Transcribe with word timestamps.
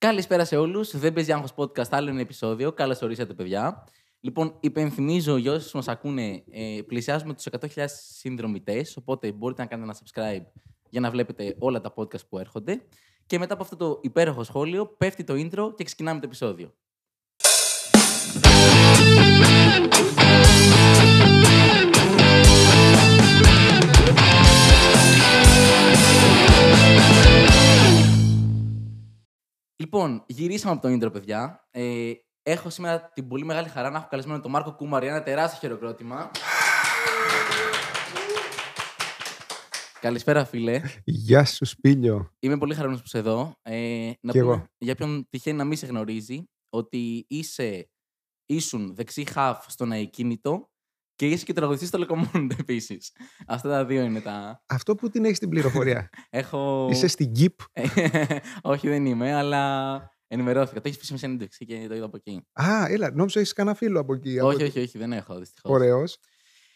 Καλησπέρα 0.00 0.44
σε 0.44 0.56
όλους. 0.56 0.98
Δεν 0.98 1.12
παίζει 1.12 1.32
άγχος 1.32 1.54
podcast, 1.56 1.88
άλλο 1.90 2.08
ένα 2.08 2.20
επεισόδιο. 2.20 2.72
Καλώς 2.72 3.02
ορίσατε, 3.02 3.34
παιδιά. 3.34 3.84
Λοιπόν, 4.20 4.56
υπενθυμίζω 4.60 5.36
για 5.36 5.52
όσους 5.52 5.72
μας 5.72 5.88
ακούνε, 5.88 6.44
ε, 6.50 6.80
πλησιάζουμε 6.86 7.34
τους 7.34 7.46
100.000 7.46 7.84
συνδρομητές. 7.86 8.96
Οπότε 8.96 9.32
μπορείτε 9.32 9.62
να 9.62 9.68
κάνετε 9.68 9.90
ένα 9.90 9.98
subscribe 9.98 10.46
για 10.88 11.00
να 11.00 11.10
βλέπετε 11.10 11.56
όλα 11.58 11.80
τα 11.80 11.94
podcast 11.96 12.26
που 12.28 12.38
έρχονται. 12.38 12.80
Και 13.26 13.38
μετά 13.38 13.54
από 13.54 13.62
αυτό 13.62 13.76
το 13.76 13.98
υπέροχο 14.02 14.44
σχόλιο, 14.44 14.86
πέφτει 14.86 15.24
το 15.24 15.34
intro 15.36 15.74
και 15.76 15.84
ξεκινάμε 15.84 16.20
το 16.20 16.26
επεισόδιο. 16.26 16.74
Λοιπόν, 29.90 30.24
γυρίσαμε 30.26 30.72
από 30.74 30.88
το 30.88 30.94
intro, 30.94 31.12
παιδιά. 31.12 31.68
Ε, 31.70 32.12
έχω 32.42 32.70
σήμερα 32.70 33.10
την 33.12 33.28
πολύ 33.28 33.44
μεγάλη 33.44 33.68
χαρά 33.68 33.90
να 33.90 33.98
έχω 33.98 34.06
καλεσμένο 34.10 34.40
τον 34.40 34.50
Μάρκο 34.50 34.74
Κούμαρη. 34.74 35.06
Ένα 35.06 35.22
τεράστιο 35.22 35.58
χειροκρότημα. 35.58 36.30
Καλησπέρα, 40.00 40.44
φίλε. 40.44 40.80
Γεια 41.04 41.44
σου, 41.44 41.64
Σπίλιο. 41.64 42.30
Είμαι 42.38 42.58
πολύ 42.58 42.74
χαρούμενος 42.74 43.00
που 43.00 43.06
είσαι 43.06 43.18
εδώ. 43.18 43.54
Ε, 43.62 44.12
να 44.20 44.32
Κι 44.32 44.38
πούμε, 44.38 44.52
εγώ. 44.52 44.64
για 44.78 44.94
ποιον 44.94 45.26
τυχαίνει 45.30 45.56
να 45.56 45.64
μην 45.64 45.76
σε 45.76 45.86
γνωρίζει, 45.86 46.44
ότι 46.68 47.24
είσαι, 47.28 47.90
ήσουν 48.46 48.94
δεξί 48.94 49.24
χαφ 49.24 49.64
στον 49.68 49.92
αεκίνητο 49.92 50.70
και 51.18 51.26
είσαι 51.26 51.44
και 51.44 51.52
τραγουδιστής 51.52 51.88
στο 51.88 51.98
Λεκομόντο 51.98 52.54
επίσης. 52.58 53.12
Αυτά 53.46 53.68
τα 53.68 53.84
δύο 53.84 54.02
είναι 54.02 54.20
τα. 54.20 54.62
Αυτό 54.66 54.94
που 54.94 55.10
την 55.10 55.24
έχεις 55.24 55.38
την 55.38 55.48
πληροφορία. 55.48 56.10
Έχω. 56.30 56.88
Είσαι 56.90 57.06
στην 57.06 57.32
ΚΙΠ. 57.32 57.60
Όχι, 58.62 58.88
δεν 58.88 59.06
είμαι, 59.06 59.34
αλλά 59.34 59.94
ενημερώθηκα. 60.26 60.80
Το 60.80 60.88
έχεις 60.88 60.98
πει 60.98 61.04
σε 61.04 61.12
μια 61.12 61.22
συνέντευξη 61.22 61.64
και 61.64 61.86
το 61.88 61.94
είδα 61.94 62.04
από 62.04 62.16
εκεί. 62.16 62.46
Α, 62.52 62.86
έλα, 62.88 63.10
νόμιζα 63.10 63.40
έχεις 63.40 63.52
κανένα 63.52 63.76
φίλο 63.76 64.00
από 64.00 64.14
εκεί. 64.14 64.38
όχι, 64.38 64.62
όχι, 64.62 64.80
όχι, 64.80 64.98
δεν 64.98 65.12
έχω 65.12 65.38
δυστυχώς. 65.38 65.70
Ωραίος. 65.70 66.18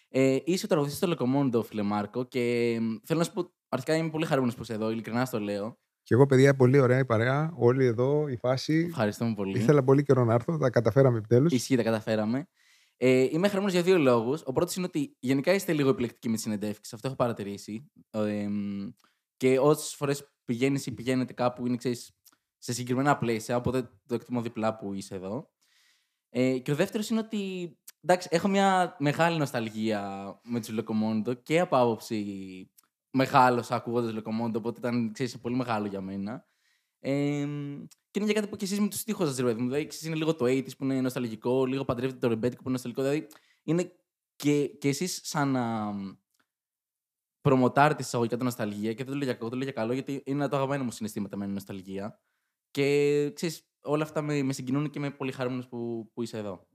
Ε, 0.08 0.38
είσαι 0.44 0.64
ο 0.64 0.68
τραγουδιστής 0.68 1.00
στο 1.00 1.08
Λεκομόντο, 1.08 1.62
φίλε 1.62 1.82
Μάρκο, 1.82 2.24
και 2.24 2.76
μ, 2.80 2.94
θέλω 3.04 3.18
να 3.18 3.24
σου 3.24 3.32
πω. 3.32 3.52
Αρχικά 3.68 3.96
είμαι 3.96 4.10
πολύ 4.10 4.26
χαρούμενος 4.26 4.56
που 4.56 4.62
είσαι 4.62 4.72
εδώ, 4.72 4.90
ειλικρινά 4.90 5.24
στο 5.24 5.40
λέω. 5.40 5.78
Και 6.02 6.14
εγώ, 6.14 6.26
παιδιά, 6.26 6.54
πολύ 6.54 6.78
ωραία 6.78 6.98
η 6.98 7.04
παρέα. 7.04 7.52
Όλοι 7.56 7.84
εδώ, 7.84 8.28
η 8.28 8.36
φάση. 8.36 8.86
Ευχαριστούμε 8.88 9.34
πολύ. 9.34 9.58
Ήθελα 9.58 9.82
πολύ 9.84 10.02
καιρό 10.02 10.24
να 10.24 10.34
έρθω. 10.34 10.56
Τα 10.56 10.70
καταφέραμε 10.70 11.18
επιτέλους. 11.18 11.52
Ισχύει, 11.52 11.76
τα 11.76 11.82
καταφέραμε. 11.82 12.46
Ε, 13.04 13.28
είμαι 13.30 13.48
χαρούμενος 13.48 13.72
για 13.72 13.82
δύο 13.82 13.98
λόγους. 13.98 14.42
Ο 14.44 14.52
πρώτος 14.52 14.76
είναι 14.76 14.86
ότι 14.86 15.16
γενικά 15.20 15.52
είστε 15.54 15.72
λίγο 15.72 15.88
επιλεκτικοί 15.88 16.28
με 16.28 16.34
τι 16.34 16.40
συνεντεύξει. 16.42 16.90
Αυτό 16.94 17.06
έχω 17.06 17.16
παρατηρήσει. 17.16 17.90
Ε, 18.10 18.48
μ, 18.48 18.88
και 19.36 19.58
όσες 19.58 19.94
φορές 19.94 20.32
πηγαίνεις 20.44 20.86
ή 20.86 20.94
πηγαίνετε 20.94 21.32
κάπου 21.32 21.66
είναι 21.66 21.76
ξέρεις, 21.76 22.10
σε 22.58 22.72
συγκεκριμένα 22.72 23.18
πλαίσια, 23.18 23.56
οπότε 23.56 23.90
το 24.06 24.14
εκτιμώ 24.14 24.40
διπλά 24.42 24.76
που 24.76 24.94
είσαι 24.94 25.14
εδώ. 25.14 25.50
Ε, 26.28 26.58
και 26.58 26.72
ο 26.72 26.74
δεύτερος 26.74 27.08
είναι 27.08 27.20
ότι 27.20 27.72
εντάξει, 28.00 28.28
έχω 28.30 28.48
μια 28.48 28.96
μεγάλη 28.98 29.38
νοσταλγία 29.38 30.40
με 30.44 30.60
τους 30.60 30.68
Λεκομόντο 30.68 31.34
και 31.34 31.60
από 31.60 31.76
άποψη 31.76 32.70
μεγάλος 33.10 33.70
ακούγοντας 33.70 34.12
Λεκομόντο, 34.12 34.58
οπότε 34.58 34.78
ήταν 34.78 35.12
ξέρεις, 35.12 35.40
πολύ 35.40 35.56
μεγάλο 35.56 35.86
για 35.86 36.00
μένα. 36.00 36.46
Ε, 37.04 37.46
και 38.10 38.18
είναι 38.18 38.24
για 38.24 38.34
κάτι 38.34 38.46
που 38.46 38.56
και 38.56 38.64
εσείς 38.64 38.80
με 38.80 38.88
τους 38.88 39.04
τοίχου 39.04 39.26
σας, 39.26 39.36
ρε 39.36 39.42
παιδί 39.42 39.60
μου. 39.60 39.66
Δηλαδή, 39.66 39.86
ξέρεις, 39.86 40.06
είναι 40.06 40.16
λίγο 40.16 40.34
το 40.34 40.44
80s 40.44 40.76
που 40.78 40.84
είναι 40.84 41.00
νοσταλγικό, 41.00 41.66
λίγο 41.66 41.84
παντρεύεται 41.84 42.18
το 42.18 42.28
ρεμπέτικο 42.28 42.62
που 42.62 42.68
είναι 42.68 42.78
νοσταλγικό. 42.82 43.02
Δηλαδή, 43.02 43.26
είναι 43.62 43.92
και, 44.36 44.66
και 44.66 44.88
εσείς 44.88 45.20
σαν 45.22 45.48
να 45.48 45.94
προμοτάρετε 47.40 48.02
εισαγωγικά 48.02 48.36
την 48.36 48.44
νοσταλγία. 48.44 48.92
Και 48.92 49.04
δεν 49.04 49.12
το 49.12 49.14
λέω 49.14 49.24
για 49.24 49.32
κακό, 49.32 49.48
το 49.48 49.54
λέω 49.56 49.64
για 49.64 49.72
καλό, 49.72 49.92
γιατί 49.92 50.22
είναι 50.24 50.48
το 50.48 50.56
αγαπημένο 50.56 50.84
μου 50.84 50.90
συναισθήματα 50.90 51.36
με 51.36 51.46
νοσταλγία. 51.46 52.20
Και 52.70 53.30
ξέρεις, 53.34 53.66
όλα 53.82 54.02
αυτά 54.02 54.22
με, 54.22 54.42
με 54.42 54.52
συγκινούν 54.52 54.90
και 54.90 54.98
είμαι 54.98 55.10
πολύ 55.10 55.32
χαρούμενος 55.32 55.68
που, 55.68 56.10
που 56.14 56.22
είσαι 56.22 56.38
εδώ. 56.38 56.66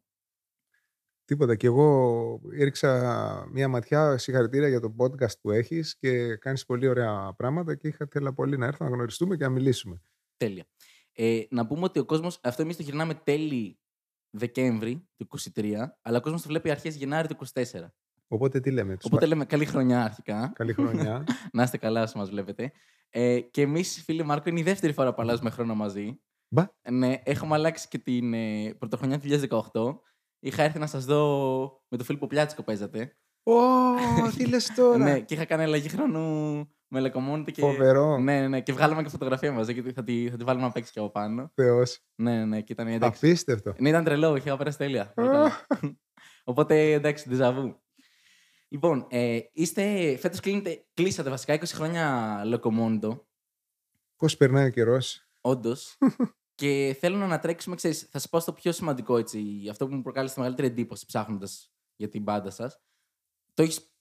Τίποτα. 1.26 1.56
Και 1.56 1.68
εγώ 1.68 2.42
έριξα 2.52 3.48
μία 3.52 3.68
ματιά 3.68 4.18
συγχαρητήρια 4.18 4.68
για 4.68 4.80
το 4.80 4.96
podcast 4.98 5.40
που 5.42 5.52
έχεις 5.52 5.98
και 5.98 6.36
κάνεις 6.36 6.66
πολύ 6.66 6.88
ωραία 6.88 7.34
πράγματα 7.38 7.76
και 7.76 7.88
είχα 7.88 8.08
θέλα 8.10 8.34
πολύ 8.34 8.58
να 8.58 8.66
έρθω 8.66 8.86
να 8.86 8.92
γνωριστούμε 8.92 9.36
και 9.36 9.44
να 9.44 9.50
μιλήσουμε. 9.50 10.02
Τέλεια. 10.38 10.66
Ε, 11.12 11.42
να 11.50 11.68
πούμε 11.68 11.84
ότι 11.84 12.00
ο 12.00 12.06
κόσμος, 12.06 12.40
αυτό 12.44 12.62
εμείς 12.62 12.76
το 12.78 12.84
γυρνάμε 12.84 13.14
τέλη 13.14 13.80
Δεκέμβρη 14.30 15.08
του 15.18 15.28
23, 15.56 15.74
αλλά 16.02 16.18
ο 16.18 16.22
κόσμος 16.22 16.42
το 16.42 16.48
βλέπει 16.48 16.70
αρχές 16.70 16.96
Γενάρη 16.96 17.28
του 17.28 17.36
24. 17.54 17.62
Οπότε 18.28 18.60
τι 18.60 18.72
λέμε. 18.72 18.96
τους 18.98 19.06
Οπότε 19.06 19.22
πα- 19.26 19.28
λέμε 19.32 19.46
καλή 19.46 19.66
χρονιά 19.66 20.04
αρχικά. 20.04 20.52
Καλή 20.56 20.74
χρονιά. 20.74 21.24
να 21.54 21.64
είστε 21.64 21.78
καλά 21.78 22.02
όσο 22.04 22.18
μας 22.18 22.30
βλέπετε. 22.30 22.72
Ε, 23.10 23.40
και 23.40 23.62
εμείς, 23.62 24.02
φίλε 24.04 24.24
Μάρκο, 24.24 24.50
είναι 24.50 24.60
η 24.60 24.64
δεύτερη 24.64 24.94
φορά 24.94 25.14
που 25.14 25.22
αλλάζουμε 25.22 25.50
χρόνο 25.50 25.76
μαζί. 25.76 26.20
Μπα. 26.50 26.66
Ναι, 26.92 27.22
έχουμε 27.24 27.56
αλλάξει 27.56 27.88
και 27.88 27.98
την 27.98 28.34
ε, 28.34 28.74
πρωτοχρονιά 28.80 29.20
του 29.20 29.28
2018. 29.74 30.00
Είχα 30.40 30.64
έρθει 30.64 30.80
να 30.80 30.88
σας 30.88 31.06
δω 31.06 31.82
με 31.88 31.98
το 31.98 32.04
Φίλιππο 32.04 32.28
Πλιάτσικο 32.28 32.64
παίζατε. 32.64 33.18
Ω, 33.44 33.54
τι 34.38 34.46
λες 34.48 34.74
τώρα. 34.76 34.98
ναι, 35.04 35.20
και 35.20 35.34
είχα 35.34 35.46
κάνει 35.46 35.64
αλλαγή 35.64 35.90
χρόνου 35.90 36.68
με 36.88 37.00
λεκομόνιτε 37.00 37.52
και. 37.52 37.62
Φοβερό. 37.62 38.18
Ναι, 38.18 38.40
ναι, 38.40 38.48
ναι, 38.48 38.62
και 38.62 38.74
βγάλαμε 38.74 39.04
και 39.04 39.10
φωτογραφία 39.10 39.52
μαζί 39.52 39.74
γιατί 39.74 39.92
θα 39.92 40.04
τη, 40.04 40.30
θα 40.30 40.38
τη 40.38 40.44
βάλουμε 40.44 40.66
να 40.66 40.72
παίξει 40.72 40.92
και 40.92 41.00
από 41.00 41.10
πάνω. 41.10 41.52
Θεός. 41.54 42.00
Ναι, 42.16 42.38
ναι, 42.38 42.46
ναι, 42.46 42.62
και 42.62 42.74
ήταν 42.74 42.88
εντάξει. 42.88 43.26
Απίστευτο. 43.26 43.74
Ναι, 43.78 43.90
ήταν 43.90 44.04
τρελό, 44.04 44.36
είχα 44.36 44.58
περάσει 44.58 44.78
τέλεια. 44.78 45.12
Πολύ 45.16 45.28
καλά. 45.28 45.66
Οπότε 46.44 46.92
εντάξει, 46.92 47.30
ντεζαβού. 47.30 47.82
Λοιπόν, 48.68 49.08
ε, 49.10 49.40
είστε, 49.52 50.16
φέτος 50.18 50.40
κλείνετε, 50.40 50.86
κλείσατε 50.94 51.30
βασικά 51.30 51.54
20 51.54 51.64
χρόνια 51.66 52.42
Λοκομόντο, 52.46 53.28
Πώς 54.16 54.38
περνάει 54.38 54.66
ο 54.66 54.70
καιρός. 54.70 55.28
όντως. 55.42 55.98
και 56.56 56.98
θέλω 57.00 57.18
να 57.18 57.26
ανατρέξουμε, 57.26 57.76
ξέρεις, 57.76 58.00
θα 58.00 58.20
σας 58.20 58.30
πω 58.30 58.40
στο 58.40 58.54
πιο 58.54 58.72
σημαντικό 58.72 59.18
έτσι, 59.18 59.68
αυτό 59.70 59.88
που 59.88 59.96
μου 59.96 60.02
προκάλεσε 60.02 60.34
τη 60.34 60.40
μεγαλύτερη 60.40 60.68
εντύπωση 60.72 61.06
ψάχνοντας 61.06 61.72
για 61.96 62.10
την 62.10 62.22
μπάντα 62.24 62.50
σας. 62.50 62.82
Το 63.54 63.64
έχεις 63.64 63.92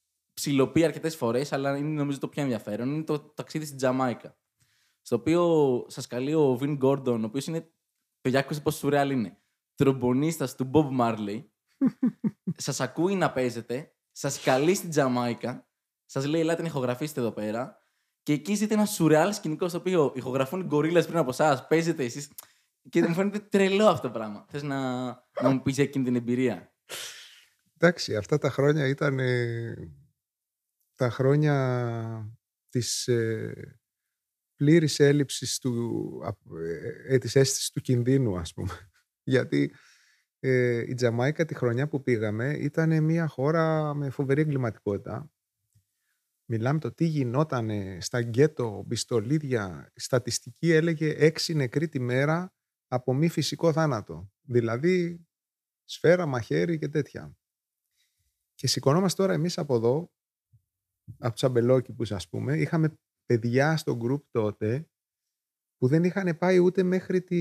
ψηλοποιεί 0.41 0.85
αρκετές 0.85 1.17
φορές, 1.17 1.53
αλλά 1.53 1.77
είναι 1.77 1.89
νομίζω 1.89 2.19
το 2.19 2.29
πιο 2.29 2.43
ενδιαφέρον. 2.43 2.95
Είναι 2.95 3.05
το 3.05 3.19
ταξίδι 3.19 3.65
στην 3.65 3.77
Τζαμάικα. 3.77 4.37
Στο 5.03 5.17
οποίο 5.17 5.85
σας 5.89 6.07
καλεί 6.07 6.35
ο 6.35 6.57
Βιν 6.57 6.75
Γκόρντον, 6.75 7.23
ο 7.23 7.27
οποίος 7.27 7.47
είναι. 7.47 7.71
Παιδιά, 8.21 8.39
ακούστε 8.39 8.63
πόσο 8.63 8.79
σουρεάλ 8.79 9.11
είναι. 9.11 9.39
Τρομπονίστας 9.75 10.55
του 10.55 10.71
Bob 10.75 11.01
Marley. 11.01 11.45
σας 12.67 12.81
ακούει 12.81 13.15
να 13.15 13.33
παίζετε, 13.33 13.93
σας 14.13 14.41
καλεί 14.41 14.75
στην 14.75 14.91
Τζαμάικα, 14.91 15.69
σας 16.05 16.27
λέει: 16.27 16.41
Ελάτε 16.41 16.63
να 16.63 16.69
ηχογραφήσετε 16.69 17.21
εδώ 17.21 17.33
πέρα. 17.33 17.79
Και 18.23 18.33
εκεί 18.33 18.55
ζείτε 18.55 18.75
ένα 18.75 18.85
σουρεάλ 18.85 19.33
σκηνικό 19.33 19.69
στο 19.69 19.79
οποίο 19.79 20.13
ηχογραφούν 20.15 20.65
γκορίλες 20.65 21.07
πριν 21.07 21.19
από 21.19 21.31
εσάς, 21.31 21.67
παίζετε 21.67 22.05
εσείς. 22.05 22.31
Και 22.89 23.03
μου 23.03 23.15
φαίνεται 23.15 23.39
τρελό 23.39 23.87
αυτό 23.87 24.07
το 24.07 24.13
πράγμα. 24.13 24.47
Θες 24.49 24.63
να, 24.63 25.05
να 25.41 25.51
μου 25.51 25.63
πεις 25.63 25.75
για 25.75 25.85
εκείνη 25.85 26.05
την 26.05 26.17
εμπειρία; 26.17 26.73
Εντάξει, 27.79 28.17
αυτά 28.17 28.39
τα 28.39 28.51
χρόνια 28.51 28.87
ήταν 28.87 29.19
ε, 29.19 29.75
τα 30.97 31.11
χρόνια 31.11 32.37
της 32.69 33.09
ε, 33.09 33.79
πλήρης 34.57 34.99
έλλειψης 34.99 35.59
του, 35.59 36.21
α- 36.25 36.59
ε, 36.61 37.15
ε, 37.15 37.19
της 37.19 37.37
αίσθησης 37.37 37.71
του 37.71 37.81
κινδύνου, 37.81 38.39
ας 38.39 38.53
πούμε. 38.53 38.91
Γιατί 39.35 39.75
ε, 40.41 40.79
η 40.79 40.95
Τζαμάικα 40.95 41.45
τη 41.45 41.55
χρονιά 41.55 41.89
που 41.89 42.03
πήγαμε 42.03 42.57
ήταν 42.57 43.05
μια 43.05 43.27
χώρα 43.27 43.95
με 43.95 44.11
φοβερή 44.11 44.41
εγκληματικότητα. 44.41 45.31
Μιλάμε 46.49 46.79
το 46.79 46.93
τι 46.93 47.05
γινόταν 47.05 47.71
στα 48.01 48.21
γκέτο, 48.21 48.85
πιστολίδια. 48.89 49.91
Η 49.95 50.01
στατιστική 50.01 50.73
έλεγε 50.73 51.15
έξι 51.17 51.55
νεκροί 51.55 51.89
τη 51.89 52.01
μέρα 52.01 52.55
από 52.89 53.15
μη 53.15 53.29
φυσικό 53.29 53.73
θάνατο. 53.73 54.33
Δηλαδή 54.43 55.27
σφαίρα, 55.85 56.27
μαχαίρι 56.27 56.79
και 56.79 56.89
τέτοια. 56.89 57.37
Και 58.55 58.67
σηκωνόμαστε 58.67 59.23
τώρα 59.23 59.35
εμείς 59.35 59.59
από 59.59 59.75
εδώ, 59.75 60.11
από 61.19 61.33
τους 61.33 61.45
αμπελόκηπους 61.45 62.13
ας 62.13 62.29
πούμε, 62.29 62.57
είχαμε 62.57 62.95
παιδιά 63.27 63.77
στο 63.77 63.97
γκρουπ 63.97 64.25
τότε 64.31 64.89
που 65.77 65.89
δεν 65.89 66.05
είχαν 66.05 66.39
πάει 66.39 66.59
ούτε 66.59 66.83
μέχρι 66.83 67.23
τη, 67.23 67.39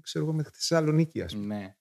ξέρω 0.00 0.24
εγώ, 0.24 0.34
μέχρι 0.34 0.50
τη 0.50 0.58
Θεσσαλονίκη 0.58 1.22
ας 1.22 1.34
πούμε. 1.34 1.56
Ναι. 1.56 1.76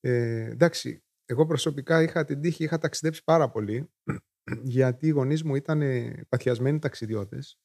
Ε, 0.00 0.50
εντάξει, 0.50 1.04
εγώ 1.24 1.46
προσωπικά 1.46 2.02
είχα 2.02 2.24
την 2.24 2.40
τύχη, 2.40 2.64
είχα 2.64 2.78
ταξιδέψει 2.78 3.24
πάρα 3.24 3.50
πολύ 3.50 3.90
γιατί 4.62 5.06
οι 5.06 5.10
γονείς 5.10 5.42
μου 5.42 5.54
ήταν 5.54 5.82
ε, 5.82 6.26
παθιασμένοι 6.28 6.78
ταξιδιώτες 6.78 7.60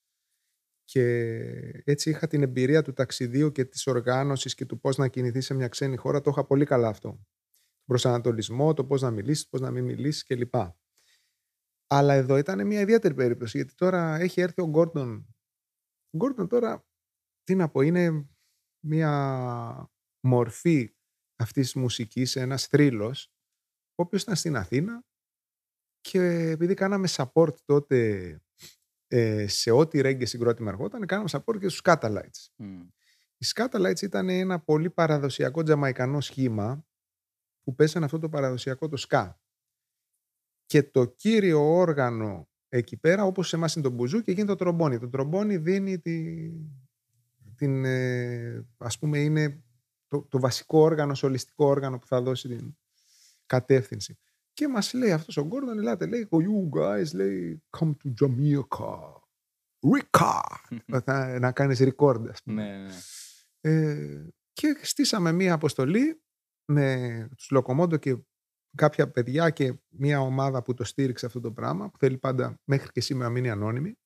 και 0.83 1.03
έτσι 1.83 2.09
είχα 2.09 2.27
την 2.27 2.43
εμπειρία 2.43 2.81
του 2.81 2.93
ταξιδίου 2.93 3.51
και 3.51 3.65
της 3.65 3.87
οργάνωσης 3.87 4.55
και 4.55 4.65
του 4.65 4.79
πώς 4.79 4.97
να 4.97 5.07
κινηθείς 5.07 5.45
σε 5.45 5.53
μια 5.53 5.67
ξένη 5.67 5.95
χώρα, 5.95 6.21
το 6.21 6.29
είχα 6.29 6.45
πολύ 6.45 6.65
καλά 6.65 6.87
αυτό. 6.87 7.25
Προσανατολισμό, 7.85 8.73
το 8.73 8.85
πώς 8.85 9.01
να 9.01 9.11
μιλήσεις, 9.11 9.47
πώς 9.47 9.61
να 9.61 9.71
μην 9.71 9.83
μιλήσεις 9.83 10.23
κλπ. 10.23 10.53
Αλλά 11.93 12.13
εδώ 12.13 12.37
ήταν 12.37 12.67
μια 12.67 12.81
ιδιαίτερη 12.81 13.13
περίπτωση, 13.13 13.57
γιατί 13.57 13.73
τώρα 13.75 14.15
έχει 14.15 14.41
έρθει 14.41 14.61
ο 14.61 14.67
Γκόρντον. 14.67 15.35
Ο 16.09 16.17
Γκόρντον 16.17 16.47
τώρα, 16.47 16.85
τι 17.43 17.55
να 17.55 17.69
πω, 17.69 17.81
είναι 17.81 18.29
μια 18.85 19.91
μορφή 20.19 20.95
αυτής 21.35 21.71
της 21.71 21.81
μουσικής, 21.81 22.35
ένας 22.35 22.65
θρύλος, 22.65 23.31
ο 23.95 24.03
οποίος 24.03 24.21
ήταν 24.21 24.35
στην 24.35 24.55
Αθήνα 24.55 25.03
και 26.01 26.19
επειδή 26.49 26.73
κάναμε 26.73 27.07
support 27.11 27.55
τότε 27.65 28.39
ε, 29.07 29.47
σε 29.47 29.71
ό,τι 29.71 30.01
ρέγγε 30.01 30.25
συγκρότημα 30.25 30.69
ερχόταν, 30.69 31.05
κάναμε 31.05 31.29
support 31.31 31.59
και 31.59 31.67
στους 31.69 31.81
Catalites. 31.83 32.47
Μμ. 32.55 32.81
Οι 33.37 33.45
Scatalites 33.55 34.01
ήταν 34.01 34.29
ένα 34.29 34.59
πολύ 34.59 34.89
παραδοσιακό 34.89 35.63
τζαμαϊκανό 35.63 36.21
σχήμα 36.21 36.85
που 37.63 37.75
πέσανε 37.75 38.05
αυτό 38.05 38.19
το 38.19 38.29
παραδοσιακό 38.29 38.87
το 38.87 38.97
σκά. 38.97 39.40
Και 40.71 40.83
το 40.83 41.05
κύριο 41.05 41.75
όργανο 41.75 42.49
εκεί 42.69 42.97
πέρα, 42.97 43.23
όπως 43.23 43.47
σε 43.47 43.55
εμάς 43.55 43.75
είναι 43.75 43.83
το 43.83 43.93
μπουζού 43.93 44.21
και 44.21 44.31
γίνεται 44.31 44.51
το 44.51 44.55
τρομπόνι. 44.55 44.99
Το 44.99 45.09
τρομπόνι 45.09 45.57
δίνει 45.57 45.99
τη, 45.99 46.49
την, 47.55 47.85
ε, 47.85 48.67
ας 48.77 48.99
πούμε, 48.99 49.19
είναι 49.19 49.63
το, 50.07 50.21
το 50.29 50.39
βασικό 50.39 50.79
όργανο, 50.79 51.13
σολιστικό 51.13 51.65
όργανο 51.65 51.97
που 51.97 52.07
θα 52.07 52.21
δώσει 52.21 52.47
την 52.47 52.75
κατεύθυνση. 53.45 54.17
Και 54.53 54.67
μας 54.67 54.93
λέει 54.93 55.11
αυτός 55.11 55.37
ο 55.37 55.45
Γκόρντον, 55.45 55.79
ελάτε, 55.79 56.05
λέει, 56.05 56.27
oh, 56.31 56.37
you 56.37 56.79
guys, 56.79 57.13
λέει, 57.13 57.63
come 57.77 57.91
to 58.03 58.13
Jamaica. 58.21 59.13
Rica! 59.79 60.41
να, 60.85 61.39
να 61.39 61.51
κάνεις 61.51 61.81
record, 61.83 62.29
ας 62.29 62.41
πούμε. 62.43 62.63
Ναι, 62.63 62.77
ναι. 62.77 62.93
Ε, 63.61 64.27
και 64.53 64.79
στήσαμε 64.81 65.31
μία 65.31 65.53
αποστολή 65.53 66.21
με 66.65 67.27
τους 67.35 67.49
Λοκομόντο 67.51 67.97
και 67.97 68.17
κάποια 68.75 69.11
παιδιά 69.11 69.49
και 69.49 69.73
μία 69.89 70.19
ομάδα 70.21 70.63
που 70.63 70.73
το 70.73 70.83
στήριξε 70.83 71.25
αυτό 71.25 71.39
το 71.39 71.51
πράγμα, 71.51 71.89
που 71.89 71.97
θέλει 71.97 72.17
πάντα 72.17 72.59
μέχρι 72.63 72.91
και 72.91 73.01
σήμερα 73.01 73.27
να 73.27 73.33
μείνει 73.33 73.49
ανώνυμη. 73.49 73.97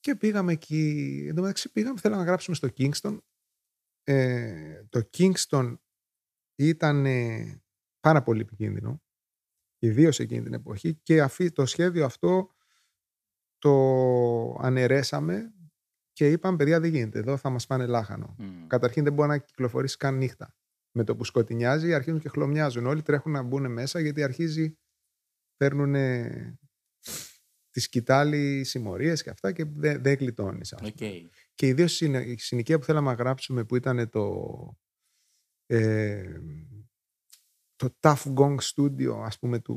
Και 0.00 0.16
πήγαμε 0.16 0.52
εκεί, 0.52 1.24
εν 1.28 1.34
τω 1.34 1.40
μεταξύ 1.40 1.72
πήγαμε, 1.72 2.00
θέλαμε 2.00 2.22
να 2.22 2.28
γράψουμε 2.28 2.56
στο 2.56 2.68
Kingston. 2.76 3.18
Ε, 4.04 4.84
το 4.88 5.08
Kingston 5.18 5.74
ήταν 6.54 7.06
ε, 7.06 7.62
πάρα 8.00 8.22
πολύ 8.22 8.40
επικίνδυνο, 8.40 9.02
ιδίως 9.78 10.20
εκείνη 10.20 10.42
την 10.42 10.54
εποχή 10.54 10.94
και 10.94 11.22
αυτή, 11.22 11.52
το 11.52 11.66
σχέδιο 11.66 12.04
αυτό 12.04 12.54
το 13.58 14.56
αναιρέσαμε 14.60 15.54
και 16.12 16.30
είπαμε 16.30 16.56
παιδιά 16.56 16.80
δεν 16.80 16.90
γίνεται, 16.90 17.18
εδώ 17.18 17.36
θα 17.36 17.50
μας 17.50 17.66
πάνε 17.66 17.86
λάχανο. 17.86 18.34
Μμ. 18.38 18.66
Καταρχήν 18.66 19.04
δεν 19.04 19.12
μπορεί 19.12 19.28
να 19.28 19.38
κυκλοφορήσει 19.38 19.96
καν 19.96 20.16
νύχτα. 20.16 20.54
Με 20.96 21.04
το 21.04 21.16
που 21.16 21.24
σκοτεινιάζει 21.24 21.94
αρχίζουν 21.94 22.20
και 22.20 22.28
χλωμιάζουν. 22.28 22.86
Όλοι 22.86 23.02
τρέχουν 23.02 23.32
να 23.32 23.42
μπουν 23.42 23.72
μέσα 23.72 24.00
γιατί 24.00 24.22
αρχίζει, 24.22 24.78
παίρνουν 25.56 25.94
τη 27.70 27.80
σκυτάλη 27.80 28.64
συμμορίες 28.64 29.22
και 29.22 29.30
αυτά 29.30 29.52
και 29.52 29.64
δεν, 29.64 30.02
δεν 30.02 30.16
γλιτώνεις. 30.16 30.72
ας 30.72 30.80
πούμε. 30.80 30.92
Οκ. 30.92 31.32
Και 31.54 31.66
ιδίως 31.66 31.86
η 32.24 32.38
συνοικία 32.38 32.78
που 32.78 32.84
θέλαμε 32.84 33.08
να 33.10 33.14
γράψουμε 33.14 33.64
που 33.64 33.76
ήταν 33.76 34.08
το. 34.10 34.44
Ε, 35.66 36.40
το 37.76 37.94
Tuff 38.00 38.34
Gong 38.34 38.56
Studio, 38.58 39.22
ας 39.24 39.38
πούμε, 39.38 39.58
του, 39.58 39.76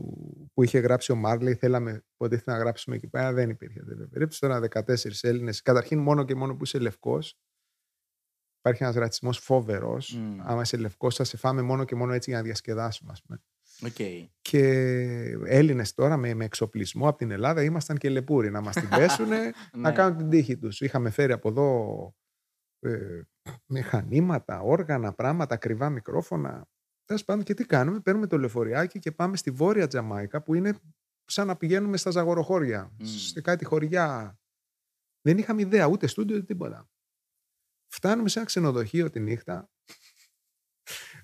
που 0.54 0.64
είχε 0.64 0.80
γράψει 0.80 1.12
ο 1.12 1.16
Μάρλεϊ, 1.16 1.56
θέλαμε 1.56 2.06
υποτίθεται 2.14 2.52
να 2.52 2.58
γράψουμε 2.58 2.96
εκεί 2.96 3.08
πέρα, 3.08 3.34
δεν 3.34 3.50
υπήρχε. 3.50 3.82
Δεν 3.84 4.10
περίπτωση 4.10 4.40
τώρα 4.40 4.60
14 4.60 5.22
Έλληνες, 5.22 5.62
καταρχήν 5.62 6.00
μόνο 6.00 6.26
και 6.26 6.36
μόνο 6.36 6.56
που 6.56 6.64
είσαι 6.64 6.80
λευκός, 6.80 7.38
υπάρχει 8.68 8.84
ένας 8.84 8.96
ρατσισμός 8.96 9.38
φοβερός. 9.40 10.14
Μμ. 10.14 10.40
Άμα 10.44 10.62
είσαι 10.62 10.78
λευκός 10.78 11.16
θα 11.16 11.24
σε 11.24 11.38
φάμε 11.38 11.62
μόνο 11.62 11.84
και 11.84 11.96
μόνο 11.96 12.14
έτσι 12.14 12.30
για 12.30 12.40
να 12.40 12.46
διασκεδάσουμε, 12.46 13.12
ας 13.12 13.22
πούμε. 13.22 13.42
Οκ. 13.84 14.26
Και 14.42 14.62
Έλληνες 15.46 15.94
τώρα 15.94 16.18
με, 16.18 16.34
με 16.34 16.46
εξοπλισμό 16.46 17.08
από 17.08 17.18
την 17.18 17.32
Ελλάδα 17.32 17.64
ήμασταν 17.64 17.98
κελεπούρι 17.98 18.50
να 18.52 18.62
μας 18.62 18.76
την 18.76 18.90
πέσουν, 18.98 19.28
να 19.28 19.90
Ναι. 19.90 19.92
κάνουν 19.92 20.18
την 20.18 20.30
τύχη 20.30 20.58
τους. 20.58 20.82
Είχαμε 20.82 21.10
φέρει 21.10 21.32
από 21.32 21.50
εδώ 21.50 22.16
ε, 22.80 23.22
μηχανήματα, 23.66 24.60
όργανα, 24.62 25.14
πράγματα, 25.14 25.56
ακριβά 25.56 25.90
μικρόφωνα. 25.90 26.68
Τέλος 27.06 27.24
πάντων, 27.24 27.44
και 27.44 27.54
τι 27.54 27.66
κάνουμε, 27.66 28.00
παίρνουμε 28.00 28.28
το 28.28 28.38
λεωφοριάκι 28.38 29.00
και 29.00 29.12
πάμε 29.12 29.38
στη 29.38 29.52
βόρεια 29.52 29.88
Τζαμάικα 29.88 30.42
που 30.44 30.54
είναι 30.54 30.74
σαν 31.26 31.48
να 31.48 31.56
πηγαίνουμε 31.58 31.98
στα 31.98 32.10
ζαγοροχώρια, 32.12 32.92
Μμ. 33.00 33.06
σε 33.06 33.42
κάτι 33.42 33.66
χωριά. 33.66 34.40
Δεν 35.22 35.38
είχαμε 35.38 35.62
ιδέα 35.62 35.86
ούτε 35.88 36.08
στούντιο 36.08 36.36
ούτε 36.36 36.46
τίποτα. 36.46 36.90
Φτάνουμε 37.88 38.30
σε 38.30 38.40
ένα 38.40 38.48
ξενοδοχείο 38.48 39.10
τη 39.10 39.20
νύχτα 39.20 39.70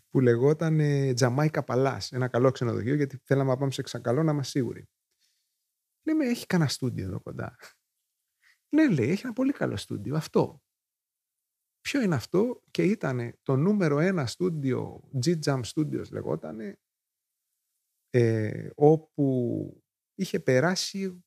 που 0.10 0.20
λεγόταν 0.20 0.80
ε, 0.80 1.14
Τζαμάικα 1.14 1.64
Παλάς. 1.64 2.12
Ένα 2.12 2.28
καλό 2.28 2.52
ξενοδοχείο, 2.52 2.96
γιατί 2.96 3.18
θέλαμε 3.24 3.50
να 3.50 3.58
πάμε 3.58 3.72
σε 3.72 3.82
ξακαλό 3.82 4.24
να 4.24 4.32
είμαστε 4.32 4.60
σίγουροι. 4.60 4.90
Λέμε, 6.06 6.26
έχει 6.26 6.46
κανένα 6.46 6.70
στούντιο 6.70 7.06
εδώ 7.06 7.20
κοντά. 7.22 7.56
Ναι, 8.70 8.90
λέει, 8.90 9.10
έχει 9.10 9.22
ένα 9.26 9.34
πολύ 9.34 9.52
καλό 9.52 9.78
στούντιο. 9.78 10.16
Αυτό. 10.16 10.62
Ποιο 11.82 12.02
είναι 12.02 12.16
αυτό; 12.16 12.64
Και 12.72 12.84
ήταν 12.84 13.40
το 13.42 13.56
νούμερο 13.56 14.00
ένα 14.00 14.26
στούντιο, 14.26 15.10
G-Jam 15.26 15.62
Studios 15.64 16.10
λεγόταν, 16.12 16.78
ε, 18.10 18.70
όπου 18.76 19.84
είχε 20.14 20.40
περάσει 20.40 21.24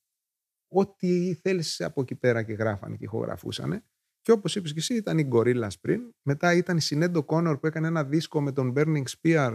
ό,τι 0.69 1.35
θέλεις 1.35 1.81
από 1.81 2.01
εκεί 2.01 2.15
πέρα 2.17 2.43
και 2.43 2.53
γράφανε 2.53 2.97
και 2.97 3.05
ηχογραφούσανε. 3.05 3.85
Και 4.27 4.33
όπως 4.33 4.57
είπες 4.57 4.73
και 4.73 4.79
εσύ 4.79 4.95
ήταν 4.95 5.19
η 5.19 5.29
Gorillaz 5.33 5.81
πριν, 5.81 6.15
μετά 6.23 6.55
ήταν 6.55 6.77
η 6.77 6.81
Sinead 6.83 7.25
O'Connor 7.25 7.57
που 7.61 7.67
έκανε 7.67 7.87
ένα 7.87 8.05
δίσκο 8.05 8.41
με 8.41 8.53
τον 8.53 8.73
Burning 8.77 9.05
Spear, 9.05 9.55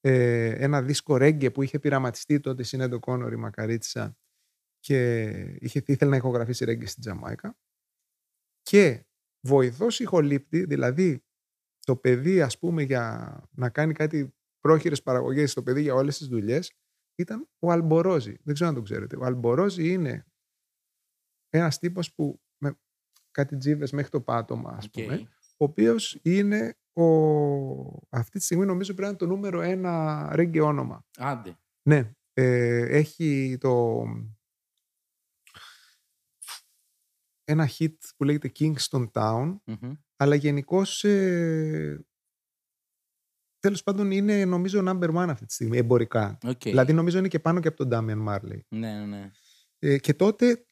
ε, 0.00 0.64
ένα 0.64 0.82
δίσκο 0.82 1.14
reggae 1.14 1.52
που 1.54 1.62
είχε 1.62 1.78
πειραματιστεί 1.78 2.40
τότε 2.40 2.62
η 2.62 2.66
Sinead 2.68 2.98
O'Connor 3.00 3.32
η 3.32 3.36
Μακαρίτσα 3.36 4.16
και 4.78 5.28
είχε, 5.60 5.82
ήθελε 5.86 6.10
να 6.10 6.16
ηχογραφήσει 6.16 6.64
reggae 6.68 6.86
στην 6.86 7.02
Τζαμάικα. 7.02 7.56
Και 8.62 9.06
βοηθός 9.46 10.00
ηχολήπτη, 10.00 10.64
δηλαδή 10.64 11.24
το 11.78 11.96
παιδί 11.96 12.42
ας 12.42 12.58
πούμε 12.58 12.82
για 12.82 13.36
να 13.50 13.70
κάνει 13.70 13.92
κάτι 13.92 14.34
πρόχειρες 14.60 15.02
παραγωγές 15.02 15.50
στο 15.50 15.62
παιδί 15.62 15.82
για 15.82 15.94
όλες 15.94 16.18
τις 16.18 16.26
δουλειές 16.26 16.72
ήταν 17.14 17.48
ο 17.58 17.70
Alborosie. 17.70 18.36
Δεν 18.42 18.54
ξέρω 18.54 18.68
αν 18.68 18.74
τον 18.74 18.84
ξέρετε. 18.84 19.16
Ο 19.16 19.24
Alborosie 19.24 19.92
είναι 19.92 20.26
ένας 21.48 21.78
τύπος 21.78 22.14
που 22.14 22.36
με 22.36 22.41
κάτι 23.32 23.56
τζίβες 23.56 23.92
μέχρι 23.92 24.10
το 24.10 24.20
πάτωμα 24.20 24.70
ας 24.70 24.84
Οκ. 24.84 24.92
πούμε, 24.92 25.28
ο 25.56 25.64
οποίος 25.64 26.18
είναι 26.22 26.76
ο... 26.92 27.04
αυτή 28.08 28.38
τη 28.38 28.44
στιγμή 28.44 28.66
νομίζω 28.66 28.94
πρέπει 28.94 29.02
να 29.02 29.08
είναι 29.08 29.16
το 29.16 29.26
νούμερο 29.26 29.60
ένα 29.60 30.28
reggae 30.34 30.60
όνομα. 30.60 31.06
Άντε. 31.16 31.56
Ναι, 31.82 32.14
ε, 32.32 32.98
έχει 32.98 33.56
το... 33.60 34.02
ένα 37.44 37.68
hit 37.78 37.96
που 38.16 38.24
λέγεται 38.24 38.52
Kingston 38.58 39.10
Town, 39.12 39.56
Μμμ. 39.64 39.92
αλλά 40.16 40.34
γενικώς. 40.34 41.04
Ε, 41.04 42.06
Τέλος 43.58 43.82
πάντων 43.82 44.10
είναι 44.10 44.44
νομίζω 44.44 44.82
number 44.86 45.14
one 45.14 45.28
αυτή 45.28 45.46
τη 45.46 45.52
στιγμή, 45.52 45.76
εμπορικά. 45.78 46.38
Οκ. 46.44 46.60
Δηλαδή 46.62 46.92
νομίζω 46.92 47.18
είναι 47.18 47.28
και 47.28 47.38
πάνω 47.38 47.60
και 47.60 47.68
από 47.68 47.76
τον 47.76 47.88
Damian 47.92 48.28
Marley. 48.28 48.60
Ναι, 48.68 48.98
ναι, 48.98 49.06
ναι. 49.06 49.30
Ε, 49.78 49.98
και 49.98 50.14
τότε 50.14 50.66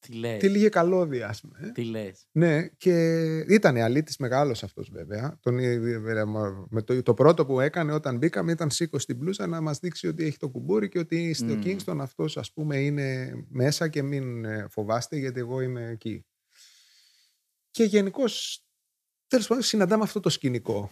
Τι 0.00 0.12
λες; 0.12 0.38
τύλιγε 0.38 0.68
καλώδια, 0.68 1.28
ας 1.28 1.40
πούμε. 1.40 1.70
Τι 1.74 1.84
λες; 1.84 2.26
Ναι, 2.32 2.66
και 2.66 3.20
ήταν 3.38 3.76
αλήτης 3.76 4.16
μεγάλος 4.16 4.62
αυτός 4.62 4.90
βέβαια. 4.92 5.38
Τον, 5.42 5.58
ε, 5.58 5.78
με 6.68 6.82
το, 6.82 7.02
το 7.02 7.14
πρώτο 7.14 7.46
που 7.46 7.60
έκανε 7.60 7.92
όταν 7.92 8.16
μπήκαμε 8.16 8.52
ήταν 8.52 8.70
σήκωσε 8.70 8.98
την 8.98 9.18
μπλούζα 9.18 9.46
να 9.46 9.60
μας 9.60 9.78
δείξει 9.78 10.06
ότι 10.06 10.24
έχει 10.24 10.36
το 10.36 10.48
κουμπούρι 10.48 10.88
και 10.88 10.98
ότι 10.98 11.34
στο 11.34 11.44
Μμμ. 11.44 11.60
Kingston 11.64 11.96
αυτός 12.00 12.36
ας 12.36 12.52
πούμε 12.52 12.76
είναι 12.76 13.32
μέσα 13.48 13.88
και 13.88 14.02
μην 14.02 14.44
ε, 14.44 14.66
φοβάστε 14.70 15.16
γιατί 15.16 15.40
εγώ 15.40 15.60
είμαι 15.60 15.88
εκεί. 15.88 16.26
Και 17.70 17.84
γενικώς 17.84 18.62
τέλος 19.26 19.46
πάντων 19.46 19.62
συναντάμε 19.62 20.02
αυτό 20.02 20.20
το 20.20 20.28
σκηνικό. 20.28 20.90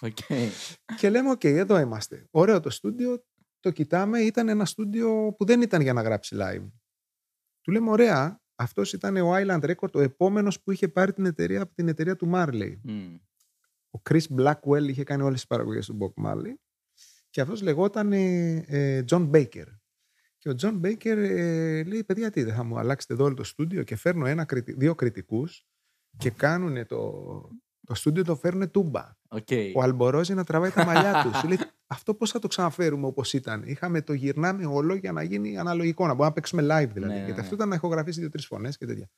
Οκ. 0.00 0.16
Και 0.96 1.10
λέμε, 1.10 1.30
οκ, 1.30 1.44
εδώ 1.44 1.78
είμαστε. 1.78 2.26
Ωραίο 2.30 2.60
το 2.60 2.70
στούντιο, 2.70 3.24
το 3.60 3.70
κοιτάμε, 3.70 4.20
ήταν 4.20 4.48
ένα 4.48 4.64
στούντιο 4.64 5.34
που 5.38 5.44
δεν 5.44 5.62
ήταν 5.62 5.80
για 5.80 5.92
να 5.92 6.02
γράψει 6.02 6.36
live. 6.40 6.70
Του 7.66 7.72
λέμε, 7.72 7.90
ωραία, 7.90 8.40
αυτός 8.54 8.92
ήταν 8.92 9.16
ο 9.16 9.34
Island 9.34 9.60
Records, 9.60 9.92
ο 9.92 10.00
επόμενος 10.00 10.62
που 10.62 10.70
είχε 10.70 10.88
πάρει 10.88 11.12
την 11.12 11.26
εταιρεία 11.26 11.62
από 11.62 11.74
την 11.74 11.88
εταιρεία 11.88 12.16
του 12.16 12.30
Marley. 12.34 12.76
Μμ. 12.82 13.14
Ο 13.90 14.00
Chris 14.10 14.22
Blackwell 14.38 14.88
είχε 14.88 15.04
κάνει 15.04 15.22
όλες 15.22 15.34
τις 15.34 15.46
παραγωγές 15.46 15.86
του 15.86 15.98
Bob 16.00 16.24
Marley 16.26 16.54
και 17.30 17.40
αυτός 17.40 17.62
λεγόταν 17.62 18.12
ε, 18.12 18.54
ε, 18.66 19.04
John 19.08 19.30
Baker. 19.30 19.64
Και 20.38 20.48
ο 20.48 20.54
John 20.60 20.80
Baker 20.80 21.16
ε, 21.16 21.82
λέει, 21.82 22.04
παιδιά, 22.04 22.30
τι, 22.30 22.42
δεν 22.42 22.54
θα 22.54 22.64
μου 22.64 22.78
αλλάξετε 22.78 23.14
εδώ 23.14 23.24
όλο 23.24 23.34
το 23.34 23.44
στούντιο 23.44 23.82
και 23.82 23.96
φέρνω 23.96 24.26
ένα, 24.26 24.44
κριτι- 24.44 24.78
δύο 24.78 24.94
κριτικούς 24.94 25.66
και 26.16 26.30
κάνουν 26.30 26.86
το, 26.86 27.12
το 27.86 27.94
στούντιο 27.94 28.24
το 28.24 28.36
φέρνουν 28.36 28.70
τούμπα 28.70 29.16
Οκ. 29.28 29.48
ο 29.74 29.82
Alborosie 29.82 30.34
να 30.34 30.44
τραβάει 30.44 30.70
τα 30.70 30.84
μαλλιά 30.84 31.22
τους. 31.22 31.38
Σου 31.38 31.48
λέει, 31.48 31.58
αυτό 31.86 32.14
πώς 32.14 32.30
θα 32.30 32.38
το 32.38 32.48
ξαναφέρουμε 32.48 33.06
όπως 33.06 33.32
ήταν. 33.32 33.62
Είχαμε 33.62 34.02
το 34.02 34.12
γυρνάμε 34.12 34.66
όλο 34.66 34.94
για 34.94 35.12
να 35.12 35.22
γίνει 35.22 35.58
αναλογικό, 35.58 36.02
να 36.02 36.08
μπορούμε 36.08 36.26
να 36.26 36.32
παίξουμε 36.32 36.62
live 36.62 36.90
δηλαδή. 36.92 37.12
Ναι, 37.12 37.18
ναι, 37.18 37.24
Γιατί 37.24 37.32
ναι. 37.32 37.40
αυτό 37.40 37.54
ήταν 37.54 37.68
να 37.68 37.74
ηχογραφήσει 37.74 38.20
δύο-τρεις 38.20 38.46
φωνές 38.46 38.76
και 38.76 38.86
τέτοια. 38.86 39.10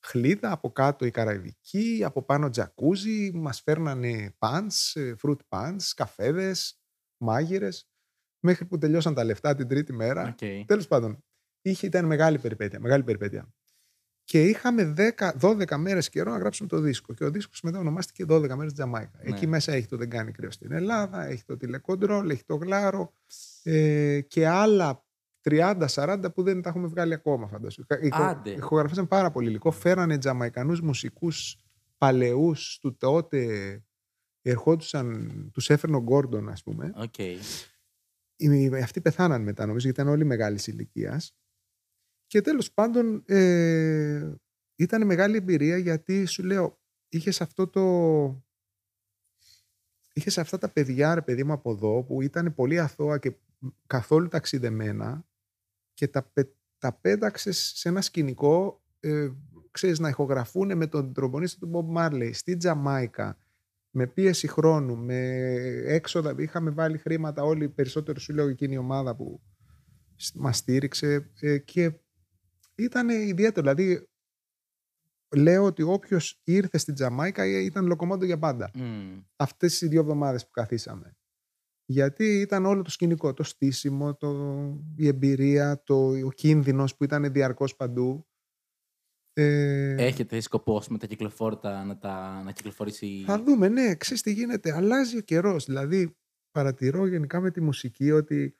Χλίδα, 0.00 0.50
από 0.50 0.72
κάτω 0.72 1.04
η 1.04 1.10
Καραϊβική, 1.10 2.02
από 2.04 2.22
πάνω 2.22 2.50
τζακούζι, 2.50 3.30
μας 3.34 3.60
φέρνανε 3.60 4.34
punch, 4.38 4.96
fruit 5.22 5.38
punch, 5.48 5.82
καφέδες, 5.96 6.80
μάγειρες. 7.16 7.88
Μέχρι 8.40 8.64
που 8.64 8.78
τελειώσαν 8.78 9.14
τα 9.14 9.24
λεφτά 9.24 9.54
την 9.54 9.68
τρίτη 9.68 9.92
μέρα. 9.92 10.28
Οκ. 10.28 10.66
Τέλος 10.66 10.86
πάντων, 10.86 11.24
είχε, 11.62 11.86
ήταν 11.86 12.04
μεγάλη 12.04 12.38
περιπέτεια. 12.38 12.80
Μεγάλη 12.80 13.02
περιπέτεια. 13.02 13.54
Και 14.26 14.42
είχαμε 14.44 14.94
10, 15.18 15.32
12 15.40 15.76
μέρες 15.76 16.08
καιρό 16.08 16.30
να 16.30 16.38
γράψουμε 16.38 16.68
το 16.68 16.78
δίσκο. 16.80 17.14
Και 17.14 17.24
ο 17.24 17.30
δίσκος 17.30 17.60
μετά 17.62 17.78
ονομάστηκε 17.78 18.24
12 18.28 18.54
μέρες 18.54 18.72
Τζαμάικα. 18.72 19.18
Ναι. 19.22 19.30
Εκεί 19.30 19.46
μέσα 19.46 19.72
έχει 19.72 19.86
το 19.86 19.96
Δεν 19.96 20.10
κάνει 20.10 20.32
κρύο 20.32 20.50
στην 20.50 20.72
Ελλάδα, 20.72 21.26
έχει 21.26 21.44
το 21.44 21.56
τηλεκοντρόλ, 21.56 22.30
έχει 22.30 22.44
το 22.44 22.54
γλάρο 22.54 23.12
ε, 23.62 24.20
και 24.20 24.46
άλλα 24.46 25.04
30-40 25.50 26.24
που 26.34 26.42
δεν 26.42 26.62
τα 26.62 26.68
έχουμε 26.68 26.86
βγάλει 26.86 27.14
ακόμα, 27.14 27.46
φαντάσου. 27.48 27.84
Ηχο- 28.00 28.22
Άντε. 28.22 28.50
Ηχογραφήσαν 28.50 29.08
πάρα 29.08 29.30
πολύ 29.30 29.48
υλικό. 29.48 29.70
Φέρανε 29.70 30.18
Τζαμαϊκανούς 30.18 30.80
μουσικούς 30.80 31.56
παλαιούς 31.98 32.78
του 32.80 32.96
τότε 32.96 33.80
ερχόντουσαν, 34.42 35.30
τους 35.52 35.70
έφερνε 35.70 35.96
ο 35.96 36.00
Γκόρντον 36.02 36.48
ας 36.48 36.62
πούμε. 36.62 36.92
Okay. 36.96 37.34
Οι, 38.36 38.66
αυτοί 38.82 39.00
πεθάναν 39.00 39.42
μετά 39.42 39.66
νομίζω 39.66 39.86
γιατί 39.86 40.00
ήταν 40.00 40.12
όλοι 40.12 40.24
μεγάλης 40.24 40.66
ηλικίας. 40.66 41.36
Και 42.26 42.40
τέλος 42.40 42.72
πάντων 42.72 43.22
ε, 43.26 44.34
ήταν 44.76 45.06
μεγάλη 45.06 45.36
εμπειρία 45.36 45.76
γιατί 45.76 46.24
σου 46.24 46.44
λέω 46.44 46.80
είχες 47.08 47.40
αυτό 47.40 47.68
το... 47.68 48.44
Είχες 50.12 50.38
αυτά 50.38 50.58
τα 50.58 50.68
παιδιά, 50.68 51.14
ρε 51.14 51.22
παιδί 51.22 51.44
μου, 51.44 51.52
από 51.52 51.70
εδώ, 51.70 52.04
που 52.04 52.22
ήταν 52.22 52.54
πολύ 52.54 52.78
αθώα 52.78 53.18
και 53.18 53.36
καθόλου 53.86 54.28
ταξιδεμένα 54.28 55.26
και 55.94 56.08
τα, 56.08 56.32
τα 56.78 56.92
πέταξες 56.92 57.72
σε 57.74 57.88
ένα 57.88 58.00
σκηνικό, 58.00 58.82
ε, 59.00 59.28
ξέρεις, 59.70 59.98
να 59.98 60.08
ηχογραφούν 60.08 60.76
με 60.76 60.86
τον 60.86 61.12
τρομπονίστα 61.12 61.66
του 61.66 61.70
Bob 61.74 61.96
Marley 61.96 62.30
στη 62.32 62.56
Τζαμάικα, 62.56 63.38
με 63.90 64.06
πίεση 64.06 64.48
χρόνου, 64.48 64.96
με 64.96 65.18
έξοδα. 65.86 66.34
Είχαμε 66.38 66.70
βάλει 66.70 66.98
χρήματα 66.98 67.42
όλοι, 67.42 67.68
περισσότερο 67.68 68.20
σου 68.20 68.32
λέω 68.32 68.48
εκείνη 68.48 68.74
η 68.74 68.78
ομάδα 68.78 69.16
που 69.16 69.40
μας 70.34 70.56
στήριξε 70.56 71.30
ε, 71.40 71.58
και 71.58 71.92
ήταν 72.76 73.08
ιδιαίτερο. 73.08 73.72
Δηλαδή, 73.72 74.08
λέω 75.36 75.64
ότι 75.64 75.82
όποιος 75.82 76.40
ήρθε 76.44 76.78
στην 76.78 76.94
Τζαμάικα 76.94 77.46
ήταν 77.46 77.86
λοκομόντο 77.86 78.24
για 78.24 78.38
πάντα. 78.38 78.70
Mm. 78.74 79.24
Αυτές 79.36 79.80
οι 79.80 79.88
δύο 79.88 80.00
εβδομάδες 80.00 80.44
που 80.44 80.50
καθίσαμε. 80.50 81.16
Γιατί 81.88 82.40
ήταν 82.40 82.66
όλο 82.66 82.82
το 82.82 82.90
σκηνικό, 82.90 83.32
το 83.32 83.42
στήσιμο, 83.42 84.14
το, 84.14 84.30
η 84.96 85.06
εμπειρία, 85.06 85.82
το, 85.82 86.08
ο 86.08 86.30
κίνδυνος 86.30 86.96
που 86.96 87.04
ήταν 87.04 87.32
διαρκώς 87.32 87.76
παντού. 87.76 88.26
Ε, 89.32 89.94
Έχετε 90.04 90.40
σκοπό 90.40 90.82
με 90.88 90.98
τα 90.98 91.06
κυκλοφόρτα 91.06 91.84
να, 91.84 91.98
τα, 91.98 92.42
να 92.42 92.52
κυκλοφορήσει... 92.52 93.22
Θα 93.26 93.42
δούμε, 93.42 93.68
ναι, 93.68 93.94
ξέρεις 93.94 94.22
τι 94.22 94.32
γίνεται. 94.32 94.72
Αλλάζει 94.72 95.16
ο 95.16 95.20
καιρός. 95.20 95.64
Δηλαδή, 95.64 96.16
παρατηρώ 96.50 97.06
γενικά 97.06 97.40
με 97.40 97.50
τη 97.50 97.60
μουσική 97.60 98.10
ότι 98.10 98.56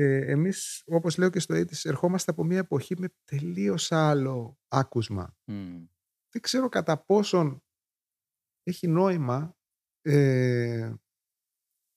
ε, 0.00 0.30
εμείς, 0.30 0.82
όπως 0.86 1.16
λέω 1.16 1.30
και 1.30 1.38
στο 1.38 1.54
AIDS, 1.54 1.84
ερχόμαστε 1.84 2.30
από 2.30 2.44
μια 2.44 2.58
εποχή 2.58 2.98
με 2.98 3.08
τελείως 3.24 3.92
άλλο 3.92 4.58
άκουσμα. 4.68 5.36
Δεν 6.30 6.42
ξέρω 6.42 6.68
κατά 6.68 7.04
πόσον 7.04 7.64
έχει 8.62 8.88
νόημα 8.88 9.56
ε, 10.00 10.94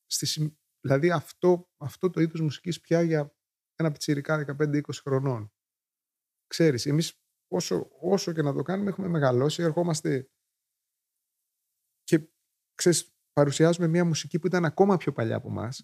στη, 0.06 0.58
δηλαδή 0.80 1.12
αυτό, 1.12 1.70
αυτό 1.78 2.10
το 2.10 2.22
είδος 2.22 2.42
μουσικής 2.42 2.80
πια 2.80 3.02
για 3.02 3.36
ένα 3.76 3.92
πιτσιρικά 3.92 4.56
15-20 4.58 4.82
χρονών. 4.94 5.54
Ξέρεις, 6.48 6.86
εμείς 6.86 7.22
όσο, 7.48 7.90
όσο 8.00 8.34
και 8.34 8.42
να 8.42 8.54
το 8.54 8.62
κάνουμε 8.62 8.90
έχουμε 8.90 9.08
μεγαλώσει, 9.08 9.64
ερχόμαστε 9.64 10.30
και 12.04 12.30
ξέρεις, 12.76 13.16
παρουσιάζουμε 13.34 13.88
μια 13.88 14.06
μουσική 14.06 14.40
που 14.40 14.48
ήταν 14.48 14.66
ακόμα 14.66 14.98
πιο 14.98 15.12
παλιά 15.12 15.36
από 15.36 15.48
εμάς. 15.48 15.82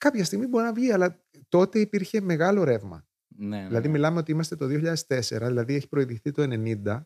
Κάποια 0.00 0.24
στιγμή 0.24 0.46
μπορεί 0.46 0.64
να 0.64 0.72
βγει, 0.72 0.92
αλλά 0.92 1.24
τότε 1.48 1.78
υπήρχε 1.78 2.20
μεγάλο 2.20 2.64
ρεύμα. 2.64 3.08
Ναι, 3.36 3.60
ναι. 3.60 3.66
Δηλαδή 3.66 3.88
μιλάμε 3.88 4.18
ότι 4.18 4.32
είμαστε 4.32 4.56
το 4.56 4.66
2004, 4.66 5.22
δηλαδή 5.28 5.74
έχει 5.74 5.88
προηγηθεί 5.88 6.30
το 6.30 6.42
1990 6.84 7.02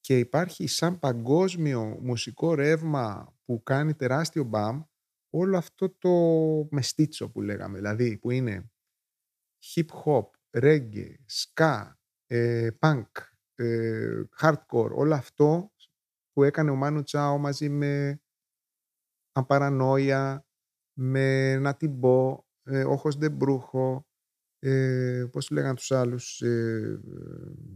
και 0.00 0.18
υπάρχει 0.18 0.66
σαν 0.66 0.98
παγκόσμιο 0.98 1.98
μουσικό 2.02 2.54
ρεύμα 2.54 3.34
που 3.44 3.62
κάνει 3.62 3.94
τεράστιο 3.94 4.44
μπαμ 4.44 4.82
όλο 5.30 5.56
αυτό 5.56 5.90
το 5.90 6.10
μεστίτσο 6.70 7.30
που 7.30 7.40
λέγαμε, 7.40 7.76
δηλαδή 7.76 8.18
που 8.18 8.30
είναι 8.30 8.70
hip 9.74 9.86
hop, 10.04 10.26
reggae, 10.50 11.14
ska, 11.26 11.90
ε, 12.26 12.68
punk, 12.78 13.06
ε, 13.54 14.22
hardcore, 14.40 14.90
όλο 14.92 15.14
αυτό 15.14 15.72
που 16.32 16.42
έκανε 16.42 16.70
ο 16.70 16.74
Μάνου 16.74 17.02
Τσάο 17.02 17.38
μαζί 17.38 17.68
με 17.68 18.22
Αμπαρανόια, 19.32 20.46
με 20.98 21.56
Να 21.58 21.74
την 21.74 22.00
πω, 22.00 22.46
ε, 22.62 22.84
Όχος 22.84 23.16
Ντεμπρούχο, 23.18 24.06
ε, 24.58 25.26
πώς 25.32 25.50
λέγανε 25.50 25.74
τους 25.74 25.90
άλλους, 25.90 26.40
ε, 26.40 27.00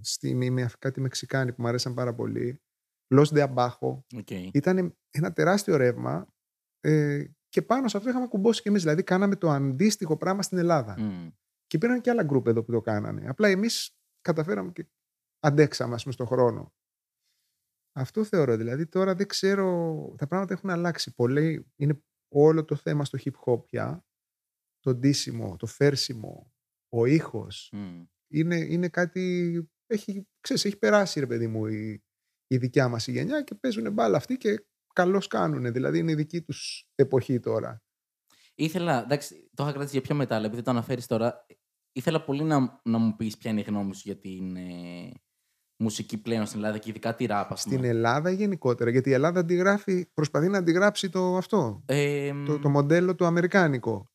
στη, 0.01 0.35
με, 0.35 0.71
κάτι 0.79 1.01
μεξικάνοι 1.01 1.53
που 1.53 1.63
μου 1.63 1.69
αρέσαν 1.69 1.95
πάρα 1.95 2.15
πολύ, 2.15 2.63
Los 3.15 3.27
de 3.27 3.55
Abajo. 3.55 4.03
Okay. 4.15 4.49
Ήταν 4.53 4.97
ένα 5.11 5.33
τεράστιο 5.33 5.77
ρεύμα 5.77 6.29
ε, 6.81 7.25
και 7.49 7.63
πάνω 7.63 7.89
σε 7.89 7.97
αυτό 7.97 8.09
είχαμε 8.09 8.27
κουμπώσει 8.27 8.63
κι 8.63 8.69
εμείς. 8.69 8.83
Δηλαδή 8.83 9.03
κάναμε 9.03 9.37
το 9.37 9.51
αντίστοιχο 9.51 10.17
πράγμα 10.17 10.43
στην 10.43 10.59
Ελλάδα. 10.59 10.97
Mm. 10.99 11.33
Και 11.67 11.77
υπήρχαν 11.77 12.01
και 12.01 12.11
άλλα 12.11 12.23
γκρουπ 12.23 12.47
εδώ 12.47 12.65
που 12.65 12.73
το 12.73 12.81
κάνανε. 12.81 13.29
Απλά 13.29 13.49
εμείς 13.49 13.97
καταφέραμε 14.21 14.73
και 14.73 14.87
αντέξαμε, 15.41 15.95
ας 15.95 16.03
πούμε, 16.03 16.15
στον 16.15 16.27
χρόνο. 16.27 16.75
Αυτό 17.97 18.25
θεωρώ. 18.25 18.57
Δηλαδή 18.57 18.87
τώρα 18.87 19.15
δεν 19.15 19.27
ξέρω, 19.27 20.15
τα 20.19 20.27
πράγματα 20.27 20.53
έχουν 20.53 20.71
αλλάξει. 20.71 21.15
Πολύ, 21.15 21.67
είναι 21.77 22.03
όλο 22.35 22.65
το 22.65 22.77
θέμα 22.77 23.05
στο 23.05 23.19
hip 23.25 23.33
hop 23.45 23.65
πια. 23.65 24.05
Το 24.79 24.95
ντύσιμο, 24.95 25.57
το 25.57 25.67
φέρσιμο, 25.67 26.53
ο 26.89 27.05
ήχος. 27.05 27.73
Είναι, 28.29 28.57
είναι 28.57 28.89
κάτι... 28.89 29.69
Έχει, 29.87 30.29
ξέρεις, 30.41 30.65
έχει 30.65 30.79
περάσει 30.79 31.21
ρε 31.21 31.27
παιδί 31.27 31.47
μου 31.47 31.67
η, 31.67 32.05
η 32.47 32.57
δικιά 32.57 32.89
μας 32.89 33.07
η 33.07 33.13
γενιά 33.13 33.43
και 33.43 33.55
παίζουν 33.55 33.93
μπάλα 33.93 34.17
αυτοί 34.17 34.37
και 34.37 34.67
καλώς 34.93 35.27
κάνουν. 35.27 35.73
Δηλαδή 35.73 35.99
είναι 35.99 36.13
η 36.13 36.15
δική 36.15 36.43
τους 36.43 36.89
εποχή 36.95 37.41
τώρα. 37.41 37.83
Ήθελα, 38.55 39.03
εντάξει, 39.03 39.51
το 39.55 39.63
είχα 39.63 39.73
κρατήσει 39.73 39.93
για 39.93 40.07
πιο 40.07 40.15
μετά, 40.15 40.37
αλλά 40.37 40.47
επειδή 40.47 40.63
το 40.63 40.71
αναφέρεις 40.71 41.07
τώρα, 41.07 41.47
ήθελα 41.93 42.25
πολύ 42.25 42.43
να, 42.43 42.81
να 42.85 42.99
μου 42.99 43.17
πεις 43.17 43.37
ποια 43.37 43.51
είναι 43.51 43.61
η 43.61 43.65
γνώμη 43.65 43.95
σου 43.95 44.03
για 44.05 44.19
την 44.19 44.57
ε, 44.57 45.13
μουσική 45.85 46.19
πλέον 46.19 46.47
στην 46.47 46.59
Ελλάδα 46.59 46.79
και 46.79 46.91
ειδικά 46.91 47.15
τη 47.15 47.27
ράπα. 47.27 47.57
Στην 47.57 47.85
Ελλάδα 47.85 48.31
γενικότερα, 48.31 48.91
γιατί 48.91 49.11
η 49.11 49.13
Ελλάδα 49.13 49.41
αντιγράφει, 49.41 50.07
προσπαθεί 50.15 50.49
να 50.49 50.59
αντιγράψει 50.59 51.11
το 51.11 51.37
αυτό, 51.37 51.83
ε, 51.87 52.33
το, 52.47 52.59
το 52.59 52.69
μοντέλο 52.69 53.15
το 53.15 53.27
αμερικάνικο. 53.27 54.09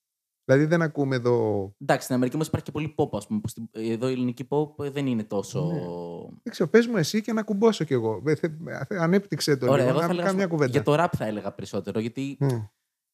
Δηλαδή 0.50 0.68
δεν 0.68 0.82
ακούμε 0.82 1.16
εδώ. 1.16 1.70
Εντάξει, 1.78 2.04
στην 2.04 2.16
Αμερική 2.16 2.36
όμως 2.36 2.48
υπάρχει 2.48 2.66
και 2.66 2.72
πολύ 2.72 2.96
pop, 2.98 3.10
ας 3.12 3.28
πούμε. 3.28 3.42
Εδώ 3.72 4.10
η 4.10 4.12
ελληνική 4.12 4.48
pop 4.50 4.92
δεν 4.92 5.08
είναι 5.08 5.24
τόσο. 5.24 5.66
Ναι. 5.66 5.80
Δεν 6.44 6.52
ξέρω, 6.52 6.70
πες 6.70 6.88
μου 6.88 6.98
εσύ 6.98 7.22
και 7.22 7.34
να 7.34 7.44
κουμπώσω 7.44 7.84
κι 7.84 7.94
εγώ. 7.94 8.24
Ανέπτυξε 8.90 9.58
το 9.58 9.72
Ωραία, 9.72 9.86
λίγο. 9.86 9.98
Εγώ 10.00 10.08
θα 10.08 10.30
έλεγα, 10.30 10.48
κουβέντα. 10.48 10.72
Για 10.72 10.84
το 10.84 10.96
rap 11.04 11.08
θα 11.18 11.26
έλεγα 11.26 11.52
περισσότερο. 11.52 12.00
Γιατί 12.00 12.38
mm. 12.42 12.68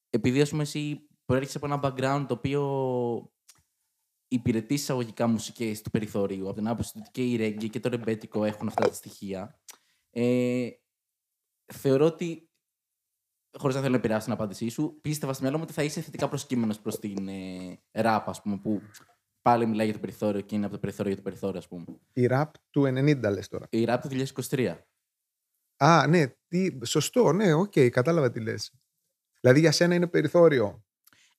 επειδή 0.09 0.41
ας 0.41 0.49
πούμε 0.49 0.61
εσύ 0.61 1.07
προέρχεσαι 1.25 1.57
από 1.57 1.65
ένα 1.65 1.79
background 1.83 2.25
το 2.27 2.33
οποίο 2.33 2.61
υπηρετεί 4.35 4.73
εισαγωγικά 4.73 5.27
μουσικές 5.27 5.81
του 5.81 5.89
περιθωρίου. 5.89 6.45
Από 6.45 6.55
την 6.55 6.67
άποψη 6.67 6.91
ότι 6.97 7.09
και 7.11 7.23
η 7.23 7.35
ρέγγι 7.35 7.69
και 7.69 7.79
το 7.79 7.89
ρεμπέτικο 7.89 8.43
έχουν 8.43 8.67
αυτά 8.67 8.87
τα 8.87 8.93
στοιχεία. 8.93 9.59
Ε, 10.09 10.69
θεωρώ 11.73 12.05
ότι 12.05 12.49
χωρίς 13.57 13.75
να 13.75 13.81
θέλω 13.81 13.93
να 13.93 13.99
επηρεάσω 13.99 14.23
την 14.23 14.33
απάντησή 14.33 14.69
σου, 14.69 14.99
πίστευα 15.01 15.33
στο 15.33 15.41
μυαλό 15.41 15.57
μου 15.57 15.63
ότι 15.63 15.73
θα 15.73 15.83
είσαι 15.83 16.01
θετικά 16.01 16.27
προσκείμενος 16.27 16.79
προς 16.79 16.99
την 16.99 17.27
ε, 17.27 17.79
ραπ, 17.91 18.29
ας 18.29 18.41
πούμε, 18.41 18.57
που 18.57 18.81
πάλι 19.41 19.65
μιλάει 19.65 19.85
για 19.85 19.95
το 19.95 20.01
περιθώριο 20.01 20.41
και 20.41 20.55
είναι 20.55 20.65
από 20.65 20.73
το 20.73 20.79
περιθώριο 20.79 21.11
για 21.11 21.21
το 21.21 21.29
περιθώριο, 21.29 21.57
ας 21.57 21.67
πούμε. 21.67 21.85
Η 22.13 22.25
ραπ 22.25 22.53
του 22.69 22.81
90 22.81 23.31
λες 23.31 23.47
τώρα. 23.47 23.65
Η 23.69 23.83
ραπ 23.83 24.01
του 24.01 24.09
2023. 24.49 24.77
Α, 25.77 26.07
ναι, 26.07 26.27
τι, 26.47 26.77
σωστό, 26.85 27.31
ναι, 27.31 27.53
ok, 27.53 27.71
okay, 27.75 27.89
κατάλαβα 27.89 28.31
τι 28.31 28.39
λες. 28.39 28.71
Δηλαδή 29.39 29.59
για 29.59 29.71
σένα 29.71 29.95
είναι 29.95 30.07
περιθώριο. 30.07 30.84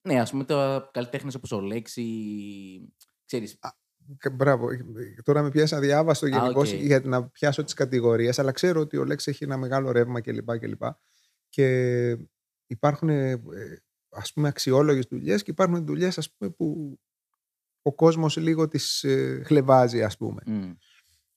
Ναι, 0.06 0.20
ας 0.20 0.30
πούμε 0.30 0.44
το 0.44 0.88
καλλιτέχνες 0.92 1.34
όπως 1.34 1.52
ο 1.52 1.60
Λεξ. 1.60 2.04
Ξέρεις. 3.24 3.58
μπράβο. 4.32 4.68
Τώρα 5.22 5.42
με 5.42 5.50
πιάσεις 5.50 5.72
αδιάβαστο 5.72 6.26
γενικώς 6.26 6.72
okay. 6.72 6.78
για 6.80 7.00
να 7.04 7.28
πιάσω 7.28 7.64
τις 7.64 7.74
κατηγορίες, 7.74 8.38
αλλά 8.38 8.52
ξέρω 8.52 8.80
ότι 8.80 8.96
ο 8.96 9.04
Λεξ 9.04 9.32
έχει 9.32 9.44
ένα 9.44 9.56
μεγάλο 9.56 9.90
ρεύμα 9.92 10.20
κλπ. 10.20 10.58
κλπ 10.58 10.82
και 11.48 12.18
υπάρχουν 12.66 13.08
ε, 13.08 13.42
ας 14.08 14.32
πούμε 14.32 14.48
αξιόλογες 14.48 15.06
δουλειές 15.10 15.42
και 15.42 15.50
υπάρχουν 15.50 15.86
δουλειές 15.86 16.18
ας 16.18 16.32
πούμε 16.32 16.50
που 16.50 16.98
ο 17.82 17.94
κόσμος 17.94 18.36
λίγο 18.36 18.68
τις 18.68 19.04
ε, 19.04 19.42
χλεβάζει 19.44 20.02
ας 20.02 20.16
πούμε. 20.16 20.42
Mm. 20.46 20.76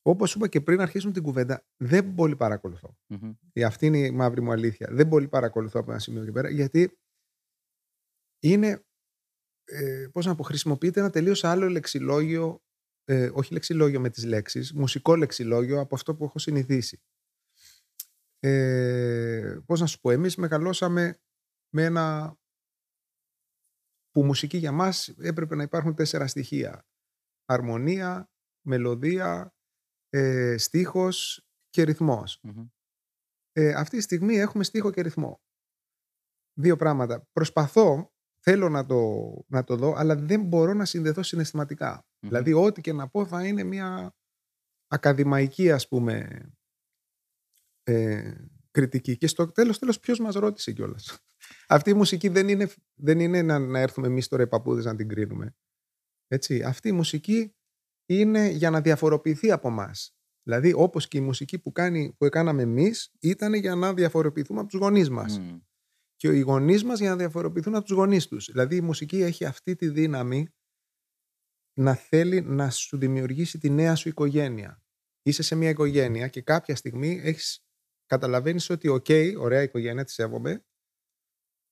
Όπως 0.01 0.35
είπα 0.35 0.47
και 0.47 0.61
πριν 0.61 0.81
αρχίσουμε 0.81 1.13
την 1.13 1.23
κουβέντα, 1.23 1.65
δεν 1.77 2.13
πολύ 2.13 2.35
παρακολουθώ. 2.35 2.97
Mm-hmm. 3.09 3.61
Αυτή 3.65 3.85
είναι 3.85 3.97
η 3.97 4.11
μαύρη 4.11 4.41
μου 4.41 4.51
αλήθεια. 4.51 4.89
Δεν 4.91 5.07
πολύ 5.07 5.27
παρακολουθώ 5.27 5.79
από 5.79 5.91
ένα 5.91 5.99
σημείο 5.99 6.25
και 6.25 6.31
πέρα, 6.31 6.49
γιατί 6.49 6.99
είναι, 8.39 8.85
ε, 9.63 10.07
πώς 10.11 10.25
να 10.25 10.35
πω, 10.35 10.43
χρησιμοποιείται 10.43 10.99
ένα 10.99 11.09
τελείως 11.09 11.43
άλλο 11.43 11.69
λεξιλόγιο, 11.69 12.61
ε, 13.03 13.29
όχι 13.33 13.53
λεξιλόγιο 13.53 13.99
με 13.99 14.09
τις 14.09 14.23
λέξεις, 14.23 14.73
μουσικό 14.73 15.15
λεξιλόγιο 15.15 15.79
από 15.79 15.95
αυτό 15.95 16.15
που 16.15 16.23
έχω 16.23 16.39
συνηθίσει 16.39 17.01
ε, 18.39 19.59
πώς 19.65 19.79
να 19.79 19.85
σου 19.85 19.99
πω, 19.99 20.11
εμείς 20.11 20.35
μεγαλώσαμε 20.35 21.19
με 21.73 21.83
ένα 21.83 22.37
που 24.11 24.23
μουσική 24.23 24.57
για 24.57 24.71
μας 24.71 25.07
έπρεπε 25.07 25.55
να 25.55 25.63
υπάρχουν 25.63 25.95
τέσσερα 25.95 26.27
στοιχεία. 26.27 26.87
Αρμονία, 27.45 28.29
μελωδία, 28.67 29.53
ε, 30.09 30.57
στίχος 30.57 31.45
και 31.69 31.83
ρυθμος 31.83 32.41
Ε, 33.51 33.73
αυτή 33.73 33.97
τη 33.97 34.03
στιγμή 34.03 34.35
έχουμε 34.35 34.63
στίχο 34.63 34.91
και 34.91 35.01
ρυθμό. 35.01 35.41
Δύο 36.59 36.75
πράγματα. 36.75 37.27
Προσπαθώ, 37.31 38.13
θέλω 38.39 38.69
να 38.69 38.85
το, 38.85 39.21
να 39.47 39.63
το 39.63 39.75
δω, 39.75 39.93
αλλά 39.97 40.15
δεν 40.15 40.43
μπορώ 40.43 40.73
να 40.73 40.85
συνδεθώ 40.85 41.23
Δηλαδή, 42.19 42.53
ό,τι 42.53 42.81
και 42.81 42.93
να 42.93 43.07
πω 43.07 43.25
θα 43.25 43.47
είναι 43.47 43.63
μια 43.63 44.15
ακαδημαϊκή 44.87 45.71
ας 45.71 45.87
πούμε 45.87 46.27
ε, 47.83 48.33
κριτική 48.71 49.17
και 49.17 49.27
στο 49.27 49.51
τέλος 49.51 49.79
τέλος 49.79 49.99
ποιος 49.99 50.19
μας 50.19 50.35
ρώτησε 50.35 50.71
κιόλας. 50.71 51.17
Αυτή 51.67 51.89
η 51.89 51.93
μουσική 51.93 52.27
δεν 52.27 52.47
είναι, 52.47 52.69
δεν 52.93 53.19
είναι 53.19 53.41
να, 53.41 53.59
να 53.59 53.79
έρθουμε 53.79 54.07
εμείς 54.07 54.27
τώρα 54.27 54.43
οι 54.43 54.47
παππούδες 54.47 54.85
να 54.85 54.95
την 54.95 55.07
κρίνουμε. 55.07 55.55
Έτσι, 56.27 56.63
αυτή 56.63 56.87
η 56.87 56.91
μουσική 56.91 57.55
είναι 58.05 58.47
για 58.47 58.69
να 58.69 58.81
διαφοροποιηθεί 58.81 59.51
από 59.51 59.67
εμά. 59.67 59.91
Δηλαδή, 60.43 60.73
όπως 60.75 61.07
και 61.07 61.17
η 61.17 61.21
μουσική 61.21 61.59
που, 61.59 61.71
κάνει, 61.71 62.15
που 62.17 62.25
έκαναμε 62.25 62.61
εμείς 62.61 63.11
ήταν 63.19 63.53
για 63.53 63.75
να 63.75 63.93
διαφοροποιηθούμε 63.93 64.59
από 64.59 64.69
τους 64.69 64.79
γονείς 64.79 65.09
μας. 65.09 65.41
Και 66.19 66.27
οι 66.27 66.39
γονείς 66.39 66.83
μας 66.83 66.99
για 66.99 67.09
να 67.09 67.15
διαφοροποιηθούν 67.15 67.75
από 67.75 67.85
τους 67.85 67.95
γονείς 67.95 68.27
τους. 68.27 68.45
Δηλαδή, 68.45 68.75
η 68.75 68.81
μουσική 68.81 69.21
έχει 69.21 69.45
αυτή 69.45 69.75
τη 69.75 69.89
δύναμη 69.89 70.47
να 71.73 71.95
θέλει 71.95 72.41
να 72.41 72.69
σου 72.69 72.97
δημιουργήσει 72.97 73.57
τη 73.57 73.69
νέα 73.69 73.95
σου 73.95 74.09
οικογένεια. 74.09 74.83
Είσαι 75.21 75.43
σε 75.43 75.55
μια 75.55 75.69
οικογένεια 75.69 76.27
και 76.27 76.41
κάποια 76.41 76.75
στιγμή 76.75 77.19
έχεις, 77.23 77.65
καταλαβαίνεις 78.05 78.69
ότι 78.69 78.87
ok, 78.87 79.05
okay, 79.07 79.33
ωραία 79.37 79.61
οικογένεια, 79.61 80.03
τη 80.03 80.11
σέβομαι, 80.11 80.65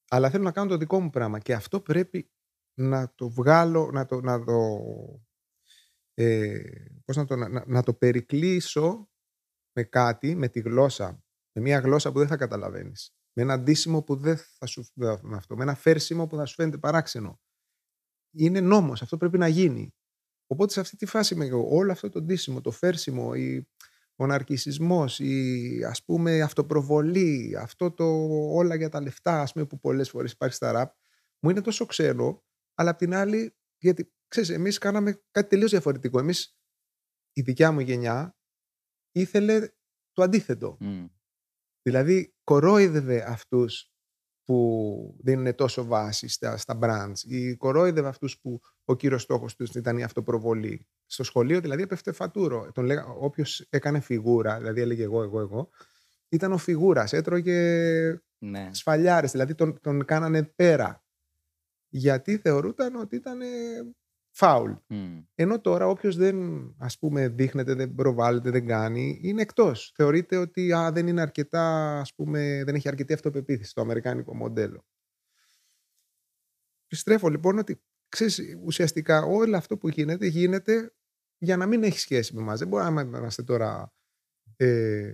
αλλά 0.09 0.29
θέλω 0.29 0.43
να 0.43 0.51
κάνω 0.51 0.69
το 0.69 0.77
δικό 0.77 0.99
μου 0.99 1.09
πράγμα 1.09 1.39
και 1.39 1.53
αυτό 1.53 1.81
πρέπει 1.81 2.31
να 2.79 3.13
το 3.15 3.29
βγάλω, 3.29 3.91
να 3.91 4.05
το, 4.05 4.21
να 4.21 4.43
το, 4.43 4.77
ε, 6.13 6.61
πώς 7.05 7.15
να, 7.15 7.25
το, 7.25 7.35
να, 7.35 7.63
να 7.67 7.83
το 7.83 7.93
περικλείσω 7.93 9.09
με 9.75 9.83
κάτι, 9.83 10.35
με 10.35 10.49
τη 10.49 10.59
γλώσσα, 10.59 11.23
με 11.51 11.61
μια 11.61 11.79
γλώσσα 11.79 12.11
που 12.11 12.19
δεν 12.19 12.27
θα 12.27 12.37
καταλαβαίνεις, 12.37 13.16
με 13.37 13.43
ένα 13.43 13.53
ντύσιμο 13.53 14.03
που 14.03 14.15
δεν 14.15 14.37
θα 14.37 14.65
σου 14.65 14.85
με 14.95 15.35
αυτό, 15.35 15.55
με 15.55 15.63
ένα 15.63 15.75
φέρσιμο 15.75 16.27
που 16.27 16.35
θα 16.35 16.45
σου 16.45 16.55
φαίνεται 16.55 16.77
παράξενο. 16.77 17.41
Είναι 18.31 18.59
νόμος, 18.59 19.01
αυτό 19.01 19.17
πρέπει 19.17 19.37
να 19.37 19.47
γίνει. 19.47 19.95
Οπότε 20.47 20.73
σε 20.73 20.79
αυτή 20.79 20.97
τη 20.97 21.05
φάση 21.05 21.35
με 21.35 21.49
όλο 21.51 21.91
αυτό 21.91 22.09
το 22.09 22.21
ντύσιμο, 22.21 22.61
το 22.61 22.71
φέρσιμο, 22.71 23.33
η, 23.35 23.67
ο 24.15 24.25
ναρκισισμός, 24.25 25.19
η 25.19 25.83
ας 25.83 26.03
πούμε 26.03 26.41
αυτοπροβολή, 26.41 27.57
αυτό 27.57 27.91
το 27.91 28.05
όλα 28.53 28.75
για 28.75 28.89
τα 28.89 29.01
λεφτά 29.01 29.41
ας 29.41 29.53
πούμε, 29.53 29.65
που 29.65 29.79
πολλές 29.79 30.09
φορές 30.09 30.31
υπάρχει 30.31 30.55
στα 30.55 30.71
ραπ, 30.71 30.95
μου 31.39 31.49
είναι 31.49 31.61
τόσο 31.61 31.85
ξένο, 31.85 32.43
αλλά 32.73 32.89
απ' 32.89 32.97
την 32.97 33.13
άλλη, 33.13 33.55
γιατί 33.77 34.13
ξέρεις, 34.27 34.49
εμείς 34.49 34.77
κάναμε 34.77 35.23
κάτι 35.31 35.49
τελείως 35.49 35.71
διαφορετικό. 35.71 36.19
Εμείς, 36.19 36.57
η 37.33 37.41
δικιά 37.41 37.71
μου 37.71 37.79
γενιά, 37.79 38.37
ήθελε 39.11 39.69
το 40.11 40.23
αντίθετο. 40.23 40.77
Δηλαδή, 41.87 42.33
κορόιδευε 42.43 43.31
αυτούς 43.31 43.91
που 44.43 45.17
δίνουν 45.19 45.55
τόσο 45.55 45.85
βάση 45.85 46.27
στα, 46.27 46.57
στα 46.57 46.79
brands 46.81 47.19
ή 47.23 47.55
κορόιδευε 47.55 48.07
αυτούς 48.07 48.39
που 48.39 48.59
ο 48.85 48.95
κύριος 48.95 49.21
στόχος 49.21 49.55
τους 49.55 49.69
ήταν 49.69 49.97
η 49.97 50.03
αυτοπροβολή. 50.03 50.87
Στο 51.05 51.23
σχολείο 51.23 51.61
δηλαδή 51.61 51.81
έπεφτε 51.81 52.11
φατούρο. 52.11 52.71
Τον 52.73 52.85
λέγα, 52.85 53.05
όποιος 53.05 53.65
έκανε 53.69 53.99
φιγούρα, 53.99 54.57
δηλαδή 54.57 54.81
έλεγε 54.81 55.03
εγώ, 55.03 55.23
εγώ, 55.23 55.39
εγώ, 55.39 55.69
ήταν 56.29 56.51
ο 56.51 56.57
φιγούρας, 56.57 57.13
έτρωγε 57.13 58.19
ναι. 58.37 58.69
σφαλιάρες, 58.73 59.31
δηλαδή 59.31 59.55
τον, 59.55 59.79
τον 59.81 60.05
κάνανε 60.05 60.43
πέρα. 60.43 61.03
Γιατί 61.87 62.37
θεωρούταν 62.37 62.95
ότι 62.95 63.15
ήταν 63.15 63.39
φάουλ. 64.37 64.71
Ενώ 65.35 65.61
τώρα 65.61 65.87
όποιος 65.87 66.15
δεν 66.15 66.37
ας 66.77 66.97
πούμε 66.97 67.27
δείχνεται, 67.27 67.73
δεν 67.73 67.95
προβάλλεται, 67.95 68.49
δεν 68.49 68.65
κάνει, 68.65 69.19
είναι 69.23 69.41
εκτός. 69.41 69.91
Θεωρείται 69.95 70.37
ότι 70.37 70.73
α, 70.73 70.91
δεν 70.91 71.07
είναι 71.07 71.21
αρκετά, 71.21 71.97
ας 71.99 72.13
πούμε, 72.13 72.63
δεν 72.65 72.75
έχει 72.75 72.87
αρκετή 72.87 73.13
αυτοπεποίθηση 73.13 73.73
το 73.73 73.81
αμερικάνικο 73.81 74.35
μοντέλο. 74.35 74.85
Πιστρέφω 76.87 77.29
λοιπόν 77.29 77.57
ότι 77.57 77.81
ξέρεις, 78.09 78.41
ουσιαστικά 78.63 79.21
όλο 79.21 79.57
αυτό 79.57 79.77
που 79.77 79.87
γίνεται, 79.89 80.25
γίνεται 80.25 80.93
για 81.37 81.57
να 81.57 81.65
μην 81.65 81.83
έχει 81.83 81.99
σχέση 81.99 82.35
με 82.35 82.41
εμάς. 82.41 82.59
Δεν 82.59 82.67
μπορούμε 82.67 83.03
να 83.03 83.17
είμαστε 83.17 83.43
τώρα 83.43 83.93
ε, 84.55 85.11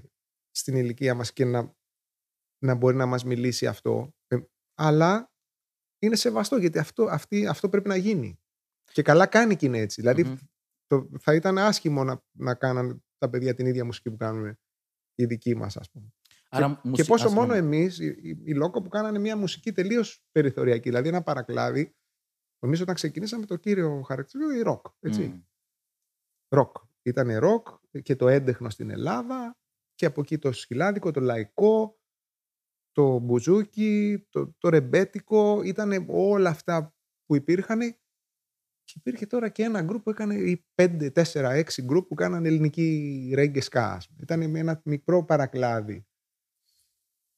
στην 0.51 0.75
ηλικία 0.75 1.13
μας 1.15 1.33
και 1.33 1.45
να, 1.45 1.75
να 2.63 2.75
μπορεί 2.75 2.95
να 2.95 3.05
μας 3.05 3.23
μιλήσει 3.23 3.67
αυτό. 3.67 4.15
Ε, 4.27 4.37
αλλά 4.73 5.31
είναι 5.99 6.15
σεβαστό 6.15 6.57
γιατί 6.57 6.79
αυτό, 6.79 7.03
αυτή, 7.03 7.47
αυτό 7.47 7.69
πρέπει 7.69 7.87
να 7.87 7.95
γίνει. 7.95 8.42
Και 8.91 9.01
καλά 9.01 9.25
κάνει 9.25 9.55
και 9.55 9.65
είναι 9.65 9.77
έτσι. 9.77 10.01
Δηλαδή, 10.01 10.37
το, 10.87 11.09
θα 11.19 11.33
ήταν 11.35 11.57
άσχημο 11.57 12.03
να, 12.03 12.23
να 12.31 12.55
κάνανε 12.55 12.97
τα 13.17 13.29
παιδιά 13.29 13.53
την 13.53 13.65
ίδια 13.65 13.85
μουσική 13.85 14.09
που 14.09 14.17
κάνουν 14.17 14.57
οι 15.15 15.25
δικοί 15.25 15.55
μας, 15.55 15.77
ας 15.77 15.91
πούμε. 15.91 16.13
Άρα, 16.49 16.81
και, 16.83 16.91
και 16.91 17.03
πόσο 17.03 17.29
μόνο 17.29 17.53
εμείς, 17.53 17.99
οι, 17.99 18.15
οι, 18.43 18.53
Λόκο 18.53 18.81
που 18.81 18.89
κάνανε 18.89 19.19
μια 19.19 19.37
μουσική 19.37 19.71
τελείως 19.71 20.23
περιθωριακή, 20.31 20.89
δηλαδή 20.89 21.07
ένα 21.07 21.23
παρακλάδι. 21.23 21.95
Νομίζω 22.59 22.83
όταν 22.83 22.95
ξεκινήσαμε 22.95 23.45
το 23.45 23.55
κύριο 23.55 24.01
χαρακτηριστικό, 24.01 24.59
η 24.59 24.61
ροκ. 24.61 24.85
Έτσι. 24.99 25.45
Ροκ. 26.47 26.75
Ήταν 27.01 27.37
ροκ 27.37 27.67
και 28.01 28.15
το 28.15 28.27
έντεχνο 28.27 28.69
στην 28.69 28.89
Ελλάδα 28.89 29.57
και 29.95 30.05
από 30.05 30.21
εκεί 30.21 30.37
το 30.37 30.51
σκυλάδικο, 30.51 31.11
το 31.11 31.19
λαϊκό, 31.19 31.99
το 32.91 33.19
μπουζούκι, 33.19 34.25
το, 34.29 34.53
το 34.57 34.69
ρεμπέτικο. 34.69 35.61
Ήταν 35.63 36.05
όλα 36.09 36.49
αυτά 36.49 36.95
που 37.25 37.35
υπήρχαν 37.35 37.97
και 38.83 38.93
υπήρχε 38.95 39.25
τώρα 39.25 39.49
και 39.49 39.63
ένα 39.63 39.81
γκρουπ 39.81 40.03
που 40.03 40.09
έκανε, 40.09 40.35
ή 40.35 40.65
5, 40.75 41.11
4, 41.13 41.23
6 41.33 41.63
γκρουπ 41.81 42.07
που 42.07 42.15
κάνανε 42.15 42.47
ελληνική 42.47 43.31
reggae 43.35 43.61
ska. 43.61 44.01
Ήταν 44.21 44.55
ένα 44.55 44.81
μικρό 44.85 45.25
παρακλάδι. 45.25 46.05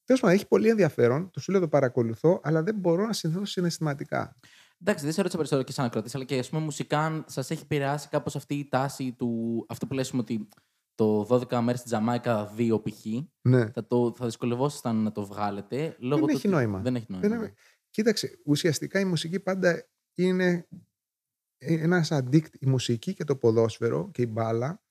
Τέλος 0.04 0.22
πάντων, 0.22 0.36
έχει 0.36 0.48
πολύ 0.48 0.70
ενδιαφέρον. 0.70 1.32
Το 1.32 1.40
σου 1.40 1.52
λέω 1.52 1.62
το 1.62 1.68
παρακολουθώ, 1.68 2.40
αλλά 2.44 2.64
δεν 2.64 2.76
μπορώ 2.76 3.06
να 3.06 3.14
συνδέσω 3.14 3.46
συναισθηματικά. 3.46 4.38
Εντάξει, 4.82 5.04
δεν 5.04 5.14
σε 5.14 5.22
ρώτησα 5.22 5.38
περισσότερο 5.38 5.68
και 5.68 5.74
σαν 5.74 5.86
ακροτή, 5.86 6.10
αλλά 6.14 6.24
και 6.24 6.38
ας 6.38 6.50
πούμε 6.50 6.62
μουσικά 6.62 7.24
σας 7.28 7.52
έχει 7.52 7.62
επηρεάσει 7.64 8.08
κάπως 8.08 8.36
αυτή 8.36 8.56
η 8.56 8.68
τάση 8.70 9.12
του. 9.18 9.66
Αυτό 9.70 9.88
που 9.88 9.94
λες 9.94 10.14
ότι 10.14 10.48
το 10.96 11.28
12 11.30 11.60
μέρες 11.60 11.80
στη 11.80 11.90
Τζαμάικα 11.90 12.54
2 12.58 12.82
π.χ. 12.84 13.06
Ναι. 13.42 13.72
Θα, 13.72 13.88
το, 13.88 14.14
θα 14.18 14.26
δυσκολευόσασταν 14.26 14.96
να 14.96 15.12
το 15.12 15.26
βγάλετε. 15.26 15.96
Λόγω 16.00 16.26
δεν 16.26 16.36
έχει 16.36 16.48
νόημα. 16.48 16.80
Δεν 16.80 16.96
έχει 16.96 17.06
νόημα. 17.10 17.38
Δεν... 17.38 17.54
Κοίταξε, 17.90 18.40
ουσιαστικά 18.46 19.00
η 19.00 19.06
μουσική 19.06 19.40
πάντα 19.40 19.88
είναι 20.16 20.68
ένας 21.58 22.12
αντίκτυ, 22.12 22.58
η 22.62 22.70
μουσική 22.70 23.14
και 23.14 23.24
το 23.24 23.36
ποδόσφαιρο 23.36 24.12
και 24.12 24.22
η 24.22 24.28
μπάλα 24.30 24.84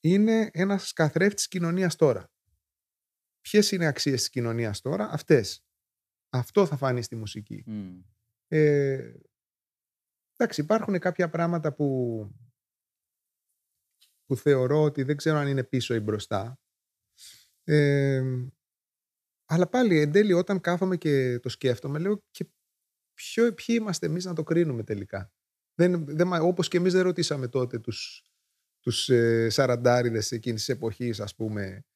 είναι 0.00 0.50
ένας 0.52 0.92
καθρέφτης 0.92 1.48
κοινωνίας 1.48 1.96
τώρα. 1.96 2.30
Ποιες 3.40 3.70
είναι 3.70 3.84
οι 3.84 3.86
αξίες 3.86 4.20
της 4.20 4.30
κοινωνίας 4.30 4.80
τώρα; 4.80 5.08
Αυτές. 5.10 5.62
Αυτό 6.30 6.66
θα 6.66 6.76
φανεί 6.76 7.02
στη 7.02 7.16
μουσική. 7.16 7.64
Ε, 8.48 9.12
εντάξει, 10.36 10.60
υπάρχουν 10.60 10.98
κάποια 10.98 11.30
πράγματα 11.30 11.74
που, 11.74 12.20
που 14.24 14.36
θεωρώ 14.36 14.82
ότι 14.82 15.02
δεν 15.02 15.16
ξέρω 15.16 15.36
αν 15.36 15.48
είναι 15.48 15.64
πίσω 15.64 15.94
ή 15.94 16.00
μπροστά. 16.00 16.60
Ε, 17.64 18.22
αλλά 19.44 19.68
πάλι 19.68 20.00
εν 20.00 20.12
τέλει 20.12 20.32
όταν 20.32 20.60
κάθομαι 20.60 20.96
και 20.96 21.38
το 21.38 21.48
σκέφτομαι 21.48 21.98
λέω 21.98 22.24
και 22.30 22.50
ποιο, 23.14 23.54
ποιοι 23.54 23.76
είμαστε 23.80 24.06
εμείς 24.06 24.24
να 24.24 24.34
το 24.34 24.42
κρίνουμε 24.42 24.82
τελικά; 24.82 25.32
Δεν, 25.78 26.04
δεν, 26.04 26.32
όπως 26.32 26.68
και 26.68 26.76
εμείς 26.76 26.92
δεν 26.92 27.02
ρωτήσαμε 27.02 27.48
τότε 27.48 27.78
τους, 27.78 28.24
τους 28.80 29.08
ε, 29.08 29.48
σαραντάριδες 29.48 30.32
εκείνης 30.32 30.64
της 30.64 30.74
εποχής, 30.74 31.20
ας 31.20 31.34
πούμε, 31.34 31.86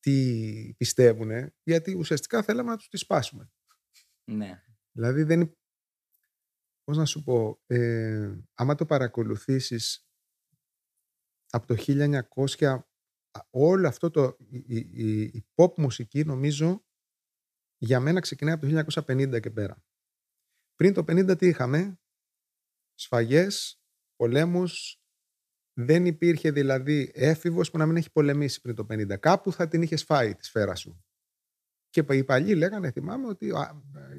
τι 0.00 0.74
πιστεύουν, 0.76 1.30
γιατί 1.62 1.94
ουσιαστικά 1.94 2.42
θέλαμε 2.42 2.70
να 2.70 2.76
τους 2.76 2.88
τις 2.88 3.00
σπάσουμε. 3.00 3.50
Ναι. 4.24 4.62
Δηλαδή 4.92 5.22
δεν... 5.22 5.56
Πώς 6.84 6.96
να 6.96 7.04
σου 7.04 7.22
πω, 7.22 7.62
ε, 7.66 8.34
άμα 8.54 8.74
το 8.74 8.86
παρακολουθήσεις 8.86 10.06
από 11.50 11.66
το 11.66 11.76
1900 12.58 12.78
όλο 13.50 13.88
αυτό 13.88 14.10
το, 14.10 14.36
η, 14.48 14.76
η, 14.76 15.22
η 15.22 15.46
pop 15.54 15.74
μουσική 15.76 16.24
νομίζω 16.24 16.84
για 17.78 18.00
μένα 18.00 18.20
ξεκινάει 18.20 18.54
από 18.54 18.66
το 18.66 19.02
1950 19.06 19.40
και 19.40 19.50
πέρα. 19.50 19.84
Πριν 20.74 20.92
το 20.92 21.00
50 21.00 21.38
τι 21.38 21.46
είχαμε, 21.46 22.01
σφαγές, 22.94 23.80
πολέμους. 24.16 24.96
Δεν 25.74 26.06
υπήρχε 26.06 26.50
δηλαδή 26.50 27.10
έφηβος 27.14 27.70
που 27.70 27.78
να 27.78 27.86
μην 27.86 27.96
έχει 27.96 28.10
πολεμήσει 28.10 28.60
πριν 28.60 28.74
το 28.74 28.86
50. 28.90 29.18
Κάπου 29.18 29.52
θα 29.52 29.68
την 29.68 29.82
είχε 29.82 29.96
φάει 29.96 30.34
τη 30.34 30.44
σφαίρα 30.44 30.74
σου. 30.74 31.04
Και 31.90 32.04
οι 32.10 32.24
παλιοί 32.24 32.54
λέγανε, 32.56 32.90
θυμάμαι, 32.90 33.26
ότι 33.26 33.52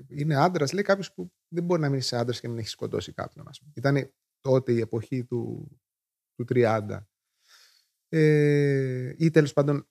είναι 0.07 0.36
άντρας. 0.36 0.73
Λέει 0.73 0.83
κάποιος 0.83 1.13
που 1.13 1.33
δεν 1.47 1.63
μπορεί 1.63 1.81
να 1.81 1.89
μείνει 1.89 2.01
σε 2.01 2.17
άντρας 2.17 2.39
και 2.39 2.45
να 2.45 2.51
μην 2.51 2.62
έχεις 2.62 2.71
σκοτώσει 2.73 3.13
κάποιον. 3.13 3.45
Ήταν 3.73 4.13
τότε 4.39 4.71
η 4.71 4.79
εποχή 4.79 5.23
του, 5.23 5.71
του 6.36 6.45
30. 6.49 7.07
Ε, 8.09 9.13
ή 9.17 9.29
τέλος 9.29 9.53
πάντων 9.53 9.88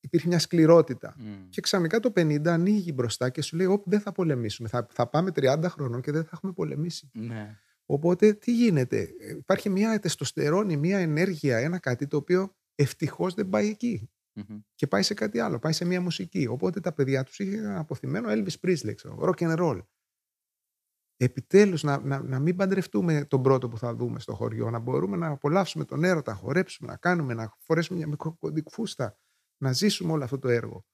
υπήρχε 0.00 0.28
μια 0.28 0.38
σκληρότητα. 0.38 1.16
Και 1.48 1.60
ξαφνικά 1.60 2.00
το 2.00 2.12
50 2.16 2.46
ανοίγει 2.46 2.92
μπροστά 2.94 3.30
και 3.30 3.42
σου 3.42 3.56
λέει: 3.56 3.66
Ωπ, 3.66 3.82
δεν 3.86 4.00
θα 4.00 4.12
πολεμήσουμε. 4.12 4.68
Θα, 4.68 4.86
θα 4.90 5.08
πάμε 5.08 5.30
30 5.34 5.64
χρονών 5.68 6.00
και 6.00 6.12
δεν 6.12 6.22
θα 6.22 6.30
έχουμε 6.32 6.52
πολεμήσει. 6.52 7.10
Ναι. 7.12 7.58
Οπότε 7.90 8.32
τι 8.32 8.52
γίνεται; 8.52 9.08
Υπάρχει 9.38 9.68
μια 9.68 9.98
τεστοστερόνη, 9.98 10.76
μια 10.76 10.98
ενέργεια, 10.98 11.58
ένα 11.58 11.78
κάτι 11.78 12.06
το 12.06 12.16
οποίο 12.16 12.56
ευτυχώς 12.74 13.34
δεν 13.34 13.48
πάει 13.48 13.76
Και 14.74 14.86
πάει 14.86 15.02
σε 15.02 15.14
κάτι 15.14 15.38
άλλο, 15.38 15.58
πάει 15.58 15.72
σε 15.72 15.84
μια 15.84 16.00
μουσική. 16.00 16.46
Οπότε 16.46 16.80
τα 16.80 16.92
παιδιά 16.92 17.24
τους 17.24 17.38
είχαν 17.38 17.76
αποθυμένο 17.76 18.28
Elvis 18.30 18.54
Presley, 18.66 18.94
ξέρω, 18.94 19.18
rock 19.20 19.38
and 19.38 19.58
roll. 19.58 19.82
επιτέλους 21.16 21.82
να, 21.82 22.00
να, 22.00 22.22
να 22.22 22.38
μην 22.38 22.56
παντρευτούμε 22.56 23.24
τον 23.24 23.42
πρώτο 23.42 23.68
που 23.68 23.78
θα 23.78 23.94
δούμε 23.94 24.20
στο 24.20 24.34
χωριό, 24.34 24.70
να 24.70 24.78
μπορούμε 24.78 25.16
να 25.16 25.28
απολαύσουμε 25.28 25.84
τον 25.84 26.04
έρωτα, 26.04 26.32
να 26.32 26.38
χορέψουμε, 26.38 26.90
να 26.90 26.96
κάνουμε, 26.96 27.34
να 27.34 27.56
φορέσουμε 27.58 27.98
μια 27.98 28.08
μικροκοντική 28.08 28.70
φούστα, 28.70 29.18
να 29.62 29.72
ζήσουμε 29.72 30.12
όλο 30.12 30.24
αυτό 30.24 30.38
το 30.38 30.48
έργο. 30.48 30.84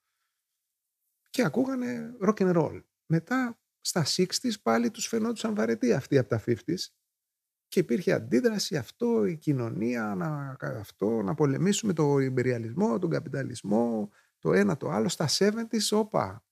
Και 1.30 1.42
ακούγανε 1.42 2.16
rock 2.20 2.34
and 2.34 2.56
roll. 2.56 2.82
Μετά 3.06 3.58
στα 3.86 4.04
60s 4.04 4.60
πάλι 4.62 4.90
τους 4.90 5.06
φαινόντουσαν 5.06 5.54
βαρετοί 5.54 5.92
αυτοί 5.92 6.18
από 6.18 6.28
τα 6.28 6.42
50s 6.46 6.86
και 7.68 7.80
υπήρχε 7.80 8.12
αντίδραση 8.12 8.76
αυτό, 8.76 9.24
η 9.24 9.36
κοινωνία, 9.36 10.14
να, 10.14 10.56
αυτό, 10.60 11.22
να 11.22 11.34
πολεμήσουμε 11.34 11.92
τον 11.92 12.20
υπεριαλισμό, 12.20 12.98
τον 12.98 13.10
καπιταλισμό, 13.10 14.10
το 14.38 14.52
ένα 14.52 14.76
το 14.76 14.90
άλλο. 14.90 15.08
Στα 15.08 15.28
70s, 15.38 15.88
όπα, 15.90 16.44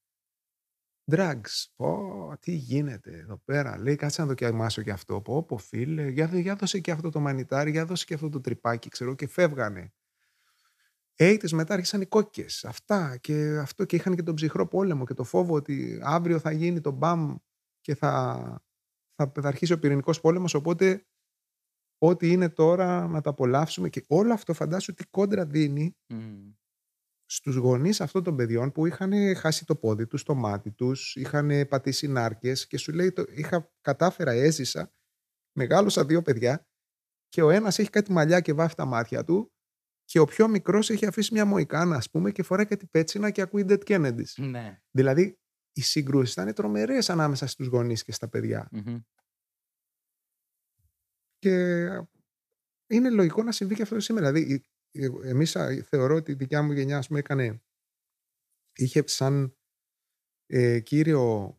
drugs. 1.12 1.66
Πω, 1.77 2.33
τι 2.40 2.53
γίνεται 2.53 3.18
εδώ 3.18 3.37
πέρα. 3.45 3.79
Λέει, 3.79 3.97
κάτσε 3.97 4.21
να 4.21 4.27
δοκιμάσω 4.27 4.83
και 4.83 4.90
αυτό. 4.90 5.21
Πω, 5.21 5.42
πω 5.42 5.57
φίλε, 5.57 6.09
για, 6.09 6.27
για 6.27 6.57
δώσε 6.57 6.81
και 6.81 6.90
αυτό 6.90 7.11
το 7.11 7.21
μανιτάρι, 7.21 7.71
για 7.71 7.87
δώσε 7.87 8.05
και 8.05 8.14
αυτό 8.14 8.29
το 8.29 8.40
τρυπάκι, 8.40 8.88
ξέρω, 8.88 9.14
και 9.14 9.27
φεύγανε. 9.29 9.92
Έιτες 11.16 11.53
μετά 11.53 11.75
άρχισαν 11.75 12.01
οι 12.01 12.07
κόκκες. 12.07 12.64
Αυτά 12.64 13.16
και 13.16 13.59
αυτό 13.59 13.85
και 13.85 13.96
είχαν 13.96 14.14
και 14.14 14.22
τον 14.22 14.35
ψυχρό 14.35 14.66
πόλεμο 14.66 15.05
και 15.05 15.14
το 15.14 15.25
φόβο 15.25 15.55
ότι 15.55 16.01
αύριο 16.03 16.38
θα 16.38 16.53
γίνει 16.53 16.81
το 16.81 16.90
μπαμ 16.90 17.37
και 17.81 17.94
θα, 17.94 18.35
θα, 19.14 19.33
θα 19.40 19.48
αρχίσει 19.48 19.72
ο 19.72 19.79
πυρηνικός 19.79 20.20
πόλεμος. 20.20 20.55
Οπότε 20.55 21.07
ό,τι 21.98 22.31
είναι 22.31 22.48
τώρα 22.48 23.09
να 23.09 23.20
τα 23.20 23.31
απολαύσουμε 23.31 23.88
και 23.88 24.05
όλο 24.09 24.33
αυτό 24.33 24.55
φαντάσου 24.55 24.94
τι 24.94 25.05
κόντρα 25.05 25.46
δίνει 25.46 25.96
mm. 26.12 26.55
στους 27.25 27.57
γονείς 27.57 28.01
αυτών 28.01 28.22
των 28.22 28.37
παιδιών 28.37 28.72
που 28.72 28.87
είχαν 28.87 29.37
χάσει 29.37 29.64
το 29.64 29.77
πόδι 29.77 30.07
τους, 30.07 30.22
το 30.22 30.35
μάτι 30.35 30.70
τους, 30.70 31.16
είχαν 31.16 31.68
πατήσει 31.68 32.09
νάρκες 32.09 32.66
και 32.66 32.77
σου 32.77 32.92
λέει 32.92 33.12
το, 33.12 33.25
είχα 33.29 33.72
κατάφερα, 33.81 34.31
έζησα, 34.31 34.92
μεγάλωσα 35.53 36.05
δύο 36.05 36.22
παιδιά 36.22 36.66
και 37.29 37.42
ο 37.42 37.51
ένας 37.51 37.79
έχει 37.79 37.90
κάτι 37.90 38.12
μαλλιά 38.12 38.40
και 38.40 38.53
βάφει 38.53 38.75
τα 38.75 38.85
μάτια 38.85 39.25
του 39.25 39.53
και 40.04 40.18
ο 40.18 40.24
πιο 40.24 40.48
μικρός 40.48 40.90
έχει 40.90 41.06
αφήσει 41.06 41.32
μια 41.32 41.44
μοϊκάνα 41.44 41.96
ας 41.96 42.10
πούμε 42.10 42.30
και 42.30 42.42
φοράει 42.42 42.66
κάτι 42.66 42.86
πέτσινα 42.86 43.30
και 43.30 43.40
ακούει 43.40 43.64
Dead 43.68 43.82
Kennedys. 43.84 44.32
Ναι. 44.36 44.80
Δηλαδή 44.90 45.38
οι 45.72 45.80
συγκρούσεις 45.80 46.32
ήταν 46.32 46.54
τρομερές 46.54 47.10
ανάμεσα 47.10 47.46
στους 47.46 47.66
γονείς 47.66 48.04
και 48.04 48.12
στα 48.12 48.28
παιδιά. 48.28 48.68
Και 51.38 51.86
είναι 52.86 53.10
λογικό 53.10 53.42
να 53.42 53.52
συμβεί 53.52 53.74
και 53.74 53.82
αυτό 53.82 54.00
σήμερα. 54.00 54.32
Δηλαδή, 54.32 54.64
εμείς 55.22 55.56
θεωρώ 55.84 56.14
ότι 56.14 56.32
η 56.32 56.34
δικιά 56.34 56.62
μου 56.62 56.72
γενιά 56.72 57.04
μου 57.10 57.16
έκανε. 57.16 57.62
είχε 58.74 59.02
σαν 59.06 59.56
ε, 60.46 60.80
κύριο 60.80 61.56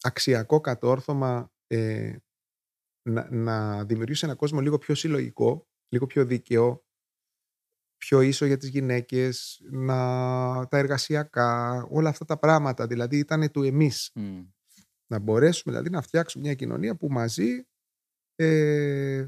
αξιακό 0.00 0.60
κατόρθωμα 0.60 1.52
ε, 1.66 2.16
να, 3.02 3.30
να 3.30 3.84
δημιουργήσει 3.84 4.24
ένα 4.26 4.34
κόσμο 4.34 4.60
λίγο 4.60 4.78
πιο 4.78 4.94
συλλογικό, 4.94 5.67
λίγο 5.88 6.06
πιο 6.06 6.24
δίκαιο, 6.24 6.84
πιο 7.96 8.20
ίσο 8.20 8.46
για 8.46 8.56
τις 8.56 8.68
γυναίκες, 8.68 9.60
να, 9.70 9.96
τα 10.68 10.78
εργασιακά, 10.78 11.82
όλα 11.90 12.08
αυτά 12.08 12.24
τα 12.24 12.38
πράγματα. 12.38 12.86
Δηλαδή 12.86 13.18
ήταν 13.18 13.50
του 13.50 13.62
εμείς. 13.62 14.12
Να 15.10 15.18
μπορέσουμε 15.18 15.74
δηλαδή 15.74 15.90
να 15.90 16.02
φτιάξουμε 16.02 16.44
μια 16.44 16.54
κοινωνία 16.54 16.96
που 16.96 17.08
μαζί 17.08 17.66
ε, 18.34 19.26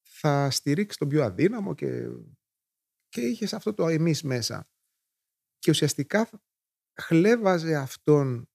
θα 0.00 0.50
στηρίξει 0.50 0.98
τον 0.98 1.08
πιο 1.08 1.24
αδύναμο 1.24 1.74
και, 1.74 2.08
και 3.08 3.20
είχες 3.20 3.52
αυτό 3.52 3.74
το 3.74 3.88
εμείς 3.88 4.22
μέσα. 4.22 4.68
Και 5.58 5.70
ουσιαστικά 5.70 6.28
χλέβαζε 7.00 7.76
αυτόν 7.76 8.49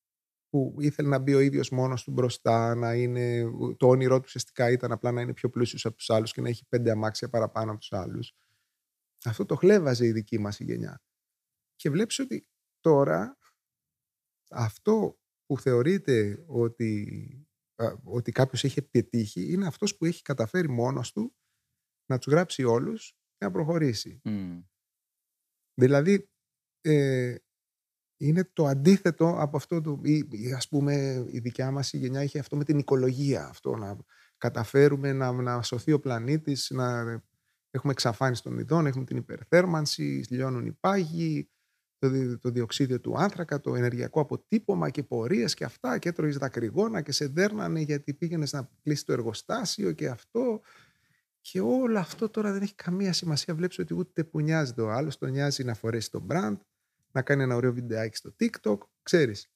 που 0.49 0.75
ήθελε 0.79 1.07
να 1.07 1.19
μπει 1.19 1.33
ο 1.33 1.39
ίδιος 1.39 1.69
μόνος 1.69 2.03
του 2.03 2.11
μπροστά, 2.11 2.75
να 2.75 2.93
είναι, 2.93 3.43
το 3.77 3.87
όνειρό 3.87 4.15
του 4.15 4.23
ουσιαστικά 4.25 4.71
ήταν 4.71 4.91
απλά 4.91 5.11
να 5.11 5.21
είναι 5.21 5.33
πιο 5.33 5.49
πλούσιος 5.49 5.85
από 5.85 5.95
τους 5.95 6.09
άλλους 6.09 6.31
και 6.33 6.41
να 6.41 6.49
έχει 6.49 6.65
πέντε 6.69 6.91
αμάξια 6.91 7.29
παραπάνω 7.29 7.71
από 7.71 7.79
τους 7.79 7.91
άλλους. 7.91 8.33
Αυτό 9.25 9.45
το 9.45 9.55
χλέβαζε 9.55 10.05
η 10.05 10.11
δική 10.11 10.39
μας 10.39 10.59
η 10.59 10.63
γενιά. 10.63 11.01
Και 11.75 11.89
βλέπεις 11.89 12.19
ότι 12.19 12.47
τώρα 12.79 13.37
αυτό 14.49 15.19
που 15.45 15.59
θεωρείται 15.59 16.43
ότι, 16.47 17.47
ότι 18.03 18.31
κάποιος 18.31 18.63
έχει 18.63 18.81
πετύχει 18.81 19.51
είναι 19.53 19.67
αυτός 19.67 19.97
που 19.97 20.05
έχει 20.05 20.21
καταφέρει 20.21 20.69
μόνος 20.69 21.11
του 21.11 21.35
να 22.05 22.17
τους 22.17 22.33
γράψει 22.33 22.63
όλους 22.63 23.11
και 23.37 23.45
να 23.45 23.51
προχωρήσει. 23.51 24.21
Δηλαδή, 25.73 26.29
ε, 26.81 27.35
είναι 28.17 28.49
το 28.53 28.65
αντίθετο 28.65 29.35
από 29.39 29.57
αυτό 29.57 29.81
το, 29.81 29.99
ή, 30.03 30.27
ας 30.55 30.67
πούμε 30.67 31.25
η 31.31 31.39
δικιά 31.39 31.71
μας 31.71 31.93
η 31.93 31.97
γενιά 31.97 32.23
είχε 32.23 32.39
αυτό 32.39 32.55
με 32.55 32.63
την 32.63 32.77
οικολογία, 32.77 33.47
αυτό 33.47 33.75
να 33.75 33.97
καταφέρουμε 34.37 35.13
να, 35.13 35.31
να 35.31 35.61
σωθεί 35.61 35.91
ο 35.91 35.99
πλανήτης, 35.99 36.69
να 36.69 37.01
έχουμε 37.71 37.91
εξαφάνιση 37.91 38.43
των 38.43 38.57
ειδών, 38.57 38.85
έχουμε 38.85 39.05
την 39.05 39.17
υπερθέρμανση, 39.17 40.25
λιώνουν 40.29 40.65
οι 40.65 40.71
πάγοι, 40.71 41.49
το, 41.97 42.39
το 42.39 42.49
διοξίδιο 42.49 42.99
του 42.99 43.17
άνθρακα, 43.17 43.59
το 43.59 43.75
ενεργειακό 43.75 44.19
αποτύπωμα 44.19 44.89
και 44.89 45.03
πορείες 45.03 45.53
και 45.53 45.63
αυτά 45.63 45.97
και 45.97 46.09
έτρωγες 46.09 46.37
δακρυγόνα 46.37 47.01
και 47.01 47.11
σε 47.11 47.27
δέρνανε 47.27 47.79
γιατί 47.79 48.13
πήγαινες 48.13 48.51
να 48.53 48.69
κλείσει 48.83 49.05
το 49.05 49.13
εργοστάσιο 49.13 49.91
και 49.91 50.07
αυτό 50.07 50.61
και 51.41 51.61
όλο 51.61 51.99
αυτό 51.99 52.29
τώρα 52.29 52.51
δεν 52.51 52.61
έχει 52.61 52.75
καμία 52.75 53.13
σημασία. 53.13 53.55
Βλέπεις 53.55 53.79
ότι 53.79 53.93
ούτε 53.93 54.23
που 54.23 54.41
νοιάζεται 54.41 54.81
ο 54.81 54.91
άλλος, 54.91 55.17
τον 55.17 55.29
νοιάζει 55.29 55.63
να 55.63 55.73
φορέσει 55.73 56.11
το 56.11 56.25
brand, 56.29 56.57
να 57.15 57.21
κάνει 57.21 57.43
ένα 57.43 57.55
ωραίο 57.55 57.73
βιντεάκι 57.73 58.15
στο 58.15 58.35
TikTok, 58.39 58.77
ξέρεις. 59.03 59.51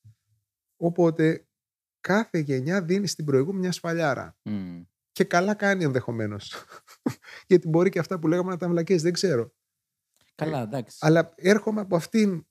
Οπότε 0.77 1.47
κάθε 1.99 2.39
γενιά 2.39 2.83
δίνει 2.83 3.07
στην 3.07 3.25
προηγούμενη 3.25 3.59
μια 3.59 3.71
σφαλιάρα. 3.71 4.37
Και 5.11 5.23
καλά 5.23 5.53
κάνει 5.53 5.83
ενδεχομένως. 5.83 6.65
Γιατί 7.47 7.67
μπορεί 7.67 7.89
και 7.89 7.99
αυτά 7.99 8.19
που 8.19 8.27
λέγαμε 8.27 8.51
να 8.51 8.57
τα 8.57 8.67
μλακές, 8.67 9.01
δεν 9.01 9.13
ξέρω. 9.13 9.53
Καλά, 10.35 10.61
εντάξει. 10.61 10.97
Αλλά 11.01 11.33
έρχομαι 11.35 11.81
από 11.81 11.95
αυτήν 11.95 12.47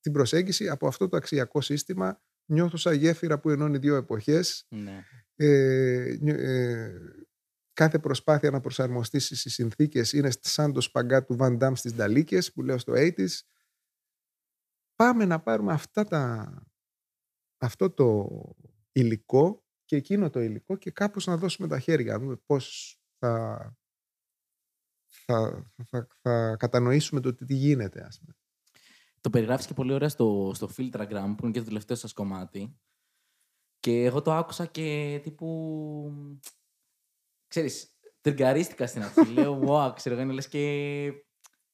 την 0.00 0.12
προσέγγιση, 0.12 0.68
από 0.68 0.86
αυτό 0.86 1.08
το 1.08 1.16
αξιακό 1.16 1.60
σύστημα. 1.60 2.22
Νιώθω 2.46 2.76
σαν 2.76 2.94
γέφυρα 2.94 3.40
που 3.40 3.50
ενώνει 3.50 3.78
δύο 3.78 3.96
εποχές. 3.96 4.66
Ναι. 4.68 5.04
Ε, 5.36 6.16
ε, 6.24 6.92
κάθε 7.72 7.98
προσπάθεια 7.98 8.50
να 8.50 8.60
προσαρμοστείς 8.60 9.24
στις 9.24 9.52
συνθήκες 9.52 10.12
είναι 10.12 10.30
σαν 10.40 10.72
το 10.72 10.80
σπαγκά 10.80 11.24
του 11.24 11.36
Van 11.40 11.58
Damme 11.58 11.72
στις 11.74 11.94
Νταλίκες 11.94 12.52
που 12.52 12.62
λέω 12.62 12.78
στο 12.78 12.92
80's. 12.96 13.40
Πάμε 14.96 15.24
να 15.24 15.40
πάρουμε 15.40 15.72
αυτά 15.72 16.04
τα, 16.04 16.52
αυτό 17.58 17.90
το 17.90 18.28
υλικό 18.92 19.64
και 19.84 19.96
εκείνο 19.96 20.30
το 20.30 20.40
υλικό 20.40 20.76
και 20.76 20.90
κάπως 20.90 21.26
να 21.26 21.36
δώσουμε 21.36 21.68
τα 21.68 21.78
χέρια, 21.78 22.12
να 22.12 22.18
δούμε 22.18 22.36
πώς 22.36 22.96
θα 23.18 23.76
θα, 25.24 25.70
θα, 25.84 26.06
θα 26.20 26.56
κατανοήσουμε 26.56 27.20
το 27.20 27.34
τι 27.34 27.54
γίνεται, 27.54 28.04
ας 28.04 28.18
πούμε. 28.18 28.36
Το 29.20 29.30
περιγράφεις 29.30 29.66
και 29.66 29.74
πολύ 29.74 29.92
ωραία 29.92 30.08
στο, 30.08 30.52
στο 30.54 30.70
Filtragram, 30.76 31.34
που 31.36 31.44
είναι 31.44 31.50
και 31.50 31.58
το 31.58 31.64
τελευταίο 31.64 31.96
σας 31.96 32.12
κομμάτι. 32.12 32.78
Και 33.78 34.04
εγώ 34.04 34.22
το 34.22 34.32
άκουσα 34.32 34.66
και 34.66 35.20
τύπου... 35.22 36.40
Ξέρεις, 37.46 37.98
τριγκαρίστηκα 38.20 38.86
στην 38.86 39.02
αρχή. 39.02 39.32
Λέω, 39.32 39.62
wow, 39.66 39.92
ξέρω, 39.94 40.20
είναι 40.20 40.32
λες 40.32 40.48
και... 40.48 41.12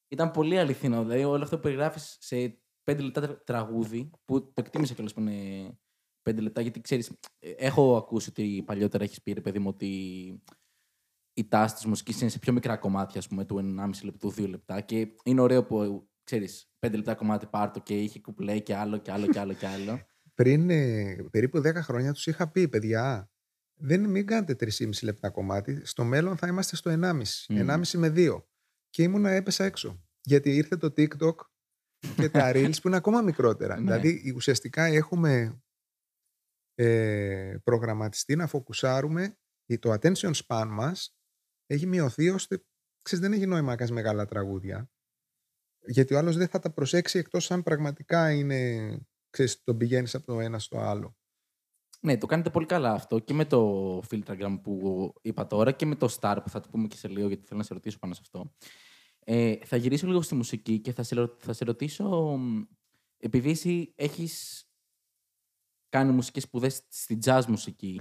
Ήταν 0.08 0.30
πολύ 0.30 0.58
αληθινό. 0.58 1.02
Δηλαδή, 1.02 1.24
όλο 1.24 1.42
αυτό 1.42 1.56
που 1.56 1.62
περιγράφεις 1.62 2.16
σε 2.20 2.61
πέντε 2.84 3.02
λεπτά 3.02 3.42
τραγούδι, 3.44 4.10
που 4.24 4.42
το 4.42 4.52
εκτίμησα 4.54 4.94
κιόλας 4.94 5.14
που 5.14 5.20
είναι 5.20 5.78
πέντε 6.22 6.40
λεπτά, 6.40 6.60
γιατί 6.60 6.80
ξέρεις, 6.80 7.12
ε, 7.38 7.50
έχω 7.50 7.96
ακούσει 7.96 8.28
ότι 8.28 8.62
παλιότερα 8.66 9.04
έχεις 9.04 9.22
πει, 9.22 9.32
ρε 9.32 9.40
παιδί 9.40 9.58
μου, 9.58 9.68
ότι 9.68 9.88
η 11.34 11.48
τάση 11.48 11.74
της 11.74 11.84
μουσικής 11.84 12.20
είναι 12.20 12.30
σε 12.30 12.38
πιο 12.38 12.52
μικρά 12.52 12.76
κομμάτια, 12.76 13.20
ας 13.20 13.28
πούμε, 13.28 13.44
του 13.44 13.58
1,5 13.58 14.04
λεπτού, 14.04 14.30
2 14.30 14.48
λεπτά. 14.48 14.80
Και 14.80 15.08
είναι 15.24 15.40
ωραίο 15.40 15.64
που, 15.64 16.08
ξέρεις, 16.24 16.70
5 16.78 16.96
λεπτά 16.96 17.14
κομμάτι 17.14 17.46
πάρτο 17.46 17.80
και 17.80 18.00
είχε 18.00 18.20
κουπλέ 18.20 18.58
και 18.58 18.74
άλλο 18.74 18.98
και 18.98 19.12
άλλο 19.12 19.26
και 19.26 19.38
άλλο 19.38 19.52
και 19.52 19.66
άλλο. 19.66 20.00
Πριν 20.34 20.70
ε, 20.70 21.16
περίπου 21.30 21.58
10 21.58 21.74
χρόνια 21.74 22.12
τους 22.12 22.26
είχα 22.26 22.50
πει, 22.50 22.68
παιδιά, 22.68 23.30
δεν 23.74 24.10
μην 24.10 24.26
κάνετε 24.26 24.56
3,5 24.78 24.90
λεπτά 25.02 25.30
κομμάτι. 25.30 25.86
Στο 25.86 26.04
μέλλον 26.04 26.36
θα 26.36 26.46
είμαστε 26.46 26.76
στο 26.76 26.90
1,5. 26.90 27.22
Mm. 27.48 27.70
1,5 27.70 27.82
με 27.94 28.12
2. 28.16 28.42
Και 28.90 29.02
ήμουνα 29.02 29.30
έπεσα 29.30 29.64
έξω. 29.64 30.04
Γιατί 30.20 30.56
ήρθε 30.56 30.76
το 30.76 30.92
TikTok 30.96 31.34
και 32.16 32.28
τα 32.28 32.50
Reels 32.54 32.80
που 32.82 32.88
είναι 32.88 32.96
ακόμα 32.96 33.22
μικρότερα. 33.22 33.80
Ναι. 33.80 33.82
δηλαδή 33.82 34.32
ουσιαστικά 34.36 34.84
έχουμε 34.84 35.62
ε, 36.74 37.56
προγραμματιστεί 37.64 38.36
να 38.36 38.46
φοκουσάρουμε 38.46 39.36
το 39.78 39.92
attention 39.92 40.32
span 40.46 40.66
μας 40.70 41.16
έχει 41.66 41.86
μειωθεί 41.86 42.30
ώστε 42.30 42.64
ξέρεις, 43.02 43.24
δεν 43.24 43.32
έχει 43.32 43.46
νόημα 43.46 43.70
να 43.70 43.76
κάνεις 43.76 43.92
μεγάλα 43.92 44.26
τραγούδια. 44.26 44.90
Γιατί 45.86 46.14
ο 46.14 46.18
άλλος 46.18 46.36
δεν 46.36 46.48
θα 46.48 46.58
τα 46.58 46.72
προσέξει 46.72 47.18
εκτός 47.18 47.50
αν 47.50 47.62
πραγματικά 47.62 48.32
είναι, 48.32 48.90
ξέρεις, 49.30 49.62
τον 49.62 49.76
πηγαίνεις 49.76 50.14
από 50.14 50.26
το 50.26 50.40
ένα 50.40 50.58
στο 50.58 50.78
άλλο. 50.78 51.16
Ναι, 52.00 52.18
το 52.18 52.26
κάνετε 52.26 52.50
πολύ 52.50 52.66
καλά 52.66 52.92
αυτό 52.92 53.18
και 53.18 53.34
με 53.34 53.44
το 53.44 53.98
Filtragram 54.10 54.58
που 54.62 55.12
είπα 55.22 55.46
τώρα 55.46 55.72
και 55.72 55.86
με 55.86 55.94
το 55.94 56.16
Star 56.20 56.38
που 56.42 56.48
θα 56.48 56.60
το 56.60 56.68
πούμε 56.68 56.86
και 56.86 56.96
σε 56.96 57.08
λίγο 57.08 57.28
γιατί 57.28 57.46
θέλω 57.46 57.58
να 57.58 57.66
σε 57.66 57.74
ρωτήσω 57.74 57.98
πάνω 57.98 58.14
σε 58.14 58.20
αυτό. 58.22 58.54
Ε, 59.24 59.56
θα 59.64 59.76
γυρίσω 59.76 60.06
λίγο 60.06 60.22
στη 60.22 60.34
μουσική 60.34 60.78
και 60.80 60.92
θα 60.92 61.02
σε, 61.02 61.30
θα 61.38 61.52
σε 61.52 61.64
ρωτήσω 61.64 62.38
επειδή 63.18 63.50
εσύ 63.50 63.92
έχεις 63.96 64.64
κάνει 65.88 66.12
μουσικές 66.12 66.42
σπουδές 66.42 66.82
στην 66.88 67.18
jazz 67.24 67.42
μουσική. 67.48 68.00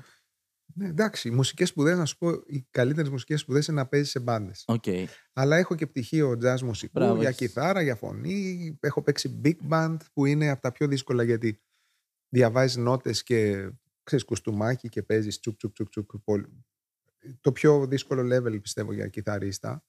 Ναι, 0.73 0.87
εντάξει, 0.87 1.27
οι 1.27 1.31
μουσικές 1.31 1.69
σπουδές, 1.69 1.97
να 1.97 2.05
σου 2.05 2.17
πω, 2.17 2.29
οι 2.45 2.67
καλύτερες 2.69 3.09
μουσικές 3.09 3.39
σπουδές 3.39 3.67
είναι 3.67 3.77
να 3.81 3.87
παίζεις 3.87 4.09
σε 4.09 4.19
μπάντες. 4.19 4.63
Okay. 4.67 5.05
Αλλά 5.33 5.57
έχω 5.57 5.75
και 5.75 5.87
πτυχίο 5.87 6.31
jazz 6.43 6.61
μουσικού 6.61 6.91
Μπράβο, 6.99 7.19
για 7.19 7.27
έχεις. 7.29 7.37
κιθάρα, 7.47 7.81
για 7.81 7.95
φωνή. 7.95 8.77
Έχω 8.81 9.01
παίξει 9.01 9.41
big 9.43 9.55
band 9.69 9.97
που 10.13 10.25
είναι 10.25 10.49
από 10.49 10.61
τα 10.61 10.71
πιο 10.71 10.87
δύσκολα 10.87 11.23
γιατί 11.23 11.61
διαβάζεις 12.29 12.77
νότες 12.77 13.23
και 13.23 13.69
ξέρεις 14.03 14.25
κουστούμάκι 14.25 14.89
και 14.89 15.03
παίζεις 15.03 15.39
τσουκ 15.39 15.57
τσουκ 15.57 15.73
τσουκ 15.73 15.89
τσουκ. 15.89 16.11
πολύ- 16.23 16.65
Το 17.41 17.51
πιο 17.51 17.87
δύσκολο 17.87 18.35
level 18.37 18.61
πιστεύω 18.61 18.93
για 18.93 19.07
κιθαρίστα. 19.07 19.85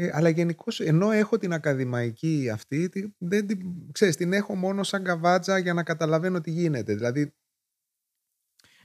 Ε, 0.00 0.10
αλλά 0.12 0.28
γενικώς, 0.28 0.80
ενώ 0.80 1.10
έχω 1.10 1.38
την 1.38 1.52
ακαδημαϊκή 1.52 2.50
αυτή, 2.52 2.88
τη- 2.88 3.14
δεν 3.18 3.46
την, 3.46 3.92
ξέρεις, 3.92 4.16
την 4.16 4.32
έχω 4.32 4.54
μόνο 4.54 4.82
σαν 4.82 5.04
καβάτζα 5.04 5.58
για 5.58 5.74
να 5.74 5.82
καταλαβαίνω 5.82 6.40
τι 6.40 6.50
γίνεται. 6.50 6.94
Δηλαδή, 6.94 7.34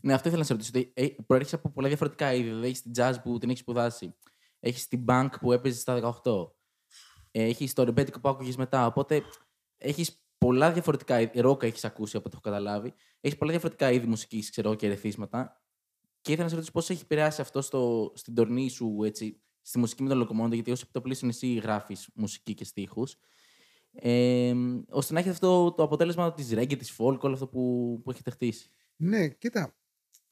Ναι, 0.02 0.14
αυτό 0.14 0.28
ήθελα 0.28 0.42
να 0.42 0.48
σε 0.48 0.54
ρωτήσω. 0.54 0.72
ότι, 0.76 0.92
ε, 0.96 1.08
Προέρχεσαι 1.28 1.56
από 1.56 1.70
πολλά 1.70 1.88
διαφορετικά 1.88 2.34
είδη. 2.34 2.44
Δηλαδή, 2.48 2.66
έχεις 2.68 2.82
την 2.82 2.92
jazz 2.96 3.14
που 3.24 3.38
την 3.38 3.50
έχεις 3.50 3.62
σπουδάσει. 3.62 4.16
Έχεις 4.60 4.88
την 4.88 5.06
bank 5.08 5.30
που 5.40 5.52
έπαιζες 5.52 5.82
στα 5.82 5.94
18. 5.94 6.56
Έχεις 7.32 7.74
το 7.74 7.84
ρεμπέτικο 7.84 8.20
που 8.20 8.30
άκουγες 8.30 8.56
μετά. 8.56 8.86
Οπότε 8.86 9.24
έχεις 9.78 10.24
πολλά 10.38 10.72
διαφορετικά 10.72 11.22
είδη. 11.22 11.40
Ρόκα 11.40 11.66
έχεις 11.68 11.86
ακούσει 11.86 12.18
από 12.18 12.26
ό,τι 12.28 12.36
έχω 12.36 12.44
καταλάβει. 12.44 12.94
Έχεις 13.20 13.38
πολλά 13.38 13.52
διαφορετικά 13.52 13.92
είδη 13.92 14.08
μουσικής, 14.08 14.50
ξέρω 14.50 14.68
εγώ, 14.68 14.78
και 14.78 14.86
ερεθίσματα. 14.86 15.62
Και 16.22 16.32
ήθελα 16.32 16.44
να 16.44 16.50
σε 16.50 16.56
ρωτήσω 16.56 16.72
πώς 16.74 16.90
έχει 16.90 17.02
επηρεάσει 17.04 17.42
αυτό 17.42 17.62
στο, 17.62 18.12
στην 18.16 18.34
τορνή 18.34 18.70
σου, 18.70 18.98
έτσι, 19.04 19.43
στη 19.64 19.80
μουσική 19.80 20.04
με 20.04 20.10
τον 20.10 20.18
Λοκομόντο, 20.18 20.56
γιατί 20.56 20.72
ω 20.72 20.76
επιτοπλίστων 20.82 21.30
εσύ 21.30 21.54
γράφεις 21.54 22.10
μουσική 22.14 22.54
και 22.54 22.66
στίχους. 22.66 23.16
Ε, 23.96 24.54
ώστε 24.90 25.14
να 25.14 25.20
έχετε 25.20 25.34
αυτό 25.34 25.74
το 25.74 25.84
αποτέλεσμα 25.84 26.34
της 26.34 26.50
reggae, 26.54 26.78
της 26.78 26.96
folk, 26.98 27.20
όλο 27.20 27.34
αυτό 27.34 27.48
που, 27.48 28.02
που 28.04 28.12
έχετε 28.12 28.32
χτίσει. 28.32 28.70
ναι, 28.96 29.30
κοίτα, 29.30 29.76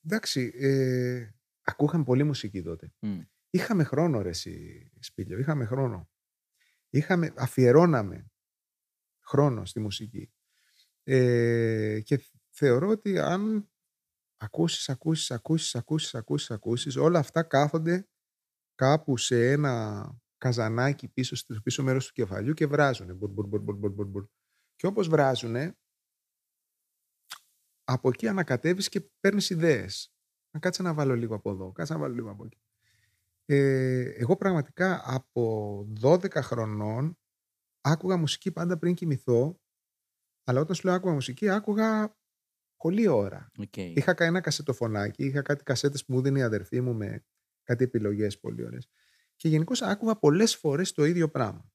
εντάξει, 0.06 0.52
ε, 0.56 1.30
ακούγαμε 1.62 2.04
πολύ 2.04 2.24
μουσική 2.24 2.62
τότε. 2.62 2.94
Μμ. 3.00 3.20
Είχαμε 3.50 3.84
χρόνο, 3.84 4.22
ρε 4.22 4.30
εσύ, 4.30 4.90
Σπίλιο, 5.00 5.40
είχαμε 5.40 5.66
χρόνο. 5.66 6.10
Είχαμε, 6.90 7.34
αφιερώναμε 7.38 8.32
χρόνο 9.20 9.66
στη 9.66 9.80
μουσική. 9.80 10.32
Ε, 11.04 12.00
και 12.04 12.24
θεωρώ 12.50 12.88
ότι 12.88 13.20
αν 13.20 13.70
ακούσεις, 14.38 14.90
ακούσεις, 14.90 15.32
ακούσεις, 15.32 15.76
ακούσεις, 15.76 16.16
ακούσεις, 16.16 16.52
ακούσεις, 16.52 16.96
όλα 16.96 17.20
αυτά 17.20 17.44
κάθονται 17.44 18.10
κάπου 18.82 19.18
σε 19.18 19.52
ένα 19.52 20.06
καζανάκι 20.38 21.08
πίσω 21.08 21.36
στο 21.36 21.62
πίσω 21.64 21.84
μέρος 21.84 22.08
του 22.08 22.14
κεφαλιού 22.14 22.54
και 22.54 22.66
βράζουνε. 22.66 23.14
Μπουρ, 23.14 23.30
μπουρ, 23.32 23.48
μπουρ, 23.48 23.62
μπουρ, 23.62 23.76
μπουρ, 23.76 23.92
μπουρ, 23.92 24.08
μπουρ. 24.08 24.26
Και 24.76 24.86
όπως 24.88 25.08
βράζουνε, 25.08 25.78
από 27.84 28.10
εκεί 28.10 28.28
ανακατεύεις 28.28 28.90
και 28.90 29.10
παίρνεις 29.20 29.50
ιδέες. 29.50 30.14
Να 30.52 30.60
κάτσε 30.60 30.82
να 30.82 30.94
βάλω 30.94 31.16
λίγο 31.16 31.36
από 31.36 31.52
εδώ, 31.52 31.72
κάτσε 31.72 31.94
να 31.94 32.00
βάλω 32.00 32.14
λίγο 32.14 32.30
από 32.30 32.46
εκεί. 32.46 32.62
Ε, 33.46 34.02
εγώ 34.02 34.38
πραγματικά 34.38 35.02
από 35.04 35.88
12 36.02 36.42
χρονών 36.42 37.18
άκουγα 37.82 38.18
μουσική 38.18 38.52
πάντα 38.52 38.78
πριν 38.78 38.94
κοιμηθώ, 38.94 39.60
αλλά 40.44 40.60
όταν 40.60 40.76
σου 40.76 40.88
λέω 40.88 40.96
άκουγα 40.96 41.14
μουσική, 41.14 41.50
άκουγα 41.50 42.18
πολλή 42.76 43.08
ώρα. 43.08 43.52
Okay. 43.58 43.94
Είχα 43.96 44.14
κάνει 44.14 44.30
ένα 44.30 44.42
κασετοφωνάκι, 44.42 45.26
είχα 45.26 45.42
κάτι 45.42 45.64
κασέτες 45.64 46.06
που 46.06 46.14
μου 46.14 46.22
δίνει 46.22 46.40
η 46.40 46.44
αδερφή 46.44 46.82
μου 46.82 46.94
με 46.94 47.26
κάτι 47.64 47.84
επιλογές 47.84 48.40
πολύ 48.40 48.64
ωραίες. 48.66 48.90
Και 49.36 49.48
γενικώς 49.48 49.82
άκουγα 49.82 50.16
πολλές 50.16 50.56
φορές 50.56 50.92
το 50.92 51.06
ίδιο 51.06 51.30
πράγμα. 51.30 51.72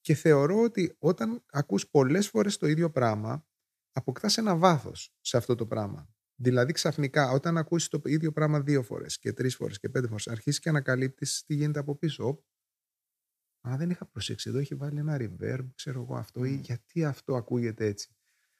Και 0.00 0.14
θεωρώ 0.14 0.62
ότι 0.62 0.96
όταν 0.98 1.44
ακούς 1.50 1.88
πολλές 1.88 2.28
φορές 2.28 2.56
το 2.56 2.66
ίδιο 2.66 2.90
πράγμα, 2.90 3.46
αποκτάς 3.92 4.38
ένα 4.38 4.56
βάθος 4.56 5.14
σε 5.20 5.36
αυτό 5.36 5.54
το 5.54 5.66
πράγμα. 5.66 6.14
Δηλαδή 6.34 6.72
ξαφνικά 6.72 7.30
όταν 7.30 7.56
ακούσεις 7.56 7.88
το 7.88 8.00
ίδιο 8.04 8.32
πράγμα 8.32 8.60
δύο 8.60 8.82
φορές 8.82 9.18
και 9.18 9.32
τρεις 9.32 9.56
φορές 9.56 9.78
και 9.78 9.88
πέντε 9.88 10.06
φορές, 10.06 10.28
αρχίσεις 10.28 10.60
και 10.60 10.68
ανακαλύπτεις 10.68 11.44
τι 11.46 11.54
γίνεται 11.54 11.78
από 11.78 11.96
πίσω. 11.96 12.26
Οπ, 12.26 12.42
Α, 13.68 13.76
δεν 13.76 13.90
είχα 13.90 14.06
προσέξει. 14.06 14.48
Εδώ 14.48 14.58
έχει 14.58 14.74
βάλει 14.74 14.98
ένα 14.98 15.16
reverb, 15.20 15.68
ξέρω 15.74 16.00
εγώ 16.00 16.16
αυτό, 16.16 16.44
ή 16.44 16.50
Μμ. 16.50 16.60
γιατί 16.60 17.04
αυτό 17.04 17.36
ακούγεται 17.36 17.86
έτσι. 17.86 18.16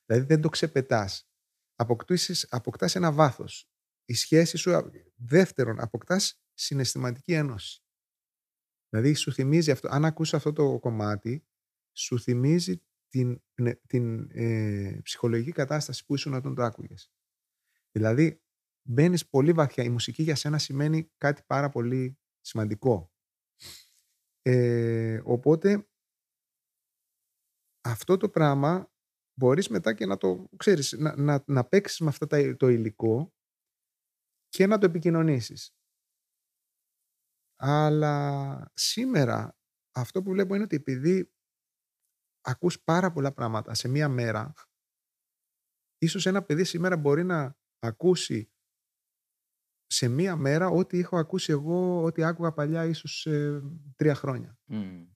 Δηλαδή 0.06 0.26
δεν 0.26 0.40
το 0.40 0.48
ξεπετάς. 0.48 1.30
Αποκτήσεις, 1.74 2.46
αποκτάς 2.50 2.94
ένα 2.94 3.12
βάθος. 3.12 3.69
Η 4.10 4.14
σχέση 4.14 4.56
σου, 4.56 4.74
α- 4.74 4.90
δεύτερον, 5.14 5.80
αποκτάς 5.80 6.40
συναισθηματική 6.54 7.32
ένωση. 7.32 7.82
Δηλαδή 8.88 9.14
σου 9.14 9.32
θυμίζει 9.32 9.70
αυτό, 9.70 9.88
αν 9.88 10.04
ακούσει 10.04 10.36
αυτό 10.36 10.52
το 10.52 10.78
κομμάτι, 10.78 11.46
σου 11.92 12.20
θυμίζει 12.20 12.82
την, 13.08 13.42
πνε- 13.54 13.80
την 13.86 14.30
ε, 14.30 15.00
ψυχολογική 15.02 15.52
κατάσταση 15.52 16.04
που 16.04 16.14
ήσουν 16.14 16.34
όταν 16.34 16.54
το 16.54 16.62
άκουγες. 16.62 17.12
Δηλαδή, 17.92 18.42
μπαίνεις 18.82 19.28
πολύ 19.28 19.52
βαθιά. 19.52 19.84
Η 19.84 19.88
μουσική 19.88 20.22
για 20.22 20.34
σένα 20.34 20.58
σημαίνει 20.58 21.10
κάτι 21.16 21.42
πάρα 21.46 21.68
πολύ 21.68 22.18
σημαντικό. 22.40 23.12
Ε, 24.42 25.20
οπότε, 25.24 25.88
αυτό 27.80 28.16
το 28.16 28.28
πράγμα 28.28 28.92
μπορείς 29.38 29.68
μετά 29.68 29.94
και 29.94 30.06
να 30.06 30.16
το, 30.16 30.48
ξέρεις, 30.56 30.92
να, 30.92 31.16
να, 31.16 31.44
να 31.46 31.64
παίξεις 31.64 32.00
με 32.00 32.08
αυτό 32.08 32.26
τα- 32.26 32.56
το 32.56 32.68
υλικό 32.68 33.34
και 34.50 34.66
να 34.66 34.78
το 34.78 34.86
επικοινωνήσεις. 34.86 35.74
Αλλά 37.56 38.72
σήμερα 38.74 39.58
αυτό 39.94 40.22
που 40.22 40.30
βλέπω 40.30 40.54
είναι 40.54 40.64
ότι 40.64 40.76
επειδή 40.76 41.34
ακούς 42.40 42.82
πάρα 42.82 43.12
πολλά 43.12 43.32
πράγματα 43.32 43.74
σε 43.74 43.88
μία 43.88 44.08
μέρα, 44.08 44.52
ίσως 45.98 46.26
ένα 46.26 46.42
παιδί 46.42 46.64
σήμερα 46.64 46.96
μπορεί 46.96 47.24
να 47.24 47.58
ακούσει 47.78 48.52
σε 49.86 50.08
μία 50.08 50.36
μέρα 50.36 50.68
ό,τι 50.68 50.98
έχω 50.98 51.18
ακούσει 51.18 51.52
εγώ, 51.52 52.02
ό,τι 52.02 52.24
άκουγα 52.24 52.52
παλιά 52.52 52.84
ίσως 52.84 53.20
σε 53.20 53.60
τρία 53.96 54.14
χρόνια. 54.14 54.58
Μμ. 54.64 55.06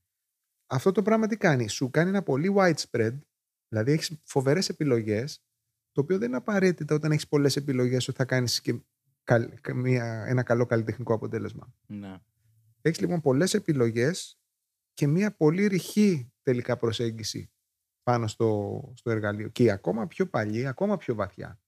Αυτό 0.66 0.92
το 0.92 1.02
πράγμα 1.02 1.26
τι 1.26 1.36
κάνει, 1.36 1.68
σου 1.68 1.90
κάνει 1.90 2.08
ένα 2.08 2.22
πολύ 2.22 2.54
widespread, 2.56 3.18
δηλαδή 3.68 3.92
έχεις 3.92 4.20
φοβερές 4.24 4.68
επιλογές, 4.68 5.44
το 5.92 6.00
οποίο 6.00 6.18
δεν 6.18 6.28
είναι 6.28 6.36
απαραίτητα 6.36 6.94
όταν 6.94 7.12
έχεις 7.12 7.28
πολλές 7.28 7.56
επιλογές 7.56 8.08
ότι 8.08 8.16
θα 8.16 8.24
κάνεις 8.24 8.60
και 8.60 8.72
καλ- 8.72 8.82
κα- 8.82 8.93
μια, 9.74 10.24
ένα 10.26 10.42
καλό 10.42 10.66
καλλιτεχνικό 10.66 11.14
αποτέλεσμα. 11.14 11.74
Ναι. 11.86 12.18
Έχεις 12.80 13.00
λοιπόν 13.00 13.20
πολλές 13.20 13.54
επιλογές 13.54 14.38
και 14.94 15.06
μια 15.06 15.36
πολύ 15.36 15.66
ρηχή 15.66 16.32
τελικά 16.42 16.76
προσέγγιση 16.76 17.50
πάνω 18.02 18.26
στο, 18.26 18.92
στο 18.96 19.10
εργαλείο. 19.10 19.48
Και 19.48 19.70
ακόμα 19.70 20.06
πιο 20.06 20.26
παλιή, 20.26 20.66
ακόμα 20.66 20.96
πιο 20.96 21.14
βαθιά. 21.14 21.60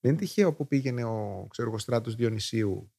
Δεν 0.00 0.10
είναι 0.10 0.20
τυχαίο 0.20 0.54
που 0.54 0.66
πήγαινε 0.66 1.04
ο 1.04 1.46
ξέρω, 1.50 1.68
εγώ, 1.68 1.78
Στράτος 1.78 2.14
Διονυσίου 2.14 2.92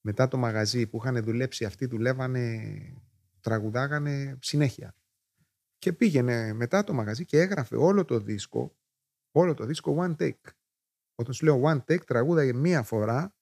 μετά 0.00 0.28
το 0.28 0.36
μαγαζί 0.36 0.86
που 0.86 0.96
είχαν 0.96 1.24
δουλέψει 1.24 1.64
αυτοί, 1.64 1.86
δουλεύανε, 1.86 2.70
τραγουδάγανε 3.40 4.38
συνέχεια. 4.40 4.94
Και 5.78 5.92
πήγαινε 5.92 6.52
μετά 6.52 6.84
το 6.84 6.92
μαγαζί 6.92 7.24
και 7.24 7.40
έγραφε 7.40 7.76
όλο 7.76 8.04
το 8.04 8.20
δίσκο, 8.20 8.76
όλο 9.30 9.54
το 9.54 9.64
δίσκο 9.64 9.96
one 9.98 10.16
take. 10.16 10.50
Όταν 11.20 11.34
σου 11.34 11.44
λέω 11.44 11.62
one 11.64 11.78
take, 11.84 12.04
τραγούδαγε 12.06 12.52
μία 12.52 12.82
φορά 12.82 13.34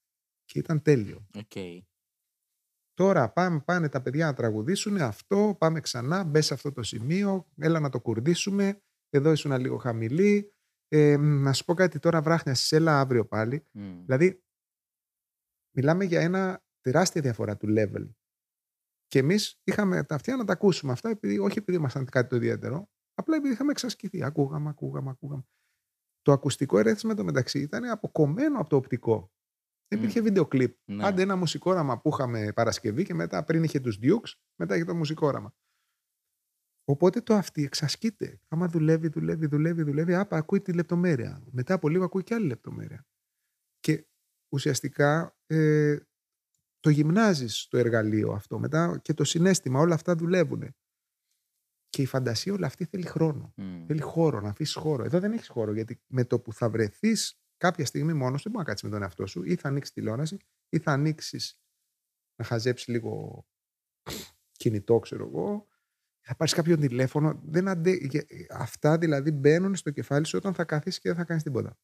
και 0.44 0.58
ήταν 0.58 0.82
τέλειο. 0.82 1.26
Οκ. 1.34 1.52
Τώρα 2.94 3.32
πάμε, 3.32 3.60
πάνε 3.60 3.88
τα 3.88 4.02
παιδιά 4.02 4.26
να 4.26 4.34
τραγουδήσουν 4.34 4.96
αυτό, 4.96 5.56
πάμε 5.58 5.80
ξανά, 5.80 6.24
μπες 6.24 6.46
σε 6.46 6.54
αυτό 6.54 6.72
το 6.72 6.82
σημείο, 6.82 7.48
έλα 7.56 7.80
να 7.80 7.88
το 7.88 8.00
κουρδίσουμε, 8.00 8.82
εδώ 9.10 9.32
ήσουν 9.32 9.60
λίγο 9.60 9.76
χαμηλή. 9.76 10.52
Ε, 10.88 11.16
να 11.16 11.52
σου 11.52 11.64
πω 11.64 11.74
κάτι 11.74 11.98
τώρα 11.98 12.22
βράχνια, 12.22 12.56
έλα 12.70 13.00
αύριο 13.00 13.26
πάλι. 13.26 13.66
Μμ. 13.72 14.04
Δηλαδή, 14.04 14.42
μιλάμε 15.76 16.04
για 16.04 16.20
ένα 16.20 16.64
τεράστια 16.80 17.20
διαφορά 17.20 17.56
του 17.56 17.66
level. 17.70 18.10
Και 19.06 19.18
εμείς 19.18 19.60
είχαμε 19.64 20.04
τα 20.04 20.14
αυτιά 20.14 20.36
να 20.36 20.44
τα 20.44 20.52
ακούσουμε 20.52 20.92
αυτά, 20.92 21.08
επειδή, 21.08 21.38
όχι 21.38 21.58
επειδή 21.58 21.78
ήμασταν 21.78 22.04
κάτι 22.04 22.28
το 22.28 22.36
ιδιαίτερο, 22.36 22.90
απλά 23.14 23.36
επειδή 23.36 23.52
είχαμε 23.52 23.70
εξασκηθεί. 23.70 24.22
Ακούγαμε, 24.22 24.68
ακούγαμε, 24.68 25.10
ακούγαμε. 25.10 25.42
Το 26.28 26.34
ακουστικό 26.34 26.78
ερέθισμα 26.78 27.14
το 27.14 27.24
μεταξύ 27.24 27.58
ήταν 27.60 27.84
αποκομμένο 27.84 28.60
από 28.60 28.68
το 28.68 28.76
οπτικό. 28.76 29.32
Δεν 29.88 29.98
Μμ. 29.98 30.02
υπήρχε 30.02 30.20
βίντεο 30.20 30.46
κλιπ. 30.46 30.76
Ναι. 30.84 31.06
Άντε 31.06 31.22
ένα 31.22 31.36
μουσικόραμα 31.36 32.00
που 32.00 32.08
είχαμε 32.08 32.52
Παρασκευή 32.52 33.04
και 33.04 33.14
μετά 33.14 33.44
πριν 33.44 33.62
είχε 33.62 33.80
τους 33.80 33.98
Dukes, 34.02 34.32
μετά 34.60 34.74
είχε 34.74 34.84
το 34.84 34.94
μουσικόραμα. 34.94 35.54
Οπότε 36.84 37.20
το 37.20 37.34
αυτή 37.34 37.64
εξασκείται. 37.64 38.40
Άμα 38.48 38.68
δουλεύει, 38.68 39.08
δουλεύει, 39.08 39.46
δουλεύει, 39.46 39.82
δουλεύει, 39.82 40.14
άπα 40.14 40.36
ακούει 40.36 40.60
τη 40.60 40.72
λεπτομέρεια. 40.72 41.42
Μετά 41.50 41.74
από 41.74 41.88
λίγο 41.88 42.04
ακούει 42.04 42.22
και 42.22 42.34
άλλη 42.34 42.46
λεπτομέρεια. 42.46 43.06
Και 43.78 44.06
ουσιαστικά 44.52 45.36
ε, 45.46 45.98
το 46.80 46.90
γυμνάζεις 46.90 47.66
το 47.68 47.78
εργαλείο 47.78 48.32
αυτό. 48.32 48.58
Μετά 48.58 48.98
και 49.02 49.14
το 49.14 49.24
συνέστημα, 49.24 49.80
όλα 49.80 49.94
αυτά 49.94 50.14
δουλεύουν. 50.14 50.74
Και 51.98 52.04
η 52.04 52.06
φαντασία 52.06 52.52
όλα 52.52 52.66
αυτή 52.66 52.84
θέλει 52.84 53.06
χρόνο. 53.06 53.52
Μμ. 53.56 53.84
Θέλει 53.86 54.00
χώρο, 54.00 54.40
να 54.40 54.48
αφήσεις 54.48 54.74
χώρο. 54.74 55.04
Εδώ 55.04 55.20
δεν 55.20 55.32
έχεις 55.32 55.48
χώρο, 55.48 55.72
γιατί 55.72 56.00
με 56.06 56.24
το 56.24 56.40
που 56.40 56.52
θα 56.52 56.70
βρεθείς 56.70 57.40
κάποια 57.56 57.86
στιγμή 57.86 58.12
μόνος, 58.12 58.42
δεν 58.42 58.52
μπορεί 58.52 58.64
να 58.64 58.70
κάτσεις 58.70 58.88
με 58.88 58.94
τον 58.94 59.02
εαυτό 59.02 59.26
σου, 59.26 59.42
ή 59.42 59.56
θα 59.56 59.68
ανοίξεις 59.68 59.94
τηλεόραση, 59.94 60.36
ή 60.68 60.78
θα 60.78 60.92
ανοίξεις 60.92 61.60
να 62.36 62.44
χαζέψεις 62.44 62.86
λίγο 62.86 63.44
κινητό, 64.52 64.98
ξέρω 64.98 65.26
εγώ, 65.26 65.66
θα 66.20 66.36
πάρεις 66.36 66.54
κάποιο 66.54 66.76
τηλέφωνο. 66.76 67.40
Δεν 67.44 67.68
αντε... 67.68 67.98
Αυτά 68.50 68.98
δηλαδή 68.98 69.30
μπαίνουν 69.30 69.74
στο 69.74 69.90
κεφάλι 69.90 70.26
σου 70.26 70.38
όταν 70.38 70.54
θα 70.54 70.64
καθίσει 70.64 71.00
και 71.00 71.08
δεν 71.08 71.18
θα 71.18 71.24
κάνεις 71.24 71.42
τίποτα. 71.42 71.78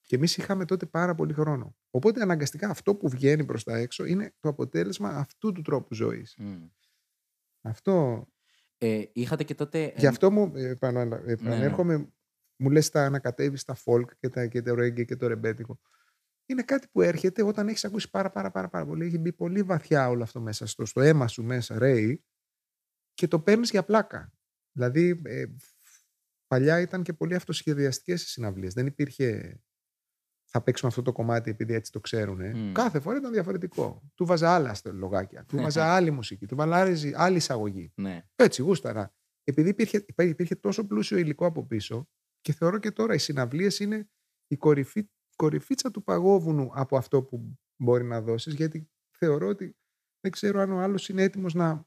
Και 0.00 0.16
εμείς 0.16 0.36
είχαμε 0.36 0.64
τότε 0.64 0.86
πάρα 0.86 1.14
πολύ 1.14 1.32
χρόνο. 1.32 1.76
Οπότε 1.90 2.22
αναγκαστικά 2.22 2.68
αυτό 2.68 2.94
που 2.94 3.08
βγαίνει 3.08 3.44
προς 3.44 3.64
τα 3.64 3.76
έξω 3.76 4.04
είναι 4.04 4.34
το 4.40 4.48
αποτέλεσμα 4.48 5.08
αυτού 5.08 5.52
του 5.52 5.62
τρόπου 5.62 5.94
ζωής. 5.94 6.34
Μμ. 6.38 6.66
Αυτό. 7.60 8.26
Ε, 8.84 9.02
είχατε 9.12 9.44
και 9.44 9.54
τότε. 9.54 9.92
Γι' 9.96 10.06
αυτό 10.06 10.30
μου 10.30 10.52
ε, 10.54 10.68
επανα- 10.68 11.22
επανέρχομαι, 11.26 12.12
μου 12.56 12.70
λες 12.70 12.90
τα 12.90 13.04
ανακατεύεις 13.04 13.60
στα 13.60 13.76
folk 13.84 14.04
και, 14.18 14.28
τα, 14.28 14.46
και 14.46 14.62
το 14.62 14.72
reggae 14.72 15.04
και 15.04 15.16
το 15.16 15.26
ρεμπέτικο. 15.26 15.80
Είναι 16.46 16.62
κάτι 16.62 16.88
που 16.92 17.00
έρχεται 17.02 17.42
όταν 17.42 17.68
έχεις 17.68 17.84
ακούσει 17.84 18.10
πάρα 18.10 18.30
πάρα 18.30 18.50
πάρα, 18.50 18.68
πάρα 18.68 18.86
πολύ. 18.86 19.06
Έχει 19.06 19.18
μπει 19.18 19.32
πολύ 19.32 19.62
βαθιά 19.62 20.08
όλο 20.08 20.22
αυτό 20.22 20.40
μέσα 20.40 20.66
στο, 20.66 20.84
στο 20.84 21.00
αίμα 21.00 21.28
σου 21.28 21.42
μέσα, 21.42 21.78
ρέει, 21.78 22.24
και 23.14 23.28
το 23.28 23.40
παίρνεις 23.40 23.70
για 23.70 23.84
πλάκα. 23.84 24.32
Δηλαδή, 24.72 25.20
ε, 25.24 25.44
παλιά 26.46 26.80
ήταν 26.80 27.02
και 27.02 27.12
πολύ 27.12 27.34
αυτοσχεδιαστικές 27.34 28.22
οι 28.22 28.28
συναυλίες. 28.28 28.74
Δεν 28.74 28.86
υπήρχε 28.86 29.60
θα 30.54 30.62
παίξουμε 30.62 30.90
αυτό 30.90 31.02
το 31.02 31.12
κομμάτι 31.12 31.50
επειδή 31.50 31.74
έτσι 31.74 31.92
το 31.92 32.00
ξέρουν. 32.00 32.40
Μμ. 32.58 32.72
Κάθε 32.72 33.00
φορά 33.00 33.16
ήταν 33.18 33.32
διαφορετικό. 33.32 34.02
Του 34.14 34.24
βάζα 34.24 34.54
άλλα 34.54 34.74
στα 34.74 34.92
λογάκια. 34.92 35.44
Του 35.44 35.56
βάζα 35.56 35.94
άλλη 35.94 36.10
μουσική. 36.10 36.46
Του 36.46 36.56
βάζα 36.56 36.76
άλλη- 36.76 37.12
άλλη 37.16 37.36
εισαγωγή. 37.36 37.92
Ναι. 37.94 38.22
Έτσι, 38.36 38.62
γούσταρα. 38.62 39.14
Επειδή 39.44 39.68
υπήρχε, 39.68 40.04
υπά- 40.08 40.26
υπήρχε 40.28 40.54
τόσο 40.54 40.86
πλούσιο 40.86 41.16
υλικό 41.18 41.46
από 41.46 41.66
πίσω 41.66 42.08
και 42.40 42.52
θεωρώ 42.52 42.78
και 42.78 42.90
τώρα 42.90 43.14
οι 43.14 43.18
συναυλίες 43.18 43.78
είναι 43.80 44.08
η 44.46 44.56
κορυφή, 44.56 45.08
κορυφίτσα 45.36 45.90
του 45.90 46.02
παγόβουνου 46.02 46.70
από 46.74 46.96
αυτό 46.96 47.22
που 47.22 47.58
μπορεί 47.82 48.04
να 48.04 48.20
δώσεις 48.20 48.54
γιατί 48.54 48.90
θεωρώ 49.18 49.46
ότι 49.48 49.76
δεν 50.20 50.30
ξέρω 50.32 50.60
αν 50.60 50.72
ο 50.72 50.78
άλλος 50.78 51.08
είναι 51.08 51.22
έτοιμος 51.22 51.54
να, 51.54 51.86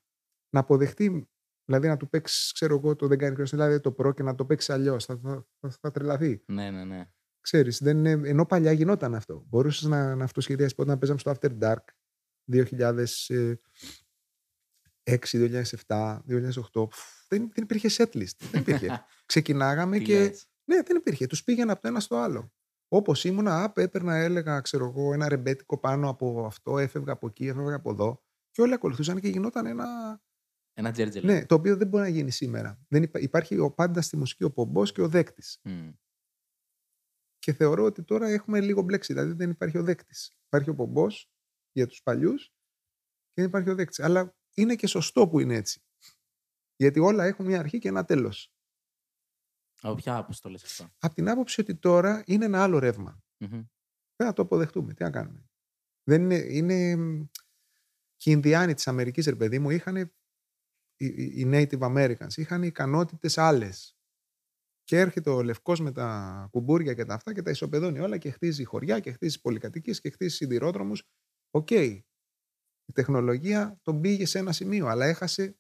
να 0.50 0.60
αποδεχτεί 0.60 1.30
δηλαδή 1.66 1.88
να 1.88 1.98
του 1.98 2.10
παίξεις, 2.10 2.52
ξέρω 2.52 2.76
εγώ, 2.76 2.96
το 2.96 3.08
δεν 3.08 3.18
κάνει 3.18 3.34
χρέος, 3.34 3.50
δηλαδή 3.50 3.80
το 3.80 3.92
προ 3.92 4.14
και 4.14 4.24
να 4.24 4.36
το 4.36 4.46
παίξεις 4.46 4.70
αλλιώς. 4.70 5.06
Θα, 5.06 5.18
θα, 5.18 5.46
θα, 5.60 5.70
θα 5.82 5.92
τρελαθεί. 5.92 6.44
Ναι, 6.48 6.72
ναι, 6.72 6.84
ναι. 6.84 7.10
Ξέρεις, 7.46 7.80
δεν 7.84 7.98
είναι, 8.06 8.30
ενώ 8.30 8.46
παλιά 8.46 8.72
γινόταν 8.72 9.16
αυτό. 9.16 9.46
Μπορούσες 9.48 9.84
να, 9.90 10.16
να 10.16 10.24
αυτοσχεδιάσεις 10.24 10.76
πότε 10.76 10.90
να 10.90 10.98
παίζαμε 10.98 11.20
στο 11.20 11.34
After 11.36 11.58
Dark 11.60 11.84
2006, 12.52 13.56
2007, 15.88 16.20
2008. 16.74 16.90
Πφ, 16.90 17.28
Δεν, 17.28 17.52
δεν 17.54 17.64
υπήρχε 17.64 17.90
setlist. 17.98 18.38
Δεν 18.52 18.62
υπήρχε. 18.62 19.06
Ξεκινάγαμε 19.26 19.98
Τι 19.98 20.04
και. 20.04 20.20
λες. 20.20 20.48
Ναι, 20.66 20.82
δεν 20.82 20.96
υπήρχε. 20.96 21.28
Τους 21.28 21.44
πήγαινα 21.44 21.72
από 21.72 21.82
το 21.82 21.88
ένα 21.88 22.00
στο 22.00 22.16
άλλο. 22.18 22.54
Όπως 22.88 23.24
ήμουνα, 23.24 23.64
απ, 23.64 23.78
έπαιρνα, 23.78 24.16
έλεγα, 24.16 24.60
ξέρω 24.62 24.86
εγώ, 24.86 25.14
ένα 25.14 25.30
ρεμπέτικο 25.30 25.80
πάνω 25.80 26.10
από 26.10 26.46
αυτό, 26.46 26.78
έφευγα 26.78 27.12
από 27.12 27.28
εκεί, 27.28 27.48
έφευγα 27.48 27.76
από 27.76 27.92
εδώ. 27.92 28.24
Και 28.52 28.62
όλοι 28.62 28.74
ακολουθούσαν 28.74 29.20
και 29.20 29.28
γινόταν 29.28 29.66
ένα. 29.66 29.86
Ένα 30.74 30.92
τζέρτζελ. 30.92 31.26
Ναι, 31.26 31.46
το 31.46 31.56
οποίο 31.56 31.78
δεν 31.78 31.88
μπορεί 31.88 32.04
να 32.04 32.10
γίνει 32.10 32.32
σήμερα. 32.32 32.80
Δεν 32.88 33.04
υπά- 33.04 33.22
υπάρχει 33.22 33.58
ο, 33.60 33.72
πάντα 33.72 34.02
στη 34.02 34.18
μουσική 34.18 34.44
ο 34.44 34.52
πομπός 34.52 34.92
και 34.92 35.02
ο 35.02 35.08
δέκτης. 35.08 35.60
Μμ. 35.64 35.90
Και 37.46 37.54
θεωρώ 37.54 37.84
ότι 37.84 38.04
τώρα 38.04 38.28
έχουμε 38.28 38.62
λίγο 38.62 38.82
μπλέξει. 38.82 39.14
Δηλαδή 39.14 39.32
δεν 39.34 39.50
υπάρχει 39.50 39.78
ο 39.78 39.84
δέκτης. 39.84 40.38
Υπάρχει 40.46 40.70
ο 40.70 40.76
πομπός 40.76 41.32
για 41.72 41.88
τους 41.88 42.02
παλιούς 42.02 42.46
και 43.26 43.42
δεν 43.42 43.46
υπάρχει 43.46 43.70
ο 43.70 43.76
δέκτης. 43.76 44.00
Αλλά 44.00 44.36
είναι 44.54 44.76
και 44.76 44.88
σωστό 44.88 45.28
που 45.28 45.40
είναι 45.40 45.56
έτσι. 45.56 45.82
Γιατί 46.76 47.00
όλα 47.00 47.24
έχουν 47.26 47.46
μια 47.46 47.60
αρχή 47.60 47.80
και 47.80 47.88
ένα 47.88 48.06
τέλος. 48.06 48.54
Από 49.82 49.96
ποια 49.96 50.16
άποψη 50.18 50.42
το 50.42 50.50
λες 50.50 50.64
αυτό; 50.64 50.90
Από 51.00 51.14
την 51.16 51.30
άποψη 51.30 51.62
ότι 51.62 51.76
τώρα 51.76 52.24
είναι 52.26 52.46
ένα 52.46 52.64
άλλο 52.64 52.80
ρεύμα. 52.80 53.24
Μμμ. 53.38 53.50
Δεν 54.16 54.28
θα 54.28 54.34
το 54.34 54.42
αποδεχτούμε. 54.42 54.94
Τι 54.94 55.04
να 55.04 55.12
κάνουμε. 55.12 55.50
Δεν 56.04 56.22
είναι, 56.24 56.36
είναι... 56.36 56.96
Και 58.16 58.30
οι 58.30 58.34
Ινδιάνοι 58.36 58.74
της 58.74 58.88
Αμερικής, 58.88 59.26
ρε 59.26 59.36
παιδί 59.36 59.60
μου, 59.60 59.70
είχαν. 59.70 59.96
Οι, 59.96 60.12
οι- 61.06 61.40
οι 61.42 61.44
Native 61.48 61.80
Americans 61.80 62.36
είχαν 62.36 62.64
ικανότητες 62.64 63.38
άλλες. 63.38 63.95
Και 64.86 65.00
έρχεται 65.00 65.30
ο 65.30 65.44
Λευκός 65.44 65.80
με 65.80 65.92
τα 65.92 66.48
κουμπούρια 66.52 66.94
και 66.94 67.06
τα 67.06 67.14
αυτά 67.14 67.34
και 67.34 67.42
τα 67.42 67.50
ισοπεδώνει 67.52 68.00
όλα 68.00 68.18
και 68.18 68.32
χτίζει 68.32 68.64
χωριά 68.64 69.00
και 69.00 69.12
χτίζει 69.12 69.42
πολυκατοικίες 69.42 70.00
και 70.02 70.10
χτίζει 70.10 70.36
σιδηρόδρομους. 70.36 71.04
Οκ. 71.52 71.72
Η 71.72 72.94
τεχνολογία 72.94 73.80
τον 73.82 74.02
πήγε 74.02 74.26
σε 74.26 74.40
ένα 74.40 74.52
σημείο, 74.52 74.88
αλλά 74.88 75.06
έχασε 75.06 75.58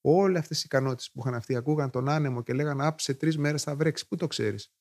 όλες 0.00 0.40
αυτές 0.40 0.58
οι 0.60 0.62
ικανότητες 0.66 1.10
που 1.10 1.20
είχαν 1.20 1.34
αυτοί. 1.34 1.56
Ακούγαν 1.56 1.90
τον 1.90 2.08
άνεμο 2.08 2.42
και 2.42 2.52
λέγανε 2.52 2.86
Απ, 2.86 3.00
σε 3.00 3.14
τρεις 3.14 3.38
μέρες 3.38 3.62
θα 3.62 3.76
βρέξει. 3.76 4.06
Πού 4.06 4.16
το 4.16 4.26
ξέρεις; 4.26 4.72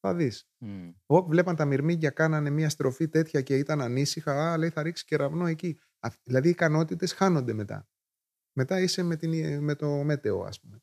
Θα 0.00 0.14
δεις. 0.14 0.48
Μμ. 0.58 0.90
Όπου 1.06 1.28
βλέπαν 1.28 1.56
τα 1.56 1.64
μυρμήγκια, 1.64 2.10
κάνανε 2.10 2.50
μια 2.50 2.68
στροφή 2.68 3.08
τέτοια 3.08 3.42
και 3.42 3.58
ήταν 3.58 3.80
ανήσυχα. 3.80 4.52
Α, 4.52 4.58
λέει, 4.58 4.70
θα 4.70 4.82
ρίξει 4.82 5.04
κεραυνό 5.04 5.46
εκεί. 5.46 5.78
Αυ- 5.98 6.20
Δηλαδή 6.24 6.48
οι 6.48 6.50
ικανότητες 6.50 7.12
χάνονται 7.12 7.52
μετά. 7.52 7.88
Μετά 8.52 8.80
είσαι 8.80 9.02
με, 9.02 9.16
την, 9.16 9.62
με 9.62 9.74
το 9.74 10.02
μέτεο, 10.04 10.42
ας 10.42 10.60
πούμε. 10.60 10.82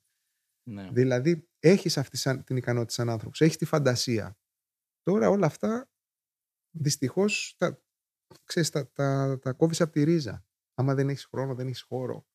Ναι. 0.70 0.90
Δηλαδή 0.92 1.50
έχεις 1.60 1.98
αυτή 1.98 2.18
σαν- 2.18 2.44
την 2.44 2.58
ικανότητα 2.58 2.94
σαν 2.94 3.10
άνθρωπος, 3.10 3.42
έχεις 3.42 3.58
τη 3.58 3.66
φαντασία. 3.66 4.38
Τώρα 5.04 5.30
όλα 5.30 5.46
αυτά 5.46 5.90
δυστυχώς 6.78 7.56
τα, 7.58 7.82
ξέρεις, 8.44 8.70
τα, 8.70 8.92
τα, 8.92 9.40
τα 9.42 9.54
κόβεις 9.54 9.82
από 9.82 9.92
τη 9.92 10.04
ρίζα. 10.04 10.46
Άμα 10.74 10.94
δεν 10.96 11.10
έχεις 11.10 11.26
χρόνο, 11.26 11.56
δεν 11.56 11.68
έχεις 11.68 11.82
χώρο. 11.82 12.26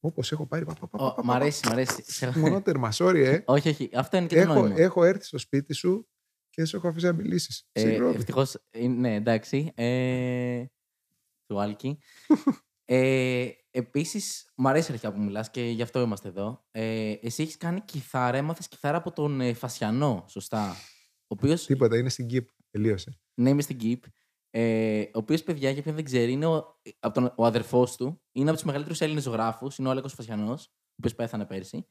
Όπως 0.00 0.32
έχω 0.32 0.46
πάρει. 0.46 0.64
πα, 0.64 0.74
πα, 0.74 0.88
πα, 0.88 1.04
Ω, 1.04 1.08
πα, 1.08 1.14
πα, 1.14 1.24
Μ' 1.24 1.26
πα, 1.26 1.34
αρέσει, 1.34 1.68
μ' 1.68 1.72
αρέσει. 1.72 2.02
Σε- 2.12 2.38
Μονότερμα, 2.38 2.90
sorry, 2.92 3.14
ε. 3.24 3.42
όχι, 3.46 3.68
όχι. 3.68 3.90
Αυτό 3.94 4.16
είναι 4.16 4.26
και 4.26 4.34
το 4.34 4.40
έχω, 4.40 4.60
νόημα. 4.60 4.74
έχω 4.80 5.04
έρθει 5.04 5.24
στο 5.24 5.38
σπίτι 5.38 5.74
σου 5.74 6.08
και 6.48 6.54
δεν 6.62 6.66
σου 6.66 6.76
έχω 6.76 6.88
αφήσει 6.88 7.06
να 7.06 7.12
μιλήσεις. 7.12 7.68
Ε, 7.72 7.94
Ευτυχώς. 8.14 8.56
Ναι, 8.88 9.14
εντάξει. 9.14 9.72
Ε, 9.74 10.64
του 11.46 11.60
Άλκη. 11.60 11.98
ε, 12.84 13.50
Επίσης, 13.76 14.52
μου 14.56 14.68
αρέσει 14.68 14.92
αρχικά 14.92 15.12
που 15.12 15.20
μιλάς 15.20 15.50
και 15.50 15.62
γι' 15.62 15.82
αυτό 15.82 16.00
είμαστε 16.00 16.28
εδώ. 16.28 16.64
Ε, 16.70 17.12
εσύ 17.22 17.42
έχεις 17.42 17.56
κάνει 17.56 17.80
κιθάρα, 17.80 18.36
έμαθες 18.36 18.68
κιθάρα 18.68 18.96
από 18.96 19.12
τον 19.12 19.40
ε, 19.40 19.52
Φασιανό, 19.52 20.24
σωστά. 20.28 20.76
Ο 21.20 21.26
οποίος. 21.26 21.66
Τίποτα, 21.66 21.96
είναι 21.98 22.08
στην 22.08 22.26
Κύπ. 22.26 22.48
Τελείωσε. 22.70 23.18
Ναι, 23.34 23.48
είμαι 23.48 23.62
στην 23.62 23.76
Κιπ. 23.76 24.02
Ε, 24.50 25.00
ο 25.00 25.08
οποίος, 25.12 25.42
παιδιά, 25.42 25.70
για 25.70 25.82
ποιον 25.82 25.94
δεν 25.94 26.04
ξέρει, 26.04 26.32
είναι 26.32 26.46
ο, 26.46 26.80
από 26.98 27.14
τον, 27.14 27.32
ο 27.36 27.46
αδερφός 27.46 27.96
του. 27.96 28.22
Είναι 28.32 28.48
από 28.48 28.56
τους 28.56 28.66
μεγαλύτερους 28.66 29.00
Έλληνες 29.00 29.22
ζωγράφους. 29.22 29.78
Είναι 29.78 29.88
ο 29.88 29.90
Άλεκος 29.90 30.12
Φασιανός, 30.12 30.66
ο 30.66 30.94
οποίος 30.96 31.14
πέθανε 31.14 31.44
πέρσι. 31.44 31.88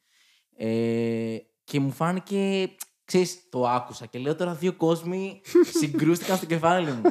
Ε, 0.56 1.38
και 1.64 1.80
μου 1.80 1.92
φάνηκε. 1.92 2.70
Ξέρεις, 3.04 3.50
το 3.50 3.68
άκουσα 3.68 4.06
και 4.06 4.20
λέω 4.20 4.36
τώρα 4.36 4.56
δύο 4.56 4.74
κόσμοι 4.74 5.42
συγκρούστηκαν 5.80 6.38
στο 6.38 6.46
κεφάλι 6.46 6.92
μου. 6.92 7.02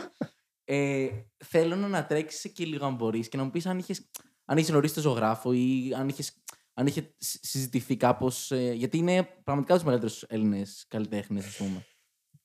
Ε, 0.65 1.09
θέλω 1.45 1.77
να 1.77 1.87
ανατρέξεις 1.87 2.53
και 2.53 2.65
λίγο 2.65 2.87
αν 2.87 2.95
μπορείς 2.95 3.29
και 3.29 3.37
να 3.37 3.45
μου 3.45 3.51
πεις 3.51 3.67
αν 3.67 3.79
είχες 3.79 4.11
αν 4.45 4.57
είχες 4.59 4.71
γνωρίσει 4.71 4.95
τον 4.95 5.03
ζωγράφο 5.03 5.53
ή 5.53 5.93
αν, 5.97 6.09
είχες, 6.09 6.43
αν 6.75 6.87
είχε 6.87 7.15
συ- 7.19 7.45
συζητηθεί 7.45 7.97
κάπως. 7.97 8.51
γιατί 8.75 8.99
είναι 8.99 9.23
πραγματικά 9.45 9.75
τους 9.75 9.83
μεγαλύτερους 9.85 10.23
Έλληνες 10.23 10.85
καλλιτέχνες, 10.89 11.47
ας 11.47 11.57
πούμε. 11.57 11.87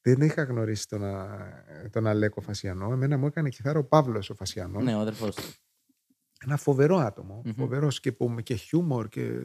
Δεν 0.02 0.22
είχα 0.22 0.44
γνωρίσει 0.44 0.88
τον, 0.88 1.04
Α- 1.04 1.90
τον 1.92 2.08
Αλέκο 2.08 2.42
Φασιανό. 2.42 2.92
Εμένα 2.92 3.18
μου 3.18 3.26
έκανε 3.26 3.50
κιθάρα 3.50 3.80
ο 3.80 3.84
Παύλος 3.84 4.30
ο 4.30 4.34
Φασιανός. 4.36 4.84
Ναι, 4.84 4.96
ο 4.96 5.00
αδερφός 5.00 5.36
του. 5.36 5.42
Ένα 6.46 6.58
φοβερό 6.58 6.98
άτομο. 6.98 7.42
Μμμ. 7.46 7.54
Φοβερός 7.54 8.00
και, 8.00 8.12
που- 8.12 8.42
και 8.44 8.56
χιούμορ 8.56 9.08
και 9.10 9.40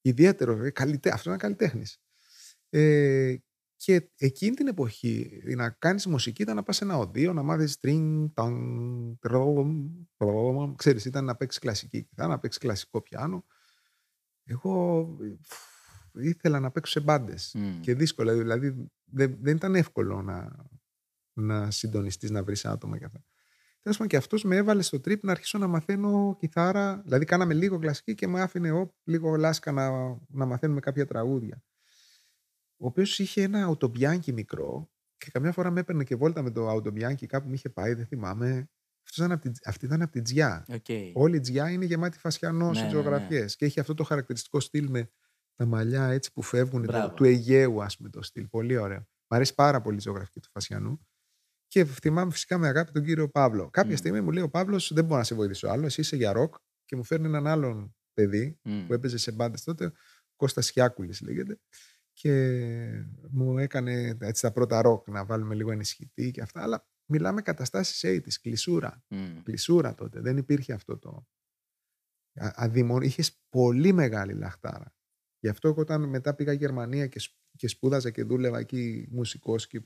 ιδιαίτερο. 0.00 0.64
Ε, 0.64 0.70
καλλιτέ, 0.70 1.08
αυτός 1.08 1.26
είναι 1.26 1.36
καλλιτέχνης. 1.36 1.98
Ε, 2.68 3.34
και 3.84 4.10
εκείνη 4.16 4.54
την 4.56 4.66
εποχή 4.66 5.42
να 5.56 5.70
κάνεις 5.70 6.06
μουσική 6.06 6.42
ήταν 6.42 6.56
να 6.56 6.62
πας 6.62 6.76
σε 6.76 6.84
ένα 6.84 6.98
οδείο, 6.98 7.32
να 7.32 7.42
μάθεις 7.42 7.78
τρίν, 7.78 8.32
ταν, 8.34 9.18
τρόμ, 9.20 9.90
τρόμ. 10.16 10.74
Ξέρεις, 10.74 11.04
ήταν 11.04 11.24
να 11.24 11.36
παίξεις 11.36 11.60
κλασική 11.60 12.02
κιθάρα, 12.02 12.28
να 12.28 12.38
παίξεις 12.38 12.60
κλασικό 12.60 13.02
πιάνο. 13.02 13.44
Εγώ 14.44 15.00
ε, 15.22 15.34
φ, 15.40 15.54
ήθελα 16.12 16.60
να 16.60 16.70
παίξω 16.70 16.92
σε 16.92 17.00
μπάντες. 17.00 17.54
Μμ. 17.54 17.80
Και 17.80 17.94
δύσκολα, 17.94 18.34
δηλαδή 18.34 18.90
δεν, 19.04 19.36
δεν 19.40 19.56
ήταν 19.56 19.74
εύκολο 19.74 20.22
να, 20.22 20.66
να 21.32 21.70
συντονιστείς, 21.70 22.30
να 22.30 22.44
βρεις 22.44 22.64
άτομα 22.64 22.98
και 22.98 23.04
αυτά. 23.04 23.24
Τέλος 23.82 23.96
πάντων, 23.96 24.06
και 24.06 24.16
αυτός 24.16 24.44
με 24.44 24.56
έβαλε 24.56 24.82
στο 24.82 25.00
trip 25.00 25.24
να 25.24 25.32
αρχίσω 25.32 25.58
να 25.58 25.66
μαθαίνω 25.66 26.36
κιθάρα. 26.38 27.00
Δηλαδή, 27.04 27.24
κάναμε 27.24 27.54
λίγο 27.54 27.78
κλασική 27.78 28.14
και 28.14 28.26
με 28.26 28.40
άφηνε 28.40 28.72
ο, 28.72 28.94
λίγο 29.04 29.36
λάσκα 29.36 29.72
να, 29.72 29.90
να 30.28 30.46
μαθαίνουμε 30.46 30.80
κάποια 30.80 31.06
τραγούδια. 31.06 31.62
Ο 32.82 32.86
οποίος 32.86 33.18
είχε 33.18 33.42
ένα 33.42 33.64
Autobianchi 33.64 34.32
μικρό 34.32 34.90
και 35.16 35.30
καμιά 35.32 35.52
φορά 35.52 35.70
με 35.70 35.80
έπαιρνε 35.80 36.04
και 36.04 36.16
βόλτα 36.16 36.42
με 36.42 36.50
το 36.50 36.68
Autobianchi 36.68 37.26
κάπου 37.26 37.48
μου 37.48 37.54
είχε 37.54 37.68
πάει, 37.68 37.94
δεν 37.94 38.06
θυμάμαι. 38.06 38.70
Αυτός 39.04 39.16
ήταν 39.16 39.32
απ' 39.32 39.40
τη- 39.42 39.50
αυτή 39.64 39.84
ήταν 39.84 40.02
από 40.02 40.12
την 40.12 40.22
Τζιά. 40.22 40.64
Οκ. 40.68 40.86
Όλη 41.12 41.36
η 41.36 41.40
Τζιά 41.40 41.70
είναι 41.70 41.84
γεμάτη 41.84 42.18
Φασιανό 42.18 42.68
Ναι, 42.68 42.74
σε 42.74 42.82
ναι, 42.84 42.90
ζωγραφιές. 42.90 43.56
Και 43.56 43.64
έχει 43.64 43.80
αυτό 43.80 43.94
το 43.94 44.04
χαρακτηριστικό 44.04 44.60
στυλ 44.60 44.90
με 44.90 45.10
τα 45.54 45.66
μαλλιά 45.66 46.06
έτσι 46.08 46.32
που 46.32 46.42
φεύγουν, 46.42 46.82
το- 46.82 46.92
Μπράβο. 46.92 47.14
του 47.14 47.24
Αιγαίου, 47.24 47.82
ας 47.82 47.96
πούμε, 47.96 48.08
το 48.08 48.22
στυλ. 48.22 48.48
Πολύ 48.48 48.76
ωραίο. 48.76 48.98
Μ' 49.26 49.34
αρέσει 49.34 49.54
πάρα 49.54 49.80
πολύ 49.80 49.96
η 49.96 50.00
ζωγραφική 50.00 50.40
του 50.40 50.48
Φασιανού. 50.52 51.06
Και 51.66 51.84
θυμάμαι 51.84 52.30
φυσικά 52.30 52.58
με 52.58 52.68
αγάπη 52.68 52.92
τον 52.92 53.04
κύριο 53.04 53.28
Παύλο. 53.28 53.70
Κάποια 53.70 53.92
Μμ. 53.92 53.96
στιγμή 53.96 54.20
μου 54.20 54.30
λέει 54.30 54.42
ο 54.42 54.48
Παύλος: 54.50 54.92
Δεν 54.94 55.04
μπορώ 55.04 55.18
να 55.18 55.24
σε 55.24 55.34
βοηθήσω 55.34 55.68
άλλο. 55.68 55.86
Εσύ 55.86 56.00
είσαι 56.00 56.16
για 56.16 56.32
ροκ 56.32 56.54
και 56.84 56.96
μου 56.96 57.04
φέρνει 57.04 57.26
έναν 57.26 57.46
άλλον 57.46 57.94
παιδί 58.12 58.58
Μμ. 58.62 58.86
που 58.86 58.92
έπαιζε 58.92 59.18
σε 59.18 59.32
μπάντες 59.32 59.62
τότε, 59.64 59.92
Κώστας 60.36 60.70
Χιάκουλης 60.70 61.20
λέγεται. 61.20 61.58
Και 62.12 62.32
μου 63.30 63.58
έκανε 63.58 64.16
έτσι 64.20 64.42
τα 64.42 64.52
πρώτα 64.52 64.82
ροκ 64.82 65.08
να 65.08 65.24
βάλουμε 65.24 65.54
λίγο 65.54 65.70
ενισχυτή 65.70 66.30
και 66.30 66.40
αυτά. 66.40 66.62
Αλλά 66.62 66.86
μιλάμε 67.06 67.42
καταστάσεις 67.42 68.04
80's, 68.04 68.34
κλεισούρα. 68.40 69.04
Μμ. 69.08 69.42
Κλεισούρα 69.42 69.94
τότε. 69.94 70.20
Δεν 70.20 70.36
υπήρχε 70.36 70.72
αυτό 70.72 70.98
το. 70.98 71.26
αδημον... 72.34 73.02
είχες 73.02 73.42
πολύ 73.48 73.92
μεγάλη 73.92 74.32
λαχτάρα. 74.32 74.94
Γι' 75.38 75.48
αυτό 75.48 75.74
όταν 75.76 76.08
μετά 76.08 76.34
πήγα 76.34 76.52
Γερμανία 76.52 77.06
και, 77.06 77.20
και 77.56 77.68
σπούδαζα 77.68 78.10
και 78.10 78.24
δούλευα 78.24 78.58
εκεί 78.58 79.08
μουσικός 79.10 79.66
και 79.66 79.82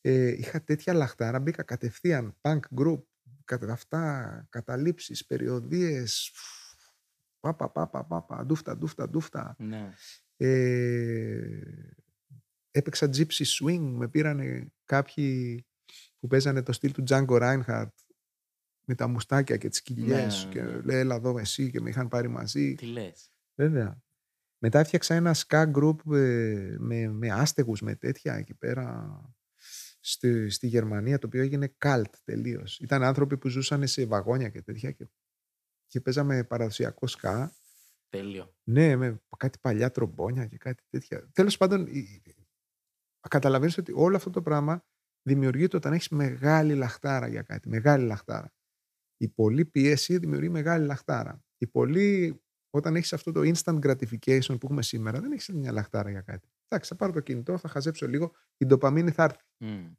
ε, 0.00 0.28
είχα 0.28 0.64
τέτοια 0.64 0.92
λαχτάρα, 0.92 1.40
μπήκα 1.40 1.62
κατευθείαν 1.62 2.36
punk 2.40 2.60
group, 2.76 3.02
κατά 3.44 3.72
αυτά, 3.72 4.46
καταλήψεις, 4.50 5.26
περιοδίες, 5.26 6.32
πάπα, 7.40 7.70
πάπα, 7.70 8.04
πάπα, 8.04 8.44
ντούφτα, 8.46 8.76
ντούφτα, 8.76 9.08
ντούφτα. 9.08 9.54
Ναι. 9.58 9.92
Ε, 10.40 11.60
έπαιξα 12.70 13.10
gypsy 13.12 13.44
swing, 13.44 13.80
με 13.80 14.08
πήρανε 14.08 14.72
κάποιοι 14.84 15.64
που 16.18 16.26
παίζανε 16.26 16.62
το 16.62 16.72
στυλ 16.72 16.92
του 16.92 17.04
Django 17.08 17.26
Reinhardt 17.40 17.92
με 18.84 18.94
τα 18.94 19.08
μουστάκια 19.08 19.56
και 19.56 19.68
τις 19.68 19.82
κοιλιές 19.82 20.44
Ναι, 20.44 20.52
και 20.52 20.62
ναι. 20.62 20.80
λέει 20.80 20.98
έλα 20.98 21.14
εδώ 21.14 21.38
εσύ 21.38 21.70
και 21.70 21.80
με 21.80 21.88
είχαν 21.88 22.08
πάρει 22.08 22.28
μαζί. 22.28 22.74
Τι 22.74 22.86
λες. 22.86 23.30
Βέβαια. 23.54 24.02
Μετά 24.58 24.78
έφτιαξα 24.78 25.14
ένα 25.14 25.34
ska 25.34 25.72
group 25.72 26.14
ε, 26.14 26.76
με, 26.78 27.08
με 27.08 27.30
άστεγους, 27.30 27.80
με 27.80 27.94
τέτοια 27.94 28.34
εκεί 28.34 28.54
πέρα 28.54 29.20
στη, 30.00 30.50
στη 30.50 30.66
Γερμανία, 30.66 31.18
το 31.18 31.26
οποίο 31.26 31.42
έγινε 31.42 31.74
cult 31.84 32.12
τελείως. 32.24 32.78
Ήταν 32.78 33.02
άνθρωποι 33.02 33.38
που 33.38 33.48
ζούσαν 33.48 33.86
σε 33.86 34.06
βαγόνια 34.06 34.48
και 34.48 34.62
τέτοια 34.62 34.90
και, 34.90 35.06
και 35.86 36.00
παίζαμε 36.00 36.44
παραδοσιακό 36.44 37.06
ska. 37.08 37.46
Τέλειο. 38.08 38.54
Ναι, 38.64 38.96
με 38.96 39.20
κάτι 39.36 39.58
παλιά 39.58 39.90
τρομπόνια 39.90 40.46
και 40.46 40.56
κάτι 40.56 40.82
τέτοια. 40.90 41.28
Τέλος 41.32 41.56
πάντων, 41.56 41.86
η- 41.86 41.98
η- 42.24 42.46
καταλαβαίνεις 43.28 43.78
ότι 43.78 43.92
όλο 43.94 44.16
αυτό 44.16 44.30
το 44.30 44.42
πράγμα 44.42 44.84
δημιουργείται 45.22 45.76
όταν 45.76 45.92
έχεις 45.92 46.08
μεγάλη 46.08 46.74
λαχτάρα 46.74 47.26
για 47.28 47.42
κάτι. 47.42 47.68
Μεγάλη 47.68 48.06
λαχτάρα. 48.06 48.52
Η 49.16 49.28
πολλή 49.28 49.64
πίεση 49.64 50.18
δημιουργεί 50.18 50.48
μεγάλη 50.48 50.86
λαχτάρα. 50.86 51.44
Η 51.58 51.66
πολλή, 51.66 52.40
όταν 52.70 52.96
έχεις 52.96 53.12
αυτό 53.12 53.32
το 53.32 53.40
instant 53.40 53.78
gratification 53.80 54.46
που 54.48 54.58
έχουμε 54.62 54.82
σήμερα, 54.82 55.20
δεν 55.20 55.32
έχεις 55.32 55.48
μια 55.48 55.72
λαχτάρα 55.72 56.10
για 56.10 56.20
κάτι. 56.20 56.48
Εντάξει, 56.68 56.90
θα 56.90 56.96
πάρω 56.96 57.12
το 57.12 57.20
κινητό, 57.20 57.58
θα 57.58 57.68
χαζέψω 57.68 58.08
λίγο, 58.08 58.32
η 58.56 58.66
ντοπαμίνη 58.66 59.10
θα 59.10 59.22
έρθει. 59.22 59.44
Μμ. 59.58 59.92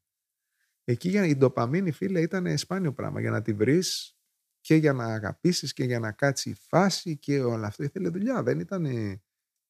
Εκεί 0.84 1.10
για, 1.10 1.26
η 1.26 1.36
ντοπαμίνη, 1.36 1.91
φίλε, 1.91 2.22
ήταν 2.22 2.57
σπάνιο 2.57 2.93
πράγμα. 2.93 3.20
Για 3.22 3.32
να 3.32 3.41
τη 3.41 3.53
βρεις 3.53 4.18
και 4.62 4.76
για 4.76 4.93
να 4.93 5.05
αγαπήσεις 5.05 5.74
και 5.74 5.84
για 5.84 5.99
να 5.99 6.12
κάτσει 6.12 6.49
η 6.49 6.53
φάση 6.53 7.18
και 7.18 7.41
όλο 7.41 7.66
αυτό. 7.66 7.84
Ήθελε 7.84 8.10
δουλειά. 8.10 8.43
Δεν 8.43 8.60
ήταν 8.60 8.86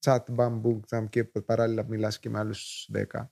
chat, 0.06 0.24
bamboo, 0.36 0.80
τσαμ 0.86 1.08
και 1.08 1.24
παράλληλα 1.24 1.86
μιλάς 1.88 2.20
και 2.20 2.30
με 2.30 2.40
άλλους 2.40 2.90
10. 2.94 3.32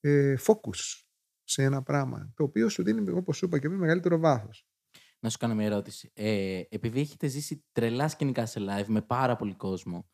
Ε, 0.00 0.34
focus 0.46 1.04
σε 1.44 1.62
ένα 1.62 1.82
πράγμα. 1.82 2.32
Το 2.36 2.44
οποίο 2.44 2.68
σου 2.68 2.82
δίνει, 2.82 3.10
όπως 3.10 3.36
σου 3.36 3.44
είπα 3.44 3.58
και 3.58 3.68
πριν, 3.68 3.80
μεγαλύτερο 3.80 4.18
βάθος. 4.18 4.66
Να 5.20 5.30
σου 5.30 5.38
κάνω 5.38 5.54
μια 5.54 5.66
ερώτηση. 5.66 6.10
Ε, 6.14 6.62
επειδή 6.68 7.00
έχετε 7.00 7.26
ζήσει 7.26 7.64
τρελά 7.72 8.08
σκηνικά 8.08 8.46
σε 8.46 8.60
live 8.60 8.86
με 8.86 9.02
πάρα 9.02 9.36
πολύ 9.36 9.54
κόσμο 9.54 10.10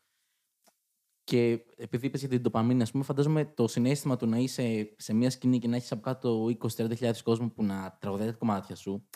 και 1.29 1.65
επειδή 1.75 2.05
είπες 2.05 2.19
για 2.19 2.29
την 2.29 2.41
ντοπαμίνη, 2.41 2.81
ας 2.81 2.91
πούμε, 2.91 3.03
φαντάζομαι 3.03 3.45
το 3.45 3.67
συνέστημα 3.67 4.15
του 4.15 4.27
να 4.27 4.37
είσαι 4.37 4.93
σε 4.97 5.13
μια 5.13 5.29
σκηνή 5.29 5.59
και 5.59 5.67
να 5.67 5.75
έχεις 5.75 5.91
από 5.91 6.01
κάτω 6.01 6.45
20-30 6.45 6.95
χιλιάδες 6.95 7.21
κόσμο 7.21 7.49
που 7.49 7.63
να 7.63 7.97
τραγουδάει 7.99 8.27
τα 8.27 8.33
κομμάτια 8.33 8.75
σου, 8.75 9.07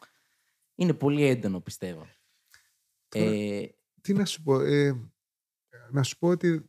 είναι 0.76 0.93
πολύ 0.93 1.24
έντονο, 1.24 1.59
πιστεύω. 1.61 2.07
Τώρα- 3.07 3.32
Ε, 3.32 3.69
Τι 4.01 4.13
να 4.13 4.26
σου 4.26 4.43
πω. 4.43 4.59
Ε, 4.59 5.11
να 5.91 6.03
σου 6.03 6.17
πω 6.17 6.28
ότι 6.28 6.59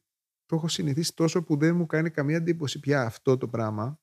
το 0.46 0.56
έχω 0.56 0.68
συνηθίσει 0.68 1.14
τόσο 1.14 1.42
που 1.42 1.56
δεν 1.56 1.76
μου 1.76 1.86
κάνει 1.86 2.10
καμία 2.10 2.36
εντύπωση 2.36 2.80
πια 2.80 3.02
αυτό 3.02 3.36
το 3.38 3.48
πράγμα. 3.48 3.98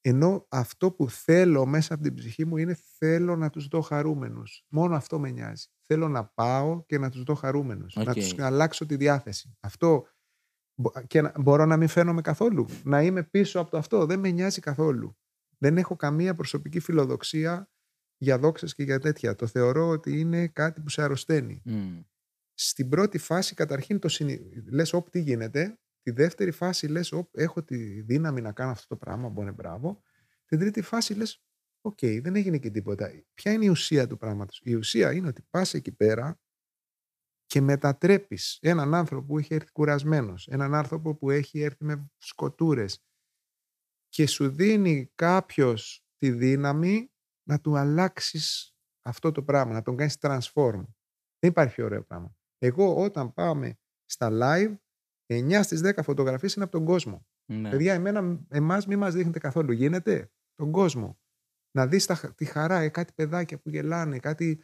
Ενώ 0.00 0.46
αυτό 0.50 0.92
που 0.92 1.10
θέλω 1.10 1.66
μέσα 1.66 1.94
από 1.94 2.02
την 2.02 2.14
ψυχή 2.14 2.44
μου 2.44 2.56
είναι 2.56 2.74
θέλω 2.98 3.36
να 3.36 3.50
τους 3.50 3.66
δω 3.68 3.80
χαρούμενους. 3.80 4.64
Μόνο 4.68 4.96
αυτό 4.96 5.18
με 5.18 5.30
νοιάζει. 5.30 5.66
Θέλω 5.86 6.08
να 6.08 6.26
πάω 6.26 6.84
και 6.86 6.98
να 6.98 7.10
τους 7.10 7.22
δω 7.22 7.34
χαρούμενους. 7.34 7.94
Να 7.94 8.02
Οκ. 8.02 8.12
τους 8.12 8.38
αλλάξω 8.38 8.86
τη 8.86 8.96
διάθεση. 8.96 9.56
Αυτό 9.60 10.06
μπο- 10.80 10.92
και 11.06 11.20
να, 11.20 11.32
μπορώ 11.40 11.64
να 11.66 11.76
μην 11.76 11.88
φαίνομαι 11.88 12.20
καθόλου. 12.20 12.66
Να 12.84 13.02
είμαι 13.02 13.22
πίσω 13.24 13.60
από 13.60 13.70
το 13.70 13.78
αυτό. 13.78 14.06
Δεν 14.06 14.18
με 14.18 14.30
νοιάζει 14.30 14.60
καθόλου. 14.60 15.16
Δεν 15.58 15.78
έχω 15.78 15.96
καμία 15.96 16.34
προσωπική 16.34 16.80
φιλοδοξία 16.80 17.70
για 18.18 18.38
δόξες 18.38 18.74
και 18.74 18.82
για 18.82 18.98
τέτοια. 18.98 19.34
Το 19.34 19.46
θεωρώ 19.46 19.88
ότι 19.88 20.18
είναι 20.18 20.48
κάτι 20.48 20.80
που 20.80 20.88
σε 20.88 21.02
αρρωσταίνει 21.02 21.62
μ, 21.64 22.00
στην 22.54 22.88
πρώτη 22.88 23.18
φάση 23.18 23.54
καταρχήν 23.54 23.98
το 23.98 24.08
συνει... 24.08 24.40
λες 24.70 24.92
όπ 24.92 25.10
τι 25.10 25.20
γίνεται. 25.20 25.78
Τη 26.02 26.10
δεύτερη 26.10 26.50
φάση 26.50 26.86
λες 26.86 27.12
όπ 27.12 27.28
έχω 27.38 27.62
τη 27.62 28.00
δύναμη 28.00 28.40
να 28.40 28.52
κάνω 28.52 28.70
αυτό 28.70 28.86
το 28.86 28.96
πράγμα, 28.96 29.28
μπονε 29.28 29.52
μπράβο. 29.52 30.02
Την 30.44 30.58
τρίτη 30.58 30.82
φάση 30.82 31.14
λες 31.14 31.42
οκ 31.80 31.98
δεν 32.00 32.36
έγινε 32.36 32.58
και 32.58 32.70
τίποτα. 32.70 33.10
Ποια 33.34 33.52
είναι 33.52 33.64
η 33.64 33.68
ουσία 33.68 34.06
του 34.06 34.16
πράγματος; 34.16 34.60
Η 34.64 34.74
ουσία 34.74 35.12
είναι 35.12 35.28
ότι 35.28 35.42
πας 35.50 35.74
εκεί 35.74 35.92
πέρα 35.92 36.40
και 37.46 37.60
μετατρέπεις 37.60 38.58
έναν 38.60 38.94
άνθρωπο 38.94 39.26
που 39.26 39.38
έχει 39.38 39.54
έρθει 39.54 39.72
κουρασμένος, 39.72 40.48
έναν 40.48 40.74
άνθρωπο 40.74 41.14
που 41.16 41.30
έχει 41.30 41.60
έρθει 41.60 41.84
με 41.84 42.10
σκοτούρες 42.16 43.04
και 44.08 44.26
σου 44.26 44.50
δίνει 44.50 45.10
κάποιος 45.14 46.06
τη 46.16 46.30
δύναμη 46.30 47.10
να 47.48 47.60
του 47.60 47.76
αλλάξεις 47.76 48.74
αυτό 49.02 49.32
το 49.32 49.42
πράγμα, 49.42 49.72
να 49.72 49.82
τον 49.82 49.96
κάνεις 49.96 50.16
transform. 50.20 50.84
Δεν 51.38 51.50
υπάρχει 51.50 51.74
πιο 51.74 51.84
ωραίο 51.84 52.04
πράγμα. 52.04 52.36
Εγώ 52.58 52.96
όταν 53.04 53.32
πάμε 53.32 53.78
στα 54.04 54.28
live, 54.32 54.76
9 55.26 55.62
στις 55.62 55.80
10 55.84 56.02
φωτογραφίες 56.02 56.54
είναι 56.54 56.64
από 56.64 56.72
τον 56.72 56.84
κόσμο. 56.84 57.26
ναι. 57.50 57.70
Παιδιά, 57.70 57.94
εμένα, 57.94 58.40
εμάς 58.48 58.86
μην 58.86 58.98
μας 58.98 59.14
δείχνετε 59.14 59.38
καθόλου. 59.38 59.72
Γίνεται 59.72 60.32
τον 60.54 60.70
κόσμο. 60.72 61.20
Να 61.70 61.86
δεις 61.86 62.06
τα, 62.06 62.34
τη 62.34 62.44
χαρά, 62.44 62.78
ε, 62.80 62.88
κάτι 62.88 63.12
παιδάκια 63.12 63.58
που 63.58 63.68
γελάνε, 63.68 64.18
κάτι 64.18 64.62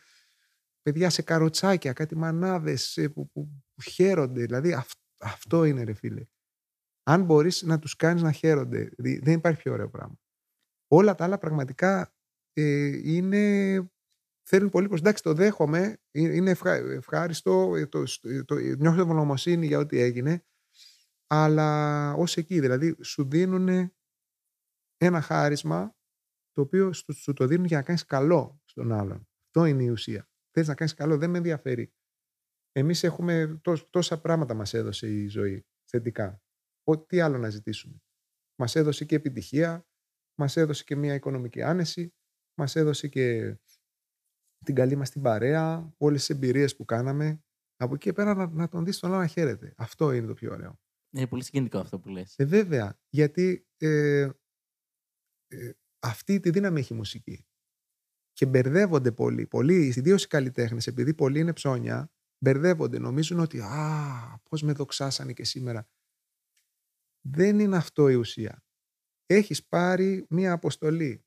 παιδιά 0.82 1.10
σε 1.10 1.22
καροτσάκια, 1.22 1.92
κάτι 1.92 2.16
μανάδες 2.16 2.96
ε, 2.96 3.08
που, 3.08 3.30
που, 3.30 3.62
που 3.74 3.82
χαίρονται. 3.82 4.40
Δηλαδή 4.44 4.72
αυ- 4.72 4.98
αυτό 5.20 5.64
είναι 5.64 5.82
ρε 5.82 5.92
φίλε. 5.92 6.24
Αν 7.02 7.24
μπορείς 7.24 7.62
να 7.62 7.78
τους 7.78 7.96
κάνεις 7.96 8.22
να 8.22 8.32
χαίρονται, 8.32 8.90
δη- 8.98 9.24
δεν 9.24 9.34
υπάρχει 9.34 9.62
πιο 9.62 9.72
ωραίο 9.72 9.90
πράγμα. 9.90 10.18
Όλα 10.88 11.14
τα 11.14 11.24
άλλα 11.24 11.38
πραγματικά 11.38 12.13
ε, 12.54 13.00
είναι 13.12 13.78
θέλουν 14.46 14.70
πολύ 14.70 14.88
προς... 14.88 15.00
Εντάξει, 15.00 15.22
το 15.22 15.34
δέχομαι, 15.34 15.96
ε- 16.10 16.34
είναι 16.34 16.50
ευχα... 16.50 16.74
ευχάριστο, 16.74 17.76
ε, 17.76 17.86
το, 17.86 18.02
το, 18.20 18.44
το, 18.44 18.54
νιώθω 18.54 19.00
ευγνωμοσύνη 19.00 19.66
για 19.66 19.78
ό,τι 19.78 19.98
έγινε, 19.98 20.44
αλλά 21.26 22.12
ως 22.14 22.36
εκεί, 22.36 22.60
δηλαδή 22.60 22.96
σου 23.02 23.28
δίνουν 23.28 23.92
ένα 24.96 25.20
χάρισμα 25.20 25.96
το 26.52 26.60
οποίο 26.62 26.92
σου, 26.92 27.12
σου 27.12 27.32
το 27.32 27.46
δίνουν 27.46 27.66
για 27.66 27.76
να 27.76 27.82
κάνεις 27.82 28.04
καλό 28.04 28.60
στον 28.64 28.92
άλλον. 28.92 29.28
Αυτό 29.46 29.64
είναι 29.64 29.82
η 29.82 29.88
ουσία. 29.88 30.28
Θες 30.50 30.68
να 30.68 30.74
κάνεις 30.74 30.94
καλό, 30.94 31.18
δεν 31.18 31.30
με 31.30 31.36
ενδιαφέρει. 31.36 31.92
Εμείς 32.72 33.02
έχουμε 33.02 33.60
τόσα, 33.62 33.86
τόσα 33.90 34.20
πράγματα 34.20 34.54
μας 34.54 34.74
έδωσε 34.74 35.08
η 35.08 35.26
ζωή 35.26 35.66
θετικά. 35.84 36.42
Ό, 36.84 36.98
τι 36.98 37.20
άλλο 37.20 37.38
να 37.38 37.48
ζητήσουμε. 37.48 38.02
Μας 38.58 38.76
έδωσε 38.76 39.04
και 39.04 39.14
επιτυχία, 39.14 39.86
μας 40.38 40.56
έδωσε 40.56 40.84
και 40.84 40.96
μια 40.96 41.14
οικονομική 41.14 41.62
άνεση, 41.62 42.14
μας 42.54 42.76
έδωσε 42.76 43.08
και 43.08 43.56
την 44.64 44.74
καλή 44.74 44.96
μας 44.96 45.10
την 45.10 45.22
παρέα, 45.22 45.94
όλες 45.96 46.18
τις 46.18 46.36
εμπειρίες 46.36 46.76
που 46.76 46.84
κάναμε. 46.84 47.44
Από 47.76 47.94
εκεί 47.94 48.04
και 48.04 48.12
πέρα 48.12 48.34
να, 48.34 48.46
να 48.46 48.68
τον 48.68 48.84
δεις 48.84 48.98
τον 48.98 49.10
άλλο 49.10 49.18
να 49.18 49.26
χαίρεται. 49.26 49.74
Αυτό 49.76 50.12
είναι 50.12 50.26
το 50.26 50.34
πιο 50.34 50.52
ωραίο. 50.52 50.80
Είναι 51.10 51.26
πολύ 51.26 51.44
συγκινητικό 51.44 51.78
αυτό 51.78 51.98
που 51.98 52.08
λες. 52.08 52.34
Ε, 52.36 52.44
βέβαια, 52.44 52.98
γιατί 53.08 53.66
ε, 53.76 54.28
ε, 55.46 55.72
αυτή 55.98 56.40
τη 56.40 56.50
δύναμη 56.50 56.80
έχει 56.80 56.92
η 56.92 56.96
μουσική. 56.96 57.46
Και 58.32 58.46
μπερδεύονται 58.46 59.12
πολύ. 59.12 59.46
Πολλοί, 59.46 59.86
ιδίως 59.96 60.24
οι 60.24 60.28
καλλιτέχνες, 60.28 60.86
επειδή 60.86 61.14
πολλοί 61.14 61.38
είναι 61.38 61.52
ψώνια, 61.52 62.12
μπερδεύονται. 62.38 62.98
Νομίζουν 62.98 63.38
ότι 63.38 63.60
Α, 63.60 64.40
πώς 64.50 64.62
με 64.62 64.72
δοξάσανε 64.72 65.32
και 65.32 65.44
σήμερα. 65.44 65.88
Δεν 67.26 67.58
είναι 67.58 67.76
αυτό 67.76 68.08
η 68.08 68.14
ουσία. 68.14 68.64
Έχεις 69.26 69.66
πάρει 69.66 70.26
μία 70.28 70.52
αποστολή. 70.52 71.23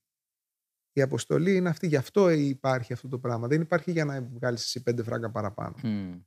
Η 0.97 1.01
αποστολή 1.01 1.55
είναι 1.55 1.69
αυτή. 1.69 1.87
Γι' 1.87 1.95
αυτό 1.95 2.29
υπάρχει 2.29 2.93
αυτό 2.93 3.07
το 3.07 3.19
πράγμα. 3.19 3.47
Δεν 3.47 3.61
υπάρχει 3.61 3.91
για 3.91 4.05
να 4.05 4.21
βγάλεις 4.21 4.63
εσύ 4.63 4.83
πέντε 4.83 5.03
φράγκα 5.03 5.31
παραπάνω. 5.31 5.75
Μ, 5.87 6.21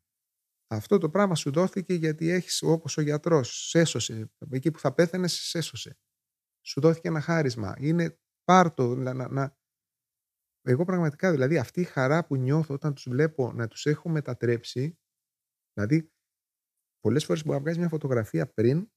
Αυτό 0.66 0.99
το 0.99 1.11
πράγμα 1.11 1.35
σου 1.35 1.51
δόθηκε 1.53 1.95
γιατί 1.95 2.29
έχεις 2.31 2.62
όπως 2.62 2.97
ο 2.97 3.01
γιατρός, 3.01 3.68
σε 3.68 3.79
έσωσε. 3.79 4.31
Εκεί 4.51 4.71
που 4.71 4.79
θα 4.79 4.95
πέθαινες, 4.95 5.33
σε 5.33 5.59
έσωσε. 5.59 5.99
Σου 6.66 6.81
δόθηκε 6.81 7.09
ένα 7.09 7.21
χάρισμα. 7.21 7.75
Είναι 7.79 8.18
πάρτο. 8.45 8.95
Να, 8.95 9.14
να, 9.14 9.29
να- 9.29 9.57
Εγώ 10.62 10.85
πραγματικά, 10.85 11.31
δηλαδή 11.31 11.59
αυτή 11.59 11.81
η 11.81 11.85
χαρά 11.85 12.27
που 12.27 12.37
νιώθω 12.37 12.75
όταν 12.75 12.95
τους 12.95 13.09
βλέπω 13.09 13.53
να 13.53 13.68
τους 13.68 13.87
έχω 13.87 14.09
μετατρέψει, 14.09 14.99
δηλαδή 15.73 16.12
πολλές 17.01 17.25
φορές 17.25 17.43
μπορεί 17.43 17.55
να 17.57 17.61
βγάζεις 17.62 17.79
μια 17.81 17.89
φωτογραφία 17.89 18.47
πριν 18.53 18.91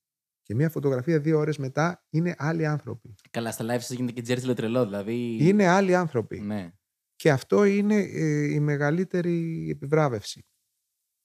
και 0.44 0.56
μια 0.56 0.70
φωτογραφία 0.70 1.20
δύο 1.20 1.38
ώρες 1.38 1.58
μετά 1.58 2.06
είναι 2.10 2.36
άλλοι 2.38 2.66
άνθρωποι. 2.66 3.16
Καλά, 3.32 3.52
στα 3.52 3.66
live 3.66 3.80
σας 3.80 3.90
γίνεται 3.90 4.14
και 4.14 4.22
τζέρτζιλο 4.22 4.54
τρελό, 4.54 4.86
δηλαδή. 4.86 5.38
Είναι 5.40 5.68
άλλοι 5.68 5.96
άνθρωποι. 5.96 6.40
Ναι. 6.40 6.72
Και 7.16 7.32
αυτό 7.32 7.64
είναι 7.64 7.96
ε, 7.96 8.54
η 8.54 8.60
μεγαλύτερη 8.60 9.68
επιβράβευση. 9.70 10.46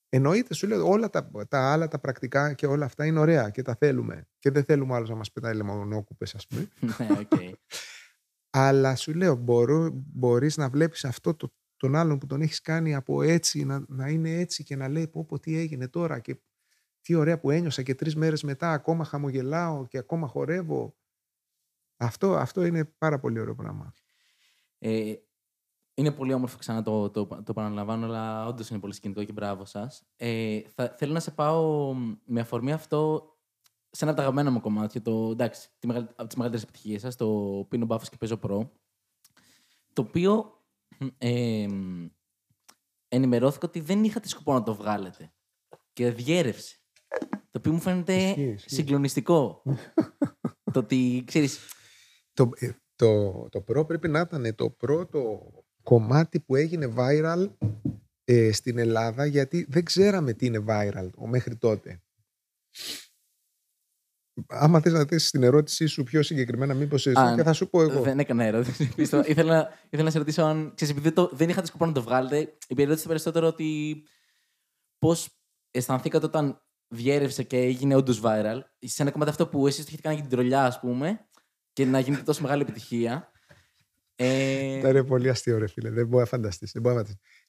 Εννοείται, 0.08 0.54
σου 0.54 0.66
λέω, 0.66 0.88
όλα 0.88 1.10
τα, 1.10 1.30
τα 1.48 1.72
άλλα 1.72 1.88
τα 1.88 1.98
πρακτικά 1.98 2.52
και 2.52 2.66
όλα 2.66 2.84
αυτά 2.84 3.06
είναι 3.06 3.18
ωραία 3.18 3.50
και 3.50 3.62
τα 3.62 3.74
θέλουμε. 3.74 4.28
Και 4.38 4.50
δεν 4.50 4.64
θέλουμε 4.64 4.94
άλλος 4.94 5.08
να 5.08 5.14
μας 5.14 5.32
πετάει 5.32 5.54
λεμονόκουπες, 5.54 6.34
ας 6.34 6.46
πούμε. 6.46 6.68
ναι, 6.98 7.18
οκ. 7.18 7.56
Αλλά 8.50 8.96
σου 8.96 9.14
λέω, 9.14 9.34
μπορώ, 9.34 9.90
μπορείς 9.92 10.56
να 10.56 10.68
βλέπεις 10.68 11.04
αυτό 11.04 11.34
το 11.34 11.52
τον 11.78 11.96
άλλον 11.96 12.18
που 12.18 12.26
τον 12.26 12.40
έχεις 12.40 12.60
κάνει 12.60 12.94
από 12.94 13.22
έτσι, 13.22 13.64
να, 13.64 13.84
να 13.88 14.08
είναι 14.08 14.30
έτσι 14.30 14.62
και 14.62 14.76
να 14.76 14.88
λέει 14.88 15.08
πω 15.08 15.24
πω 15.24 15.38
τι 15.38 15.56
έγινε 15.56 15.88
τώρα 15.88 16.18
και 16.18 16.40
τι 17.08 17.14
ωραία 17.14 17.38
που 17.38 17.50
ένιωσα 17.50 17.82
και 17.82 17.94
τρεις 17.94 18.16
μέρες 18.16 18.42
μετά 18.42 18.72
ακόμα 18.72 19.04
χαμογελάω 19.04 19.86
και 19.86 19.98
ακόμα 19.98 20.26
χορεύω. 20.26 20.96
Αυτό, 21.96 22.34
αυτό 22.34 22.64
είναι 22.64 22.84
πάρα 22.84 23.18
πολύ 23.18 23.40
ωραίο 23.40 23.54
πράγμα. 23.54 23.92
Ε, 24.78 25.14
είναι 25.94 26.12
πολύ 26.12 26.32
όμορφο 26.32 26.58
ξανά 26.58 26.82
το, 26.82 27.10
το, 27.10 27.26
το, 27.26 27.44
επαναλαμβάνω, 27.48 28.06
αλλά 28.06 28.46
όντως 28.46 28.70
είναι 28.70 28.78
πολύ 28.78 28.92
σκηνικό 28.92 29.24
και 29.24 29.32
μπράβο 29.32 29.64
σας. 29.64 30.02
Ε, 30.16 30.60
θέλω 30.96 31.12
να 31.12 31.20
σε 31.20 31.30
πάω 31.30 31.94
με 32.24 32.40
αφορμή 32.40 32.72
αυτό 32.72 33.32
σε 33.90 34.04
ένα 34.04 34.12
από 34.12 34.20
τα 34.20 34.26
αγαπημένα 34.26 34.50
μου 34.50 34.60
κομμάτια. 34.60 35.02
Το, 35.02 35.30
εντάξει, 35.30 35.68
τη 35.78 35.86
μεγαλ, 35.86 36.02
από 36.02 36.26
τις 36.26 36.36
μεγαλύτερες 36.36 36.68
επιτυχίες 36.68 37.00
σας, 37.00 37.16
το 37.16 37.66
Πίνω 37.68 37.84
Μπάφος 37.84 38.08
και 38.08 38.16
Παίζω 38.16 38.36
Προ. 38.36 38.72
Το 39.92 40.02
οποίο 40.02 40.62
ε, 41.18 41.66
ενημερώθηκα 43.08 43.66
ότι 43.66 43.80
δεν 43.80 44.04
είχατε 44.04 44.28
σκοπό 44.28 44.52
να 44.52 44.62
το 44.62 44.74
βγάλετε. 44.74 45.32
Και 45.92 46.10
διέρευσε. 46.10 46.77
Το 47.50 47.58
οποίο 47.58 47.72
μου 47.72 47.80
φαίνεται 47.80 48.34
συγκλονιστικό. 48.64 49.62
το 50.72 50.78
ότι, 50.78 51.22
ξέρεις... 51.26 51.58
Το, 52.32 52.50
ε, 52.56 52.70
το, 52.94 53.32
το 53.48 53.60
προ 53.60 53.84
πρέπει 53.84 54.08
να 54.08 54.20
ήταν 54.20 54.54
το 54.54 54.70
πρώτο 54.70 55.50
κομμάτι 55.82 56.40
που 56.40 56.56
έγινε 56.56 56.92
viral 56.96 57.50
ε, 58.24 58.52
στην 58.52 58.78
Ελλάδα 58.78 59.26
γιατί 59.26 59.66
δεν 59.68 59.84
ξέραμε 59.84 60.32
τι 60.32 60.46
είναι 60.46 60.64
viral 60.68 61.08
μέχρι 61.26 61.56
τότε. 61.56 62.02
Άμα 64.46 64.80
θες 64.80 64.92
να 64.92 65.04
θέσει 65.04 65.30
την 65.30 65.42
ερώτησή 65.42 65.86
σου 65.86 66.02
πιο 66.02 66.22
συγκεκριμένα, 66.22 66.74
μήπως 66.74 67.06
εσύ 67.06 67.34
και 67.36 67.42
θα 67.42 67.52
σου 67.52 67.70
πω 67.70 67.82
εγώ. 67.82 68.02
Δεν 68.02 68.18
έκανα 68.18 68.44
ερώτηση. 68.44 68.92
ήθελα, 68.96 69.78
ήθελα 69.90 70.02
να 70.02 70.10
σε 70.10 70.18
ρωτήσω 70.18 70.42
αν. 70.42 70.72
Ξέρεις, 70.74 70.94
επειδή 70.94 71.14
το, 71.14 71.30
δεν 71.32 71.48
είχατε 71.48 71.66
σκοπό 71.66 71.86
να 71.86 71.92
το 71.92 72.02
βγάλετε, 72.02 72.56
η 72.68 72.82
ερώτηση 72.82 73.06
περισσότερο 73.06 73.46
ότι 73.46 74.02
πώς 74.98 75.28
αισθανθήκατε 75.70 76.26
όταν 76.26 76.62
διέρευσε 76.88 77.42
και 77.42 77.56
έγινε 77.56 77.94
όντως 77.94 78.20
viral. 78.24 78.60
Σε 78.78 79.02
ένα 79.02 79.10
κομμάτι 79.10 79.30
αυτό 79.30 79.48
που 79.48 79.66
εσεί 79.66 79.78
το 79.78 79.86
έχετε 79.86 80.02
κάνει 80.02 80.14
για 80.14 80.24
την 80.24 80.36
τρολιά, 80.36 80.64
ας 80.64 80.80
πούμε, 80.80 81.28
και 81.72 81.84
να 81.84 81.98
γίνεται 81.98 82.22
τόσο 82.22 82.42
μεγάλη 82.42 82.62
επιτυχία. 82.62 83.32
Ε... 84.16 84.78
Ήταν 84.78 85.06
πολύ 85.06 85.28
αστείο, 85.28 85.58
ρε 85.58 85.66
φίλε. 85.66 85.90
Δεν 85.90 86.06
μπορεί 86.06 86.22
να 86.22 86.28
φανταστείς. 86.28 86.76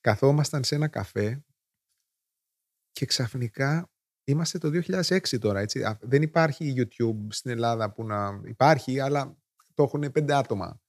Καθόμασταν 0.01 0.63
σε 0.63 0.75
ένα 0.75 0.87
καφέ 0.87 1.43
και 2.91 3.05
ξαφνικά 3.05 3.89
είμαστε 4.23 4.57
το 4.57 4.69
2006 4.87 5.39
τώρα. 5.39 5.59
Έτσι. 5.59 5.97
Δεν 6.01 6.21
υπάρχει 6.21 6.73
YouTube 6.77 7.27
στην 7.29 7.51
Ελλάδα 7.51 7.91
που 7.91 8.03
να 8.03 8.41
υπάρχει, 8.45 8.99
αλλά 8.99 9.37
το 9.73 9.83
έχουν 9.83 10.11
πέντε 10.11 10.33
άτομα. 10.33 10.81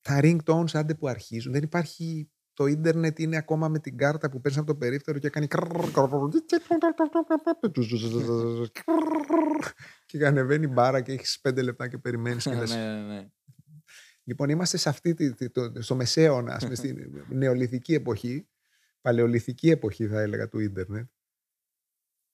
Τα 0.00 0.20
ringtones 0.22 0.70
άντε 0.72 0.94
που 0.94 1.08
αρχίζουν. 1.08 1.52
Δεν 1.52 1.62
υπάρχει 1.62 2.30
το 2.58 2.66
ίντερνετ 2.66 3.18
είναι 3.18 3.36
ακόμα 3.36 3.68
με 3.68 3.78
την 3.78 3.96
κάρτα 3.96 4.30
που 4.30 4.40
παίρνεις 4.40 4.60
από 4.60 4.66
το 4.66 4.76
περίφτερο 4.76 5.18
και 5.18 5.30
κάνει. 5.30 5.46
και 10.06 10.26
ανεβαίνει 10.26 10.66
μπάρα 10.66 11.00
και 11.00 11.12
έχει 11.12 11.40
πέντε 11.40 11.62
λεπτά 11.62 11.88
και 11.88 11.98
περιμένει. 11.98 12.40
ναι, 12.44 12.54
ναι, 12.54 13.02
ναι. 13.02 13.28
Λοιπόν, 14.24 14.48
είμαστε 14.48 14.76
σε 14.76 14.88
αυτή, 14.88 15.34
στο 15.78 15.94
μεσαίωνα, 15.94 16.56
πούμε, 16.60 16.74
στην 16.74 17.24
νεολιθική 17.28 17.94
εποχή, 17.94 18.48
παλαιολιθική 19.00 19.70
εποχή 19.70 20.06
θα 20.06 20.20
έλεγα 20.20 20.48
του 20.48 20.58
ίντερνετ, 20.58 21.10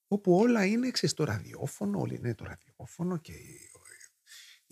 όπου 0.09 0.35
όλα 0.35 0.65
είναι, 0.65 0.91
ξέρεις, 0.91 1.15
το 1.15 1.25
ραδιόφωνο, 1.25 2.01
όλοι 2.01 2.15
είναι 2.15 2.35
το 2.35 2.45
ραδιόφωνο 2.45 3.17
και 3.17 3.33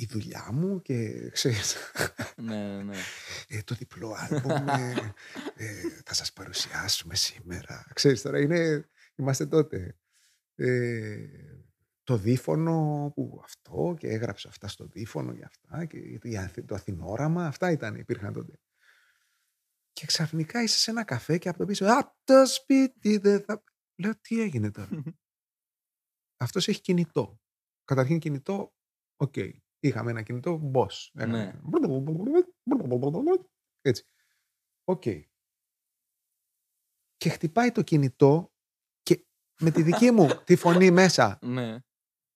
η 0.02 0.06
δουλειά 0.10 0.52
μου 0.52 0.82
και 0.82 1.28
ξέρεις, 1.30 1.76
ναι, 2.36 2.82
ναι. 2.82 2.96
Ε, 3.48 3.62
το 3.62 3.74
διπλό 3.74 4.14
άλμπομ 4.16 4.68
ε, 4.68 5.14
ε, 5.54 5.88
θα 6.04 6.14
σας 6.14 6.32
παρουσιάσουμε 6.32 7.14
σήμερα. 7.14 7.86
Ξέρεις 7.94 8.22
τώρα, 8.22 8.40
είναι, 8.40 8.88
είμαστε 9.14 9.46
τότε. 9.46 9.96
Ε, 10.54 11.26
το 12.02 12.16
δίφωνο 12.16 13.10
που 13.14 13.40
αυτό 13.44 13.94
και 13.98 14.08
έγραψε 14.08 14.48
αυτά 14.48 14.68
στο 14.68 14.86
δίφωνο 14.86 15.32
για 15.32 15.46
αυτά 15.46 15.84
και 15.84 16.62
το 16.66 16.74
Αθηνόραμα, 16.74 17.46
αυτά 17.46 17.70
ήταν, 17.70 17.94
υπήρχαν 17.94 18.32
τότε. 18.32 18.58
Και 19.92 20.06
ξαφνικά 20.06 20.62
είσαι 20.62 20.78
σε 20.78 20.90
ένα 20.90 21.04
καφέ 21.04 21.38
και 21.38 21.48
από 21.48 21.58
το 21.58 21.64
πίσω, 21.64 21.86
«Α, 21.86 22.16
το 22.24 22.46
σπίτι 22.46 23.16
δεν 23.16 23.40
θα...» 23.40 23.62
Λέω, 23.94 24.20
τι 24.20 24.40
έγινε 24.40 24.70
τώρα; 24.70 24.88
Αυτός 26.44 26.68
έχει 26.68 26.80
κινητό. 26.80 27.40
Καταρχήν 27.84 28.18
κινητό, 28.18 28.74
ok. 29.16 29.32
Okay. 29.36 29.61
Είχαμε 29.82 30.10
ένα 30.10 30.22
κινητό 30.22 30.70
boss. 30.74 31.10
Ναι. 31.12 31.52
Έτσι. 33.80 34.04
Ok. 34.84 35.02
Okay. 35.04 35.22
Και 37.16 37.28
χτυπάει 37.28 37.72
το 37.72 37.82
κινητό 37.82 38.52
και 39.02 39.26
με 39.60 39.70
τη 39.70 39.82
δική 39.82 40.10
μου 40.10 40.28
τη 40.44 40.56
φωνή 40.56 40.90
μέσα. 40.90 41.38
Ναι 41.42 41.78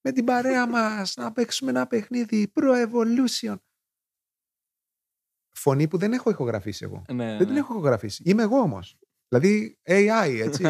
με 0.07 0.13
την 0.13 0.25
παρέα 0.25 0.69
μας 0.69 1.15
να 1.17 1.33
παίξουμε 1.33 1.71
ένα 1.71 1.87
παιχνίδι 1.87 2.53
Pro 2.55 2.89
Evolution. 2.89 3.57
Φωνή 5.57 5.89
που 5.89 5.99
δεν 5.99 6.13
έχω 6.13 6.31
ηχογραφήσει 6.31 6.85
εγώ. 6.85 7.05
Ναι, 7.13 7.27
δεν 7.27 7.39
την 7.39 7.53
ναι. 7.53 7.59
έχω 7.59 7.73
ηχογραφήσει. 7.73 8.23
Είμαι 8.27 8.43
εγώ 8.43 8.59
όμως. 8.59 8.99
Δηλαδή 9.29 9.79
AI, 9.87 10.39
έτσι. 10.43 10.65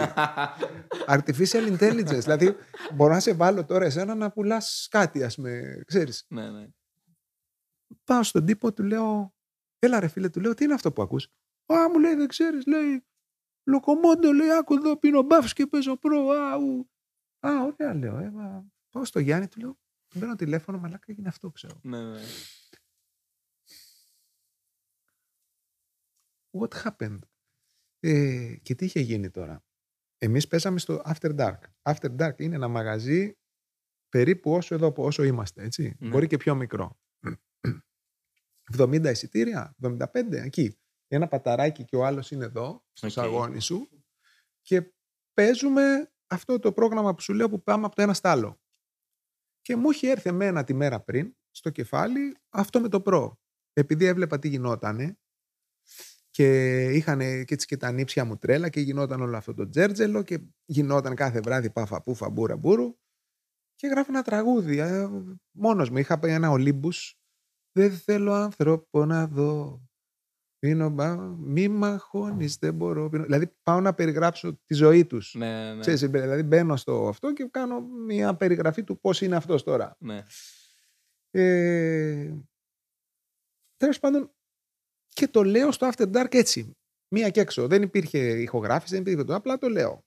Artificial 1.16 1.76
intelligence. 1.78 2.20
δηλαδή 2.22 2.56
μπορώ 2.94 3.12
να 3.12 3.20
σε 3.20 3.34
βάλω 3.34 3.64
τώρα 3.64 3.84
εσένα 3.84 4.14
να 4.14 4.30
πουλάς 4.30 4.88
κάτι, 4.90 5.22
ας 5.24 5.36
με, 5.36 5.82
ξέρεις. 5.86 6.26
Ναι, 6.28 6.50
ναι. 6.50 6.68
Πάω 8.04 8.22
στον 8.22 8.44
τύπο, 8.44 8.72
του 8.72 8.82
λέω, 8.82 9.34
έλα 9.78 10.00
ρε 10.00 10.08
φίλε, 10.08 10.28
του 10.28 10.40
λέω, 10.40 10.54
τι 10.54 10.64
είναι 10.64 10.74
αυτό 10.74 10.92
που 10.92 11.02
ακούς; 11.02 11.28
Α, 11.66 11.88
μου 11.92 11.98
λέει, 11.98 12.14
δεν 12.14 12.28
ξέρεις, 12.28 12.66
λέει, 12.66 13.04
Λοκομόντο, 13.68 14.32
λέει, 14.32 14.50
άκου 14.50 14.74
εδώ, 14.74 14.96
πίνω 14.98 15.22
μπάφς 15.22 15.52
και 15.52 15.66
παίζω 15.66 15.96
προ, 15.96 16.30
αου. 16.30 16.90
Α, 17.46 17.62
ωραία, 17.62 17.94
λέω, 17.94 18.18
ε, 18.18 18.32
Πάω 18.90 19.04
στο 19.04 19.18
Γιάννη, 19.18 19.48
του 19.48 19.60
λέω, 19.60 19.78
του 20.08 20.18
παίρνω 20.18 20.34
τηλέφωνο, 20.34 20.78
μαλάκα 20.78 21.04
έγινε 21.06 21.28
αυτό, 21.28 21.50
ξέρω. 21.50 21.80
Ναι, 21.82 22.04
ναι. 22.04 22.20
What 26.58 26.82
happened? 26.84 27.18
Ε, 28.00 28.56
και 28.62 28.74
τι 28.74 28.84
είχε 28.84 29.00
γίνει 29.00 29.30
τώρα; 29.30 29.64
Εμείς 30.18 30.48
πέσαμε 30.48 30.78
στο 30.78 31.02
After 31.04 31.36
Dark. 31.36 31.58
After 31.82 32.16
Dark 32.16 32.40
είναι 32.40 32.54
ένα 32.54 32.68
μαγαζί 32.68 33.36
περίπου 34.08 34.52
όσο 34.52 34.74
εδώ, 34.74 34.92
όσο 34.96 35.22
είμαστε, 35.22 35.62
έτσι. 35.62 35.96
Ναι. 35.98 36.08
Μπορεί 36.08 36.26
και 36.26 36.36
πιο 36.36 36.54
μικρό. 36.54 36.98
70 38.76 39.04
εισιτήρια, 39.04 39.74
75, 39.82 40.32
εκεί. 40.32 40.78
Ένα 41.08 41.28
παταράκι 41.28 41.84
και 41.84 41.96
ο 41.96 42.04
άλλος 42.04 42.30
είναι 42.30 42.44
εδώ, 42.44 42.84
στο 42.92 43.06
okay. 43.06 43.10
σαγόνι 43.10 43.60
σου. 43.60 43.88
Και 44.60 44.92
παίζουμε 45.32 46.12
αυτό 46.26 46.58
το 46.58 46.72
πρόγραμμα 46.72 47.14
που 47.14 47.20
σου 47.20 47.34
λέω 47.34 47.48
που 47.48 47.62
πάμε 47.62 47.86
από 47.86 47.94
το 47.94 48.02
ένα 48.02 48.14
στο 48.14 48.28
άλλο. 48.28 48.60
Και 49.60 49.76
μου 49.76 49.90
είχε 49.90 50.10
έρθει 50.10 50.28
εμένα 50.28 50.64
τη 50.64 50.74
μέρα 50.74 51.00
πριν 51.00 51.36
στο 51.50 51.70
κεφάλι 51.70 52.36
αυτό 52.48 52.80
με 52.80 52.88
το 52.88 53.00
προ. 53.00 53.40
Επειδή 53.72 54.04
έβλεπα 54.04 54.38
τι 54.38 54.48
γινότανε 54.48 55.18
και 56.36 56.82
είχαν 56.84 57.18
και 57.18 57.54
έτσι 57.54 57.66
και 57.66 57.76
τα 57.76 57.90
νύψια 57.90 58.24
μου 58.24 58.36
τρέλα 58.36 58.68
και 58.68 58.80
γινόταν 58.80 59.20
όλο 59.20 59.36
αυτό 59.36 59.54
το 59.54 59.68
τζέρτζελο 59.68 60.22
και 60.22 60.40
γινόταν 60.64 61.14
κάθε 61.14 61.40
βράδυ 61.40 61.70
πάφα 61.70 62.02
πούφα 62.02 62.30
μπούρα 62.30 62.56
μπούρου 62.56 62.98
και 63.74 63.86
γράφω 63.86 64.12
ένα 64.12 64.22
τραγούδι. 64.22 64.78
Ε, 64.78 65.08
μόνος 65.50 65.90
μου 65.90 65.98
είχα 65.98 66.18
πάει 66.18 66.32
ένα 66.32 66.50
Ολύμπους 66.50 67.18
δεν 67.72 67.92
θέλω 67.92 68.32
άνθρωπο 68.32 69.04
να 69.04 69.26
δω 69.26 69.80
Πίνω, 70.58 70.90
μη 71.38 71.68
μαχώνεις, 71.68 72.56
δεν 72.56 72.74
μπορώ. 72.74 73.08
Πίνω. 73.08 73.22
Δηλαδή 73.22 73.52
πάω 73.62 73.80
να 73.80 73.94
περιγράψω 73.94 74.60
τη 74.64 74.74
ζωή 74.74 75.06
τους. 75.06 75.34
Ναι, 75.34 75.74
ναι. 75.74 75.80
Ξέρεις, 75.80 76.00
δηλαδή 76.00 76.42
μπαίνω 76.42 76.76
στο 76.76 77.08
αυτό 77.08 77.32
και 77.32 77.48
κάνω 77.50 77.80
μια 77.80 78.36
περιγραφή 78.36 78.84
του 78.84 79.00
πώς 79.00 79.20
είναι 79.20 79.36
αυτός 79.36 79.62
τώρα. 79.62 79.96
Ναι. 79.98 80.22
Ε, 81.30 82.32
Τέλος 83.76 83.98
πάντων, 83.98 84.35
και 85.16 85.28
το 85.28 85.44
λέω 85.44 85.72
στο 85.72 85.90
After 85.92 86.12
Dark 86.12 86.34
έτσι. 86.34 86.76
Μία 87.08 87.30
και 87.30 87.40
έξω. 87.40 87.66
Δεν 87.66 87.82
υπήρχε 87.82 88.18
ηχογράφηση, 88.18 88.92
δεν 88.92 89.00
υπήρχε 89.00 89.24
το. 89.24 89.34
Απλά 89.34 89.58
το 89.58 89.68
λέω. 89.68 90.04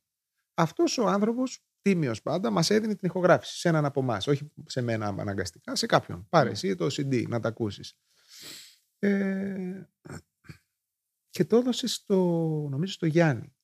Αυτός 0.54 0.98
ο 0.98 1.08
άνθρωπος, 1.08 1.64
τίμιος 1.82 2.22
πάντα, 2.22 2.50
μας 2.50 2.70
έδινε 2.70 2.96
την 2.96 3.08
ηχογράφηση 3.08 3.60
σε 3.60 3.70
έναν 3.70 3.86
από 3.86 4.02
εμάς. 4.02 4.28
Όχι 4.28 4.52
σε 4.66 4.82
μένα 4.82 5.08
αναγκαστικά, 5.08 5.76
σε 5.76 5.86
κάποιον. 5.86 6.28
Πάρε 6.30 6.46
ναι. 6.46 6.52
εσύ 6.52 6.76
το 6.76 6.86
CD 6.86 7.28
να 7.28 7.40
τα 7.40 7.48
ακούσεις. 7.48 7.94
Ε, 9.00 9.84
και 11.30 11.46
το 11.46 11.58
έδωσε 11.58 11.88
στο, 11.88 12.16
νομίζω 12.70 12.94
στο 12.94 13.06
Γιάννη. 13.06 13.56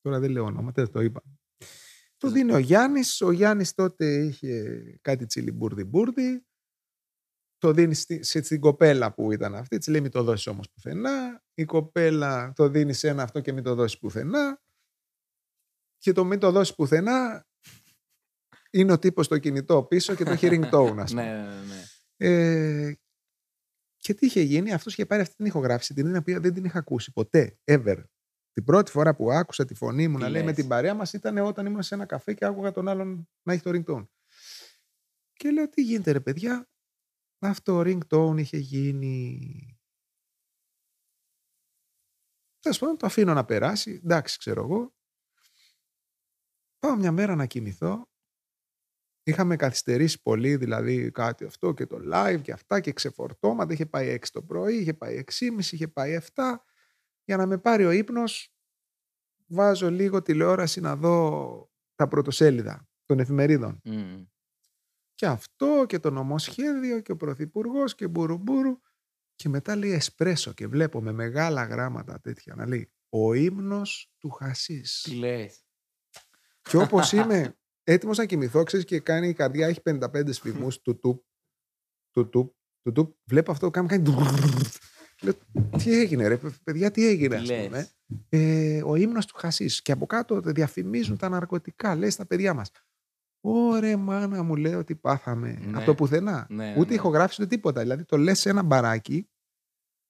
Τώρα 0.00 0.18
δεν 0.20 0.30
λέω 0.30 0.44
ονόματα, 0.44 0.90
το 0.90 1.00
είπα. 1.00 1.22
Το 2.16 2.30
δίνει 2.30 2.52
ο 2.52 2.58
Γιάννης. 2.58 3.20
Ο 3.20 3.30
Γιάννης 3.30 3.74
τότε 3.74 4.24
είχε 4.24 4.82
κάτι 5.00 5.26
τσιλιμπούρδι 5.26 5.84
μπουρδι. 5.84 6.44
Το 7.64 7.72
δίνεις 7.72 8.06
στην 8.20 8.60
κοπέλα 8.60 9.14
που 9.14 9.32
ήταν 9.32 9.54
αυτή. 9.54 9.78
Της 9.78 9.86
λέει 9.86 10.00
μην 10.00 10.10
το 10.10 10.22
δώσεις 10.22 10.46
όμως 10.46 10.70
πουθενά. 10.70 11.42
Η 11.54 11.64
κοπέλα 11.64 12.52
το 12.56 12.68
δίνει 12.68 12.92
σε 12.92 13.08
ένα 13.08 13.22
αυτό 13.22 13.40
και 13.40 13.52
μην 13.52 13.62
το 13.62 13.74
δώσεις 13.74 13.98
πουθενά. 13.98 14.60
Και 15.98 16.12
το 16.12 16.24
μην 16.24 16.38
το 16.38 16.50
δώσεις 16.50 16.74
πουθενά 16.74 17.46
είναι 18.70 18.92
ο 18.92 18.98
τύπος 18.98 19.26
στο 19.26 19.38
κινητό 19.38 19.84
πίσω 19.84 20.14
και 20.14 20.24
το 20.24 20.30
έχει 20.30 20.48
ringtone, 20.50 20.96
ας 20.98 21.10
πούμε. 21.10 21.22
ναι, 21.22 21.42
ναι, 21.42 21.60
ναι. 21.64 22.86
Ε, 22.86 22.98
Και 23.96 24.14
τι 24.14 24.26
είχε 24.26 24.40
γίνει, 24.40 24.72
αυτός 24.72 24.92
είχε 24.92 25.06
πάρει 25.06 25.22
αυτή 25.22 25.34
την 25.34 25.46
ηχογράφηση, 25.46 25.94
την 25.94 26.16
οποία 26.16 26.40
δεν 26.40 26.54
την 26.54 26.64
είχα 26.64 26.78
ακούσει 26.78 27.12
ποτέ, 27.12 27.58
ever. 27.64 28.04
Την 28.52 28.64
πρώτη 28.64 28.90
φορά 28.90 29.14
που 29.14 29.32
άκουσα 29.32 29.64
τη 29.64 29.74
φωνή 29.74 30.08
μου 30.08 30.16
Τι 30.16 30.22
να 30.22 30.28
λέει 30.28 30.40
με 30.40 30.46
λες; 30.46 30.56
την 30.56 30.68
παρέα 30.68 30.94
μας 30.94 31.12
ήταν 31.12 31.38
όταν 31.38 31.66
ήμουν 31.66 31.82
σε 31.82 31.94
ένα 31.94 32.06
καφέ 32.06 32.34
και 32.34 32.44
άκουγα 32.44 32.70
τον 32.70 32.88
άλλον 32.88 33.28
να 33.42 33.52
έχει 33.52 33.62
το 33.62 33.70
ringtone. 33.74 34.06
Και 35.32 35.50
λέω, 35.50 35.68
τι 35.68 35.82
γίνεται 35.82 36.12
ρε 36.12 36.20
παιδιά, 36.20 36.68
αυτό 37.48 37.80
ringtone 37.80 38.34
είχε 38.38 38.56
γίνει. 38.56 39.78
Τέλος 42.60 42.78
πάντων, 42.78 42.96
το 42.96 43.06
αφήνω 43.06 43.34
να 43.34 43.44
περάσει. 43.44 44.00
Εντάξει, 44.04 44.38
ξέρω 44.38 44.62
εγώ. 44.62 44.94
Πάω 46.78 46.96
μια 46.96 47.12
μέρα 47.12 47.34
να 47.34 47.46
κοιμηθώ. 47.46 48.08
Είχαμε 49.22 49.56
καθυστερήσει 49.56 50.22
πολύ, 50.22 50.56
δηλαδή 50.56 51.10
κάτι 51.10 51.44
αυτό 51.44 51.72
και 51.74 51.86
το 51.86 51.98
live 52.12 52.40
και 52.42 52.52
αυτά 52.52 52.80
και 52.80 52.92
ξεφορτώματα. 52.92 53.72
Είχε 53.72 53.86
πάει 53.86 54.08
6 54.08 54.30
το 54.32 54.42
πρωί, 54.42 54.76
είχε 54.76 54.94
πάει 54.94 55.24
6,5, 55.26 55.72
είχε 55.72 55.88
πάει 55.88 56.18
7. 56.34 56.54
Για 57.24 57.36
να 57.36 57.46
με 57.46 57.58
πάρει 57.58 57.84
ο 57.84 57.90
ύπνος, 57.90 58.54
βάζω 59.46 59.90
λίγο 59.90 60.22
τηλεόραση 60.22 60.80
να 60.80 60.96
δω 60.96 61.72
τα 61.94 62.08
πρωτοσέλιδα 62.08 62.88
των 63.04 63.18
εφημερίδων. 63.18 63.80
Μμ. 63.84 64.24
Και 65.14 65.26
αυτό 65.26 65.84
και 65.88 65.98
το 65.98 66.10
νομοσχέδιο 66.10 67.00
και 67.00 67.12
ο 67.12 67.16
Πρωθυπουργός 67.16 67.94
και 67.94 68.08
μπουρουμπουρου. 68.08 68.80
Και 69.34 69.48
μετά 69.48 69.76
λέει 69.76 69.92
εσπρέσο 69.92 70.52
και 70.52 70.66
βλέπω 70.66 71.02
με 71.02 71.12
μεγάλα 71.12 71.64
γράμματα 71.64 72.20
τέτοια 72.20 72.54
να 72.54 72.66
λέει 72.66 72.92
ο 73.08 73.32
ύμνος 73.34 74.12
του 74.18 74.30
Χασίς. 74.30 75.00
Τι 75.02 75.14
λες. 75.14 75.64
Και 76.62 76.76
όπως 76.76 77.12
είμαι 77.12 77.58
έτοιμος 77.84 78.18
να 78.18 78.24
κοιμηθώ, 78.24 78.62
ξέρεις 78.62 78.86
και 78.86 79.00
κάνει 79.00 79.28
η 79.28 79.32
καρδιά, 79.32 79.66
έχει 79.66 79.80
55 79.80 80.32
σφιγμούς 80.32 80.80
του 80.80 80.98
τουπ, 80.98 81.22
του 82.10 82.28
τουπ, 82.28 82.54
του 82.82 82.92
τουπ. 82.92 83.16
Βλέπω 83.24 83.50
αυτό, 83.50 83.70
κάνει, 83.70 83.88
κάνει 83.88 84.12
Λέω, 85.22 85.34
τι 85.78 85.98
έγινε 86.00 86.26
ρε, 86.26 86.38
παιδιά, 86.64 86.90
τι 86.90 87.06
έγινε, 87.06 87.36
Τι 87.36 87.42
ας 87.42 87.48
λες. 87.48 87.64
πούμε. 87.66 87.88
Ε, 88.28 88.82
ο 88.82 88.94
ύμνος 88.94 89.26
του 89.26 89.36
Χασίς. 89.36 89.82
Και 89.82 89.92
από 89.92 90.06
κάτω 90.06 90.40
διαφημίζουν 90.40 91.16
τα 91.16 91.28
ναρκωτικά, 91.28 91.94
λέει 91.94 92.10
στα 92.10 92.26
παιδιά 92.26 92.54
μας. 92.54 92.70
Ωρε 93.46 93.96
μάνα 93.96 94.42
μου 94.42 94.56
λέει 94.56 94.74
ότι 94.74 94.94
πάθαμε. 94.94 95.58
Ναι. 95.60 95.76
Από 95.76 95.86
το 95.86 95.94
πουθενά. 95.94 96.46
Ναι, 96.48 96.74
ούτε 96.78 96.88
ναι. 96.88 96.94
ηχογράφηση 96.94 97.42
ούτε 97.42 97.54
τίποτα. 97.54 97.80
Δηλαδή 97.80 98.04
το 98.04 98.16
λες 98.16 98.38
σε 98.40 98.48
ένα 98.48 98.62
μπαράκι 98.62 99.28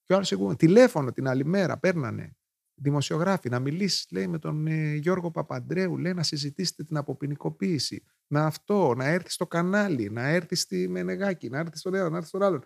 και 0.05 0.13
ο 0.13 0.17
άλλος 0.17 0.33
εγώ, 0.33 0.57
τηλέφωνο 0.57 1.13
την 1.13 1.29
άλλη 1.29 1.45
μέρα 1.45 1.79
παίρνανε 1.79 2.37
δημοσιογράφοι 2.75 3.49
να 3.49 3.59
μιλήσεις 3.59 4.07
λέει 4.11 4.27
με 4.27 4.39
τον 4.39 4.67
ε, 4.67 4.95
Γιώργο 4.95 5.31
Παπαντρέου 5.31 5.99
λέει 5.99 6.15
να 6.15 6.23
συζητήσετε 6.23 6.85
την 6.85 6.97
αποποινικοποίηση 6.97 8.05
να 8.27 8.47
αυτό, 8.47 8.95
να 8.95 9.05
έρθει 9.05 9.31
στο 9.31 9.47
κανάλι 9.47 10.11
να 10.11 10.29
έρθει 10.29 10.55
στη 10.55 10.89
Μενεγάκη, 10.89 11.49
να 11.49 11.59
έρθει 11.59 11.79
στον 11.79 11.95
ένα, 11.95 12.11
να 12.11 12.17
έρθει 12.17 12.29
στον 12.29 12.43
άλλον 12.43 12.65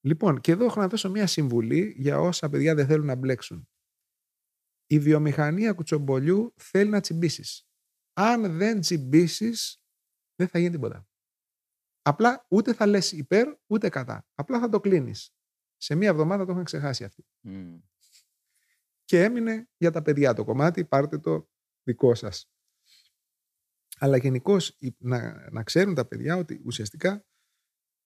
λοιπόν 0.00 0.40
και 0.40 0.52
εδώ 0.52 0.64
έχω 0.64 0.80
να 0.80 0.88
δώσω 0.88 1.10
μια 1.10 1.26
συμβουλή 1.26 1.94
για 1.96 2.20
όσα 2.20 2.48
παιδιά 2.48 2.74
δεν 2.74 2.86
θέλουν 2.86 3.06
να 3.06 3.14
μπλέξουν 3.14 3.68
η 4.86 4.98
βιομηχανία 4.98 5.72
κουτσομπολιού 5.72 6.54
θέλει 6.56 6.90
να 6.90 7.00
τσιμπήσεις. 7.00 7.69
Αν 8.22 8.56
δεν 8.56 8.80
τσιμπήσεις, 8.80 9.82
δεν 10.34 10.48
θα 10.48 10.58
γίνει 10.58 10.70
τίποτα 10.70 11.08
απλά 12.02 12.46
ούτε 12.48 12.74
θα 12.74 12.86
λες 12.86 13.12
υπέρ 13.12 13.48
ούτε 13.66 13.88
κατά 13.88 14.26
απλά 14.34 14.60
θα 14.60 14.68
το 14.68 14.80
κλείνεις 14.80 15.34
σε 15.76 15.94
μία 15.94 16.08
εβδομάδα 16.08 16.44
το 16.44 16.52
είχαν 16.52 16.64
ξεχάσει 16.64 17.04
αυτοί 17.04 17.24
Μμ. 17.40 17.78
και 19.04 19.22
έμεινε 19.22 19.68
για 19.76 19.90
τα 19.90 20.02
παιδιά 20.02 20.34
το 20.34 20.44
κομμάτι, 20.44 20.84
πάρτε 20.84 21.18
το 21.18 21.48
δικό 21.82 22.14
σας. 22.14 22.50
Αλλά 23.98 24.16
γενικώς 24.16 24.76
να, 24.98 25.50
να 25.50 25.62
ξέρουν 25.62 25.94
τα 25.94 26.06
παιδιά 26.06 26.36
ότι 26.36 26.60
ουσιαστικά 26.64 27.26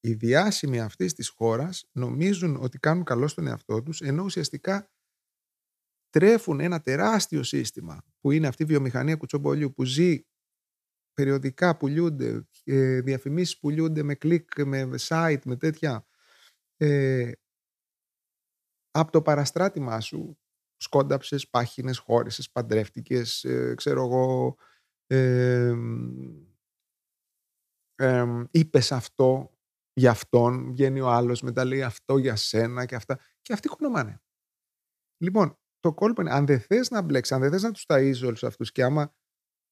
οι 0.01 0.15
διάσημοι 0.15 0.81
αυτής 0.81 1.15
της 1.15 1.29
χώρας 1.29 1.89
νομίζουν 1.93 2.57
ότι 2.57 2.79
κάνουν 2.79 3.05
καλό 3.05 3.29
στον 3.29 3.47
εαυτό 3.47 3.83
τους, 3.83 4.01
ενώ 4.01 4.23
ουσιαστικά 4.23 4.91
τρέφουν 6.11 6.61
ένα 6.61 6.81
τεράστιο 6.81 7.43
σύστημα 7.43 8.05
που 8.25 8.31
είναι 8.31 8.47
αυτή 8.47 8.63
η 8.63 8.67
βιομηχανία 8.67 9.17
κουτσομπολιού 9.17 9.73
που 9.73 9.85
ζει 9.85 10.25
περιοδικά 11.15 11.77
πουλιούνται, 11.77 12.49
ε, 12.65 13.01
διαφημίσεις 13.01 13.59
πουλιούνται 13.59 14.03
με 14.03 14.15
κλικ, 14.15 14.65
με 14.65 14.95
site, 14.99 15.41
με 15.45 15.57
τέτοια. 15.57 16.07
Ε, 16.77 17.33
από 18.91 19.13
το 19.13 19.23
παραστράτημά 19.23 20.01
σου 20.01 20.39
σκόνταψες, 20.77 21.49
πάχινες, 21.49 21.99
χώρισες, 21.99 22.51
παντρεύτηκες, 22.51 23.45
ε, 23.45 23.75
ξέρω 23.75 24.05
εγώ, 24.05 24.57
ε, 25.07 25.75
ε, 27.95 28.43
είπες 28.51 28.93
αυτό 28.93 29.59
για 29.93 30.11
αυτόν, 30.11 30.71
βγαίνει 30.71 31.01
ο 31.01 31.09
άλλος, 31.09 31.43
μετά 31.43 31.65
λέει 31.65 31.83
αυτό 31.83 32.19
για 32.19 32.37
σένα 32.37 32.87
και 32.87 32.95
αυτά. 32.95 33.19
Και 33.43 33.53
αυτοί 33.53 33.69
κονομάνε. 33.69 34.23
Λοιπόν, 35.17 35.59
το 35.85 35.93
κόλπο 35.95 36.21
είναι, 36.21 36.31
αν 36.33 36.47
δεν 36.47 36.61
θες 36.61 36.91
να 36.91 37.03
μπλέξεις, 37.03 37.35
αν 37.37 37.41
δεν 37.41 37.51
θες 37.51 37.63
να 37.63 37.71
τους 37.73 37.85
ταΐζεις 37.89 38.23
όλους 38.27 38.45
αυτούς 38.45 38.73
και 38.73 38.83
άμα 38.83 39.15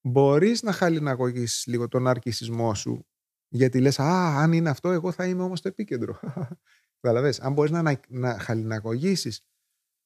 μπορείς 0.07 0.63
να 0.63 0.73
χαλιναγωγήσεις 0.73 1.67
λίγο 1.67 1.89
τον 1.89 2.07
αρκισισμό 2.07 2.75
σου, 2.75 3.07
γιατί 3.49 3.81
λες, 3.81 3.99
α, 3.99 4.39
αν 4.43 4.53
είναι 4.53 4.71
αυτό, 4.71 4.91
εγώ 4.91 5.13
θα 5.13 5.27
είμαι 5.27 5.43
όμως 5.43 5.61
το 5.61 5.69
επίκεντρο. 5.69 6.19
Καταλαβες, 7.01 7.41
αν 7.41 7.53
μπορείς 7.53 7.71
να, 7.71 7.79
ανα- 7.79 8.01
να 8.09 8.39
χαλιναγωγήσεις 8.39 9.47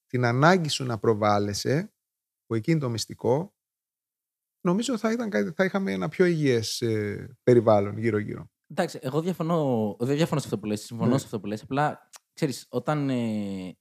την 0.07 0.25
ανάγκη 0.25 0.69
σου 0.69 0.85
να 0.85 0.99
προβάλλεσαι, 0.99 1.93
που 2.47 2.55
εκεί 2.55 2.71
είναι 2.71 2.81
το 2.81 2.89
μυστικό, 2.91 3.55
νομίζω 4.61 4.99
θα, 4.99 5.13
ήταν, 5.13 5.31
κάτι- 5.31 5.53
θα 5.53 5.65
είχαμε 5.65 5.93
ένα 5.93 6.09
πιο 6.09 6.25
υγιές 6.25 6.81
ε, 6.81 7.37
περιβάλλον 7.43 7.99
γύρω-γύρω. 7.99 8.51
Εντάξει, 8.71 8.99
εγώ 9.03 9.21
διαφωνώ, 9.21 9.97
δεν 9.99 10.17
διαφωνώ 10.17 10.41
σε 10.41 10.47
αυτό 10.47 10.59
που 10.59 10.67
λες, 10.67 10.81
συμφωνώ 10.81 11.11
Ναι. 11.11 11.19
σε 11.19 11.25
αυτό 11.25 11.41
που 11.41 11.47
λες. 11.47 11.63
Απλά, 11.63 12.09
ξέρεις, 12.33 12.67
όταν 12.69 13.09
ε, 13.11 13.77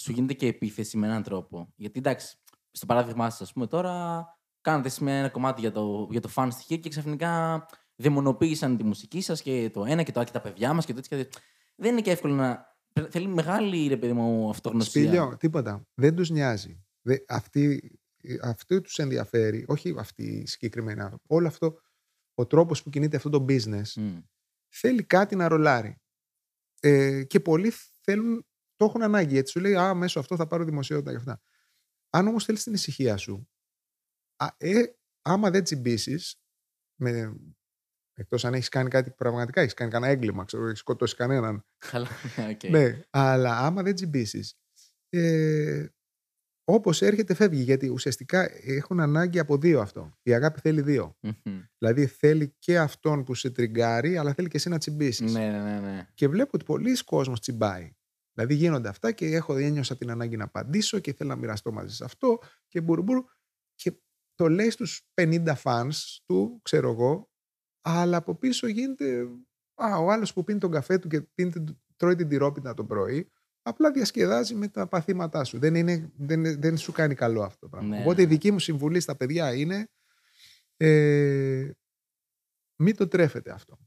σου 0.00 0.12
γίνεται 0.12 0.34
και 0.34 0.46
επίθεση 0.46 0.96
με 0.96 1.06
έναν 1.06 1.22
τρόπο. 1.22 1.72
Γιατί 1.76 1.98
εντάξει, 1.98 2.36
στο 2.70 2.86
παράδειγμά 2.86 3.30
σας, 3.30 3.40
ας 3.40 3.52
πούμε, 3.52 3.66
τώρα 3.66 4.24
κάνατε 4.60 4.86
εσείς 4.88 4.98
με 5.00 5.18
ένα 5.18 5.28
κομμάτι 5.28 5.60
για 5.60 5.72
το, 5.72 6.08
για 6.10 6.20
το 6.20 6.28
φαν 6.28 6.52
στοιχείο 6.52 6.76
και 6.76 6.88
ξαφνικά 6.88 7.66
δαιμονοποίησαν 7.96 8.76
τη 8.76 8.84
μουσική 8.84 9.20
σας 9.20 9.42
και 9.42 9.70
το 9.72 9.84
ένα 9.84 10.02
και 10.02 10.12
το 10.12 10.20
άλλο 10.20 10.28
και 10.28 10.34
τα 10.34 10.40
παιδιά 10.40 10.72
μας 10.72 10.84
και 10.86 10.92
το 10.92 10.98
έτσι. 10.98 11.10
και 11.16 11.24
το- 11.24 11.38
Δεν 11.76 11.92
είναι 11.92 12.00
και 12.00 12.10
εύκολο 12.10 12.34
να... 12.34 12.68
Θέλει 13.10 13.26
μεγάλη, 13.26 13.86
ρε 13.88 13.96
παιδί 13.96 14.12
μου, 14.12 14.48
αυτογνωσία. 14.50 15.02
Σπήλιο, 15.02 15.36
τίποτα. 15.36 15.86
Δεν 15.94 16.14
τους 16.14 16.30
νοιάζει. 16.30 16.84
Δε, 17.02 17.16
αυτή, 17.28 17.90
αυτό 18.42 18.80
τους 18.80 18.98
ενδιαφέρει, 18.98 19.64
όχι 19.68 19.94
αυτή 19.98 20.22
η 20.22 20.46
συγκεκριμένη 20.46 21.00
άνθρωποι. 21.00 21.24
Όλο 21.28 21.46
αυτό, 21.46 21.74
ο 22.34 22.46
τρόπος 22.46 22.82
που 22.82 22.90
κινείται 22.90 23.16
αυτό 23.16 23.30
το 23.30 23.44
business, 23.48 23.92
Μμ. 23.96 24.18
θέλει 24.68 25.02
κάτι 25.02 25.36
να 25.36 25.48
ρολάρει. 25.48 25.96
Ε, 26.80 27.24
και 27.24 27.40
πολλοί 27.40 27.72
θέλουν, 28.00 28.46
το 28.80 28.86
έχουν 28.86 29.02
ανάγκη. 29.02 29.32
Γιατί 29.32 29.50
σου 29.50 29.60
λέει, 29.60 29.76
Α, 29.76 29.94
μέσω 29.94 30.18
αυτό 30.18 30.36
θα 30.36 30.46
πάρω 30.46 30.64
δημοσιότητα 30.64 31.10
και 31.10 31.16
αυτά. 31.16 31.40
Αν 32.10 32.26
όμως 32.26 32.44
θέλεις 32.44 32.62
την 32.62 32.72
ησυχία 32.72 33.16
σου, 33.16 33.48
α, 34.36 34.46
ε, 34.56 34.82
άμα 35.22 35.50
δεν 35.50 35.64
τσιμπήσεις, 35.64 36.40
εκτός 38.14 38.44
αν 38.44 38.54
έχεις 38.54 38.68
κάνει 38.68 38.88
κάτι 38.90 39.10
πραγματικά, 39.10 39.60
έχεις 39.60 39.74
κάνει 39.74 39.90
κανένα 39.90 40.12
έγκλημα, 40.12 40.44
ξέρω, 40.44 40.66
έχεις 40.66 40.78
σκοτώσει 40.78 41.16
κανέναν. 41.16 41.64
Καλά, 41.90 42.08
οκ. 42.50 42.70
Ναι, 42.70 43.00
αλλά 43.10 43.58
άμα 43.58 43.82
δεν 43.82 43.94
τσιμπήσεις, 43.94 44.54
ε, 45.08 45.86
όπως 46.64 47.02
έρχεται, 47.02 47.34
φεύγει. 47.34 47.62
Γιατί 47.62 47.88
ουσιαστικά 47.88 48.50
έχουν 48.62 49.00
ανάγκη 49.00 49.38
από 49.38 49.56
δύο 49.56 49.80
αυτό. 49.80 50.18
Η 50.22 50.34
αγάπη 50.34 50.60
θέλει 50.60 50.82
δύο. 50.82 51.16
Μμμ. 51.20 51.60
Δηλαδή 51.78 52.06
θέλει 52.06 52.54
και 52.58 52.78
αυτόν 52.78 53.24
που 53.24 53.34
σε 53.34 53.50
τριγκάρει, 53.50 54.16
αλλά 54.16 54.34
θέλει 54.34 54.48
και 54.48 54.56
εσύ 54.56 54.68
να 54.68 54.78
τσιμπήσεις. 54.78 55.32
Ναι, 55.32 55.50
ναι, 55.50 55.62
ναι, 55.62 55.80
ναι. 55.80 56.08
Και 56.14 56.28
βλέπω 56.28 56.50
ότι 56.54 56.64
πολλοί 56.64 57.04
κόσμος 57.04 57.40
τσιμπάει. 57.40 57.94
Δηλαδή 58.40 58.54
γίνονται 58.64 58.88
αυτά 58.88 59.12
και 59.12 59.26
έχω 59.26 59.56
ένιωσα 59.56 59.96
την 59.96 60.10
ανάγκη 60.10 60.36
να 60.36 60.44
απαντήσω 60.44 60.98
και 60.98 61.12
θέλω 61.12 61.28
να 61.30 61.36
μοιραστώ 61.36 61.72
μαζί 61.72 61.94
σε 61.94 62.04
αυτό 62.04 62.38
και 62.68 62.80
μπουρμπούρ. 62.80 63.24
Και 63.74 63.92
το 64.34 64.48
λέει 64.48 64.70
στους 64.70 65.02
50 65.14 65.54
fans 65.62 65.90
του, 66.24 66.60
ξέρω 66.62 66.90
εγώ, 66.90 67.30
αλλά 67.80 68.16
από 68.16 68.34
πίσω 68.34 68.66
γίνεται 68.66 69.28
α, 69.74 69.96
ο 69.98 70.10
άλλος 70.10 70.32
που 70.32 70.44
πίνει 70.44 70.58
τον 70.58 70.70
καφέ 70.70 70.98
του 70.98 71.08
και 71.08 71.20
πίνει, 71.20 71.50
την- 71.50 71.78
τρώει 71.96 72.14
την 72.14 72.28
τυρόπιτα 72.28 72.74
το 72.74 72.84
πρωί, 72.84 73.30
απλά 73.62 73.90
διασκεδάζει 73.90 74.54
με 74.54 74.68
τα 74.68 74.88
παθήματά 74.88 75.44
σου. 75.44 75.58
Δεν, 75.58 75.74
είναι, 75.74 76.12
δεν, 76.16 76.60
δεν 76.60 76.76
σου 76.78 76.92
κάνει 76.92 77.14
καλό 77.14 77.42
αυτό 77.42 77.58
το 77.58 77.68
πράγμα. 77.68 77.88
Ναι, 77.96 78.00
Οπότε 78.00 78.22
η 78.22 78.24
ναι. 78.24 78.30
δική 78.30 78.50
μου 78.50 78.58
συμβουλή 78.58 79.00
στα 79.00 79.16
παιδιά 79.16 79.54
είναι 79.54 79.88
ε, 80.76 81.70
μην 82.82 82.96
το 82.96 83.08
τρέφετε 83.08 83.50
αυτό. 83.50 83.78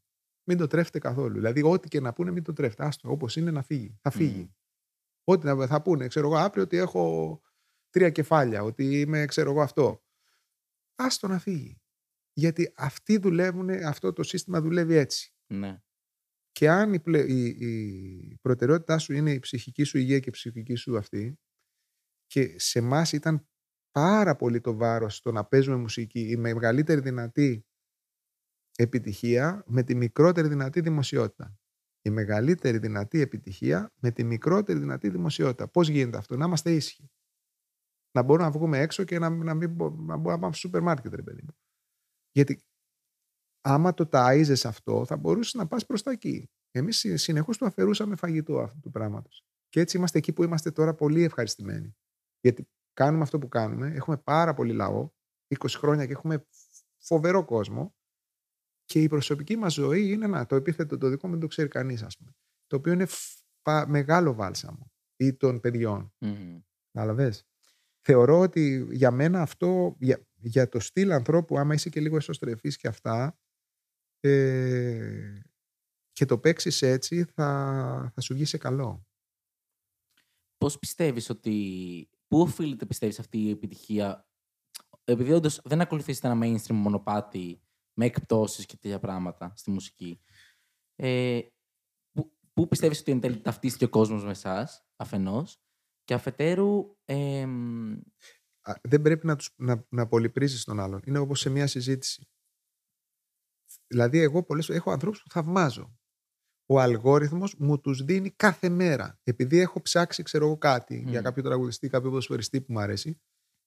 Μην 0.43 0.57
το 0.57 0.67
τρέφετε 0.67 0.99
καθόλου. 0.99 1.33
Δηλαδή, 1.33 1.63
ό,τι 1.63 1.87
και 1.87 1.99
να 1.99 2.13
πούνε, 2.13 2.31
μην 2.31 2.43
το 2.43 2.53
τρέφετε. 2.53 2.85
Άστο, 2.85 3.11
όπως 3.11 3.35
είναι 3.35 3.51
να 3.51 3.61
φύγει. 3.63 3.97
Θα 4.01 4.09
φύγει. 4.11 4.41
Μμ. 4.41 4.49
Ό,τι 5.23 5.45
να 5.45 5.67
θα 5.67 5.81
πούνε, 5.81 6.07
ξέρω 6.07 6.27
εγώ, 6.27 6.35
αύριο 6.37 6.63
ότι 6.63 6.77
έχω 6.77 7.41
τρία 7.89 8.09
κεφάλια, 8.09 8.63
ότι 8.63 8.99
είμαι, 8.99 9.25
ξέρω 9.25 9.49
εγώ, 9.51 9.61
αυτό. 9.61 10.03
Άστο 10.95 11.27
να 11.27 11.39
φύγει. 11.39 11.81
Γιατί 12.33 12.73
αυτοί 12.75 13.17
δουλεύουν, 13.17 13.69
αυτό 13.69 14.13
το 14.13 14.23
σύστημα 14.23 14.61
δουλεύει 14.61 14.95
έτσι. 14.95 15.35
ναι. 15.47 15.81
Και 16.51 16.69
αν 16.69 16.93
η, 16.93 16.99
πλε- 16.99 17.29
η, 17.29 17.45
η 17.45 18.37
προτεραιότητά 18.41 18.97
σου 18.97 19.13
είναι 19.13 19.31
η 19.31 19.39
ψυχική 19.39 19.83
σου 19.83 19.97
υγεία 19.97 20.19
και 20.19 20.29
η 20.29 20.31
ψυχική 20.31 20.75
σου 20.75 20.97
αυτή, 20.97 21.39
και 22.25 22.59
σε 22.59 22.79
εμάς 22.79 23.11
ήταν 23.11 23.47
πάρα 23.91 24.35
πολύ 24.35 24.61
το 24.61 24.75
βάρος 24.75 25.15
στο 25.15 25.31
να 25.31 25.45
παίζουμε 25.45 25.75
μουσική, 25.75 26.29
η 26.29 26.35
μεγαλύτερη 26.35 27.01
δυνατή 27.01 27.65
επιτυχία 28.75 29.63
με 29.67 29.83
τη 29.83 29.95
μικρότερη 29.95 30.47
δυνατή 30.47 30.81
δημοσιότητα. 30.81 31.57
η 32.05 32.09
μεγαλύτερη 32.09 32.77
δυνατή 32.77 33.19
επιτυχία 33.19 33.93
με 34.01 34.11
τη 34.11 34.23
μικρότερη 34.23 34.79
δυνατή 34.79 35.09
δημοσιότητα. 35.09 35.67
Πώς 35.67 35.87
γίνεται 35.87 36.17
αυτό, 36.17 36.37
να 36.37 36.45
είμαστε 36.45 36.71
ήσυχοι. 36.71 37.11
Να 38.11 38.23
μπορούμε 38.23 38.45
να 38.45 38.51
βγούμε 38.51 38.79
έξω 38.79 39.03
και 39.03 39.19
να, 39.19 39.29
να, 39.29 39.53
μην, 39.53 39.69
να 39.69 39.75
μπορούμε 39.75 40.13
να 40.15 40.39
πάμε 40.39 40.53
στο 40.53 40.53
σούπερ 40.53 40.81
μάρκετ, 40.81 41.13
ρε 41.13 41.21
παιδί 41.21 41.41
μου. 41.41 41.57
Γιατί 42.31 42.63
άμα 43.61 43.93
το 43.93 44.09
ταΐζες 44.11 44.65
αυτό, 44.65 45.05
θα 45.05 45.17
μπορούσες 45.17 45.53
να 45.53 45.67
πας 45.67 45.85
προς 45.85 46.03
τα 46.03 46.11
εκεί. 46.11 46.49
Εμείς 46.71 47.05
συνεχώς 47.13 47.57
του 47.57 47.65
αφαιρούσαμε 47.65 48.15
φαγητό 48.15 48.59
αυτού 48.59 48.79
του 48.79 48.91
πράγματος. 48.91 49.45
Και 49.69 49.79
έτσι 49.79 49.97
είμαστε 49.97 50.17
εκεί 50.17 50.33
που 50.33 50.43
είμαστε 50.43 50.71
τώρα 50.71 50.93
πολύ 50.93 51.23
ευχαριστημένοι. 51.23 51.95
Γιατί 52.39 52.67
κάνουμε 52.93 53.23
αυτό 53.23 53.39
που 53.39 53.47
κάνουμε, 53.47 53.87
έχουμε 53.87 54.17
πάρα 54.17 54.53
πολύ 54.53 54.73
λαό, 54.73 55.09
20 55.47 55.67
χρόνια 55.69 56.05
και 56.05 56.11
έχουμε 56.11 56.47
φοβερό 56.97 57.45
κόσμο 57.45 57.95
και 58.85 59.01
η 59.01 59.07
προσωπική 59.07 59.55
μας 59.55 59.73
ζωή 59.73 60.11
είναι 60.11 60.27
να, 60.27 60.45
το 60.45 60.55
επίθετο 60.55 60.97
το 60.97 61.09
δικό 61.09 61.27
μου 61.27 61.33
δεν 61.33 61.41
το 61.41 61.47
ξέρει 61.47 61.67
κανείς, 61.67 62.03
ας 62.03 62.17
πούμε. 62.17 62.31
Το 62.67 62.75
οποίο 62.75 62.91
είναι 62.91 63.07
μεγάλο 63.87 64.33
βάλσαμο 64.33 64.91
ή 65.15 65.33
των 65.33 65.59
παιδιών. 65.59 66.13
Mm. 66.19 66.61
Θεωρώ 68.05 68.39
ότι 68.39 68.87
για 68.91 69.11
μένα 69.11 69.41
αυτό, 69.41 69.95
για, 69.99 70.27
για 70.35 70.69
το 70.69 70.79
στυλ 70.79 71.11
ανθρώπου, 71.11 71.57
άμα 71.57 71.73
είσαι 71.73 71.89
και 71.89 71.99
λίγο 71.99 72.15
εσωστρεφής 72.15 72.77
και 72.77 72.87
αυτά, 72.87 73.39
ε, 74.19 75.39
και 76.11 76.25
το 76.25 76.37
παίξεις 76.37 76.81
έτσι, 76.81 77.23
θα, 77.23 78.11
θα 78.15 78.21
σου 78.21 78.33
βγει 78.33 78.45
σε 78.45 78.57
καλό. 78.57 79.07
Πώς 80.57 80.79
πιστεύεις 80.79 81.29
ότι... 81.29 82.07
Πού 82.27 82.39
οφείλεται, 82.39 82.85
πιστεύεις, 82.85 83.19
αυτή 83.19 83.37
η 83.37 83.49
επιτυχία; 83.49 84.27
Επειδή 85.03 85.31
όντως 85.31 85.61
δεν 85.63 85.81
ακολουθήσετε 85.81 86.27
ένα 86.27 86.39
mainstream 86.43 86.73
μονοπάτι 86.73 87.62
με 87.93 88.05
εκπτώσεις 88.05 88.65
και 88.65 88.77
τέτοια 88.77 88.99
πράγματα 88.99 89.53
στη 89.55 89.71
μουσική. 89.71 90.21
Ε, 90.95 91.39
πού, 92.11 92.37
πού 92.53 92.67
πιστεύεις 92.67 92.99
ότι 92.99 93.11
εν 93.11 93.19
τέλει 93.19 93.41
ταυτίστηκε 93.41 93.85
ο 93.85 93.89
κόσμος 93.89 94.23
με 94.23 94.31
εσάς, 94.31 94.87
αφενός, 94.95 95.63
και 96.03 96.13
αφετέρου. 96.13 96.97
Ε, 97.05 97.47
δεν 98.81 99.01
πρέπει 99.01 99.25
να, 99.25 99.35
τους, 99.35 99.53
να, 99.57 99.85
να 99.89 100.07
πολυπρίζεις 100.07 100.63
τον 100.63 100.79
άλλον. 100.79 101.01
Είναι 101.05 101.17
όπως 101.17 101.39
σε 101.39 101.49
μια 101.49 101.67
συζήτηση. 101.67 102.27
Δηλαδή, 103.87 104.19
εγώ 104.19 104.43
πολλές 104.43 104.69
έχω 104.69 104.91
ανθρώπους 104.91 105.21
που 105.23 105.29
θαυμάζω. 105.29 105.97
Ο 106.65 106.79
αλγόριθμος 106.79 107.55
μου 107.57 107.79
τους 107.79 108.03
δίνει 108.03 108.31
κάθε 108.31 108.69
μέρα. 108.69 109.19
Επειδή 109.23 109.59
έχω 109.59 109.81
ψάξει, 109.81 110.23
ξέρω 110.23 110.45
εγώ, 110.45 110.57
κάτι 110.57 111.03
για 111.07 111.21
κάποιο 111.21 111.43
τραγουδιστή, 111.43 111.89
κάποιο 111.89 112.09
ποδοσφαιριστή 112.09 112.61
που 112.61 112.73
μου 112.73 112.79
αρέσει, 112.79 113.21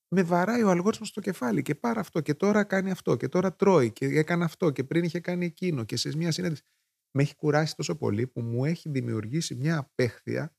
με 0.09 0.23
βαράει 0.23 0.63
ο 0.63 0.69
αλγόριθμος 0.69 1.07
στο 1.07 1.21
κεφάλι 1.21 1.61
και 1.61 1.75
πάρα 1.75 1.99
αυτό 1.99 2.21
και 2.21 2.33
τώρα 2.33 2.63
κάνει 2.63 2.91
αυτό 2.91 3.15
και 3.15 3.27
τώρα 3.27 3.55
τρώει 3.55 3.91
και 3.91 4.05
έκανε 4.05 4.43
αυτό 4.43 4.71
και 4.71 4.83
πριν 4.83 5.03
είχε 5.03 5.19
κάνει 5.19 5.45
εκείνο 5.45 5.83
και 5.83 5.95
σε 5.95 6.17
μια 6.17 6.31
συνέντευξη. 6.31 6.63
Με 7.11 7.21
έχει 7.23 7.35
κουράσει 7.35 7.75
τόσο 7.75 7.97
πολύ 7.97 8.27
που 8.27 8.41
μου 8.41 8.65
έχει 8.65 8.89
δημιουργήσει 8.89 9.55
μια 9.55 9.77
απέχθεια 9.77 10.55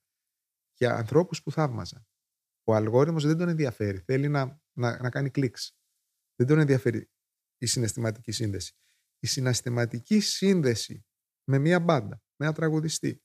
για 0.75 0.95
ανθρώπους 0.95 1.43
που 1.43 1.51
θαύμαζα. 1.51 2.07
Ο 2.65 2.75
αλγόριθμος 2.75 3.25
δεν 3.27 3.37
τον 3.37 3.49
ενδιαφέρει. 3.49 3.99
Θέλει 3.99 4.29
να, 4.29 4.61
να, 4.73 5.03
να 5.03 5.11
κάνει 5.11 5.31
κλικς. 5.31 5.77
Δεν 6.35 6.47
τον 6.47 6.59
ενδιαφέρει 6.59 7.11
η 7.59 7.67
συναισθηματική 7.67 8.33
σύνδεση. 8.33 8.75
Η 9.19 9.27
συναισθηματική 9.27 10.21
σύνδεση 10.21 11.07
με 11.45 11.59
μια 11.59 11.81
μπάντα, 11.81 12.23
με 12.37 12.47
ένα 12.47 12.55
τραγουδιστή, 12.55 13.23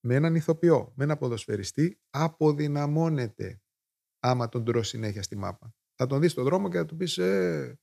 με 0.00 0.14
έναν 0.14 0.34
ηθοποιό, 0.34 0.92
με 0.96 1.04
ένα 1.04 1.16
ποδοσφαιριστή 1.16 2.00
αποδυναμώνεται 2.10 3.62
άμα 4.20 4.48
τον 4.48 4.64
τρώσει 4.64 4.90
συνέχεια 4.90 5.22
στη 5.22 5.36
μάπα. 5.36 5.74
Θα 5.94 6.06
τον 6.06 6.20
δεις 6.20 6.32
στον 6.32 6.44
δρόμο 6.44 6.68
και 6.68 6.76
θα 6.76 6.84
του 6.84 6.96
πεις, 6.96 7.18
ε, 7.18 7.80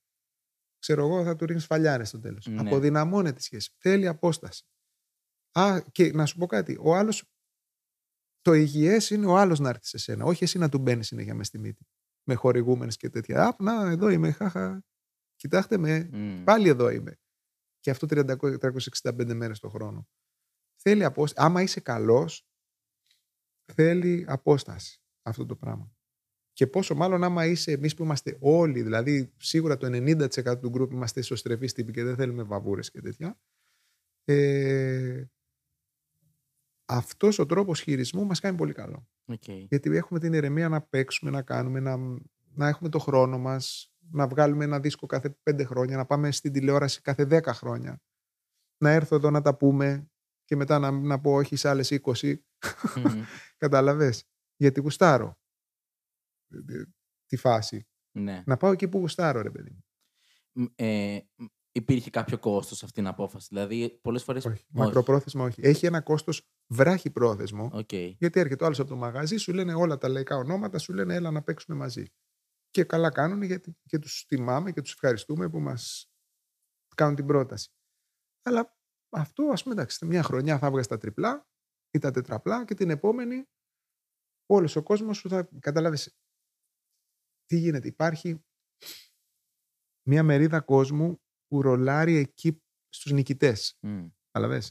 ξέρω 0.79 1.05
εγώ, 1.05 1.23
θα 1.23 1.35
του 1.35 1.45
ρίχνεις 1.45 1.65
φαλιάρες 1.65 2.07
στο 2.07 2.19
τέλος. 2.19 2.45
Ναι. 2.47 2.59
Αποδυναμώνεται 2.59 3.35
τη 3.35 3.43
σχέση. 3.43 3.73
Θέλει 3.77 4.07
απόσταση. 4.07 4.65
Α, 5.51 5.81
και 5.91 6.11
να 6.11 6.25
σου 6.25 6.37
πω 6.37 6.45
κάτι. 6.45 6.77
Ο 6.81 6.95
άλλος. 6.95 7.29
Το 8.41 8.53
υγιές 8.53 9.09
είναι 9.09 9.25
ο 9.25 9.37
άλλος 9.37 9.59
να 9.59 9.69
έρθει 9.69 9.85
σε 9.87 9.97
σένα. 9.97 10.25
Όχι 10.25 10.43
εσύ 10.43 10.57
να 10.57 10.69
του 10.69 10.77
μπαίνεις 10.77 11.07
συνέχεια 11.07 11.35
μες 11.35 11.47
στη 11.47 11.59
μύτη. 11.59 11.87
Με 12.23 12.33
χορηγούμενες 12.33 12.97
και 12.97 13.09
τέτοια. 13.09 13.47
Α, 13.47 13.55
να, 13.59 13.89
εδώ 13.89 14.09
είμαι. 14.09 14.31
Χάχα. 14.31 14.83
Κοιτάξτε 15.35 15.77
με. 15.77 16.09
Πάλι 16.43 16.69
εδώ 16.69 16.89
είμαι. 16.89 17.19
Και 17.79 17.91
αυτό 17.91 18.07
365 18.07 19.33
μέρες 19.33 19.59
το 19.59 19.69
χρόνο. 19.69 20.07
Θέλει 20.75 21.03
απόσταση. 21.03 21.47
Άμα 21.47 21.61
είσαι 21.61 21.79
καλός, 21.79 22.47
θέλει 23.73 24.25
απόσταση 24.27 25.01
αυτό 25.21 25.45
το 25.45 25.55
πράγμα. 25.55 25.94
Και 26.55 26.67
πόσο 26.67 26.95
μάλλον 26.95 27.23
άμα 27.23 27.45
είσαι 27.45 27.71
εμείς 27.71 27.95
που 27.95 28.03
είμαστε 28.03 28.37
όλοι, 28.39 28.81
δηλαδή 28.81 29.33
σίγουρα 29.37 29.77
το 29.77 29.87
90% 29.87 30.59
του 30.59 30.69
γκρουπ 30.69 30.91
είμαστε 30.91 31.19
ισοστρεφεί 31.19 31.65
τύποι 31.65 31.91
και 31.91 32.03
δεν 32.03 32.15
θέλουμε 32.15 32.43
βαβούρες 32.43 32.91
και 32.91 33.01
τέτοια. 33.01 33.39
Ε, 34.25 35.23
αυτός 36.85 37.39
ο 37.39 37.45
τρόπος 37.45 37.81
χειρισμού 37.81 38.25
μας 38.25 38.39
κάνει 38.39 38.57
πολύ 38.57 38.73
καλό. 38.73 39.07
Okay. 39.25 39.65
Γιατί 39.69 39.95
έχουμε 39.95 40.19
την 40.19 40.33
ηρεμία 40.33 40.69
να 40.69 40.81
παίξουμε, 40.81 41.31
να 41.31 41.41
κάνουμε, 41.41 41.79
να, 41.79 41.97
να 42.53 42.67
έχουμε 42.67 42.89
το 42.89 42.99
χρόνο 42.99 43.37
μας, 43.37 43.93
να 44.11 44.27
βγάλουμε 44.27 44.63
ένα 44.63 44.79
δίσκο 44.79 45.05
κάθε 45.05 45.29
πέντε 45.43 45.63
χρόνια, 45.63 45.97
να 45.97 46.05
πάμε 46.05 46.31
στην 46.31 46.51
τηλεόραση 46.51 47.01
κάθε 47.01 47.23
δέκα 47.23 47.53
χρόνια. 47.53 48.01
Να 48.77 48.91
έρθω 48.91 49.15
εδώ 49.15 49.29
να 49.29 49.41
τα 49.41 49.55
πούμε 49.55 50.09
και 50.43 50.55
μετά 50.55 50.79
να, 50.79 50.91
να 50.91 51.19
πω 51.19 51.33
όχι 51.33 51.55
σε 51.55 51.69
άλλες 51.69 51.99
20. 52.03 52.11
Mm-hmm. 52.11 52.35
Κατάλαβες; 53.57 54.23
Γιατί 54.55 54.79
γουστάρω 54.79 55.37
τη 57.25 57.35
φάση. 57.35 57.87
Ναι. 58.11 58.43
Να 58.45 58.57
πάω 58.57 58.71
εκεί 58.71 58.87
που 58.87 58.97
γουστάρω, 58.97 59.41
ρε 59.41 59.51
παιδί 59.51 59.71
μου. 59.71 59.83
Ε, 60.75 61.19
υπήρχε 61.71 62.09
κάποιο 62.09 62.37
κόστος 62.39 62.77
σε 62.77 62.85
αυτήν 62.85 63.03
την 63.03 63.11
απόφαση; 63.11 63.47
Δηλαδή, 63.51 63.99
πολλές 64.01 64.23
φορές. 64.23 64.45
Όχι. 64.45 64.55
όχι. 64.55 64.65
Μακροπρόθεσμα 64.69 65.43
όχι. 65.43 65.61
Έχει 65.63 65.85
ένα 65.85 66.01
κόστος 66.01 66.49
βράχη 66.67 67.09
πρόθεσμο. 67.09 67.71
Okay. 67.73 68.15
Γιατί 68.17 68.39
έρχεται 68.39 68.63
ο 68.63 68.65
άλλος 68.65 68.79
από 68.79 68.89
το 68.89 68.95
μαγαζί, 68.95 69.37
σου 69.37 69.53
λένε 69.53 69.73
όλα 69.73 69.97
τα 69.97 70.07
λαϊκά 70.07 70.35
ονόματα, 70.35 70.77
σου 70.77 70.93
λένε 70.93 71.15
έλα 71.15 71.31
να 71.31 71.43
παίξουμε 71.43 71.77
μαζί. 71.77 72.05
Και 72.69 72.83
καλά 72.83 73.09
κάνουν 73.09 73.41
γιατί 73.41 73.77
και 73.85 73.99
τους 73.99 74.25
τιμάμε 74.27 74.71
και 74.71 74.81
τους 74.81 74.91
ευχαριστούμε 74.91 75.49
που 75.49 75.59
μας 75.59 76.11
κάνουν 76.95 77.15
την 77.15 77.25
πρόταση. 77.25 77.71
Αλλά 78.41 78.77
αυτό, 79.09 79.43
ας 79.43 79.63
πούμε, 79.63 79.75
εντάξει, 79.75 80.05
μια 80.05 80.23
χρονιά 80.23 80.57
θα 80.57 80.71
βγει 80.71 80.81
τα 80.81 80.97
τριπλά 80.97 81.47
ή 81.91 81.99
τα 81.99 82.11
τετραπλά 82.11 82.65
και 82.65 82.73
την 82.73 82.89
επόμενη 82.89 83.45
όλος 84.45 84.75
ο 84.75 84.83
κόσμος 84.83 85.17
σου 85.17 85.29
θα 85.29 85.49
καταλάβεις 85.59 86.17
τι 87.45 87.57
γίνεται. 87.57 87.87
Υπάρχει 87.87 88.43
μια 90.07 90.23
μερίδα 90.23 90.61
κόσμου 90.61 91.21
που 91.47 91.61
ρολάρει 91.61 92.15
εκεί 92.15 92.61
στους 92.89 93.11
νικητές. 93.11 93.79
Mm. 93.81 94.09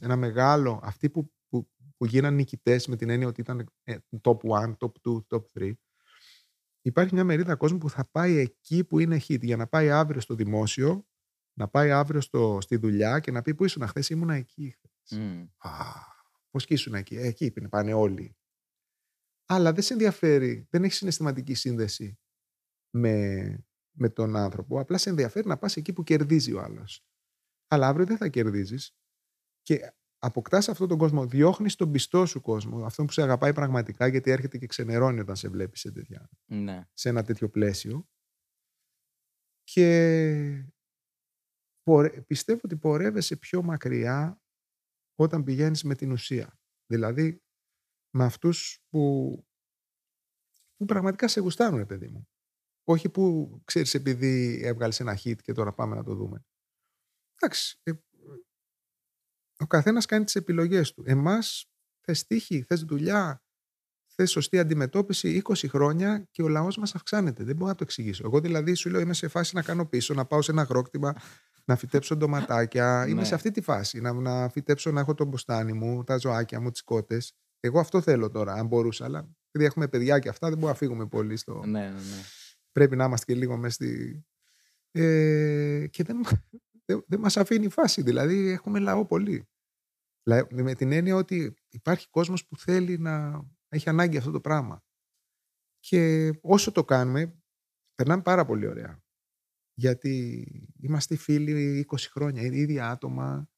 ένα 0.01 0.15
μεγάλο, 0.15 0.79
αυτοί 0.83 1.09
που, 1.09 1.33
που, 1.47 1.69
που 1.97 2.05
γίναν 2.05 2.33
νικητές 2.35 2.87
με 2.87 2.95
την 2.95 3.09
έννοια 3.09 3.27
ότι 3.27 3.41
ήταν 3.41 3.69
ε, 3.83 3.97
top 4.21 4.37
1, 4.37 4.73
top 4.77 4.91
2, 5.07 5.19
top 5.27 5.43
3, 5.59 5.73
υπάρχει 6.81 7.13
μια 7.13 7.23
μερίδα 7.23 7.55
κόσμου 7.55 7.77
που 7.77 7.89
θα 7.89 8.05
πάει 8.05 8.37
εκεί 8.37 8.83
που 8.83 8.99
είναι 8.99 9.21
hit 9.27 9.41
για 9.41 9.55
να 9.55 9.67
πάει 9.67 9.89
αύριο 9.89 10.21
στο 10.21 10.35
δημόσιο, 10.35 11.07
να 11.57 11.67
πάει 11.67 11.91
αύριο 11.91 12.21
στο, 12.21 12.57
στη 12.61 12.75
δουλειά 12.75 13.19
και 13.19 13.31
να 13.31 13.41
πει 13.41 13.55
πού 13.55 13.65
ήσουν 13.65 13.87
χθες, 13.87 14.09
ήμουν 14.09 14.29
εκεί. 14.29 14.75
Mm. 15.09 15.47
πώς 16.49 16.65
και 16.65 16.73
ήσουν 16.73 16.93
εκεί, 16.93 17.15
ε, 17.15 17.27
εκεί 17.27 17.51
πάνε 17.51 17.93
όλοι. 17.93 18.35
Αλλά 19.45 19.73
δεν 19.73 19.83
σε 19.83 19.93
ενδιαφέρει, 19.93 20.67
δεν 20.69 20.83
έχει 20.83 20.93
συναισθηματική 20.93 21.53
σύνδεση 21.53 22.19
με, 22.95 23.65
με 23.91 24.09
τον 24.09 24.35
άνθρωπο. 24.35 24.79
Απλά 24.79 24.97
σε 24.97 25.09
ενδιαφέρει 25.09 25.47
να 25.47 25.57
πας 25.57 25.75
εκεί 25.75 25.93
που 25.93 26.03
κερδίζει 26.03 26.53
ο 26.53 26.61
άλλος. 26.61 27.05
Αλλά 27.67 27.87
αύριο 27.87 28.05
δεν 28.05 28.17
θα 28.17 28.27
κερδίζεις 28.27 28.95
και 29.61 29.93
αποκτάς 30.19 30.69
αυτόν 30.69 30.87
τον 30.87 30.97
κόσμο, 30.97 31.25
διώχνεις 31.25 31.75
τον 31.75 31.91
πιστό 31.91 32.25
σου 32.25 32.41
κόσμο, 32.41 32.85
αυτό 32.85 33.05
που 33.05 33.11
σε 33.11 33.21
αγαπάει 33.21 33.53
πραγματικά, 33.53 34.07
γιατί 34.07 34.31
έρχεται 34.31 34.57
και 34.57 34.65
ξενερώνει 34.65 35.19
όταν 35.19 35.35
σε 35.35 35.49
βλέπεις 35.49 35.79
σε, 35.79 35.91
ναι. 36.45 36.83
σε 36.93 37.09
ένα 37.09 37.23
τέτοιο 37.23 37.49
πλαίσιο. 37.49 38.07
Και 39.63 40.65
πιστεύω 42.27 42.59
ότι 42.63 42.77
πορεύεσαι 42.77 43.37
πιο 43.37 43.63
μακριά 43.63 44.41
όταν 45.15 45.43
πηγαίνεις 45.43 45.83
με 45.83 45.95
την 45.95 46.11
ουσία. 46.11 46.59
Δηλαδή, 46.85 47.43
με 48.09 48.23
αυτούς 48.23 48.83
που, 48.89 49.35
που 50.75 50.85
πραγματικά 50.85 51.27
σε 51.27 51.39
γουστάρουν, 51.39 51.85
παιδί 51.85 52.07
μου. 52.07 52.27
Όχι 52.87 53.09
που 53.09 53.55
ξέρεις 53.63 53.93
επειδή 53.93 54.61
έβγαλες 54.63 54.99
ένα 54.99 55.19
hit 55.23 55.35
και 55.41 55.53
τώρα 55.53 55.73
πάμε 55.73 55.95
να 55.95 56.03
το 56.03 56.15
δούμε. 56.15 56.45
Εντάξει. 57.39 57.79
Ε, 57.83 57.91
ο 59.57 59.67
καθένας 59.67 60.05
κάνει 60.05 60.23
τις 60.23 60.35
επιλογές 60.35 60.93
του. 60.93 61.03
Εμάς 61.05 61.69
θες 61.99 62.25
τύχη, 62.25 62.61
θες 62.61 62.83
δουλειά, 62.83 63.43
θες 64.05 64.31
σωστή 64.31 64.59
αντιμετώπιση 64.59 65.41
20 65.45 65.67
χρόνια 65.67 66.27
και 66.31 66.41
ο 66.41 66.47
λαός 66.47 66.77
μας 66.77 66.95
αυξάνεται. 66.95 67.43
Δεν 67.43 67.55
μπορώ 67.55 67.69
να 67.69 67.75
το 67.75 67.83
εξηγήσω. 67.83 68.23
Εγώ 68.25 68.39
δηλαδή 68.39 68.73
σου 68.73 68.89
λέω 68.89 68.99
είμαι 68.99 69.13
σε 69.13 69.27
φάση 69.27 69.55
να 69.55 69.61
κάνω 69.61 69.85
πίσω, 69.85 70.13
να 70.13 70.25
πάω 70.25 70.41
σε 70.41 70.51
ένα 70.51 70.61
αγρόκτημα, 70.61 71.15
να 71.65 71.75
φυτέψω 71.75 72.15
ντοματάκια. 72.15 73.03
είμαι 73.07 73.21
ναι. 73.21 73.27
σε 73.27 73.35
αυτή 73.35 73.51
τη 73.51 73.61
φάση. 73.61 74.01
Να, 74.01 74.13
να 74.13 74.49
φυτέψω, 74.49 74.91
να 74.91 74.99
έχω 74.99 75.13
το 75.13 75.25
μποστάνι 75.25 75.73
μου, 75.73 76.03
τα 76.03 76.17
ζωάκια 76.17 76.59
μου, 76.59 76.71
τις 76.71 76.83
κότες. 76.83 77.33
Εγώ 77.59 77.79
αυτό 77.79 78.01
θέλω 78.01 78.29
τώρα, 78.29 78.53
αν 78.53 78.67
μπορούσα. 78.67 79.05
Αλλά 79.05 79.29
επειδή 79.47 79.65
έχουμε 79.65 79.87
παιδιά 79.87 80.19
και 80.19 80.29
αυτά, 80.29 80.47
δεν 80.47 80.57
μπορούμε 80.57 80.71
να 80.71 80.77
φύγουμε 80.77 81.07
πολύ 81.07 81.37
στο. 81.37 81.63
Ναι, 81.65 81.79
ναι, 81.79 81.89
ναι 81.89 82.23
πρέπει 82.75 82.95
να 82.95 83.05
είμαστε 83.05 83.33
και 83.33 83.39
λίγο 83.39 83.57
μέσα 83.57 83.73
στη... 83.73 84.23
Ε, 84.91 85.87
και 85.89 86.03
δεν, 86.03 86.21
δεν, 86.85 87.03
δεν 87.07 87.19
μας 87.19 87.37
αφήνει 87.37 87.65
η 87.65 87.69
φάση, 87.69 88.01
δηλαδή 88.01 88.49
έχουμε 88.49 88.79
λαό 88.79 89.05
πολύ. 89.05 89.49
Δηλαδή, 90.23 90.63
με 90.63 90.75
την 90.75 90.91
έννοια 90.91 91.15
ότι 91.15 91.55
υπάρχει 91.69 92.09
κόσμος 92.09 92.47
που 92.47 92.57
θέλει 92.57 92.97
να 92.97 93.43
έχει 93.67 93.89
ανάγκη 93.89 94.17
αυτό 94.17 94.31
το 94.31 94.41
πράγμα. 94.41 94.83
Και 95.79 96.31
όσο 96.41 96.71
το 96.71 96.85
κάνουμε, 96.85 97.43
περνάμε 97.95 98.21
πάρα 98.21 98.45
πολύ 98.45 98.67
ωραία. 98.67 99.03
Γιατί 99.73 100.45
είμαστε 100.79 101.15
φίλοι 101.15 101.85
20 101.91 101.95
χρόνια, 101.97 102.41
είναι 102.41 102.57
ίδια 102.57 102.89
άτομα. 102.89 103.49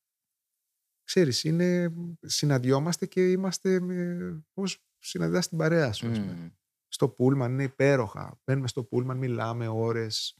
Ξέρεις, 1.03 1.43
είναι, 1.43 1.93
συναντιόμαστε 2.21 3.05
και 3.05 3.31
είμαστε 3.31 3.79
με, 3.79 4.17
όπως 4.53 4.85
συναντάς 4.97 5.45
στην 5.45 5.57
παρέα 5.57 5.91
σου. 5.91 6.09
ας 6.09 6.19
πούμε. 6.19 6.33
Μμμ. 6.33 6.56
Στο 6.87 7.09
πούλμαν 7.09 7.51
είναι 7.51 7.63
υπέροχα. 7.63 8.39
Μπαίνουμε 8.45 8.67
στο 8.67 8.83
πούλμαν, 8.83 9.17
μιλάμε 9.17 9.67
ώρες. 9.67 10.37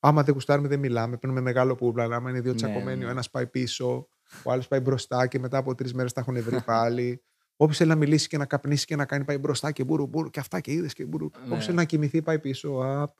Άμα 0.00 0.22
δεν 0.22 0.34
γουστάρουμε, 0.34 0.68
δεν 0.68 0.78
μιλάμε. 0.78 1.16
Παίρνουμε 1.16 1.40
μεγάλο 1.40 1.74
πούλμαν. 1.74 2.12
Άμα 2.12 2.30
είναι 2.30 2.40
δύο 2.40 2.50
Ναι, 2.50 2.56
τσακωμένοι, 2.56 2.98
ναι. 2.98 3.06
ο 3.06 3.10
ένας 3.10 3.30
πάει 3.30 3.46
πίσω, 3.46 4.08
ο 4.42 4.52
άλλος 4.52 4.68
πάει 4.68 4.80
μπροστά 4.80 5.26
και 5.26 5.38
μετά 5.38 5.58
από 5.58 5.74
τρεις 5.74 5.94
μέρες 5.94 6.12
τα 6.12 6.20
έχουν 6.20 6.42
βρει 6.42 6.62
πάλι. 6.62 7.22
Όποιο 7.56 7.74
θέλει 7.74 7.90
να 7.90 7.96
μιλήσει 7.96 8.28
και 8.28 8.38
να 8.38 8.46
καπνίσει 8.46 8.86
και 8.86 8.96
να 8.96 9.04
κάνει, 9.06 9.24
πάει 9.24 9.38
μπροστά 9.38 9.72
και 9.72 9.84
μπούρου, 9.84 10.06
μπούρου 10.06 10.30
και 10.30 10.40
αυτά 10.40 10.60
και 10.60 10.72
είδες 10.72 10.92
και 10.92 11.04
μπούρου. 11.06 11.28
Ναι. 11.38 11.44
Όποιο 11.44 11.60
θέλει 11.60 11.76
να 11.76 11.84
κοιμηθεί, 11.84 12.22
πάει 12.22 12.38
πίσω. 12.38 12.80
Απ. 12.82 13.16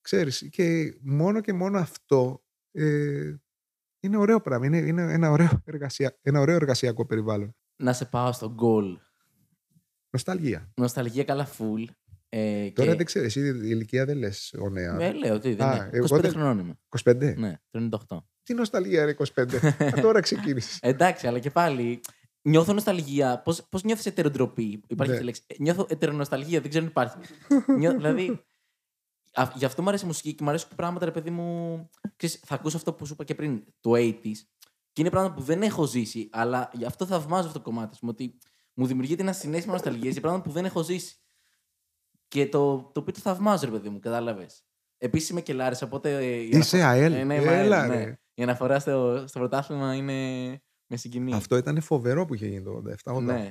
Ξέρεις, 0.00 0.48
και 0.50 0.98
μόνο 1.00 1.40
και 1.40 1.52
μόνο 1.52 1.78
αυτό 1.78 2.44
ε, 2.72 3.34
είναι 4.00 4.16
ωραίο 4.16 4.40
πράγμα. 4.40 4.66
Είναι, 4.66 4.76
είναι 4.76 5.12
ένα, 5.12 5.30
ωραίο 5.30 5.62
εργασια, 5.64 6.18
ένα 6.22 6.40
ωραίο 6.40 6.54
εργασιακό 6.54 7.06
περιβάλλον. 7.06 7.56
Να 7.76 7.92
σε 7.92 8.04
πάω 8.04 8.32
στο 8.32 8.52
γκολ. 8.52 8.98
Νοσταλγία. 10.10 10.72
Νοσταλγία 10.74 11.24
καλά 11.24 11.48
full. 11.58 11.84
Ε, 12.28 12.70
Τώρα 12.70 12.90
και... 12.90 12.96
δεν 12.96 13.06
ξέρεις, 13.06 13.34
η 13.36 13.40
ηλικία 13.44 14.04
δεν 14.04 14.16
λες 14.18 14.54
ο 14.60 14.68
νέας. 14.68 14.96
Με 14.96 15.12
λέω 15.12 15.34
ότι 15.34 15.54
δεν 15.54 15.66
Α, 15.66 15.74
είναι. 15.74 15.88
εγώ 15.92 16.06
25 16.16 16.20
δεν- 16.20 16.30
χρονών 16.30 16.58
είμαι. 16.58 16.78
25. 17.04 17.34
Ναι, 17.36 17.54
το 17.70 17.88
98. 18.08 18.18
Τι 18.42 18.54
νοσταλγία 18.54 19.02
είναι 19.02 19.16
25. 19.34 19.54
Α, 19.96 20.00
τώρα 20.00 20.20
ξεκίνησες. 20.20 20.78
Εντάξει, 20.92 21.26
αλλά 21.26 21.38
και 21.38 21.50
πάλι. 21.50 22.00
Νιώθω 22.42 22.72
νοσταλγία. 22.72 23.38
Πώς 23.44 23.66
πώς 23.68 23.82
νιώθεις 23.82 24.06
ετεροντροπή, 24.06 24.82
Υπάρχει 24.88 24.96
Ναι. 24.96 25.02
αυτή 25.10 25.22
η 25.22 25.24
λέξη. 25.24 25.42
Ε, 25.46 25.54
Νιώθω 25.58 25.86
ετερονοσταλγία, 25.88 26.60
δεν 26.60 26.68
ξέρω 26.70 26.84
αν 26.84 26.90
υπάρχει. 26.90 27.16
Νιώ, 27.78 27.92
δηλαδή. 27.92 28.40
α- 29.32 29.52
γι' 29.54 29.64
αυτό 29.64 29.82
μου 29.82 29.88
αρέσει 29.88 30.04
η 30.04 30.06
μουσική 30.06 30.34
και 30.34 30.42
μου 30.42 30.48
αρέσουν 30.48 30.68
και 30.68 30.74
πράγματα, 30.74 31.04
ρε 31.04 31.10
παιδί 31.10 31.30
μου. 31.30 31.88
Ξέρεις, 32.16 32.40
θα 32.46 32.54
ακούσω 32.54 32.76
αυτό 32.76 32.92
που 32.92 33.06
σου 33.06 33.12
είπα 33.12 33.24
και 33.24 33.34
πριν, 33.34 33.64
το 33.80 33.90
80s. 33.94 34.36
Και 34.92 35.00
είναι 35.00 35.10
πράγματα 35.10 35.34
που 35.34 35.42
δεν 35.42 35.62
έχω 35.62 35.86
ζήσει, 35.86 36.28
αλλά 36.32 36.70
γι' 36.72 36.84
αυτό 36.84 37.06
θαυμάζω 37.06 37.46
αυτό 37.46 37.58
το 37.58 37.64
κομμάτι. 37.64 37.98
Μου, 38.02 38.08
ότι 38.12 38.38
μου 38.80 38.86
δημιουργείται 38.86 39.22
ένα 39.22 39.32
συνέστημα 39.32 39.72
νοσταλγίας 39.74 40.12
για 40.12 40.20
πράγματα 40.22 40.44
που 40.44 40.50
δεν 40.52 40.64
έχω 40.64 40.82
ζήσει. 40.82 41.16
Και 42.28 42.48
το, 42.48 42.76
το 42.94 43.00
οποίο 43.00 43.12
το 43.12 43.20
θαυμάζω, 43.20 43.64
ρε 43.64 43.70
παιδί 43.70 43.88
μου, 43.88 43.98
κατάλαβες. 43.98 44.64
Επίσης 44.98 45.28
είμαι 45.28 45.40
και 45.40 45.52
Λάρισα, 45.52 45.86
οπότε. 45.86 46.16
ε, 46.16 46.34
η 46.34 46.48
Είσαι 46.48 46.76
αναφορά- 46.82 46.88
ΑΕΛ. 46.88 47.12
Ε, 47.12 47.24
ναι, 47.24 47.34
είμαι 47.34 47.58
Έλα, 47.58 47.80
ΑΕΛ, 47.80 47.88
ναι. 47.90 48.04
ρε. 48.04 48.18
Η 48.34 48.42
αναφορά 48.42 48.78
στο, 48.78 49.24
στο 49.28 49.38
πρωτάθλημα 49.38 49.94
είναι 49.94 50.14
με 50.86 50.96
συγκινεί. 50.96 51.32
Αυτό 51.34 51.56
ήταν 51.56 51.80
φοβερό 51.80 52.24
που 52.24 52.34
είχε 52.34 52.46
γίνει 52.46 52.62
το 52.62 52.82
87-88. 53.04 53.22
Ναι. 53.22 53.48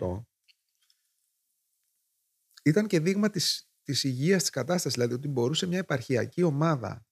Ήταν 2.63 2.87
και 2.87 2.99
δείγμα 2.99 3.29
της, 3.29 3.69
της 3.83 4.03
υγείας 4.03 4.41
της 4.41 4.49
κατάστασης. 4.49 4.93
Δηλαδή 4.93 5.13
ότι 5.13 5.27
μπορούσε 5.27 5.67
μια 5.67 5.77
επαρχιακή 5.77 6.43
ομάδα 6.43 7.05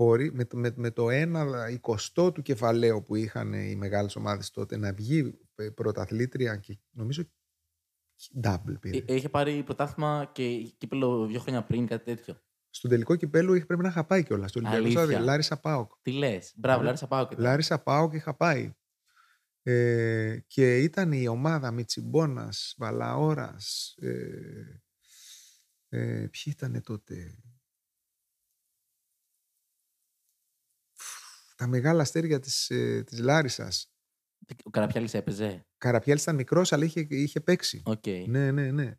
χωρί, 0.00 0.32
με, 0.32 0.44
το- 0.44 0.56
με, 0.56 0.72
με 0.76 0.90
το 0.90 1.10
ένα 1.10 1.68
εικοστό 1.70 2.32
του 2.32 2.42
κεφαλαίου 2.42 3.02
που 3.02 3.14
είχαν 3.14 3.52
οι 3.52 3.74
μεγάλες 3.76 4.16
ομάδες 4.16 4.50
τότε 4.50 4.76
να 4.76 4.92
βγει 4.92 5.38
ε, 5.54 5.68
πρωταθλήτρια 5.70 6.56
και 6.56 6.78
νομίζω 6.90 7.22
double 8.42 8.74
πήρε. 8.80 9.04
Ε, 9.06 9.14
Είχε 9.14 9.28
πάρει 9.28 9.62
πρωτάθλημα 9.62 10.30
και 10.32 10.62
κύπελο 10.78 11.26
δύο 11.26 11.40
χρόνια 11.40 11.62
πριν, 11.64 11.86
κάτι 11.86 12.04
τέτοιο. 12.04 12.40
Στον 12.70 12.90
τελικό 12.90 13.16
κυπέλο 13.16 13.54
είχε 13.54 13.64
πρέπει 13.64 13.82
να 13.82 13.88
είχα 13.88 14.04
πάει 14.04 14.22
κιόλας. 14.22 14.50
Στο 14.50 14.58
Ολυμπιακό 14.58 14.84
Αλήθεια. 14.84 15.04
Στάδιο. 15.04 15.24
Λάρισα 15.24 15.60
Πάοκ. 15.60 15.92
Τι 16.02 16.12
λες. 16.12 16.52
Μπράβο, 16.56 16.78
Ναι. 16.80 16.84
Λάρισα 16.86 17.06
πάω 17.06 17.28
και 17.28 17.34
τώρα. 17.34 17.48
Λάρισα 17.48 17.82
Πάοκ 17.82 18.12
είχα 18.14 18.34
πάει. 18.36 18.74
Ε, 19.62 20.38
και 20.46 20.78
ήταν 20.78 21.12
η 21.12 21.28
ομάδα 21.28 21.70
Μιτσιμπόνας, 21.70 22.74
Βαλαόρας, 22.78 23.94
ε, 24.00 24.82
ε, 25.88 26.26
ποιοι 26.30 26.52
ήταν 26.56 26.82
τότε; 26.82 27.38
Τα 31.60 31.66
μεγάλα 31.66 32.02
αστέρια 32.02 32.38
της, 32.38 32.70
ε, 32.70 33.02
της 33.02 33.18
Λάρισας. 33.18 33.92
Ο 34.62 34.70
Καραπιάλης 34.70 35.14
έπαιζε; 35.14 35.66
Καραπιάλης 35.78 36.22
ήταν 36.22 36.34
μικρός, 36.34 36.72
αλλά 36.72 36.84
είχε, 36.84 37.06
είχε 37.08 37.40
παίξει. 37.40 37.82
Οκ. 37.84 38.06
Ναι, 38.26 38.50
ναι, 38.50 38.70
ναι. 38.70 38.94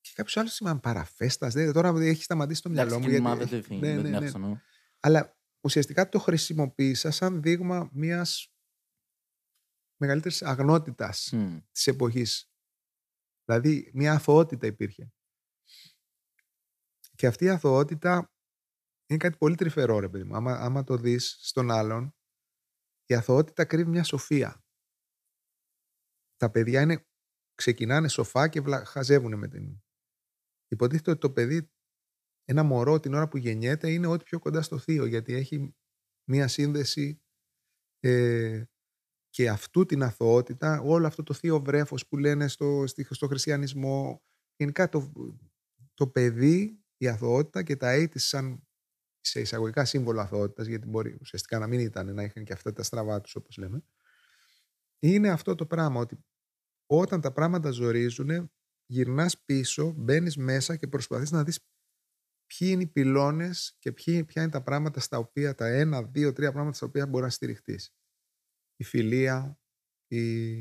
Και 0.00 0.10
κάποιος 0.14 0.36
άλλος 0.36 0.54
θυμάμαι 0.54 0.80
παραφέστα. 0.80 1.72
Τώρα 1.72 1.88
έχει 2.00 2.22
σταματήσει 2.22 2.62
το 2.62 2.70
μυαλό 2.70 2.94
Εντάξει, 2.94 3.08
μου. 3.08 3.14
την 3.14 3.22
γιατί- 3.22 3.34
ομάδα 3.36 3.50
δεν 3.50 3.62
την 3.62 3.78
ναι, 3.78 3.86
δεν 3.86 3.96
ναι, 3.96 4.02
την 4.02 4.10
ναι. 4.10 4.16
έχω 4.16 4.28
στο 4.28 4.38
νου. 4.38 4.60
Αλλά 5.00 5.36
ουσιαστικά 5.60 6.08
το 6.08 6.18
χρησιμοποίησα 6.18 7.10
σαν 7.10 7.42
δείγμα 7.42 7.88
μιας 7.92 8.52
μεγαλύτερης 10.00 10.42
αγνότητας 10.42 11.30
Μμ. 11.32 11.58
της 11.72 11.86
εποχής. 11.86 12.50
Δηλαδή, 13.44 13.90
μια 13.94 14.12
αθωότητα 14.12 14.66
υπήρχε. 14.66 15.12
Και 17.14 17.26
αυτή 17.26 17.44
η 17.44 17.48
αθωότητα 17.48 18.32
είναι 19.06 19.18
κάτι 19.18 19.36
πολύ 19.36 19.54
τρυφερό, 19.54 19.98
ρε 19.98 20.08
παιδί 20.08 20.24
μου. 20.24 20.36
Άμα, 20.36 20.52
άμα 20.52 20.84
το 20.84 20.96
δεις 20.96 21.36
στον 21.40 21.70
άλλον, 21.70 22.14
η 23.06 23.14
αθωότητα 23.14 23.64
κρύβει 23.64 23.90
μια 23.90 24.04
σοφία. 24.04 24.64
Τα 26.36 26.50
παιδιά 26.50 26.80
είναι, 26.80 27.06
ξεκινάνε 27.54 28.08
σοφά 28.08 28.48
και 28.48 28.60
βλα, 28.60 28.84
χαζεύουν 28.84 29.38
με 29.38 29.48
την... 29.48 29.82
Υποτίθεται 30.68 31.10
ότι 31.10 31.20
το 31.20 31.30
παιδί, 31.30 31.70
ένα 32.44 32.62
μωρό 32.62 33.00
την 33.00 33.14
ώρα 33.14 33.28
που 33.28 33.36
γεννιέται, 33.36 33.92
είναι 33.92 34.06
ό,τι 34.06 34.24
πιο 34.24 34.38
κοντά 34.38 34.62
στο 34.62 34.78
θείο, 34.78 35.04
γιατί 35.04 35.34
έχει 35.34 35.74
μια 36.28 36.48
σύνδεση 36.48 37.22
ε, 38.00 38.64
και 39.28 39.48
αυτού 39.48 39.84
την 39.84 40.02
αθωότητα, 40.02 40.80
όλο 40.80 41.06
αυτό 41.06 41.22
το 41.22 41.34
θείο 41.34 41.60
βρέφος 41.62 42.06
που 42.06 42.16
λένε 42.16 42.48
στο, 42.48 42.86
στη- 42.86 43.14
στο 43.14 43.26
χριστιανισμό, 43.26 44.22
γενικά 44.56 44.88
το, 44.88 45.12
το 45.94 46.08
παιδί, 46.08 46.84
η 46.96 47.08
αθωότητα 47.08 47.62
και 47.62 47.76
τα 47.76 47.90
έτη 47.90 48.18
σαν 48.18 48.66
σε 49.26 49.40
εισαγωγικά 49.40 49.84
σύμβολο 49.84 50.20
αθωότητας, 50.20 50.66
γιατί 50.66 50.86
μπορεί 50.86 51.16
ουσιαστικά 51.20 51.58
να 51.58 51.66
μην 51.66 51.80
ήταν, 51.80 52.14
να 52.14 52.22
είχαν 52.22 52.44
και 52.44 52.52
αυτά 52.52 52.72
τα 52.72 52.82
στραβά 52.82 53.20
τους 53.20 53.34
όπως 53.34 53.56
λέμε, 53.56 53.84
είναι 54.98 55.30
αυτό 55.30 55.54
το 55.54 55.66
πράγμα, 55.66 56.00
ότι 56.00 56.24
όταν 56.86 57.20
τα 57.20 57.32
πράγματα 57.32 57.70
ζορίζουν, 57.70 58.52
γυρνάς 58.86 59.44
πίσω, 59.44 59.92
μπαίνεις 59.96 60.36
μέσα 60.36 60.76
και 60.76 60.88
προσπαθείς 60.88 61.30
να 61.30 61.44
δεις 61.44 61.60
ποιοι 62.46 62.68
είναι 62.72 62.82
οι 62.82 62.86
πυλώνες 62.86 63.76
και 63.78 63.92
ποιοι, 63.92 64.24
ποια 64.24 64.42
είναι 64.42 64.50
τα 64.50 64.62
πράγματα 64.62 65.00
στα 65.00 65.18
οποία, 65.18 65.54
τα 65.54 65.66
ένα, 65.66 66.02
δύο, 66.02 66.32
τρία 66.32 66.52
πράγματα 66.52 66.76
στα 66.76 66.86
οποία 66.86 67.06
μπορεί 67.06 67.24
να 67.24 67.30
στηριχτείς. 67.30 67.94
Η 68.76 68.84
φιλία, 68.84 69.58
η, 70.06 70.56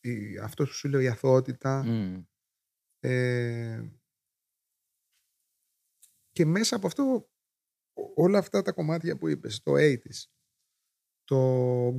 η, 0.00 0.38
αυτό 0.42 0.64
που 0.64 0.72
σου 0.72 0.88
λέω, 0.88 1.00
η 1.00 1.08
αθωότητα, 1.08 1.84
Μμ. 1.84 2.24
ε, 3.00 3.90
και 6.34 6.44
μέσα 6.46 6.76
από 6.76 6.86
αυτό 6.86 7.02
ό- 7.92 8.12
όλα 8.14 8.38
αυτά 8.38 8.62
τα 8.62 8.72
κομμάτια 8.72 9.18
που 9.18 9.28
είπες, 9.28 9.62
το 9.62 9.72
80s, 9.76 10.24
το 11.24 11.38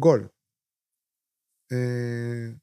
goal, 0.01 0.29
ε, 1.65 2.55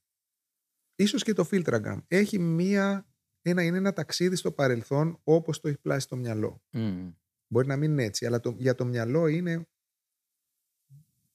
ίσως 0.95 1.23
και 1.23 1.33
το 1.33 1.49
filtragram, 1.51 1.99
έχει 2.09 2.39
μία, 2.39 3.07
ένα, 3.43 3.63
είναι 3.63 3.77
ένα 3.77 3.93
ταξίδι 3.93 4.37
στο 4.37 4.53
παρελθόν 4.53 5.21
όπως 5.25 5.61
το 5.61 5.69
έχει 5.69 5.79
πλάσει 5.79 6.09
το 6.09 6.17
μυαλό. 6.17 6.63
Μμ. 6.73 7.11
Μπορεί 7.47 7.67
να 7.67 7.77
μην 7.77 7.91
είναι 7.91 8.05
έτσι, 8.05 8.27
αλλά 8.27 8.41
το, 8.41 8.51
για 8.59 8.75
το 8.75 8.85
μυαλό 8.85 9.27
είναι... 9.27 9.67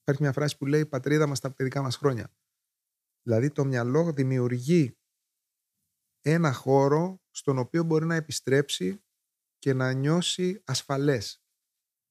Υπάρχει 0.01 0.21
μια 0.21 0.31
φράση 0.31 0.57
που 0.57 0.65
λέει 0.65 0.81
«Η 0.81 0.85
πατρίδα 0.85 1.27
μας 1.27 1.39
τα 1.39 1.53
παιδικά 1.53 1.81
μας 1.81 1.95
χρόνια». 1.95 2.33
Δηλαδή 3.21 3.51
το 3.51 3.65
μυαλό 3.65 4.11
δημιουργεί 4.13 4.97
ένα 6.21 6.53
χώρο 6.53 7.21
στον 7.29 7.57
οποίο 7.57 7.83
μπορεί 7.83 8.05
να 8.05 8.15
επιστρέψει 8.15 9.03
και 9.59 9.73
να 9.73 9.91
νιώσει 9.93 10.61
ασφαλές. 10.65 11.41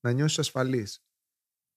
Να 0.01 0.13
νιώσει 0.13 0.41
ασφαλής. 0.41 1.05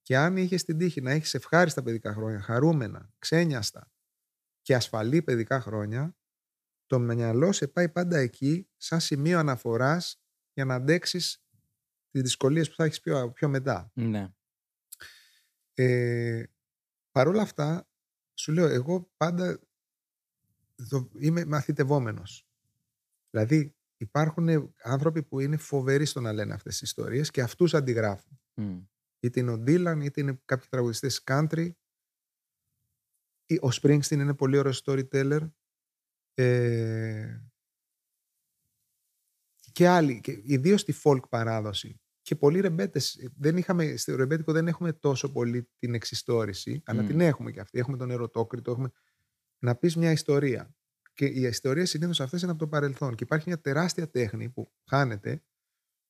Και 0.01 0.17
αν 0.17 0.37
είχες 0.37 0.63
την 0.63 0.77
τύχη 0.77 1.01
να 1.01 1.11
έχεις 1.11 1.33
ευχάριστα 1.33 1.83
παιδικά 1.83 2.13
χρόνια, 2.13 2.41
χαρούμενα, 2.41 3.09
ξένιαστα 3.19 3.91
και 4.61 4.75
ασφαλή 4.75 5.21
παιδικά 5.21 5.61
χρόνια, 5.61 6.17
το 6.85 6.99
μυαλό 6.99 7.51
σε 7.51 7.67
πάει 7.67 7.89
πάντα 7.89 8.17
εκεί 8.17 8.69
σαν 8.77 8.99
σημείο 8.99 9.39
αναφοράς 9.39 10.21
για 10.53 10.65
να 10.65 10.73
αντέξεις 10.75 11.43
τις 12.11 12.21
δυσκολίες 12.21 12.69
που 12.69 12.75
θα 12.75 12.83
έχεις 12.83 12.99
πιο, 13.01 13.31
πιο 13.31 13.49
μετά. 13.49 13.91
Ναι. 13.93 14.33
Ε, 15.73 16.43
Παρ' 17.11 17.27
όλα 17.27 17.41
αυτά, 17.41 17.89
σου 18.33 18.51
λέω, 18.51 18.65
εγώ 18.65 19.11
πάντα 19.17 19.59
το- 20.89 21.09
είμαι 21.13 21.45
μαθητευόμενος. 21.45 22.47
Δηλαδή, 23.29 23.75
υπάρχουν 23.99 24.73
άνθρωποι 24.83 25.23
που 25.23 25.39
είναι 25.39 25.57
φοβεροί 25.57 26.05
στο 26.05 26.21
να 26.21 26.33
λένε 26.33 26.53
αυτές 26.53 26.73
τις 26.77 26.81
ιστορίες 26.81 27.31
και 27.31 27.41
αυτούς 27.41 27.73
αντιγράφουν. 27.73 28.39
Μμ. 28.53 28.79
Είτε 29.19 29.39
είναι 29.39 29.51
ο 29.51 29.57
Ντίλαν, 29.57 30.01
είτε 30.01 30.21
είναι 30.21 30.41
κάποιοι 30.45 30.67
τραγουδιστές 30.69 31.23
country. 31.25 31.71
Ή 33.45 33.55
Ο 33.55 33.69
Springsteen 33.81 34.11
είναι 34.11 34.33
πολύ 34.33 34.57
ωραίος 34.57 34.83
storyteller. 34.85 35.51
Ε, 36.33 37.39
και 39.71 39.87
άλλοι, 39.87 40.21
και 40.21 40.41
ιδίως 40.43 40.81
στη 40.81 40.93
folk 41.03 41.29
παράδοση. 41.29 42.01
και 42.21 42.35
πολλοί 42.35 42.59
ρεμπέτες. 42.59 43.29
Δεν 43.37 43.57
είχαμε, 43.57 43.95
στο 43.97 44.15
ρεμπέτικο 44.15 44.51
δεν 44.51 44.67
έχουμε 44.67 44.93
τόσο 44.93 45.31
πολύ 45.31 45.69
την 45.77 45.93
εξιστόρηση, 45.93 46.81
αλλά 46.85 47.01
Μμ. 47.01 47.07
την 47.07 47.19
έχουμε 47.19 47.51
και 47.51 47.59
αυτή. 47.59 47.79
Έχουμε 47.79 47.97
τον 47.97 48.11
ερωτόκριτο, 48.11 48.71
έχουμε 48.71 48.91
να 49.59 49.75
πεις 49.75 49.95
μια 49.95 50.11
ιστορία. 50.11 50.75
Και 51.19 51.25
οι 51.25 51.41
ιστορίες 51.41 51.89
συνήθως 51.89 52.21
αυτές 52.21 52.41
είναι 52.41 52.51
από 52.51 52.59
το 52.59 52.67
παρελθόν. 52.67 53.15
Και 53.15 53.23
υπάρχει 53.23 53.47
μια 53.47 53.59
τεράστια 53.61 54.09
τέχνη 54.09 54.49
που 54.49 54.71
χάνεται 54.89 55.43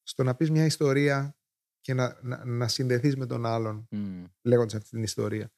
στο 0.04 0.24
να 0.24 0.36
πεις 0.36 0.52
μια 0.52 0.66
ιστορία 0.66 1.38
και 1.82 1.94
να, 1.94 2.20
να, 2.22 2.46
να 2.46 2.68
συνδεθείς 2.68 3.16
με 3.16 3.26
τον 3.26 3.46
άλλον 3.46 3.88
Μμ. 3.92 4.26
λέγοντας 4.42 4.76
αυτή 4.76 4.90
την 4.90 5.04
ιστορία. 5.04 5.52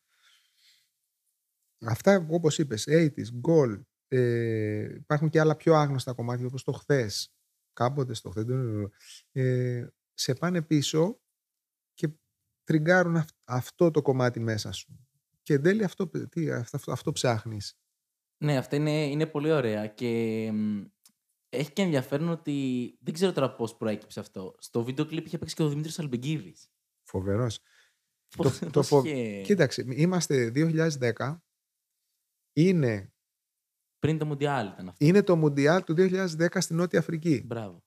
Αυτά, 1.86 2.26
όπως 2.30 2.58
είπες, 2.58 2.88
80s, 2.89 3.26
goal. 3.47 3.82
Ε, 4.08 4.93
υπάρχουν 4.93 5.30
και 5.30 5.39
άλλα 5.39 5.56
πιο 5.56 5.76
άγνωστα 5.76 6.14
κομμάτια 6.14 6.45
όπως 6.45 6.64
το 6.64 6.72
χθες. 6.72 7.34
Κάποτε 7.74 8.14
στο 8.14 8.30
χθες. 8.30 8.45
Ε, 9.32 9.88
σε 10.14 10.34
πάνε 10.34 10.62
πίσω 10.62 11.22
και 11.93 12.10
τριγκάρουν 12.64 13.16
αυ- 13.16 13.38
αυτό 13.43 13.91
το 13.91 14.02
κομμάτι 14.02 14.39
μέσα 14.39 14.72
σου. 14.72 15.08
Και 15.41 15.54
εν 15.54 15.62
τέλει 15.62 15.84
αυτό, 15.84 16.08
τι, 16.08 16.52
αυτό, 16.52 16.78
αυτό, 16.78 16.91
αυτό 16.91 17.12
ψάχνεις. 17.12 17.76
Ναι, 18.43 18.57
αυτά 18.57 18.75
είναι, 18.75 19.05
είναι 19.05 19.25
πολύ 19.25 19.51
ωραία 19.51 19.87
και 19.87 20.49
μ, 20.53 20.81
έχει 21.49 21.71
και 21.71 21.81
ενδιαφέρον 21.81 22.29
ότι 22.29 22.97
δεν 23.01 23.13
ξέρω 23.13 23.31
τώρα 23.31 23.55
πώς 23.55 23.77
προέκυψε 23.77 24.19
αυτό. 24.19 24.55
Στο 24.59 24.83
βίντεο 24.83 25.05
κλιπ 25.05 25.25
είχε 25.25 25.37
παίξει 25.37 25.55
και 25.55 25.63
ο 25.63 25.69
Δημήτρης 25.69 25.99
Αλμπεγκίδης. 25.99 26.69
Φοβερός. 27.03 27.59
Πώς, 28.37 28.59
το 28.59 28.69
πώς 28.69 28.87
φο- 28.87 29.05
είχε- 29.05 29.41
Κοίταξε, 29.41 29.85
είμαστε 29.87 30.49
2010. 30.49 31.43
Είναι, 32.53 33.13
Πριν 33.99 34.17
το 34.17 34.25
Μουντιάλ 34.25 34.67
ήταν 34.67 34.87
αυτό. 34.89 35.05
είναι 35.05 35.23
το 35.23 35.35
Μουντιάλ 35.35 35.83
του 35.83 35.93
2010 35.93 36.61
στη 36.61 36.73
Νότια 36.73 36.99
Αφρική. 36.99 37.43
Μπράβο. 37.45 37.83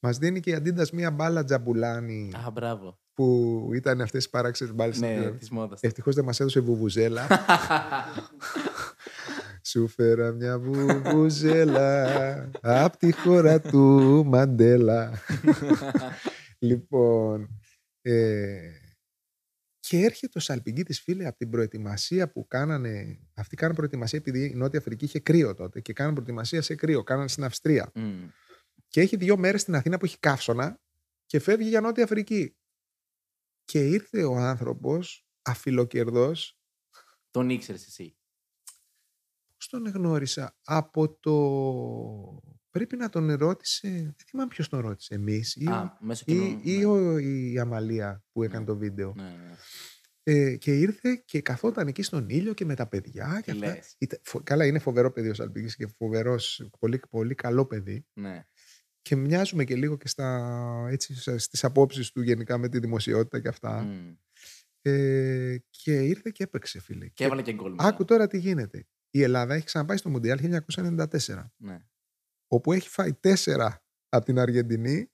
Μας 0.00 0.18
δίνει 0.18 0.40
και 0.40 0.50
η 0.50 0.54
Αντίντας 0.54 0.90
μία 0.90 1.10
μπάλα 1.10 1.44
τζαμπουλάνη 1.44 2.30
Α, 2.46 2.50
μπράβο. 2.50 3.00
που 3.14 3.70
ήταν 3.74 4.00
αυτές 4.00 4.24
οι 4.24 4.30
παράξενες 4.30 4.74
μπάλες. 4.74 5.00
ναι, 5.00 5.30
της 5.30 5.50
μόδας. 5.50 5.80
Ευτυχώς 5.82 6.14
δεν 6.14 6.24
μας 6.24 6.40
έδωσε 6.40 6.60
βουβουζέλα. 6.60 7.26
Σου 9.74 9.88
φέρα 9.88 10.32
μια 10.32 10.58
βουβουζέλα 10.58 12.50
απ' 12.60 12.96
τη 12.96 13.12
χώρα 13.12 13.60
του 13.60 13.80
Μαντέλα. 14.26 15.18
λοιπόν, 16.58 17.60
ε, 18.00 18.70
και 19.80 19.98
έρχεται 19.98 20.38
ο 20.38 20.40
Σαλπιγκίτης 20.40 21.00
φίλε 21.00 21.26
από 21.26 21.36
την 21.36 21.50
προετοιμασία 21.50 22.30
που 22.30 22.46
κάνανε. 22.46 23.18
Αυτοί 23.34 23.56
κάνανε 23.56 23.76
προετοιμασία 23.76 24.18
επειδή 24.18 24.44
η 24.44 24.54
Νότια 24.54 24.78
Αφρική 24.78 25.04
είχε 25.04 25.20
κρύο 25.20 25.54
τότε 25.54 25.80
και 25.80 25.92
κάνανε 25.92 26.14
προετοιμασία 26.14 26.62
σε 26.62 26.74
κρύο. 26.74 27.02
Κάνανε 27.02 27.28
στην 27.28 27.44
Αυστρία. 27.44 27.90
Μμ. 27.94 28.28
Και 28.88 29.00
έχει 29.00 29.16
δύο 29.16 29.36
μέρες 29.36 29.60
στην 29.60 29.74
Αθήνα 29.74 29.98
που 29.98 30.04
έχει 30.04 30.18
καύσωνα 30.18 30.80
και 31.26 31.38
φεύγει 31.38 31.68
για 31.68 31.80
Νότια 31.80 32.04
Αφρική. 32.04 32.56
Και 33.64 33.86
ήρθε 33.86 34.24
ο 34.24 34.36
άνθρωπος 34.36 35.26
αφιλοκερδός 35.42 36.58
Τον 37.30 37.50
ήξερες 37.50 37.86
εσύ; 37.86 38.16
Πώς 39.70 39.82
τον 39.82 39.92
γνώρισα 39.92 40.56
από 40.64 41.08
το... 41.20 41.32
Πρέπει 42.70 42.96
να 42.96 43.08
τον 43.08 43.32
ρώτησε... 43.34 43.88
Δεν 43.88 44.14
θυμάμαι 44.26 44.48
ποιος 44.48 44.68
τον 44.68 44.80
ρώτησε. 44.80 45.14
Εμείς 45.14 45.54
ή, 45.56 45.66
Α, 45.66 45.96
μέσω 46.00 46.24
ή, 46.26 46.32
κοινού. 46.32 46.60
ή 46.62 46.76
ναι. 46.78 46.84
ο- 46.86 47.18
η 47.18 47.58
Αμαλία 47.58 48.24
που 48.32 48.42
έκανε 48.42 48.58
Ναι. 48.58 48.64
το 48.66 48.76
βίντεο. 48.76 49.12
Ναι, 49.16 49.22
ναι. 49.22 49.54
Ε, 50.22 50.56
και 50.56 50.78
ήρθε 50.78 51.22
και 51.24 51.40
καθόταν 51.40 51.86
εκεί 51.88 52.02
στον 52.02 52.28
ήλιο 52.28 52.54
και 52.54 52.64
με 52.64 52.74
τα 52.74 52.86
παιδιά. 52.88 53.40
Και 53.44 53.50
Τι 53.52 53.58
αυτά. 53.58 53.74
λες. 53.74 53.94
Ήταν- 53.98 54.20
φο- 54.24 54.42
καλά, 54.42 54.66
είναι 54.66 54.78
φοβερό 54.78 55.12
παιδί 55.12 55.28
ο 55.28 55.34
Σαλπίκης 55.34 55.76
και 55.76 55.86
φοβερός, 55.98 56.68
πολύ, 56.78 57.00
πολύ 57.10 57.34
καλό 57.34 57.66
παιδί. 57.66 58.06
ναι. 58.12 58.44
Και 59.02 59.16
μοιάζουμε 59.16 59.64
και 59.64 59.76
λίγο 59.76 59.96
και 59.96 60.08
στα, 60.08 60.86
έτσι, 60.90 61.14
στα- 61.20 61.38
στις 61.38 61.64
απόψεις 61.64 62.10
του 62.10 62.22
γενικά 62.22 62.58
με 62.58 62.68
τη 62.68 62.78
δημοσιότητα 62.78 63.40
και 63.40 63.48
αυτά. 63.48 63.82
Μμ. 63.82 64.12
Ε, 64.82 65.56
και 65.70 65.92
ήρθε 66.02 66.30
και 66.30 66.42
έπαιξε, 66.42 66.80
φίλε. 66.80 67.08
Και 67.08 67.24
έβαλε 67.24 67.42
και 67.42 67.52
γκολ. 67.52 67.70
μετά. 67.70 67.84
Άκου 67.84 68.04
τώρα 68.04 68.26
τι 68.26 68.38
γίνεται. 68.38 68.86
Η 69.14 69.22
Ελλάδα 69.22 69.54
έχει 69.54 69.64
ξαναπάει 69.64 69.96
στο 69.96 70.10
Μουντιάλ 70.10 70.38
1994. 70.42 71.50
Ναι. 71.56 71.78
όπου 72.46 72.72
έχει 72.72 72.88
φάει 72.88 73.12
τέσσερα 73.12 73.84
από 74.08 74.24
την 74.24 74.38
Αργεντινή, 74.38 75.10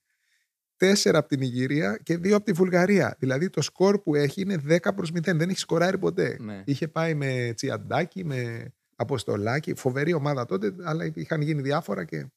τέσσερα 0.75 1.17
από 1.17 1.27
την 1.27 1.41
Ιγυρία 1.41 1.97
και 1.97 2.17
δύο 2.17 2.35
από 2.35 2.45
τη 2.45 2.51
Βουλγαρία. 2.51 3.15
Δηλαδή 3.19 3.49
το 3.49 3.61
σκορ 3.61 4.01
που 4.01 4.15
έχει 4.15 4.41
είναι 4.41 4.61
10 4.67 4.95
προς 4.95 5.11
0. 5.11 5.21
Δεν 5.21 5.49
έχει 5.49 5.59
σκοράρει 5.59 5.97
ποτέ. 5.97 6.37
Ναι. 6.39 6.63
Είχε 6.65 6.87
πάει 6.87 7.13
με 7.13 7.53
Τσιαντάκι, 7.55 8.25
με 8.25 8.71
Αποστολάκι. 8.95 9.75
Φοβερή 9.75 10.13
ομάδα 10.13 10.45
τότε, 10.45 10.75
αλλά 10.83 11.11
είχαν 11.15 11.41
γίνει 11.41 11.61
διάφορα 11.61 12.05
και 12.05 12.31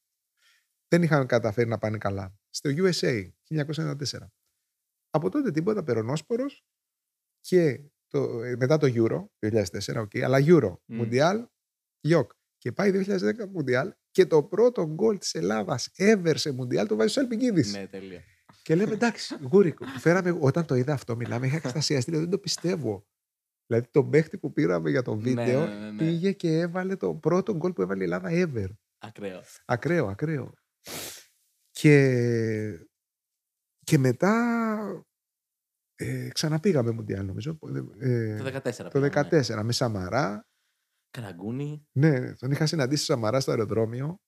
δεν 0.88 1.02
είχαν 1.02 1.26
καταφέρει 1.26 1.68
να 1.68 1.78
πάνε 1.78 1.98
καλά. 1.98 2.38
Στο 2.50 2.70
USA 2.76 3.28
1994. 3.48 3.94
Από 5.10 5.30
τότε 5.30 5.50
τίποτα, 5.50 5.82
περονόσπορος 5.82 6.64
και 7.40 7.80
το, 8.06 8.42
ε, 8.42 8.56
μετά 8.56 8.76
το 8.78 8.86
Euro 8.94 9.26
2004, 9.38 10.00
οκ, 10.00 10.16
αλλά 10.24 10.38
Euro, 10.40 10.76
Μμ. 10.86 11.00
Mundial, 11.02 11.44
Γιοκ. 12.04 12.30
Και 12.58 12.72
πάει 12.72 13.04
2010 13.06 13.18
Mundial 13.56 13.88
και 14.10 14.26
το 14.26 14.42
πρώτο 14.42 14.86
γκολ 14.86 15.18
της 15.18 15.34
Ελλάδας 15.34 15.90
ever 15.96 16.32
σε 16.34 16.56
Mundial 16.60 16.86
το 16.88 16.96
βάζει 16.96 17.08
ο 17.08 17.12
Σαλπιγγίδης. 17.12 17.72
ναι, 17.72 17.86
τέλεια. 17.86 18.22
Και 18.62 18.74
λέμε 18.74 18.92
εντάξει, 18.92 19.36
γούρικο. 19.50 19.86
Φέραμε, 19.86 20.36
όταν 20.40 20.66
το 20.66 20.74
είδα 20.74 20.92
αυτό, 20.92 21.16
μιλάμε, 21.16 21.46
είχα 21.46 21.56
εκστασιαστεί, 21.56 22.10
δηλαδή, 22.10 22.28
δεν 22.28 22.38
το 22.38 22.42
πιστεύω. 22.42 23.06
Δηλαδή 23.66 23.88
τον 23.90 24.10
παίχτη 24.10 24.38
που 24.38 24.52
πήραμε 24.52 24.90
για 24.90 25.02
το 25.02 25.14
Ναι, 25.14 25.22
βίντεο 25.22 25.66
ναι, 25.66 25.74
ναι, 25.74 25.90
ναι. 25.90 25.96
πήγε 25.98 26.32
και 26.32 26.58
έβαλε 26.58 26.96
το 26.96 27.14
πρώτο 27.14 27.56
γκολ 27.56 27.72
που 27.72 27.82
έβαλε 27.82 28.00
η 28.00 28.04
Ελλάδα 28.04 28.28
ever. 28.32 28.68
Ακραίο. 28.98 29.42
Ακραίο, 29.64 30.06
ακραίο. 30.06 30.52
Και, 31.70 32.86
και 33.84 33.98
μετά 33.98 35.06
ε, 35.94 36.28
ξαναπήγαμε 36.28 36.90
Μουντιάλ 36.90 37.26
νομίζω. 37.26 37.58
Ε, 37.98 38.36
Το 38.36 38.46
14. 38.46 38.72
το 38.74 39.00
πήγαμε, 39.00 39.28
14 39.30 39.48
ναι. 39.48 39.62
με 39.62 39.72
Σαμαρά. 39.72 40.46
Καραγκούνι. 41.14 41.86
Ναι, 41.92 42.34
τον 42.34 42.50
είχα 42.50 42.66
συναντήσει 42.66 43.04
στο 43.04 43.12
Σαμαρά 43.12 43.40
στο 43.40 43.50
αεροδρόμιο. 43.50 44.20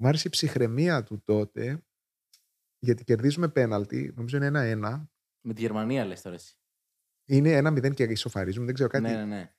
Μ' 0.00 0.06
άρεσε 0.06 0.28
η 0.28 0.30
ψυχραιμία 0.30 1.02
του 1.02 1.22
τότε, 1.24 1.84
γιατί 2.78 3.04
κερδίζουμε 3.04 3.48
πέναλτι, 3.48 4.12
νομίζω 4.16 4.36
είναι 4.36 4.46
ένα-ένα. 4.46 5.10
Με 5.40 5.54
τη 5.54 5.60
Γερμανία 5.60 6.04
λες 6.04 6.22
τώρα 6.22 6.36
εσύ. 6.36 6.54
Είναι 7.28 7.52
ένα-μηδέν 7.52 7.94
και 7.94 8.02
ισοφαρίζουμε, 8.02 8.64
δεν 8.64 8.74
ξέρω 8.74 8.88
κάτι. 8.88 9.04
Ναι, 9.04 9.14
ναι, 9.14 9.24
ναι. 9.24 9.54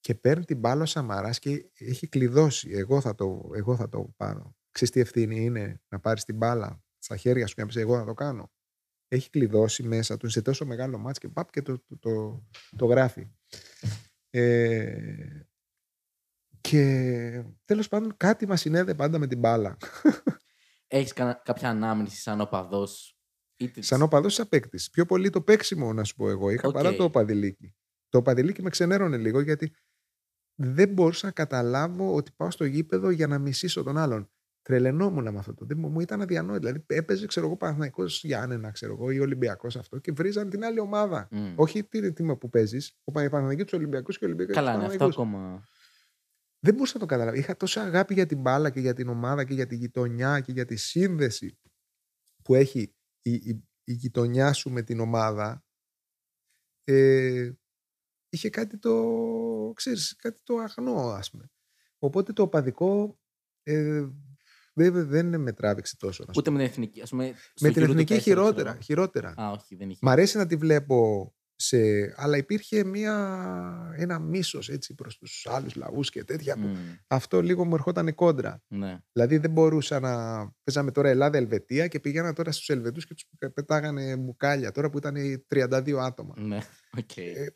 Και 0.00 0.14
παίρνει 0.14 0.44
την 0.44 0.58
μπάλα 0.58 0.82
ο 0.82 0.86
Σαμαράς 0.86 1.38
και 1.38 1.70
έχει 1.74 2.08
κλειδώσει. 2.08 2.70
Εγώ 2.70 3.00
θα 3.00 3.14
το, 3.14 3.50
εγώ 3.54 3.76
θα 3.76 3.88
το 3.88 4.14
πάρω. 4.16 4.56
Ξέρεις 4.70 4.94
τι 4.94 5.00
ευθύνη 5.00 5.44
είναι 5.44 5.82
να 5.88 6.00
πάρεις 6.00 6.24
την 6.24 6.36
μπάλα 6.36 6.84
στα 6.98 7.16
χέρια 7.16 7.46
σου 7.46 7.54
και 7.54 7.60
να 7.60 7.66
πεις 7.66 7.76
εγώ 7.76 7.98
θα 7.98 8.04
το 8.04 8.14
κάνω. 8.14 8.52
Έχει 9.08 9.30
κλειδώσει 9.30 9.82
μέσα 9.82 10.16
του 10.16 10.28
σε 10.28 10.42
τόσο 10.42 10.66
μεγάλο 10.66 10.98
μάτς 10.98 11.18
και 11.18 11.28
παπ 11.28 11.50
και 11.50 11.62
το, 11.62 11.78
το, 11.78 11.98
το, 11.98 12.44
το 12.76 12.86
γράφει. 12.86 13.30
Ε, 14.30 15.44
και 16.60 17.44
τέλος 17.64 17.88
πάντων 17.88 18.16
κάτι 18.16 18.46
μας 18.46 18.60
συνέδε 18.60 18.94
πάντα 18.94 19.18
με 19.18 19.26
την 19.26 19.38
μπάλα. 19.38 19.76
Έχεις 20.86 21.12
κανα- 21.12 21.40
κάποια 21.44 21.68
ανάμνηση 21.68 22.20
σαν 22.20 22.40
οπαδός. 22.40 23.18
Είτε 23.56 23.82
Σαν 23.82 24.02
οπαδός 24.02 24.34
ή 24.36 24.42
παίκτη. 24.42 24.78
Πιο 24.92 25.06
πολύ 25.06 25.30
το 25.30 25.42
παίξιμο, 25.42 25.92
να 25.92 26.04
σου 26.04 26.14
πω 26.14 26.28
εγώ. 26.30 26.50
Είχα 26.50 26.68
Οκ. 26.68 26.74
παρά 26.74 26.94
το 26.94 27.04
οπαδηλίκι. 27.04 27.74
Το 28.08 28.18
οπαδηλίκι 28.18 28.62
με 28.62 28.70
ξενέρωνε 28.70 29.16
λίγο 29.16 29.40
γιατί 29.40 29.74
δεν 30.54 30.88
μπορούσα 30.88 31.26
να 31.26 31.32
καταλάβω 31.32 32.14
ότι 32.14 32.32
πάω 32.36 32.50
στο 32.50 32.64
γήπεδο 32.64 33.10
για 33.10 33.26
να 33.26 33.38
μισήσω 33.38 33.82
τον 33.82 33.96
άλλον. 33.98 34.30
Τρελαινόμουν 34.62 35.32
με 35.32 35.38
αυτό 35.38 35.54
το. 35.54 35.64
Δεν 35.64 35.78
μου 35.78 35.88
μου 35.88 36.00
ήταν 36.00 36.22
αδιανόητο. 36.22 36.66
Δηλαδή 36.66 36.84
έπαιζε, 36.86 37.26
ξέρω 37.26 37.46
εγώ, 37.46 37.56
Παναθυναϊκό 37.56 38.04
Γιάννενα, 38.04 38.70
ξέρω 38.70 38.92
εγώ, 38.92 39.10
ή 39.10 39.20
Ολυμπιακός 39.20 39.76
αυτό 39.76 39.98
και 39.98 40.12
βρίζαν 40.12 40.50
την 40.50 40.64
άλλη 40.64 40.80
ομάδα. 40.80 41.28
Μμ. 41.30 41.52
Όχι 41.56 41.84
τι 41.84 42.12
τιμα 42.12 42.36
που 42.36 42.48
παίζεις. 42.48 42.98
Ο 43.04 43.12
Παναθυναϊκό 43.12 43.64
τους 43.64 43.72
Ολυμπιακούς 43.72 44.18
και 44.18 44.24
ο 44.24 44.26
Ολυμπιακός 44.26 44.54
Καλά, 44.54 44.76
ναι, 44.76 44.84
αυτό 44.84 45.04
ακόμα. 45.04 45.64
δεν 46.58 46.74
μπορούσα 46.74 46.94
να 46.94 47.00
το 47.00 47.06
καταλάβω. 47.06 47.36
Είχα 47.36 47.56
τόση 47.56 47.78
αγάπη 47.80 48.14
για 48.14 48.26
την 48.26 48.40
μπάλα 48.40 48.70
και 48.70 48.80
για 48.80 48.94
την 48.94 49.08
ομάδα 49.08 49.44
και 49.44 49.54
για 49.54 49.66
τη 49.66 49.76
γειτονιά 49.76 50.40
και 50.40 50.52
για 50.52 50.64
τη 50.64 50.76
σύνδεση 50.76 51.58
που 52.42 52.54
έχει 52.54 52.94
η, 53.22 53.32
η, 53.32 53.68
η 53.84 53.92
γειτονιά 53.92 54.52
σου 54.52 54.70
με 54.70 54.82
την 54.82 55.00
ομάδα. 55.00 55.64
Ε, 56.84 57.50
είχε 58.28 58.50
κάτι 58.50 58.78
το, 58.78 59.72
ξέρεις, 59.74 60.16
κάτι 60.16 60.40
το 60.42 60.56
αγνό, 60.56 61.10
ας 61.10 61.30
πούμε. 61.30 61.50
Οπότε 61.98 62.32
το 62.32 62.42
οπαδικό 62.42 63.18
ε, 63.62 64.08
δεν, 64.88 65.08
δεν 65.08 65.40
με 65.40 65.52
τράβηξε 65.52 65.96
τόσο. 65.96 66.24
να 66.26 66.32
σου 66.32 66.38
Ούτε 66.40 66.50
με 66.50 66.58
την 66.58 66.66
εθνική. 66.66 67.00
Ας 67.00 67.10
πούμε, 67.10 67.24
πω. 67.26 67.36
στο 67.54 67.66
με 67.66 67.72
την 67.72 67.82
Euro 67.82 67.86
του 67.86 67.92
εθνική 67.92 68.14
4, 68.14 68.18
ξέρω 68.20 68.40
χειρότερα. 68.40 68.70
εγώ. 68.70 68.80
χειρότερα. 68.80 69.34
Α, 69.36 69.50
όχι, 69.50 69.74
δεν 69.76 69.90
είχε. 69.90 69.98
Μ' 70.02 70.08
αρέσει 70.08 70.36
να 70.36 70.46
τη 70.46 70.56
βλέπω 70.56 71.32
σε... 71.56 71.78
Αλλά 72.16 72.36
υπήρχε 72.36 72.84
μια, 72.84 73.14
ένα 73.96 74.18
μίσος 74.18 74.68
έτσι 74.68 74.94
προς 74.94 75.18
τους 75.18 75.46
άλλους 75.50 75.74
λαούς 75.74 76.10
και 76.10 76.24
τέτοια. 76.24 76.54
που 76.54 76.60
Μμ, 76.66 76.76
Αυτό 77.06 77.42
λίγο 77.42 77.64
μου 77.64 77.74
ερχόταν 77.74 78.14
κόντρα. 78.14 78.62
Ναι. 78.68 78.98
Δηλαδή 79.12 79.36
δεν 79.38 79.50
μπορούσα 79.50 80.00
να. 80.00 80.38
Παίζαμε 80.64 80.90
τώρα 80.90 81.08
Ελλάδα-Ελβετία 81.08 81.86
και 81.86 82.00
πήγαινα 82.00 82.32
τώρα 82.32 82.52
στους 82.52 82.68
Ελβετούς 82.68 83.06
και 83.06 83.14
τους 83.14 83.24
πετάγανε 83.54 84.16
μπουκάλια. 84.16 84.70
Τώρα 84.70 84.90
που 84.90 84.98
ήταν 84.98 85.16
οι 85.16 85.44
32 85.54 85.94
άτομα. 86.00 86.34
Ναι, 86.38 86.58
οκ. 86.98 87.16
Ε, 87.16 87.52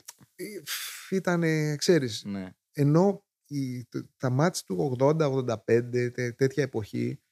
Ήταν, 1.10 1.42
ξέρεις, 1.76 2.22
Ναι. 2.24 2.50
ενώ 2.72 3.23
η- 3.46 3.84
το- 3.84 4.08
τα 4.16 4.30
μάτς 4.30 4.62
του 4.62 4.96
80-85, 4.98 6.10
τε- 6.10 6.36
τέτοια 6.36 6.62
εποχή, 6.62 7.22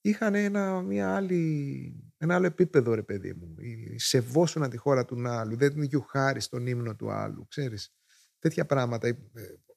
είχαν 0.00 0.34
ένα, 0.34 0.82
μια 0.82 1.14
άλλη, 1.14 2.12
ένα 2.16 2.34
άλλο 2.34 2.46
επίπεδο, 2.46 2.94
ρε 2.94 3.02
παιδί 3.02 3.32
μου. 3.34 3.54
Η- 3.58 3.98
Σεβόσουνα 3.98 4.68
τη 4.68 4.76
χώρα 4.76 5.04
του 5.04 5.28
άλλου, 5.28 5.56
δεν 5.56 5.82
γιουχάρει 5.82 6.40
στον 6.40 6.66
ύμνο 6.66 6.96
του 6.96 7.10
άλλου, 7.10 7.46
ξέρεις. 7.48 7.94
Τέτοια 8.38 8.66
πράγματα. 8.66 9.06
Ε, 9.08 9.16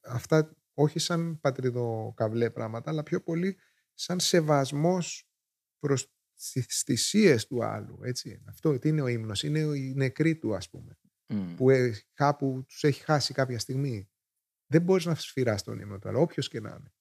Αυτά 0.08 0.56
όχι 0.74 0.98
σαν 0.98 1.40
πατριδοκαβλέ 1.40 2.50
πράγματα, 2.50 2.90
αλλά 2.90 3.02
πιο 3.02 3.20
πολύ 3.22 3.56
σαν 3.94 4.20
σεβασμός 4.20 5.28
προς 5.78 6.12
τις 6.52 6.82
θυσίες 6.82 7.46
του 7.46 7.64
άλλου. 7.64 7.98
Έτσι. 8.02 8.42
Αυτό 8.48 8.78
τι 8.78 8.88
είναι 8.88 9.02
ο 9.02 9.06
ύμνος, 9.06 9.42
είναι 9.42 9.58
οι 9.58 9.92
νεκροί 9.96 10.36
του 10.36 10.54
ας 10.54 10.70
πούμε, 10.70 10.98
Μμ. 11.28 11.54
που 11.54 11.70
ε, 11.70 11.92
κάπου 12.14 12.64
τους 12.68 12.84
έχει 12.84 13.02
χάσει 13.02 13.34
κάποια 13.34 13.58
στιγμή. 13.58 14.10
Δεν 14.66 14.82
μπορείς 14.82 15.04
να 15.04 15.14
σφυράς 15.14 15.62
τον 15.62 15.78
ύμνο 15.78 15.98
του, 15.98 16.08
αλλά 16.08 16.18
όποιος 16.18 16.48
και 16.48 16.60
να 16.60 16.70
είναι. 16.70 16.92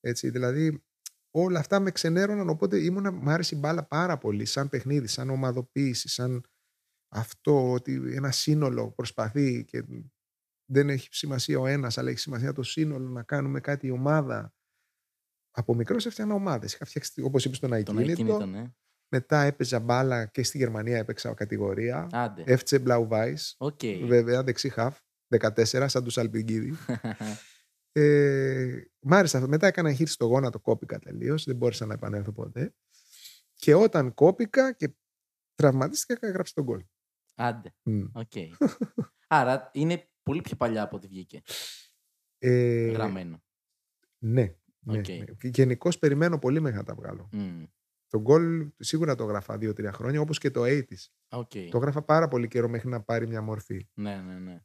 Έτσι, 0.00 0.30
δηλαδή 0.30 0.84
όλα 1.30 1.58
αυτά 1.58 1.80
με 1.80 1.90
ξενέρωναν, 1.90 2.48
οπότε 2.48 2.84
ήμουνα, 2.84 3.12
μου 3.12 3.30
άρεσε 3.30 3.54
η 3.54 3.58
μπάλα 3.58 3.86
πάρα 3.86 4.18
πολύ, 4.18 4.44
σαν 4.44 4.68
παιχνίδι, 4.68 5.06
σαν 5.06 5.30
ομαδοποίηση, 5.30 6.08
σαν 6.08 6.44
αυτό 7.14 7.72
ότι 7.72 8.14
ένα 8.14 8.30
σύνολο 8.30 8.92
προσπαθεί 8.92 9.64
και 9.64 9.84
δεν 10.72 10.88
έχει 10.90 11.08
σημασία 11.10 11.58
ο 11.58 11.66
ένας, 11.66 11.98
αλλά 11.98 12.10
έχει 12.10 12.18
σημασία 12.18 12.52
το 12.52 12.62
σύνολο 12.62 13.08
να 13.08 13.22
κάνουμε 13.22 13.60
κάτι 13.60 13.86
η 13.86 13.90
ομάδα. 13.90 14.54
Από 15.50 15.74
μικρός 15.74 16.06
έφτιανα 16.06 16.34
ομάδες. 16.34 16.74
Είχα 16.74 16.84
φτιάξει, 16.84 17.22
όπως 17.22 17.44
είπες, 17.44 17.58
τον 17.58 17.70
Τον 17.70 17.78
Αϊκίνητο. 17.78 18.12
ακίνητο, 18.12 18.46
ναι. 18.46 18.72
Μετά 19.08 19.42
έπαιζα 19.42 19.80
μπάλα 19.80 20.26
και 20.26 20.42
στη 20.42 20.58
Γερμανία 20.58 20.98
έπαιξα 20.98 21.34
κατηγορία. 21.34 22.08
Άντε. 22.12 22.44
FC 22.46 22.84
Blau 22.86 23.08
Weiss. 23.08 23.54
OK. 23.56 23.80
Βέβαια, 24.04 24.42
δεξί 24.42 24.68
χαφ. 24.68 24.98
14, 25.40 25.84
σαν 25.88 26.04
τον 26.04 26.18
Σαλπιγγίδη. 26.18 26.72
Ε, 27.94 28.82
μ' 29.00 29.12
άρεσε 29.12 29.36
αυτό. 29.36 29.48
Μετά 29.48 29.66
έκανα 29.66 29.92
εγχείριση 29.92 30.12
στο 30.14 30.26
γόνατο, 30.26 30.60
κόπηκα 30.60 30.98
τελείως. 30.98 31.44
Δεν 31.44 31.56
μπόρεσα 31.56 31.86
να 31.86 31.94
επανέλθω 31.94 32.32
ποτέ. 32.32 32.74
Και 33.54 33.74
όταν 33.74 34.14
κόπηκα 34.14 34.72
και 34.72 34.94
τραυματίστηκα, 35.54 36.26
έγραψα 36.26 36.52
τον 36.54 36.64
γκολ. 36.64 36.84
Άντε. 37.34 37.74
Μμ. 37.82 38.04
Οκ. 38.12 38.32
Άρα 39.26 39.70
είναι 39.72 40.10
πολύ 40.22 40.40
πιο 40.40 40.56
παλιά 40.56 40.82
από 40.82 40.96
ό,τι 40.96 41.06
βγήκε. 41.06 41.42
Ε, 42.38 42.90
Γραμμένο. 42.90 43.42
Ναι. 44.18 44.54
ναι, 44.80 44.98
Οκ. 44.98 45.08
ναι. 45.08 45.24
Γενικώ 45.42 45.90
περιμένω 45.98 46.38
πολύ 46.38 46.60
μέχρι 46.60 46.78
να 46.78 46.84
τα 46.84 46.94
βγάλω. 46.94 47.28
Μμ. 47.32 47.64
Το 48.08 48.20
γκολ 48.20 48.70
σίγουρα 48.78 49.14
το 49.14 49.24
έγραφα 49.24 49.58
δύο-τρία 49.58 49.92
χρόνια, 49.92 50.20
όπως 50.20 50.38
και 50.38 50.50
το 50.50 50.62
80s. 50.64 51.06
Οκ. 51.28 51.50
Το 51.70 51.76
έγραφα 51.76 52.02
πάρα 52.02 52.28
πολύ 52.28 52.48
καιρό 52.48 52.68
μέχρι 52.68 52.88
να 52.88 53.02
πάρει 53.02 53.26
μια 53.26 53.42
μορφή. 53.42 53.88
Ναι, 53.94 54.16
ναι, 54.16 54.38
ναι. 54.38 54.62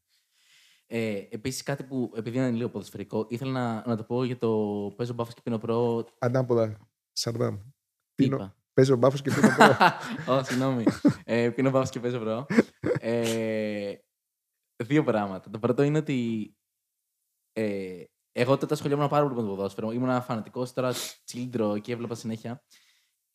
Ε, 0.90 1.24
Επίσης, 1.30 1.64
κάτι 1.64 1.84
που 1.84 2.12
επειδή 2.16 2.38
είναι 2.38 2.52
λίγο 2.52 2.70
ποδοσφαιρικό, 2.70 3.26
ήθελα 3.30 3.52
να, 3.52 3.88
να 3.88 3.98
το 3.98 4.04
πω 4.04 4.24
για 4.24 4.38
το 4.38 4.50
παίζω 4.96 5.14
μπάφος 5.14 5.34
και 5.34 5.42
πίνω 5.44 5.58
pro. 5.58 6.06
Αντάποδα, 6.20 6.78
Σαρδάμ. 7.12 7.56
Τι 7.58 8.24
Πίνω, 8.24 8.36
είπα. 8.36 8.56
παίζω 8.74 8.96
μπάφος 8.96 9.22
και 9.22 9.32
πίνω 9.34 9.48
pro. 9.56 9.76
Ω, 10.36 10.44
συγγνώμη. 10.44 10.84
ε, 11.24 11.50
πίνω 11.50 11.70
μπάφος 11.70 11.90
και 11.90 12.00
παίζω 12.00 12.20
pro. 12.20 12.46
Ε, 13.00 13.96
δύο 14.84 15.04
πράγματα. 15.04 15.50
Το 15.50 15.60
πρώτο 15.60 15.84
είναι 15.84 15.98
ότι 15.98 16.52
ε, 17.54 18.04
εγώ 18.32 18.58
τότε 18.58 18.74
ασχολιόμουν 18.74 19.08
πάρα 19.10 19.24
πολύ 19.24 19.36
με 19.36 19.42
το 19.42 19.48
ποδόσφαιρο. 19.56 19.92
Ήμουν 19.92 20.22
φανατικός 20.22 20.74
τώρα 20.74 20.94
τσίλντρο 21.24 21.80
και 21.80 21.92
έβλεπα 21.92 22.16
συνέχεια. 22.16 22.64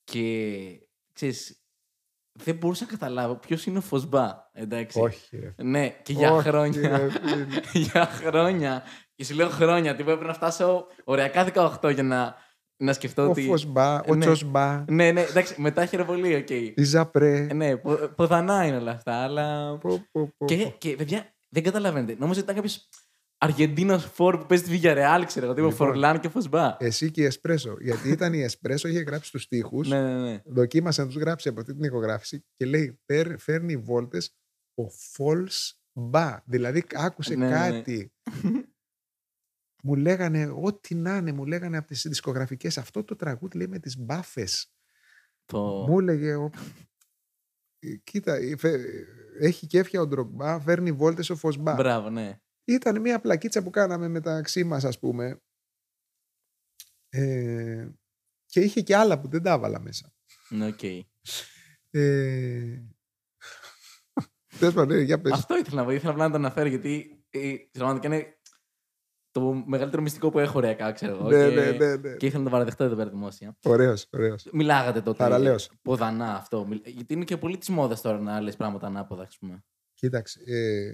Και 0.05 0.89
ξέρεις, 1.13 1.62
δεν 2.33 2.55
μπορούσα 2.57 2.85
να 2.85 2.91
καταλάβω 2.91 3.35
ποιος 3.35 3.67
είναι 3.67 3.79
ο 3.79 3.81
Φωσμπά. 3.81 4.29
Εντάξει. 4.53 5.01
Όχι, 5.01 5.37
ρε. 5.37 5.55
Ναι, 5.63 5.89
και 5.89 6.13
για 6.13 6.33
Όχι, 6.33 6.49
χρόνια. 6.49 6.99
ρε 6.99 7.09
φίλε. 7.11 7.47
για 7.91 8.05
χρόνια. 8.07 8.83
Και 9.15 9.25
σου 9.25 9.35
λέω 9.35 9.49
χρόνια. 9.49 9.95
Τι 9.97 10.05
πρέπει 10.05 10.25
να 10.25 10.33
φτάσω 10.35 10.87
ωριακά 11.05 11.47
18 11.83 11.95
για 11.95 12.03
να, 12.03 12.35
να 12.77 12.93
σκεφτώ 12.93 13.23
Ο 13.27 13.31
ότι. 13.31 13.43
Φωσμπά, 13.43 14.01
ο 14.01 14.15
Ναι. 14.15 14.25
Τσοσμπά, 14.25 14.85
Ναι, 14.89 15.11
ναι, 15.13 15.21
εντάξει, 15.21 15.61
μετά 15.61 15.87
χειροβολεί, 15.87 16.35
οκ. 16.35 16.51
η 16.51 16.75
Ζαπρέ. 16.77 17.47
Ε, 17.51 17.55
ναι, 17.55 17.77
πο, 17.77 17.93
ποδανά 18.17 18.67
είναι 18.67 18.77
όλα 18.77 18.91
αυτά, 18.91 19.23
αλλά. 19.23 19.79
Πω, 19.79 20.07
πω, 20.13 20.33
πω, 20.39 20.47
Και, 20.47 20.57
πω. 20.57 20.75
και 20.79 20.97
παιδιά, 20.97 21.35
δεν 21.49 21.63
καταλαβαίνετε. 21.63 22.17
Νόμιζα 22.19 22.41
ότι 22.41 22.51
ήταν 22.51 22.55
κάποιο 22.63 22.71
Αργεντίνο 23.43 23.99
φόρ 23.99 24.39
που 24.39 24.47
παίζει 24.47 24.65
τη 24.65 24.71
Villarreal, 24.83 25.23
ξέρω 25.27 25.45
εγώ. 25.47 25.55
Τύπο 25.55 25.69
Λοιπόν. 25.69 25.87
Φορλάν 25.87 26.21
και 26.21 26.29
Φωσμπά. 26.29 26.77
Εσύ 26.79 27.11
και 27.11 27.21
η 27.21 27.25
Εσπρέσο. 27.25 27.77
Γιατί 27.81 28.09
ήταν 28.11 28.33
η 28.33 28.41
Εσπρέσο, 28.43 28.89
είχε 28.89 29.01
γράψει 29.01 29.31
τους 29.31 29.47
τοίχου. 29.49 29.81
Ναι, 29.89 30.03
ναι, 30.03 30.21
ναι. 30.23 30.41
Δοκίμασε 30.45 31.01
να 31.01 31.07
τους 31.07 31.17
γράψει 31.17 31.49
από 31.49 31.61
αυτή 31.61 31.75
την 31.75 31.83
ηχογράφηση 31.85 32.45
και 32.57 32.65
λέει: 32.65 33.01
«Παίρ- 33.07 33.39
Φέρνει 33.39 33.77
βόλτες 33.77 34.37
ο 34.75 34.83
False 35.17 35.73
Ba. 36.13 36.39
Δηλαδή 36.45 36.85
άκουσε 36.95 37.35
Ναι, 37.35 37.49
ναι, 37.49 37.69
ναι. 37.69 37.71
κάτι. 37.71 38.13
μου 39.85 39.95
λέγανε, 39.95 40.47
ό,τι 40.63 40.95
να 40.95 41.17
είναι, 41.17 41.33
μου 41.33 41.45
λέγανε 41.45 41.77
από 41.77 41.87
τις 41.87 42.03
δισκογραφικές. 42.03 42.79
Αυτό 42.79 43.05
το 43.05 43.17
τραγούδι 43.17 43.57
λέει 43.57 43.67
με 43.67 43.79
τις 43.79 43.99
μπάφες. 43.99 44.73
Το... 45.45 45.59
Μου 45.89 45.99
έλεγε. 46.01 46.35
ο- 46.35 46.51
Ε, 47.79 47.97
Κοίτα, 48.05 48.35
ε, 48.35 48.57
φε- 48.57 48.87
έχει 49.41 49.67
κέφια 49.67 50.01
ο 50.01 50.07
Ντρογκμπά, 50.07 50.61
φέρνει 50.61 50.93
βόλτες 50.93 51.31
ο 51.31 51.37
Φοσμπά. 51.37 51.75
Μπράβο, 51.75 52.11
ναι. 52.11 52.41
Ήταν 52.65 53.01
μια 53.01 53.21
πλακίτσα 53.21 53.63
που 53.63 53.71
κάναμε 53.71 54.09
μεταξύ 54.09 54.65
μας, 54.65 54.85
ας 54.85 54.99
πούμε. 54.99 55.41
Ε, 57.09 57.89
και 58.47 58.61
είχε 58.61 58.81
και 58.81 58.97
άλλα 58.97 59.21
που 59.21 59.29
δεν 59.29 59.43
τα 59.43 59.53
έβαλα 59.53 59.81
μέσα. 59.81 60.13
Ναι, 60.49 60.67
οκ. 60.67 60.83
Ε, 61.91 62.83
Τέλος 64.59 64.75
πάντων, 64.75 64.97
ναι, 64.97 65.03
για 65.03 65.21
πες. 65.21 65.33
Αυτό 65.33 65.57
ήθελα 65.59 65.77
να 65.81 65.85
πω. 65.85 65.91
Ήθελα 65.93 66.11
απλά 66.13 66.25
να 66.25 66.31
το 66.31 66.37
αναφέρω 66.37 66.69
γιατί 66.69 67.25
ε, 67.31 67.55
πραγματικά 67.73 68.07
είναι 68.15 68.37
το 69.31 69.53
μεγαλύτερο 69.67 70.03
μυστικό 70.03 70.31
που 70.31 70.39
έχω 70.39 70.59
οριακά, 70.59 70.93
ξέρω 70.93 71.13
εγώ. 71.17 71.29
ναι, 71.29 71.49
και, 71.49 71.55
ναι, 71.55 71.71
ναι, 71.71 71.97
ναι. 71.97 72.17
και 72.17 72.27
ήθελα 72.27 72.39
να 72.43 72.45
το 72.45 72.51
παραδεχτώ 72.51 72.85
εδώ 72.85 72.97
πέρα 72.97 73.11
δημόσια. 73.11 73.57
Ωραίος, 73.65 74.07
ωραίος. 74.11 74.49
Μιλάγατε 74.53 75.03
τότε. 75.03 75.23
Θαρραλέος. 75.23 75.71
Ποδανά 75.83 76.35
αυτό. 76.35 76.67
Μιλ- 76.67 76.87
Γιατί 76.89 77.15
είναι 77.15 77.25
και 77.25 77.37
πολύ 77.37 77.59
της 77.59 77.69
μόδας 77.69 78.01
τώρα 78.01 78.19
να 78.21 78.41
λες 78.41 78.57
πράγματα 78.57 78.87
ανάποδα, 78.87 79.23
ας 79.23 79.39
πούμε. 79.39 79.65
Κοίταξε, 79.95 80.43
ε, 80.47 80.93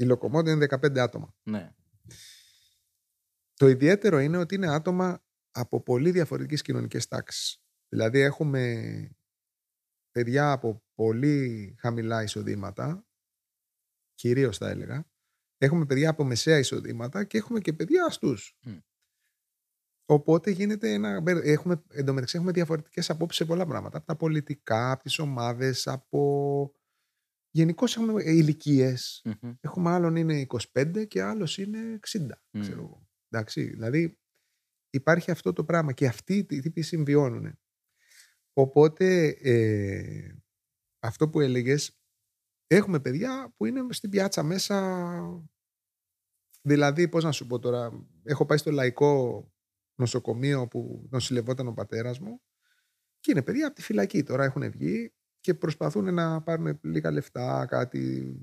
η 0.00 0.04
Λοκομόντα 0.04 0.50
είναι 0.50 0.66
15 0.70 0.98
άτομα. 0.98 1.34
Ναι. 1.42 1.74
Το 3.54 3.68
ιδιαίτερο 3.68 4.18
είναι 4.18 4.36
ότι 4.36 4.54
είναι 4.54 4.74
άτομα 4.74 5.24
από 5.50 5.82
πολύ 5.82 6.10
διαφορετικές 6.10 6.62
κοινωνικές 6.62 7.08
τάξεις. 7.08 7.62
Δηλαδή 7.88 8.20
έχουμε 8.20 8.82
παιδιά 10.10 10.52
από 10.52 10.82
πολύ 10.94 11.74
χαμηλά 11.78 12.22
εισοδήματα, 12.22 13.06
κυρίως 14.14 14.58
θα 14.58 14.68
έλεγα. 14.68 15.10
Έχουμε 15.58 15.86
παιδιά 15.86 16.10
από 16.10 16.24
μεσαία 16.24 16.58
εισοδήματα 16.58 17.24
και 17.24 17.38
έχουμε 17.38 17.60
και 17.60 17.72
παιδιά 17.72 18.04
αστούς. 18.04 18.56
Μμ. 18.62 18.78
Οπότε 20.06 20.50
γίνεται 20.50 20.92
ένα... 20.92 21.22
Έχουμε, 21.42 21.82
εντωμεταξύ 21.88 22.36
έχουμε 22.36 22.52
διαφορετικές 22.52 23.10
απόψεις 23.10 23.38
σε 23.38 23.44
πολλά 23.44 23.66
πράγματα. 23.66 23.96
Από 23.96 24.06
τα 24.06 24.16
πολιτικά, 24.16 24.90
από 24.92 25.02
τις 25.02 25.18
ομάδες, 25.18 25.86
από... 25.86 26.72
Γενικώς 27.50 27.96
έχουμε 27.96 28.22
ηλικίες. 28.22 29.22
Μμμ. 29.24 29.52
Έχουμε 29.60 29.90
άλλον 29.90 30.16
είναι 30.16 30.46
25 30.72 31.06
και 31.08 31.22
άλλος 31.22 31.58
είναι 31.58 31.98
60. 32.08 32.20
Μμ. 32.50 32.60
Ξέρω 32.60 32.80
εγώ. 32.80 33.08
Εντάξει, 33.28 33.62
δηλαδή 33.62 34.18
υπάρχει 34.90 35.30
αυτό 35.30 35.52
το 35.52 35.64
πράγμα 35.64 35.92
και 35.92 36.06
αυτοί 36.06 36.36
οι 36.36 36.60
τύποι 36.60 36.82
συμβιώνουν. 36.82 37.58
Οπότε 38.52 39.28
ε, 39.28 40.34
αυτό 40.98 41.28
που 41.28 41.40
έλεγες, 41.40 42.00
έχουμε 42.66 43.00
παιδιά 43.00 43.54
που 43.56 43.66
είναι 43.66 43.86
στην 43.90 44.10
πιάτσα 44.10 44.42
μέσα, 44.42 45.08
δηλαδή 46.62 47.08
πώς 47.08 47.24
να 47.24 47.32
σου 47.32 47.46
πω 47.46 47.58
τώρα, 47.58 48.06
έχω 48.22 48.46
πάει 48.46 48.58
στο 48.58 48.70
λαϊκό 48.70 49.44
νοσοκομείο 49.94 50.68
που 50.68 51.08
νοσηλευόταν 51.10 51.66
ο 51.66 51.72
πατέρας 51.72 52.18
μου 52.18 52.42
και 53.20 53.30
είναι 53.30 53.42
παιδιά 53.42 53.66
από 53.66 53.74
τη 53.74 53.82
φυλακή 53.82 54.22
τώρα 54.22 54.44
έχουν 54.44 54.70
βγει 54.70 55.14
και 55.40 55.54
προσπαθούν 55.54 56.14
να 56.14 56.42
πάρουν 56.42 56.78
λίγα 56.82 57.10
λεφτά, 57.10 57.66
κάτι 57.66 58.34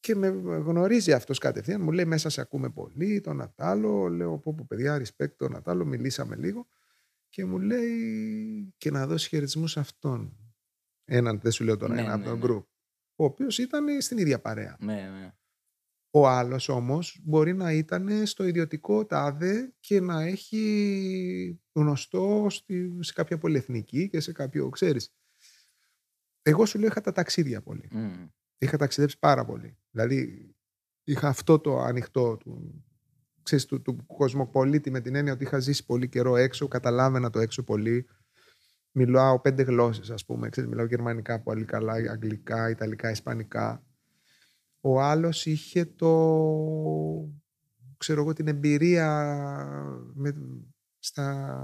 και 0.00 0.14
με 0.14 0.28
γνωρίζει 0.56 1.12
αυτός 1.12 1.38
κατευθείαν, 1.38 1.82
μου 1.82 1.92
λέει 1.92 2.04
μέσα 2.04 2.28
σε 2.28 2.40
ακούμε 2.40 2.70
πολύ, 2.70 3.20
τον 3.20 3.36
Νατάλο, 3.36 4.08
λέω 4.08 4.38
πω 4.38 4.54
πω 4.54 4.64
παιδιά, 4.68 5.02
respect 5.02 5.36
τον 5.36 5.52
Νατάλο, 5.52 5.84
μιλήσαμε 5.84 6.36
λίγο 6.36 6.68
και 7.28 7.44
μου 7.44 7.58
λέει 7.58 8.74
και 8.76 8.90
να 8.90 9.06
δώσει 9.06 9.28
χαιρετισμούς 9.28 9.70
σε 9.70 9.80
αυτόν. 9.80 10.36
Έναν, 11.04 11.40
δεν 11.40 11.52
σου 11.52 11.64
λέω 11.64 11.76
τώρα, 11.76 11.94
Ναι, 11.94 12.00
ένα 12.00 12.16
ναι, 12.16 12.22
από 12.22 12.24
τον 12.30 12.38
ναι. 12.38 12.44
group. 12.46 12.64
Ο 13.14 13.24
οποίος 13.24 13.58
ήταν 13.58 14.00
στην 14.00 14.18
ίδια 14.18 14.40
παρέα. 14.40 14.76
Ναι, 14.80 15.10
ναι. 15.10 15.34
Ο 16.14 16.28
άλλος 16.28 16.68
όμως 16.68 17.20
μπορεί 17.24 17.54
να 17.54 17.72
ήταν 17.72 18.26
στο 18.26 18.44
ιδιωτικό 18.44 19.06
τάδε 19.06 19.72
και 19.80 20.00
να 20.00 20.22
έχει 20.22 21.60
γνωστό 21.72 22.46
στη, 22.50 22.96
σε 23.00 23.12
κάποια 23.12 23.38
πολυεθνική 23.38 24.08
και 24.08 24.20
σε 24.20 24.32
κάποιο, 24.32 24.68
ξέρεις. 24.68 25.14
Εγώ 26.42 26.66
σου 26.66 26.78
λέω 26.78 26.88
είχα 26.88 27.00
τα 27.00 27.12
ταξίδια 27.12 27.62
πολύ 27.62 27.88
Μμ. 27.92 28.26
είχα 28.58 28.76
ταξιδέψει 28.76 29.18
πάρα 29.18 29.44
πολύ. 29.44 29.78
Δηλαδή, 29.90 30.50
είχα 31.04 31.28
αυτό 31.28 31.58
το 31.58 31.78
ανοιχτό 31.78 32.36
του, 32.36 32.84
ξέρεις, 33.42 33.64
του, 33.64 33.82
του 33.82 34.06
κοσμοπολίτη 34.06 34.90
με 34.90 35.00
την 35.00 35.14
έννοια 35.14 35.32
ότι 35.32 35.44
είχα 35.44 35.58
ζήσει 35.58 35.84
πολύ 35.84 36.08
καιρό 36.08 36.36
έξω, 36.36 36.68
καταλάβαινα 36.68 37.30
το 37.30 37.38
έξω 37.38 37.64
πολύ. 37.64 38.06
Μιλάω 38.92 39.40
πέντε 39.40 39.62
γλώσσες, 39.62 40.10
ας 40.10 40.24
πούμε. 40.24 40.48
Ξέρεις, 40.48 40.70
μιλάω 40.70 40.86
γερμανικά 40.86 41.42
πολύ 41.42 41.64
καλά, 41.64 41.92
αγγλικά, 41.92 42.70
ιταλικά, 42.70 43.10
ισπανικά. 43.10 43.84
Ο 44.84 45.00
άλλος 45.00 45.46
είχε 45.46 45.84
το, 45.84 46.10
ξέρω 47.96 48.20
εγώ, 48.20 48.32
την 48.32 48.48
εμπειρία 48.48 49.08
με, 50.14 50.34
στα, 50.98 51.58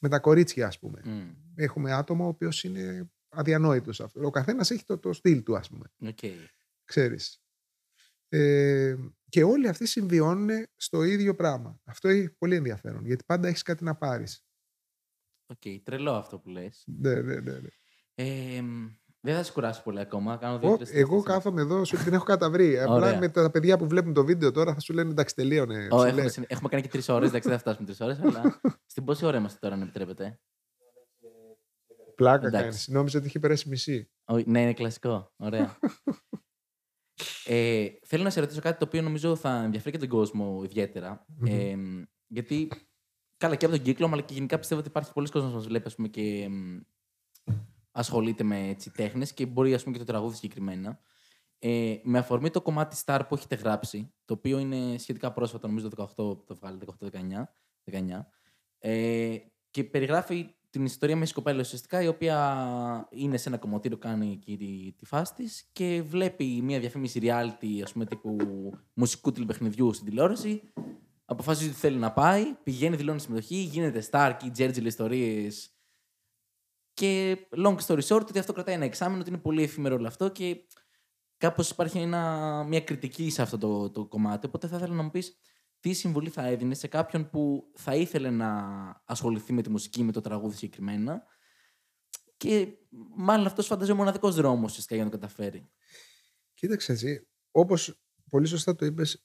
με 0.00 0.08
τα 0.08 0.18
κορίτσια, 0.18 0.66
ας 0.66 0.78
πούμε. 0.78 1.00
Μμ. 1.04 1.30
Έχουμε 1.54 1.92
άτομο 1.92 2.24
ο 2.24 2.28
οποίος 2.28 2.64
είναι 2.64 3.10
αδιανόητος. 3.28 4.00
αυτό. 4.00 4.26
Ο 4.26 4.30
καθένας 4.30 4.70
έχει 4.70 4.84
το, 4.84 4.98
το 4.98 5.12
στυλ 5.12 5.42
του, 5.42 5.56
ας 5.56 5.68
πούμε. 5.68 5.92
Οκ. 5.98 6.18
Ξέρεις. 6.84 7.42
Ε, 8.28 8.96
και 9.28 9.42
όλοι 9.42 9.68
αυτοί 9.68 9.86
συμβιώνουν 9.86 10.66
στο 10.76 11.02
ίδιο 11.02 11.34
πράγμα. 11.34 11.80
Αυτό 11.84 12.08
έχει 12.08 12.30
πολύ 12.30 12.54
ενδιαφέρον, 12.56 13.06
γιατί 13.06 13.24
πάντα 13.24 13.48
έχεις 13.48 13.62
κάτι 13.62 13.84
να 13.84 13.94
πάρεις. 13.96 14.44
Οκ. 15.46 15.62
Τρελό 15.82 16.12
αυτό 16.12 16.38
που 16.38 16.48
λες. 16.48 16.84
Ναι, 16.86 17.14
ναι, 17.14 17.40
ναι. 17.40 17.58
ναι. 17.58 17.68
Ε, 18.14 18.62
μ, 18.62 18.88
δεν 19.20 19.34
θα 19.34 19.42
σε 19.42 19.52
κουράσω 19.52 19.82
πολύ 19.82 20.00
ακόμα. 20.00 20.36
Κάνω 20.36 20.58
δύο, 20.58 20.68
Εγώ, 20.68 20.76
τρεις 20.76 20.90
εγώ 20.90 20.98
τελευταίες 21.08 21.34
κάθομαι 21.36 21.60
εδώ, 21.60 21.84
σου 21.84 21.96
την 22.04 22.12
έχω 22.12 22.24
καταβρεί. 22.24 22.78
Απλά 22.80 22.94
Ωραία. 22.94 23.18
με 23.18 23.28
τα 23.28 23.50
παιδιά 23.50 23.78
που 23.78 23.86
βλέπουν 23.88 24.12
το 24.12 24.24
βίντεο 24.24 24.50
τώρα 24.52 24.74
θα 24.74 24.80
σου 24.80 24.92
λένε 24.92 25.10
εντάξει, 25.10 25.34
τελείωνε. 25.34 25.88
Ω, 25.90 25.96
ψηλέ». 25.96 26.08
έχουμε, 26.08 26.28
συν- 26.28 26.44
έχουμε 26.52 26.68
κάνει 26.68 26.82
και 26.82 26.88
τρεις 26.88 27.08
ώρες. 27.08 27.28
Εντάξει, 27.28 27.48
δεν 27.48 27.58
θα 27.58 27.62
φτάσουμε 27.62 27.86
τρεις 27.86 28.00
ώρες, 28.00 28.20
αλλά. 28.36 28.60
Στην 28.86 29.04
πόση 29.04 29.24
ώρα 29.26 29.38
είμαστε 29.38 29.58
τώρα, 29.60 29.74
αν 29.74 29.82
επιτρέπετε; 29.82 30.40
Πλάκα 32.14 32.46
Εντάξει. 32.46 32.62
κάνεις. 32.64 32.88
Νόμιζα 32.88 33.18
ότι 33.18 33.26
είχε 33.26 33.38
περάσει 33.38 33.68
μισή. 33.68 34.10
Ω, 34.24 34.36
ναι, 34.36 34.62
είναι 34.62 34.72
κλασικό. 34.74 35.32
Ωραία. 35.36 35.78
ε, 37.44 37.86
θέλω 38.06 38.22
να 38.22 38.30
σε 38.30 38.40
ρωτήσω 38.40 38.60
κάτι 38.60 38.78
το 38.78 38.84
οποίο 38.84 39.02
νομίζω 39.02 39.36
θα 39.36 39.62
ενδιαφέρει 39.62 39.92
και 39.92 39.98
τον 40.00 40.08
κόσμο 40.08 40.60
ιδιαίτερα. 40.64 41.26
Ε, 41.46 41.76
γιατί 42.26 42.68
καλά 43.36 43.56
και 43.56 43.64
από 43.64 43.74
τον 43.74 43.84
κύκλο, 43.84 44.06
μου, 44.08 44.12
αλλά 44.12 44.22
και 44.22 44.34
γενικά 44.34 44.58
πιστεύω 44.58 44.80
ότι 44.80 44.88
υπάρχει 44.90 45.12
πολλοί 45.12 45.28
κόσμος 45.28 45.50
που 45.50 45.56
μας 45.56 45.66
βλέπει 45.66 45.86
ας 45.86 45.94
πούμε, 45.94 46.08
και 46.08 46.48
μ, 46.50 46.78
ασχολείται 48.00 48.44
με 48.44 48.68
έτσι, 48.68 48.90
τέχνες 48.90 49.32
και 49.32 49.46
μπορεί 49.46 49.74
ας 49.74 49.82
πούμε, 49.82 49.96
και 49.96 50.04
το 50.04 50.12
τραγούδι 50.12 50.34
συγκεκριμένα. 50.34 51.00
Ε, 51.58 51.96
με 52.02 52.18
αφορμή 52.18 52.50
το 52.50 52.62
κομμάτι 52.62 52.96
Star 53.04 53.20
που 53.28 53.34
έχετε 53.34 53.54
γράψει, 53.54 54.12
το 54.24 54.34
οποίο 54.34 54.58
είναι 54.58 54.98
σχετικά 54.98 55.32
πρόσφατο, 55.32 55.66
νομίζω 55.66 55.88
το 55.88 56.08
18 56.16 56.46
το 56.46 56.54
βγάλετε, 56.60 56.86
18-19, 57.00 57.48
19, 57.84 58.26
ε, 58.78 59.36
και 59.70 59.84
περιγράφει 59.84 60.54
την 60.70 60.84
ιστορία 60.84 61.16
μιας 61.16 61.32
κοπέλας 61.32 61.66
ουσιαστικά, 61.66 62.02
η 62.02 62.06
οποία 62.06 63.08
είναι 63.10 63.36
σε 63.36 63.48
ένα 63.48 63.58
κομμωτήριο, 63.58 63.98
κάνει 63.98 64.32
εκεί 64.32 64.56
τη, 64.56 64.92
τη 64.92 65.04
φάση 65.04 65.34
της 65.34 65.68
και 65.72 66.02
βλέπει 66.06 66.44
μια 66.62 66.80
διαφήμιση 66.80 67.20
reality, 67.22 67.80
ας 67.82 67.92
πούμε, 67.92 68.04
τύπου 68.04 68.36
μουσικού 68.94 69.32
τηλεπαιχνιδιού 69.32 69.92
στην 69.92 70.06
τηλεόραση. 70.06 70.62
Αποφασίζει 71.24 71.68
ότι 71.68 71.78
θέλει 71.78 71.96
να 71.96 72.12
πάει, 72.12 72.44
πηγαίνει, 72.62 72.96
δηλώνει 72.96 73.20
συμμετοχή, 73.20 73.56
γίνεται 73.56 74.04
star 74.10 74.36
και 74.38 74.50
τζέρτζιλ 74.50 74.86
ιστορίες. 74.86 75.79
Και 77.00 77.38
long 77.50 77.76
story 77.86 78.02
short, 78.02 78.20
ότι 78.20 78.38
αυτό 78.38 78.52
κρατάει 78.52 78.74
ένα 78.74 78.84
εξάμεινο, 78.84 79.20
ότι 79.20 79.30
είναι 79.30 79.38
πολύ 79.38 79.62
εφήμερο 79.62 79.94
όλο 79.94 80.06
αυτό 80.06 80.28
και 80.28 80.66
κάπως 81.36 81.70
υπάρχει 81.70 81.98
ένα, 81.98 82.64
μια 82.68 82.80
κριτική 82.80 83.30
σε 83.30 83.42
αυτό 83.42 83.58
το, 83.58 83.90
το 83.90 84.06
κομμάτι. 84.06 84.46
Οπότε 84.46 84.66
θα 84.66 84.76
ήθελα 84.76 84.94
να 84.94 85.02
μου 85.02 85.10
πεις 85.10 85.38
τι 85.80 85.92
συμβουλή 85.92 86.28
θα 86.28 86.46
έδινες 86.46 86.78
σε 86.78 86.88
κάποιον 86.88 87.30
που 87.30 87.72
θα 87.74 87.94
ήθελε 87.94 88.30
να 88.30 88.50
ασχοληθεί 89.04 89.52
με 89.52 89.62
τη 89.62 89.70
μουσική, 89.70 90.02
με 90.02 90.12
το 90.12 90.20
τραγούδι 90.20 90.56
συγκεκριμένα. 90.56 91.24
Και 92.36 92.68
μάλλον 93.16 93.46
αυτός 93.46 93.66
φαντάζομαι 93.66 93.96
ο 93.96 94.00
μοναδικός 94.00 94.34
δρόμος 94.34 94.70
ουσιαστικά 94.70 94.94
για 94.94 95.04
να 95.04 95.10
το 95.10 95.18
καταφέρει. 95.18 95.70
Κοίταξε 96.54 96.92
εσύ, 96.92 97.28
όπως 97.50 98.00
πολύ 98.30 98.46
σωστά 98.46 98.74
το 98.74 98.86
είπες, 98.86 99.24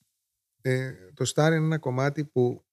ε, 0.61 1.11
το 1.13 1.31
Star 1.35 1.47
είναι 1.47 1.55
ένα 1.55 1.79
κομμάτι 1.79 2.25
που 2.25 2.65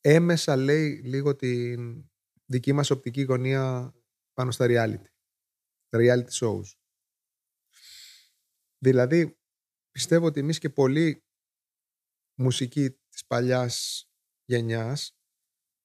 έμεσα 0.00 0.56
λέει 0.56 1.00
λίγο 1.04 1.36
την 1.36 2.10
δική 2.46 2.72
μας 2.72 2.90
οπτική 2.90 3.22
γωνία 3.22 3.94
πάνω 4.32 4.50
στα 4.50 4.66
reality. 4.68 5.08
Τα 5.88 5.98
reality 6.00 6.30
shows. 6.40 6.64
Δηλαδή, 8.78 9.38
πιστεύω 9.90 10.26
ότι 10.26 10.40
εμείς 10.40 10.58
και 10.58 10.70
πολλοί 10.70 11.24
μουσικοί 12.38 12.90
της 12.90 13.26
παλιάς 13.26 14.06
γενιάς 14.44 15.16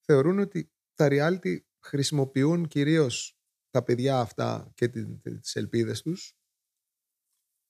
θεωρούν 0.04 0.38
ότι 0.38 0.72
τα 0.94 1.08
reality 1.10 1.56
χρησιμοποιούν 1.84 2.68
κυρίως 2.68 3.36
τα 3.70 3.82
παιδιά 3.82 4.20
αυτά 4.20 4.72
και 4.74 4.88
τη- 4.88 5.18
τη- 5.18 5.38
τις 5.38 5.56
ελπίδες 5.56 6.02
τους 6.02 6.36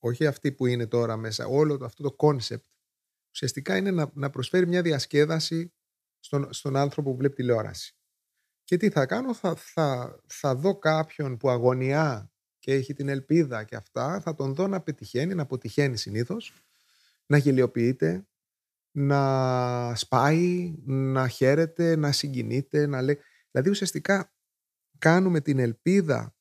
όχι 0.05 0.27
αυτοί 0.27 0.53
που 0.53 0.67
είναι 0.67 0.87
τώρα 0.87 1.17
μέσα, 1.17 1.47
όλο 1.47 1.77
το- 1.77 1.85
αυτό 1.85 2.03
το 2.03 2.13
concept 2.13 2.65
ουσιαστικά 3.35 3.77
είναι 3.77 3.91
να, 3.91 4.11
να 4.15 4.31
προσφέρει 4.31 4.67
μια 4.67 4.83
διασκέδαση 4.83 5.75
στον, 6.19 6.53
στον 6.53 6.77
άνθρωπο 6.77 7.11
που 7.11 7.17
βλέπει 7.17 7.35
τηλεόραση. 7.35 7.97
Και 8.73 8.79
τι 8.79 8.91
θα 8.91 9.07
κάνω, 9.07 9.35
θα, 9.35 9.55
θα, 9.55 10.19
θα 10.27 10.55
δω 10.55 10.79
κάποιον 10.79 11.37
που 11.37 11.51
αγωνιά 11.51 12.31
και 12.59 12.73
έχει 12.73 12.95
την 12.95 13.09
ελπίδα 13.09 13.65
και 13.65 13.77
αυτά, 13.77 14.21
θα 14.21 14.35
τον 14.35 14.55
δω 14.55 14.67
να 14.67 14.81
πετυχαίνει, 14.81 15.35
να 15.35 15.43
αποτυχαίνει 15.43 15.97
συνήθως, 15.97 16.53
να 17.27 17.37
γελιοποιείται, 17.37 18.27
να 18.91 19.95
σπάει, 19.95 20.75
να 20.85 21.29
χαίρεται, 21.29 21.97
να 21.97 22.13
συγκινείται, 22.13 22.87
να 22.87 23.03
λέει... 23.03 23.19
Δηλαδή 23.51 23.71
ουσιαστικά 23.71 24.33
κάνουμε 24.99 25.41
την 25.41 25.59
ελπίδα 25.59 26.37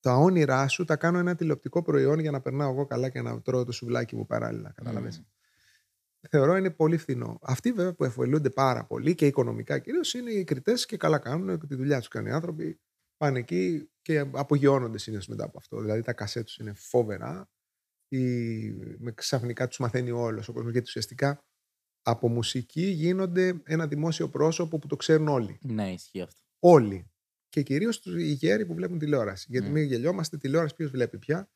τα 0.00 0.16
όνειρά 0.16 0.68
σου 0.68 0.84
τα 0.84 0.96
κάνω 0.96 1.18
ένα 1.18 1.34
τηλεοπτικό 1.34 1.82
προϊόν 1.82 2.18
για 2.18 2.30
να 2.30 2.40
περνάω 2.40 2.70
εγώ 2.70 2.86
καλά 2.86 3.08
και 3.08 3.22
να 3.22 3.42
τρώω 3.42 3.64
το 3.64 3.72
σουβλάκι 3.72 4.16
μου 4.16 4.26
παράλληλα. 4.26 4.72
Κατάλαβες. 4.74 5.18
Μμμ. 5.18 5.24
Θεωρώ 6.28 6.56
είναι 6.56 6.70
πολύ 6.70 6.96
φθηνό. 6.96 7.38
Αυτοί 7.42 7.72
βέβαια 7.72 7.94
που 7.94 8.04
εφελούνται 8.04 8.50
πάρα 8.50 8.84
πολύ 8.84 9.14
και 9.14 9.26
οικονομικά 9.26 9.78
κυρίως 9.78 10.14
είναι 10.14 10.30
οι 10.30 10.44
κριτέ 10.44 10.74
και 10.86 10.96
καλά 10.96 11.18
κάνουν 11.18 11.58
και 11.58 11.66
τη 11.66 11.74
δουλειά 11.74 11.98
τους 11.98 12.08
κάνουν 12.08 12.28
οι 12.28 12.32
άνθρωποι. 12.32 12.80
Πάνε 13.16 13.38
εκεί 13.38 13.90
και 14.02 14.18
απογειώνονται 14.18 14.98
συνήθως 14.98 15.26
μετά 15.26 15.44
από 15.44 15.58
αυτό. 15.58 15.80
Δηλαδή 15.80 16.02
τα 16.02 16.12
κασέ 16.12 16.42
τους 16.42 16.56
είναι 16.56 16.72
φοβερά. 16.72 17.50
Ή 18.08 18.24
με 18.98 19.12
ξαφνικά 19.14 19.68
τους 19.68 19.78
μαθαίνει 19.78 20.10
όλος 20.10 20.48
ο 20.48 20.52
κόσμος. 20.52 20.72
Γιατί 20.72 20.86
ουσιαστικά 20.88 21.44
από 22.02 22.28
μουσική 22.28 22.86
γίνονται 22.86 23.60
ένα 23.64 23.86
δημόσιο 23.86 24.28
πρόσωπο 24.28 24.78
που 24.78 24.86
το 24.86 24.96
ξέρουν 24.96 25.28
όλοι. 25.28 25.58
Ναι, 25.62 25.92
ισχύει 25.92 26.20
αυτό. 26.20 26.40
Όλοι. 26.58 27.10
Και 27.48 27.62
κυρίως 27.62 28.04
οι 28.06 28.32
γέροι 28.32 28.66
που 28.66 28.74
βλέπουν 28.74 28.98
τηλεόραση. 28.98 29.46
Γιατί 29.50 29.66
Μμ. 29.68 29.72
μην 29.72 29.84
γελιόμαστε, 29.84 30.36
τηλεόραση 30.36 30.74
ποιος 30.74 30.90
βλέπει 30.90 31.18
πια. 31.18 31.50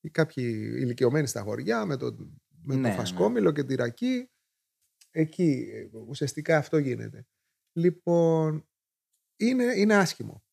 Ή 0.00 0.10
κάποιοι 0.10 0.74
ηλικιωμένοι 0.76 1.26
στα 1.26 1.40
χωριά 1.42 1.84
με 1.84 1.96
το, 1.96 2.16
με 2.66 2.74
Ναι, 2.74 2.82
το 2.82 2.88
ναι. 2.88 2.94
φασκόμηλο 2.94 3.52
και 3.52 3.64
τη 3.64 3.74
ρακή. 3.74 4.30
Εκεί 5.10 5.68
ε, 5.72 5.88
ουσιαστικά 6.06 6.56
αυτό 6.58 6.78
γίνεται. 6.78 7.26
Λοιπόν, 7.72 8.68
είναι, 9.36 9.64
είναι 9.64 9.94
άσχημο. 9.96 10.44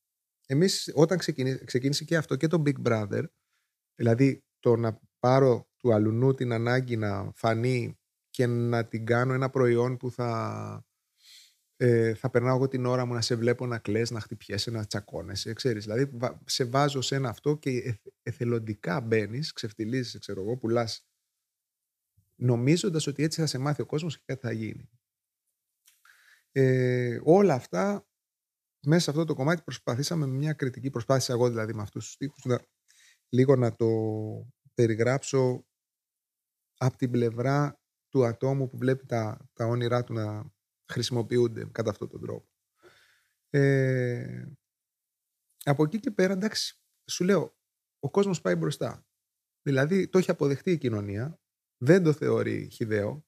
Εμείς 0.47 0.91
όταν 0.93 1.17
ξεκινή- 1.17 1.63
ξεκίνησε 1.63 2.03
και 2.03 2.17
αυτό 2.17 2.35
και 2.35 2.47
το 2.47 2.61
Big 2.65 2.81
Brother, 2.87 3.23
δηλαδή 3.95 4.43
το 4.59 4.75
να 4.75 4.99
πάρω 5.19 5.67
του 5.77 5.93
αλουνού 5.93 6.33
την 6.33 6.51
ανάγκη 6.51 6.97
να 6.97 7.31
φανεί 7.35 7.97
και 8.29 8.45
να 8.47 8.87
την 8.87 9.05
κάνω 9.05 9.33
ένα 9.33 9.49
προϊόν 9.49 9.97
που 9.97 10.11
θα, 10.11 10.85
ε, 11.75 12.13
θα 12.13 12.29
περνάω 12.29 12.55
εγώ 12.55 12.67
την 12.67 12.85
ώρα 12.85 13.05
μου 13.05 13.13
να 13.13 13.21
σε 13.21 13.35
βλέπω 13.35 13.65
να 13.65 13.79
κλαις, 13.79 14.11
να 14.11 14.19
χτυπιέσαι, 14.19 14.71
να 14.71 14.85
τσακώνεσαι, 14.85 15.53
ξέρεις. 15.53 15.83
Δηλαδή 15.85 16.05
βα- 16.17 16.41
σε 16.45 16.63
βάζω 16.65 17.01
σε 17.01 17.15
ένα 17.15 17.29
αυτό 17.29 17.57
και 17.57 17.69
εθ- 17.69 18.07
εθελοντικά 18.23 19.01
μπαίνεις, 19.01 19.53
ξεφτιλίζεσαι, 19.53 20.19
ξέρω 20.19 20.41
εγώ, 20.41 20.57
πουλάς 20.57 21.05
νομίζοντας 22.35 23.07
ότι 23.07 23.23
έτσι 23.23 23.41
θα 23.41 23.47
σε 23.47 23.57
μάθει 23.57 23.81
ο 23.81 23.85
κόσμος 23.85 24.17
και 24.17 24.23
κάτι 24.25 24.41
θα 24.41 24.51
γίνει. 24.51 24.89
Ε, 26.51 27.19
όλα 27.23 27.53
αυτά 27.53 28.07
μέσα 28.85 29.03
σε 29.03 29.09
αυτό 29.09 29.25
το 29.25 29.33
κομμάτι 29.33 29.61
προσπαθήσαμε 29.61 30.25
με 30.25 30.35
μια 30.35 30.53
κριτική, 30.53 30.89
προσπάθησα 30.89 31.33
εγώ 31.33 31.49
δηλαδή 31.49 31.73
με 31.73 31.81
αυτούς 31.81 32.03
τους 32.03 32.13
στίχους 32.13 32.45
να, 32.45 32.59
λίγο 33.29 33.55
να 33.55 33.75
το 33.75 33.87
περιγράψω 34.73 35.65
από 36.77 36.97
την 36.97 37.11
πλευρά 37.11 37.79
του 38.09 38.25
ατόμου 38.25 38.69
που 38.69 38.77
βλέπει 38.77 39.05
τα, 39.05 39.49
τα 39.53 39.65
όνειρά 39.65 40.03
του 40.03 40.13
να 40.13 40.51
χρησιμοποιούνται 40.91 41.65
κατά 41.71 41.89
αυτόν 41.89 42.09
τον 42.09 42.21
τρόπο. 42.21 42.47
Ε, 43.49 44.45
από 45.63 45.83
εκεί 45.83 45.99
και 45.99 46.11
πέρα, 46.11 46.33
εντάξει, 46.33 46.79
σου 47.11 47.23
λέω, 47.23 47.55
ο 47.99 48.09
κόσμος 48.09 48.41
πάει 48.41 48.55
μπροστά. 48.55 49.05
Δηλαδή, 49.61 50.07
το 50.09 50.17
έχει 50.17 50.31
αποδεχτεί 50.31 50.71
η 50.71 50.77
κοινωνία, 50.77 51.39
δεν 51.77 52.03
το 52.03 52.13
θεωρεί 52.13 52.69
χιδαίο 52.71 53.25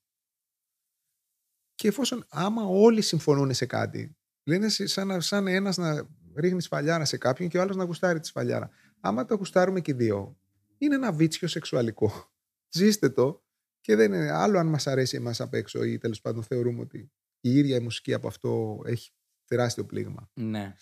και 1.75 1.87
εφόσον 1.87 2.25
άμα 2.29 2.63
όλοι 2.63 3.01
συμφωνούν 3.01 3.53
σε 3.53 3.65
κάτι, 3.65 4.17
λένε 4.43 4.69
σε- 4.69 4.87
σαν, 4.87 5.07
να- 5.07 5.19
σαν 5.19 5.47
ένας 5.47 5.77
να 5.77 6.07
ρίχνει 6.35 6.61
σφαλιάρα 6.61 7.05
σε 7.05 7.17
κάποιον 7.17 7.49
και 7.49 7.57
ο 7.57 7.61
άλλος 7.61 7.75
να 7.75 7.83
γουστάρει 7.83 8.19
τη 8.19 8.27
σφαλιάρα. 8.27 8.69
Άμα 8.99 9.25
το 9.25 9.35
γουστάρουμε 9.35 9.81
και 9.81 9.91
οι 9.91 9.93
δύο, 9.93 10.39
είναι 10.77 10.95
ένα 10.95 11.11
βίτσιο 11.11 11.47
σεξουαλικό. 11.47 12.11
Ζήστε 12.77 13.09
το 13.09 13.43
και 13.81 13.95
δεν 13.95 14.13
είναι 14.13 14.31
άλλο 14.31 14.59
αν 14.59 14.67
μας 14.67 14.87
αρέσει 14.87 15.15
εμάς 15.15 15.41
απ' 15.41 15.53
έξω 15.53 15.83
ή 15.83 15.97
τέλος 15.97 16.21
πάντων 16.21 16.43
θεωρούμε 16.43 16.81
ότι 16.81 17.11
η 17.41 17.57
ίδια 17.57 17.75
η 17.75 17.79
μουσική 17.79 18.13
από 18.13 18.27
αυτό 18.27 18.81
έχει 18.85 19.11
τεράστιο 19.45 19.85
πλήγμα. 19.85 20.31
Ναι. 20.33 20.75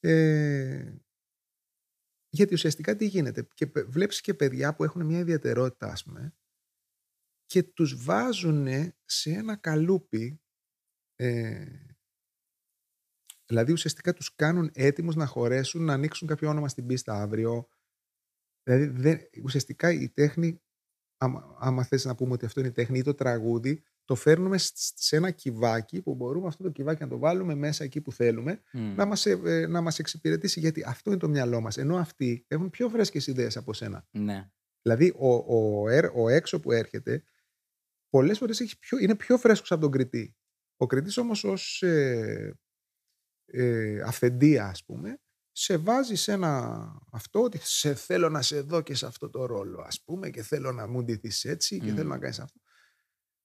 Ε, 0.00 0.92
γιατί 2.28 2.54
ουσιαστικά 2.54 2.96
τι 2.96 3.06
γίνεται; 3.06 3.48
Και 3.54 3.66
πε- 3.66 3.86
βλέπεις 3.88 4.20
και 4.20 4.34
παιδιά 4.34 4.74
που 4.74 4.84
έχουν 4.84 5.04
μια 5.06 5.18
ιδιαιτερότητα, 5.18 5.86
ας 5.92 6.02
πούμε, 6.04 6.34
και 7.46 7.62
τους 7.62 8.04
βάζουν 8.04 8.66
σε 9.04 9.30
ένα 9.30 9.56
καλούπι. 9.56 10.40
Ε, 11.16 11.66
δηλαδή 13.46 13.72
ουσιαστικά 13.72 14.12
τους 14.12 14.34
κάνουν 14.34 14.70
έτοιμους 14.74 15.14
να 15.14 15.26
χωρέσουν, 15.26 15.84
να 15.84 15.92
ανοίξουν 15.92 16.28
κάποιο 16.28 16.48
όνομα 16.48 16.68
στην 16.68 16.86
πίστα 16.86 17.20
αύριο. 17.22 17.68
Δηλαδή 18.62 18.86
δεν, 18.86 19.18
ουσιαστικά 19.42 19.92
η 19.92 20.08
τέχνη, 20.08 20.62
άμα, 21.16 21.56
άμα 21.60 21.84
θες 21.84 22.04
να 22.04 22.14
πούμε 22.14 22.32
ότι 22.32 22.44
αυτό 22.44 22.60
είναι 22.60 22.68
η 22.68 22.72
τέχνη 22.72 22.98
ή 22.98 23.02
το 23.02 23.14
τραγούδι, 23.14 23.82
το 24.04 24.14
φέρνουμε 24.14 24.56
σε 24.94 25.16
ένα 25.16 25.30
κυβάκι 25.30 26.02
που 26.02 26.14
μπορούμε 26.14 26.46
αυτό 26.46 26.62
το 26.62 26.70
κυβάκι 26.70 27.02
να 27.02 27.08
το 27.08 27.18
βάλουμε 27.18 27.54
μέσα 27.54 27.84
εκεί 27.84 28.00
που 28.00 28.12
θέλουμε 28.12 28.60
Μμ. 28.72 28.94
να 28.94 29.04
μας, 29.04 29.26
ε, 29.26 29.40
ε, 29.44 29.66
να 29.66 29.80
μας 29.80 29.98
εξυπηρετήσει 29.98 30.60
γιατί 30.60 30.82
αυτό 30.86 31.10
είναι 31.10 31.18
το 31.18 31.28
μυαλό 31.28 31.60
μας 31.60 31.76
ενώ 31.76 31.96
αυτοί 31.96 32.44
έχουν 32.48 32.70
πιο 32.70 32.88
φρέσκες 32.88 33.26
ιδέες 33.26 33.56
από 33.56 33.72
σένα 33.72 34.06
Ναι. 34.10 34.50
δηλαδή 34.82 35.12
ο, 35.16 35.34
ο, 35.34 35.88
ερ- 35.88 36.12
ο 36.16 36.28
έξω 36.28 36.60
που 36.60 36.72
έρχεται 36.72 37.24
πολλές 38.10 38.38
φορές 38.38 38.60
έχει 38.60 38.78
πιο, 38.78 38.98
είναι 38.98 39.14
πιο 39.14 39.38
φρέσκος 39.38 39.72
από 39.72 39.80
τον 39.80 39.90
κριτή 39.90 40.36
ο 40.76 40.86
κριτής 40.86 41.16
όμως 41.16 41.44
ως 41.44 41.82
ε, 41.82 42.58
ε, 43.46 44.00
αυθεντία 44.00 44.66
ας 44.66 44.84
πούμε 44.84 45.18
σε 45.52 45.76
βάζει 45.76 46.14
σε 46.14 46.32
ένα 46.32 46.76
αυτό 47.12 47.42
ότι 47.42 47.58
σε 47.62 47.94
θέλω 47.94 48.28
να 48.28 48.42
σε 48.42 48.60
δω 48.60 48.80
και 48.80 48.94
σε 48.94 49.06
αυτό 49.06 49.30
το 49.30 49.46
ρόλο 49.46 49.82
ας 49.86 50.02
πούμε 50.04 50.30
και 50.30 50.42
θέλω 50.42 50.72
να 50.72 50.86
μου 50.86 51.02
ντυθείς 51.04 51.44
έτσι 51.44 51.78
και 51.80 51.92
Μμ. 51.92 51.94
θέλω 51.94 52.08
να 52.08 52.18
κάνεις 52.18 52.40
αυτό. 52.40 52.60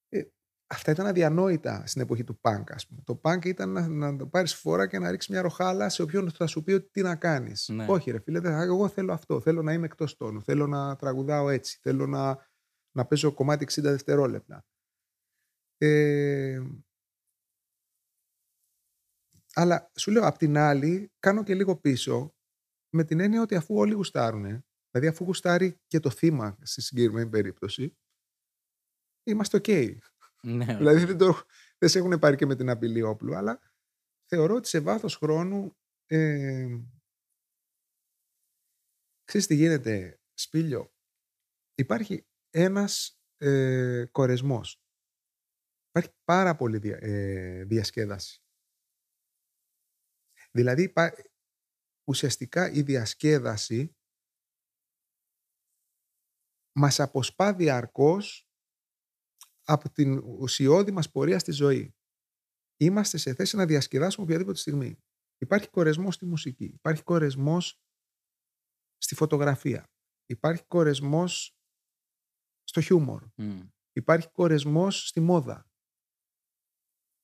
Ε, 0.10 0.22
αυτά 0.68 0.92
ήταν 0.92 1.06
αδιανόητα 1.06 1.84
στην 1.88 2.02
εποχή 2.02 2.24
του 2.24 2.40
punk 2.42 2.64
ας 2.68 2.88
πούμε. 2.88 3.02
Το 3.06 3.22
punk 3.24 3.46
ήταν 3.46 3.70
να, 3.72 3.88
να 3.88 4.16
το 4.16 4.28
πάρεις 4.28 4.56
φορά 4.56 4.88
και 4.88 5.00
να 5.00 5.12
ρίξεις 5.12 5.30
μια 5.30 5.42
ροχάλα 5.42 5.90
σε 5.90 6.02
όποιον 6.02 6.32
θα 6.32 6.48
σου 6.48 6.64
πει 6.64 6.72
ότι 6.74 6.90
τι 6.92 7.02
να 7.02 7.16
κάνεις. 7.16 7.68
Ναι. 7.74 7.86
Όχι 7.90 8.12
ρε 8.12 8.20
φίλε, 8.20 8.40
δεν- 8.40 8.54
εγώ 8.60 8.88
θέλω 8.88 9.14
αυτό, 9.14 9.42
θέλω 9.42 9.62
να 9.62 9.74
είμαι 9.74 9.86
εκτός 9.86 10.18
τόνου, 10.18 10.42
θέλω 10.44 10.68
να 10.68 10.96
τραγουδάω 10.96 11.50
έτσι, 11.50 11.80
θέλω 11.82 12.08
να, 12.08 12.51
να 12.92 13.06
παίζω 13.06 13.34
κομμάτι 13.34 13.66
60 13.70 13.82
δευτερόλεπτα. 13.82 14.66
Ε, 15.78 16.62
αλλά 19.54 19.92
σου 19.96 20.12
λέω, 20.12 20.26
απ' 20.28 20.38
την 20.38 20.58
άλλη, 20.58 21.12
κάνω 21.20 21.44
και 21.44 21.56
λίγο 21.56 21.78
πίσω 21.78 22.36
με 22.94 23.04
την 23.04 23.20
έννοια 23.20 23.42
ότι 23.42 23.56
αφού 23.56 23.76
όλοι 23.76 23.94
γουστάρουν, 23.94 24.44
δηλαδή 24.92 25.08
αφού 25.08 25.24
γουστάρει 25.24 25.80
και 25.88 26.00
το 26.00 26.10
θύμα 26.10 26.58
στη 26.62 26.82
συγκεκριμένη 26.82 27.30
περίπτωση, 27.30 27.98
είμαστε 29.24 29.58
οκ. 29.58 29.68
Ναι, 30.44 30.66
Δηλαδή 30.78 31.06
δεν, 31.06 31.18
το, 31.18 31.42
δεν 31.78 31.90
σε 31.90 32.00
έχουν 32.00 32.20
πάρει 32.20 32.36
και 32.36 32.46
με 32.46 32.56
την 32.56 32.70
απειλή 32.70 33.02
όπλου, 33.02 33.36
αλλά 33.36 33.60
θεωρώ 34.26 34.56
ότι 34.56 34.68
σε 34.68 34.80
βάθος 34.80 35.16
χρόνου 35.16 35.76
ε, 36.06 36.80
ξέρεις 39.24 39.48
τι 39.48 39.56
γίνεται, 39.56 40.20
Σπίλιο, 40.34 40.92
υπάρχει 41.76 42.26
ένας 42.52 43.20
ε, 43.38 44.06
κορεσμός. 44.12 44.82
Υπάρχει 45.90 46.10
πάρα 46.24 46.56
πολύ 46.56 46.78
δια, 46.78 46.98
ε, 47.02 47.64
διασκέδαση. 47.64 48.44
Δηλαδή 50.52 50.84
υπά- 50.84 51.14
ουσιαστικά 52.10 52.72
η 52.72 52.82
διασκέδαση 52.82 53.96
μας 56.80 57.00
αποσπά 57.00 57.54
διαρκώς 57.54 58.46
από 59.64 59.90
την 59.92 60.18
ουσιώδη 60.18 60.92
μας 60.92 61.12
πορεία 61.12 61.40
στη 61.40 61.52
ζωή. 61.52 61.96
Είμαστε 62.78 63.18
σε 63.18 63.34
θέση 63.34 63.56
να 63.56 63.66
διασκεδάσουμε 63.66 64.26
οποιαδήποτε 64.26 64.58
στιγμή. 64.58 64.98
Υπάρχει 65.38 65.70
κορεσμός 65.70 66.16
στη 66.16 66.26
μουσική, 66.26 66.64
υπάρχει 66.66 67.04
κορεσμός 67.04 67.82
στη 68.98 69.16
φωτογραφία, 69.16 69.84
υπάρχει 70.26 70.66
κορεσμός 70.68 71.56
στο 72.72 72.82
χιούμορ, 72.82 73.28
Μμ. 73.36 73.62
υπάρχει 73.92 74.30
κορεσμός 74.32 75.08
στη 75.08 75.20
μόδα, 75.20 75.66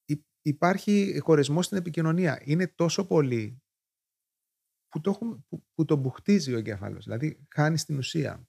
Υ- 0.05 0.25
υπάρχει 0.41 1.19
κορεσμός 1.19 1.65
στην 1.65 1.77
επικοινωνία. 1.77 2.41
Είναι 2.45 2.67
τόσο 2.67 3.07
πολύ 3.07 3.61
που 4.87 5.01
το, 5.01 5.09
έχουν, 5.09 5.45
που, 5.47 5.65
που 5.73 5.85
το 5.85 5.95
μπουχτίζει 5.95 6.53
ο 6.53 6.57
εγκέφαλος, 6.57 7.03
δηλαδή 7.03 7.45
χάνεις 7.55 7.85
την 7.85 7.97
ουσία. 7.97 8.47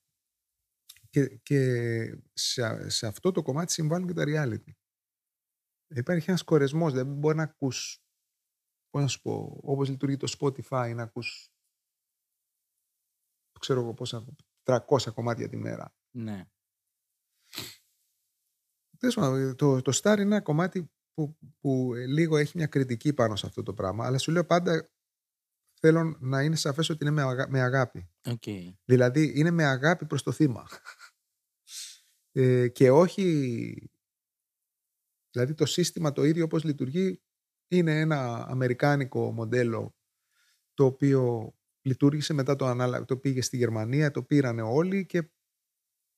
Και, 1.11 1.37
και 1.37 1.59
σε, 2.33 2.89
σε 2.89 3.07
αυτό 3.07 3.33
το 3.33 3.43
κομμάτι 3.43 3.73
συμβάλλουν 3.73 4.07
και 4.07 4.13
τα 4.15 4.25
reality. 4.27 4.73
Υπάρχει 5.95 6.31
ένας 6.31 6.43
κορεσμός, 6.43 6.93
δεν 6.93 7.15
μπορεί 7.15 7.37
να 7.37 7.43
ακούς, 7.43 8.03
πώς 8.91 9.03
να 9.03 9.09
σου 9.09 9.21
πω, 9.21 9.59
όπως 9.63 9.89
λειτουργεί 9.89 10.17
το 10.17 10.35
Spotify, 10.39 10.93
να 10.95 11.03
ακούς, 11.03 11.49
ξέρω 13.61 13.81
εγώ 13.81 13.95
πόσα, 13.95 14.25
300 14.63 15.13
κομμάτια 15.15 15.49
τη 15.49 15.57
μέρα. 15.57 15.95
Ναι. 16.17 16.49
Τέλος 18.99 19.15
πάντων, 19.15 19.57
το, 19.57 19.83
το 19.83 19.93
Star 20.03 20.13
είναι 20.13 20.23
ένα 20.23 20.41
κομμάτι 20.41 20.91
που, 21.15 21.39
που 21.61 21.95
ε, 21.95 22.07
λίγο 22.07 22.37
έχει 22.37 22.53
μια 22.57 22.67
κριτική 22.67 23.13
πάνω 23.13 23.37
σε 23.37 23.47
αυτό 23.47 23.63
το 23.63 23.75
πράγμα, 23.75 24.07
αλλά 24.07 24.19
σου 24.19 24.33
λέω 24.33 24.45
πάντα 24.45 24.89
θέλω 25.81 26.17
να 26.21 26.43
είναι 26.43 26.57
σαφές 26.57 26.89
ότι 26.89 27.05
είναι 27.05 27.15
με, 27.15 27.23
αγα- 27.23 27.51
με 27.51 27.61
αγάπη. 27.61 28.11
Οκ. 28.27 28.43
Δηλαδή 28.85 29.33
είναι 29.35 29.51
με 29.51 29.65
αγάπη 29.65 30.07
προς 30.07 30.23
το 30.23 30.33
θύμα. 30.33 30.67
Ε, 32.33 32.69
και 32.69 32.91
όχι... 32.91 33.91
Δηλαδή 35.31 35.55
το 35.55 35.67
σύστημα 35.67 36.13
το 36.13 36.25
ίδιο 36.25 36.45
όπως 36.45 36.65
λειτουργεί 36.65 37.23
είναι 37.69 38.01
ένα 38.01 38.47
αμερικάνικο 38.49 39.33
μοντέλο 39.33 39.97
το 40.75 40.85
οποίο 40.85 41.55
λειτουργήσε 41.83 42.33
μετά 42.33 42.57
το 42.57 42.67
ανάλα... 42.67 43.05
το 43.05 43.17
πήγε 43.17 43.43
στη 43.43 43.57
Γερμανία, 43.57 44.11
το 44.11 44.23
πήρανε 44.23 44.63
όλοι 44.63 45.07
και 45.07 45.31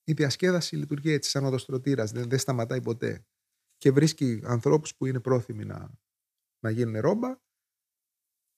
η 0.03 0.13
διασκέδαση 0.13 0.75
λειτουργεί 0.75 1.11
έτσι 1.11 1.29
σαν 1.29 1.45
οδοστρωτήρας, 1.45 2.11
δεν, 2.11 2.29
δεν 2.29 2.39
σταματάει 2.39 2.81
ποτέ. 2.81 3.25
Και 3.77 3.91
βρίσκει 3.91 4.41
ανθρώπους 4.43 4.95
που 4.95 5.05
είναι 5.05 5.19
πρόθυμοι 5.19 5.65
να, 5.65 5.91
να 6.59 6.69
γίνουν 6.69 6.99
ρόμπα 6.99 7.39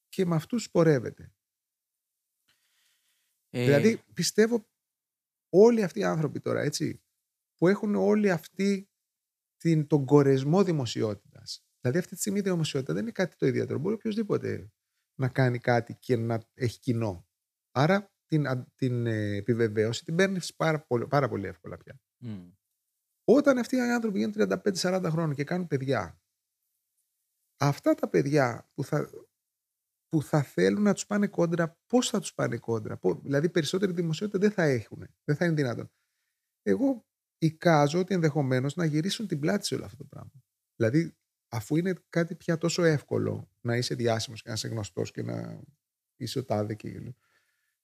και 0.07 0.25
με 0.25 0.35
αυτούς 0.35 0.71
πορεύεται. 0.71 1.33
Ε, 3.49 3.65
Δηλαδή, 3.65 4.01
πιστεύω 4.13 4.67
όλοι 5.49 5.83
αυτοί 5.83 5.99
οι 5.99 6.03
άνθρωποι 6.03 6.39
τώρα, 6.39 6.61
έτσι, 6.61 7.03
που 7.55 7.67
έχουν 7.67 7.95
όλοι 7.95 8.31
αυτή 8.31 8.89
την, 9.57 9.87
τον 9.87 10.05
κορεσμό 10.05 10.63
δημοσιότητας. 10.63 11.65
Δηλαδή, 11.79 11.99
αυτή 11.99 12.15
τη 12.15 12.19
στιγμή 12.19 12.39
η 12.39 12.41
δημοσιότητα 12.41 12.93
δεν 12.93 13.01
είναι 13.01 13.11
κάτι 13.11 13.35
το 13.35 13.45
ιδιαίτερο. 13.45 13.79
Μπορεί 13.79 13.95
οποιοδήποτε 13.95 14.71
να 15.19 15.29
κάνει 15.29 15.59
κάτι 15.59 15.95
και 15.95 16.15
να 16.15 16.39
έχει 16.53 16.79
κοινό. 16.79 17.27
Άρα, 17.71 18.12
την, 18.33 18.47
α- 18.47 18.67
την 18.75 19.05
ε, 19.05 19.35
επιβεβαίωση 19.35 20.03
την 20.05 20.15
παίρνεις 20.15 20.55
πάρα, 20.55 20.79
πολύ- 20.85 21.07
πάρα 21.07 21.29
πολύ 21.29 21.47
εύκολα 21.47 21.77
πια. 21.77 21.99
μμ. 22.17 22.49
Όταν 23.23 23.57
αυτοί 23.57 23.75
οι 23.75 23.79
άνθρωποι 23.91 24.17
γίνουν 24.19 24.33
35-40 24.37 25.07
χρόνια 25.09 25.33
και 25.35 25.43
κάνουν 25.43 25.67
παιδιά, 25.67 26.21
αυτά 27.57 27.93
τα 27.93 28.09
παιδιά 28.09 28.69
που 28.73 28.83
θα, 28.83 29.09
που 30.07 30.21
θα 30.23 30.41
θέλουν 30.43 30.81
να 30.81 30.93
τους 30.93 31.05
πάνε 31.05 31.27
κόντρα, 31.27 31.79
πώς 31.87 32.09
θα 32.09 32.19
τους 32.19 32.33
πάνε 32.33 32.57
κόντρα; 32.57 32.97
Πο- 32.97 33.19
δηλαδή 33.23 33.49
περισσότερη 33.49 33.91
δημοσιότητα 33.91 34.39
δεν 34.39 34.51
θα 34.51 34.63
έχουν. 34.63 35.07
Δεν 35.23 35.35
θα 35.35 35.45
είναι 35.45 35.53
δυνατόν. 35.53 35.91
Εγώ 36.61 37.05
εικάζω 37.37 37.99
ότι 37.99 38.13
ενδεχομένως 38.13 38.75
να 38.75 38.85
γυρίσουν 38.85 39.27
την 39.27 39.39
πλάτη 39.39 39.65
σε 39.65 39.75
όλο 39.75 39.85
αυτό 39.85 39.97
το 39.97 40.05
πράγμα. 40.05 40.31
Δηλαδή, 40.75 41.15
αφού 41.51 41.75
είναι 41.75 41.93
κάτι 42.09 42.35
πια 42.35 42.57
τόσο 42.57 42.83
εύκολο 42.83 43.49
να 43.61 43.77
είσαι 43.77 43.95
διάσημος 43.95 44.41
και 44.41 44.47
να 44.49 44.53
είσαι 44.55 44.67
γνωστός 44.67 45.11
και 45.11 45.21
να 45.23 45.61
είσαι 46.15 46.39
ο 46.39 46.45
τάδε 46.45 46.75
και 46.75 47.13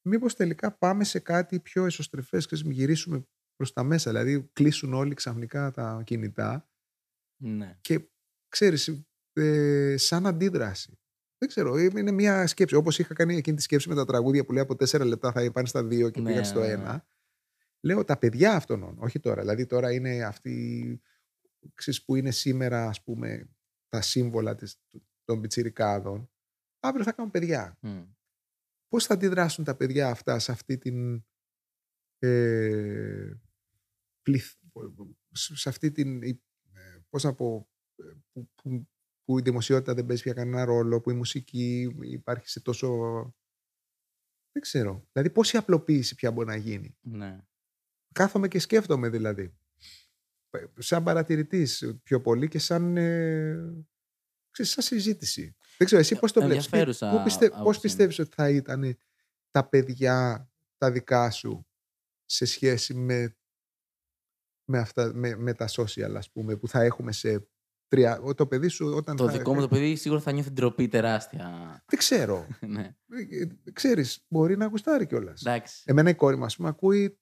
μήπως 0.02 0.34
τελικά 0.34 0.72
πάμε 0.72 1.04
σε 1.04 1.18
κάτι 1.18 1.60
πιο 1.60 1.84
εσωστρεφές 1.84 2.46
και 2.46 2.56
γυρίσουμε 2.64 3.26
προς 3.56 3.72
τα 3.72 3.82
μέσα. 3.82 4.10
Δηλαδή, 4.10 4.50
κλείσουν 4.52 4.94
όλοι 4.94 5.14
ξαφνικά 5.14 5.70
τα 5.70 6.02
κινητά 6.06 6.68
Ναι. 7.42 7.78
και 7.80 8.10
ξέρεις, 8.48 9.04
ε, 9.32 9.94
σαν 9.96 10.26
αντίδραση. 10.26 10.98
Δεν 11.38 11.48
ξέρω, 11.48 11.76
ε, 11.76 11.82
είναι 11.82 12.10
μια 12.10 12.46
σκέψη. 12.46 12.74
Όπως 12.74 12.98
είχα 12.98 13.14
κάνει 13.14 13.36
εκείνη 13.36 13.56
τη 13.56 13.62
σκέψη 13.62 13.88
με 13.88 13.94
τα 13.94 14.04
τραγούδια 14.04 14.44
που 14.44 14.52
λέει 14.52 14.62
από 14.62 14.76
τέσσερα 14.76 15.04
λεπτά 15.04 15.32
θα 15.32 15.52
πάνε 15.52 15.66
στα 15.66 15.84
δύο 15.84 16.10
και 16.10 16.20
Ναι, 16.20 16.28
πήγαν 16.28 16.44
στο 16.44 16.60
ναι, 16.60 16.66
ναι. 16.66 16.72
ένα. 16.72 17.06
Λέω 17.80 18.04
τα 18.04 18.18
παιδιά 18.18 18.54
αυτών, 18.54 18.96
όχι 18.98 19.20
τώρα. 19.20 19.40
Δηλαδή 19.40 19.66
τώρα 19.66 19.92
είναι 19.92 20.24
αυτοί 20.24 21.00
ξέρεις, 21.74 22.04
που 22.04 22.16
είναι 22.16 22.30
σήμερα 22.30 22.86
ας 22.86 23.02
πούμε 23.02 23.48
τα 23.88 24.00
σύμβολα 24.00 24.54
της, 24.54 24.80
των 25.24 25.40
πιτσιρικάδων. 25.40 26.30
Αύριο 26.80 27.04
θα 27.04 27.12
κάνουν 27.12 27.30
παιδιά. 27.30 27.78
Μμ. 27.80 28.02
Πώς 28.90 29.06
θα 29.06 29.14
αντιδράσουν 29.14 29.64
τα 29.64 29.76
παιδιά 29.76 30.08
αυτά 30.08 30.38
σε 30.38 30.52
αυτή 30.52 30.78
την 30.78 31.24
ε, 32.18 33.32
πληθ- 34.22 34.58
σε 35.32 35.68
αυτή 35.68 35.90
την 35.90 36.22
ε, 36.22 36.38
πώς 37.08 37.22
να 37.22 37.34
πω 37.34 37.70
ε, 37.96 38.02
που, 38.32 38.50
που, 38.54 38.88
που 39.24 39.38
η 39.38 39.42
δημοσιότητα 39.42 39.94
δεν 39.94 40.06
παίζει 40.06 40.22
πια 40.22 40.32
κανένα 40.32 40.64
ρόλο, 40.64 41.00
που 41.00 41.10
η 41.10 41.14
μουσική 41.14 41.96
υπάρχει 42.00 42.48
σε 42.48 42.60
τόσο 42.60 42.88
δεν 44.52 44.62
ξέρω. 44.62 45.08
Δηλαδή 45.12 45.30
πόση 45.30 45.56
απλοποίηση 45.56 46.14
πια 46.14 46.30
μπορεί 46.30 46.46
να 46.48 46.56
γίνει. 46.56 46.96
Ναι. 47.00 47.40
Κάθομαι 48.12 48.48
και 48.48 48.58
σκέφτομαι 48.58 49.08
δηλαδή. 49.08 49.56
Ε, 50.50 50.64
Σαν 50.78 51.04
παρατηρητής 51.04 51.98
πιο 52.02 52.20
πολύ 52.20 52.48
και 52.48 52.58
σαν, 52.58 52.96
ε, 52.96 53.84
ξέρεις, 54.50 54.72
σαν 54.72 54.82
συζήτηση. 54.84 55.56
Δεν 55.80 55.88
ξέρω, 55.88 56.00
εσύ 56.00 56.18
πώς 56.18 56.32
το 56.32 56.40
βλέπεις; 56.42 56.66
Τι- 56.68 56.76
Ενδιαφέρουσα 56.78 57.16
πού 57.16 57.22
πιστε- 57.24 57.44
άποψη 57.46 57.64
Πώς 57.64 57.74
είναι. 57.74 57.82
πιστεύεις 57.82 58.18
ότι 58.18 58.30
θα 58.34 58.48
ήταν 58.50 58.96
τα 59.50 59.68
παιδιά 59.68 60.48
τα 60.78 60.90
δικά 60.90 61.30
σου 61.30 61.66
σε 62.24 62.44
σχέση 62.44 62.94
με, 62.94 63.36
με, 64.64 64.78
αυτά, 64.78 65.10
με, 65.14 65.36
με 65.36 65.54
τα 65.54 65.68
social, 65.70 66.14
ας 66.16 66.30
πούμε, 66.30 66.56
που 66.56 66.68
θα 66.68 66.80
έχουμε 66.82 67.12
σε 67.12 67.48
τρία... 67.88 68.20
Το 68.36 68.46
παιδί 68.46 68.68
σου 68.68 68.86
όταν 68.96 69.16
Το 69.16 69.26
θα... 69.26 69.32
δικό 69.32 69.54
μου 69.54 69.60
το 69.60 69.68
παιδί 69.68 69.96
σίγουρα 69.96 70.20
θα 70.20 70.32
νιώθει 70.32 70.50
ντροπή 70.50 70.88
τεράστια. 70.88 71.48
Δεν 71.86 71.98
ξέρω. 71.98 72.46
ναι. 72.60 72.96
Ε, 73.08 73.42
ε, 73.42 73.70
Ξέρεις, 73.72 74.24
μπορεί 74.28 74.56
να 74.56 74.66
γουστάρει 74.66 75.06
κιόλας. 75.06 75.40
Εντάξει. 75.46 75.82
Εμένα 75.86 76.10
η 76.10 76.14
κόρη 76.14 76.36
μου, 76.36 76.44
ας 76.44 76.56
πούμε, 76.56 76.68
ακούει 76.68 77.18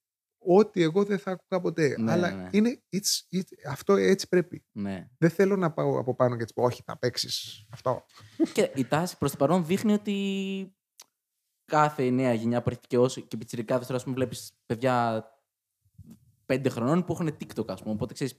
ό,τι 0.56 0.82
εγώ 0.82 1.04
δεν 1.04 1.18
θα 1.18 1.30
άκουγα 1.30 1.60
ποτέ. 1.62 1.94
Ναι, 1.98 2.12
Αλλά 2.12 2.30
ναι, 2.30 2.42
ναι. 2.42 2.48
είναι, 2.52 2.82
it's, 2.92 3.36
it- 3.38 3.68
αυτό 3.68 3.94
έτσι 3.96 4.28
πρέπει. 4.28 4.64
Ναι. 4.72 5.08
Δεν 5.18 5.30
θέλω 5.30 5.56
να 5.56 5.72
πάω 5.72 5.98
από 5.98 6.14
πάνω 6.14 6.36
και 6.36 6.42
έτσι 6.42 6.54
πω, 6.54 6.62
όχι, 6.62 6.82
θα 6.84 6.98
παίξεις 6.98 7.66
αυτό. 7.70 8.04
και 8.52 8.72
η 8.74 8.84
τάση 8.84 9.18
προς 9.18 9.30
το 9.30 9.36
παρόν 9.36 9.66
δείχνει 9.66 9.92
ότι 9.92 10.76
κάθε 11.64 12.10
νέα 12.10 12.32
γενιά 12.32 12.62
που 12.62 12.68
έρχεται 12.68 12.86
και 12.86 12.98
όσο 12.98 13.20
και 13.20 13.36
πιτσιρικάδες 13.36 13.86
τώρα, 13.86 13.98
ας 13.98 14.04
πούμε, 14.04 14.14
βλέπεις 14.16 14.52
παιδιά 14.66 15.24
πέντε 16.46 16.68
χρονών 16.68 17.04
που 17.04 17.12
έχουν 17.12 17.36
TikTok, 17.40 17.68
ας 17.68 17.82
πούμε. 17.82 17.94
Οπότε 17.94 18.14
ξέρεις, 18.14 18.34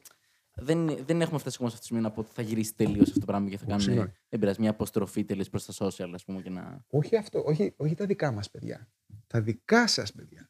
δεν, 0.61 1.05
δεν 1.05 1.21
έχουμε 1.21 1.39
φτάσει 1.39 1.55
ακόμα 1.55 1.69
σε 1.69 1.75
αυτό 1.75 1.79
το 1.79 1.83
σημείο 1.85 2.01
να 2.01 2.11
πω 2.11 2.19
ότι 2.19 2.29
θα 2.33 2.41
γυρίσει 2.41 2.75
τελείως 2.75 3.07
αυτό 3.07 3.19
το 3.19 3.25
πράγμα 3.25 3.49
και 3.49 3.57
θα 3.57 3.65
κάνουν. 3.65 3.81
Συγγνώμη. 3.81 4.11
Δεν 4.29 4.39
πειράζει, 4.39 4.61
μια 4.61 4.69
αποστροφή 4.69 5.25
τελείω 5.25 5.45
προς 5.51 5.65
τα 5.65 5.73
social, 5.85 6.11
ας 6.13 6.23
πούμε. 6.25 6.41
Και 6.41 6.49
να... 6.49 6.85
Όχι 6.89 7.15
αυτό, 7.15 7.43
όχι, 7.45 7.73
όχι 7.77 7.95
τα 7.95 8.05
δικά 8.05 8.31
μας 8.31 8.49
παιδιά. 8.51 8.91
Τα 9.27 9.41
δικά 9.41 9.87
σας 9.87 10.11
παιδιά. 10.11 10.48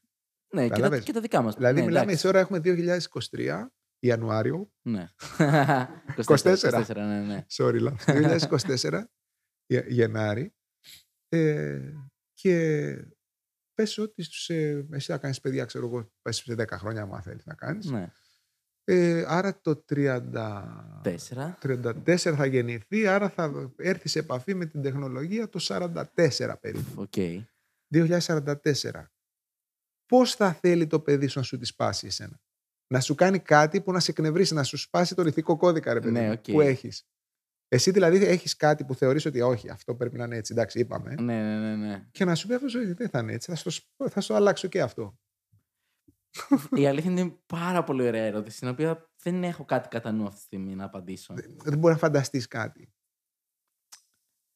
Ναι, 0.52 0.62
και 0.64 0.68
τα, 0.70 0.76
Κατάλαβες. 0.76 1.04
και 1.04 1.14
τα 1.14 1.22
δικά 1.22 1.42
μας. 1.42 1.56
Δηλαδή, 1.56 1.80
ναι, 1.80 1.86
μιλάμε 1.86 2.06
εντάξει. 2.06 2.24
τώρα 2.24 2.40
έχουμε 2.40 2.60
2023 2.64 3.66
Ιανουάριο. 4.00 4.72
Ναι. 4.82 5.08
24. 5.38 6.26
24, 6.26 6.96
ναι, 6.96 7.22
ναι. 7.22 7.46
Sorry, 7.58 7.80
λάθος. 7.80 8.06
2024 8.82 9.02
Γε- 9.66 9.88
Γενάρη. 9.90 10.54
Ε, 11.30 11.80
και 12.34 12.96
πες 13.74 13.98
ότι 13.98 14.24
στους, 14.24 14.50
ε, 14.50 14.88
εσύ 14.92 15.12
θα 15.12 15.18
κάνεις 15.18 15.42
παιδιά, 15.42 15.66
ξέρω 15.66 15.86
εγώ, 15.88 16.12
πες 16.22 16.36
σε 16.38 16.54
10 16.58 16.66
χρόνια, 16.78 17.02
άμα 17.02 17.22
θέλεις 17.22 17.46
να 17.46 17.54
κάνεις. 17.54 17.86
ναι. 17.86 18.12
Ε, 18.84 19.24
άρα 19.28 19.60
το 19.62 19.84
30... 19.90 21.00
Τέσσερα. 21.04 21.58
34 21.64 22.18
θα 22.18 22.46
γεννηθεί, 22.46 23.08
άρα 23.08 23.30
θα 23.30 23.72
έρθει 23.78 24.10
σε 24.10 24.20
επαφή 24.20 24.54
με 24.54 24.66
την 24.66 24.82
τεχνολογία 24.82 25.50
το 25.50 25.60
44 25.68 26.54
περίπου. 26.62 27.02
Οκ. 27.02 27.14
2044. 27.94 28.56
Πώς 30.10 30.36
θα 30.36 30.54
θέλει 30.54 30.88
το 30.88 31.00
παιδί 31.00 31.28
σου 31.28 31.38
να 31.40 31.44
σου 31.46 31.58
τη 31.58 31.66
σπάσει 31.66 32.08
εσένα; 32.08 32.40
Να 32.94 33.00
σου 33.00 33.16
κάνει 33.16 33.40
κάτι 33.40 33.82
που 33.82 33.92
να 33.92 34.00
σε 34.00 34.12
εκνευρίσει, 34.12 34.54
να 34.54 34.64
σου 34.64 34.78
σπάσει 34.78 35.16
τον 35.16 35.28
ηθικό 35.28 35.58
κώδικα 35.58 35.94
ρε 35.94 36.00
παιδί, 36.00 36.12
Ναι, 36.12 36.26
μου, 36.26 36.32
οκ. 36.32 36.52
που 36.52 36.62
έχεις. 36.62 37.08
Εσύ 37.68 37.92
δηλαδή 37.92 38.26
έχεις 38.26 38.56
κάτι 38.56 38.86
που 38.86 38.96
θεωρείς 38.96 39.26
ότι 39.26 39.42
όχι, 39.42 39.70
αυτό 39.70 39.96
πρέπει 39.96 40.18
να 40.18 40.24
είναι 40.24 40.36
έτσι, 40.36 40.54
εντάξει 40.54 40.80
είπαμε. 40.80 41.16
Ναι, 41.20 41.42
ναι, 41.44 41.60
ναι, 41.60 41.76
ναι. 41.76 42.08
Και 42.12 42.26
να 42.26 42.36
σου 42.36 42.48
πει 42.48 42.54
αυτός 42.54 42.76
ότι 42.76 42.94
δεν 42.94 43.10
θα 43.10 43.20
είναι 43.20 43.34
έτσι, 43.34 43.50
θα 43.52 43.56
στο, 43.58 43.70
σπ- 43.70 44.10
θα 44.10 44.22
στο 44.22 44.34
αλλάξω 44.34 44.68
και 44.68 44.82
αυτό. 44.82 45.20
Η 46.72 46.88
αλήθεια 46.88 47.12
είναι 47.12 47.38
πάρα 47.46 47.84
πολύ 47.84 48.08
ωραία 48.08 48.24
ερώτηση, 48.26 48.56
στην 48.56 48.68
οποία 48.68 49.10
δεν 49.24 49.44
έχω 49.44 49.66
κάτι 49.66 49.88
κατά 49.88 50.12
νου 50.12 50.24
αυτή 50.24 50.36
τη 50.40 50.44
στιγμή 50.46 50.76
να 50.76 50.86
απαντήσω. 50.86 51.34
Δεν 51.64 51.78
μπορεί 51.78 51.94
να 51.94 52.00
φανταστείς 52.00 52.48
κάτι. 52.48 52.94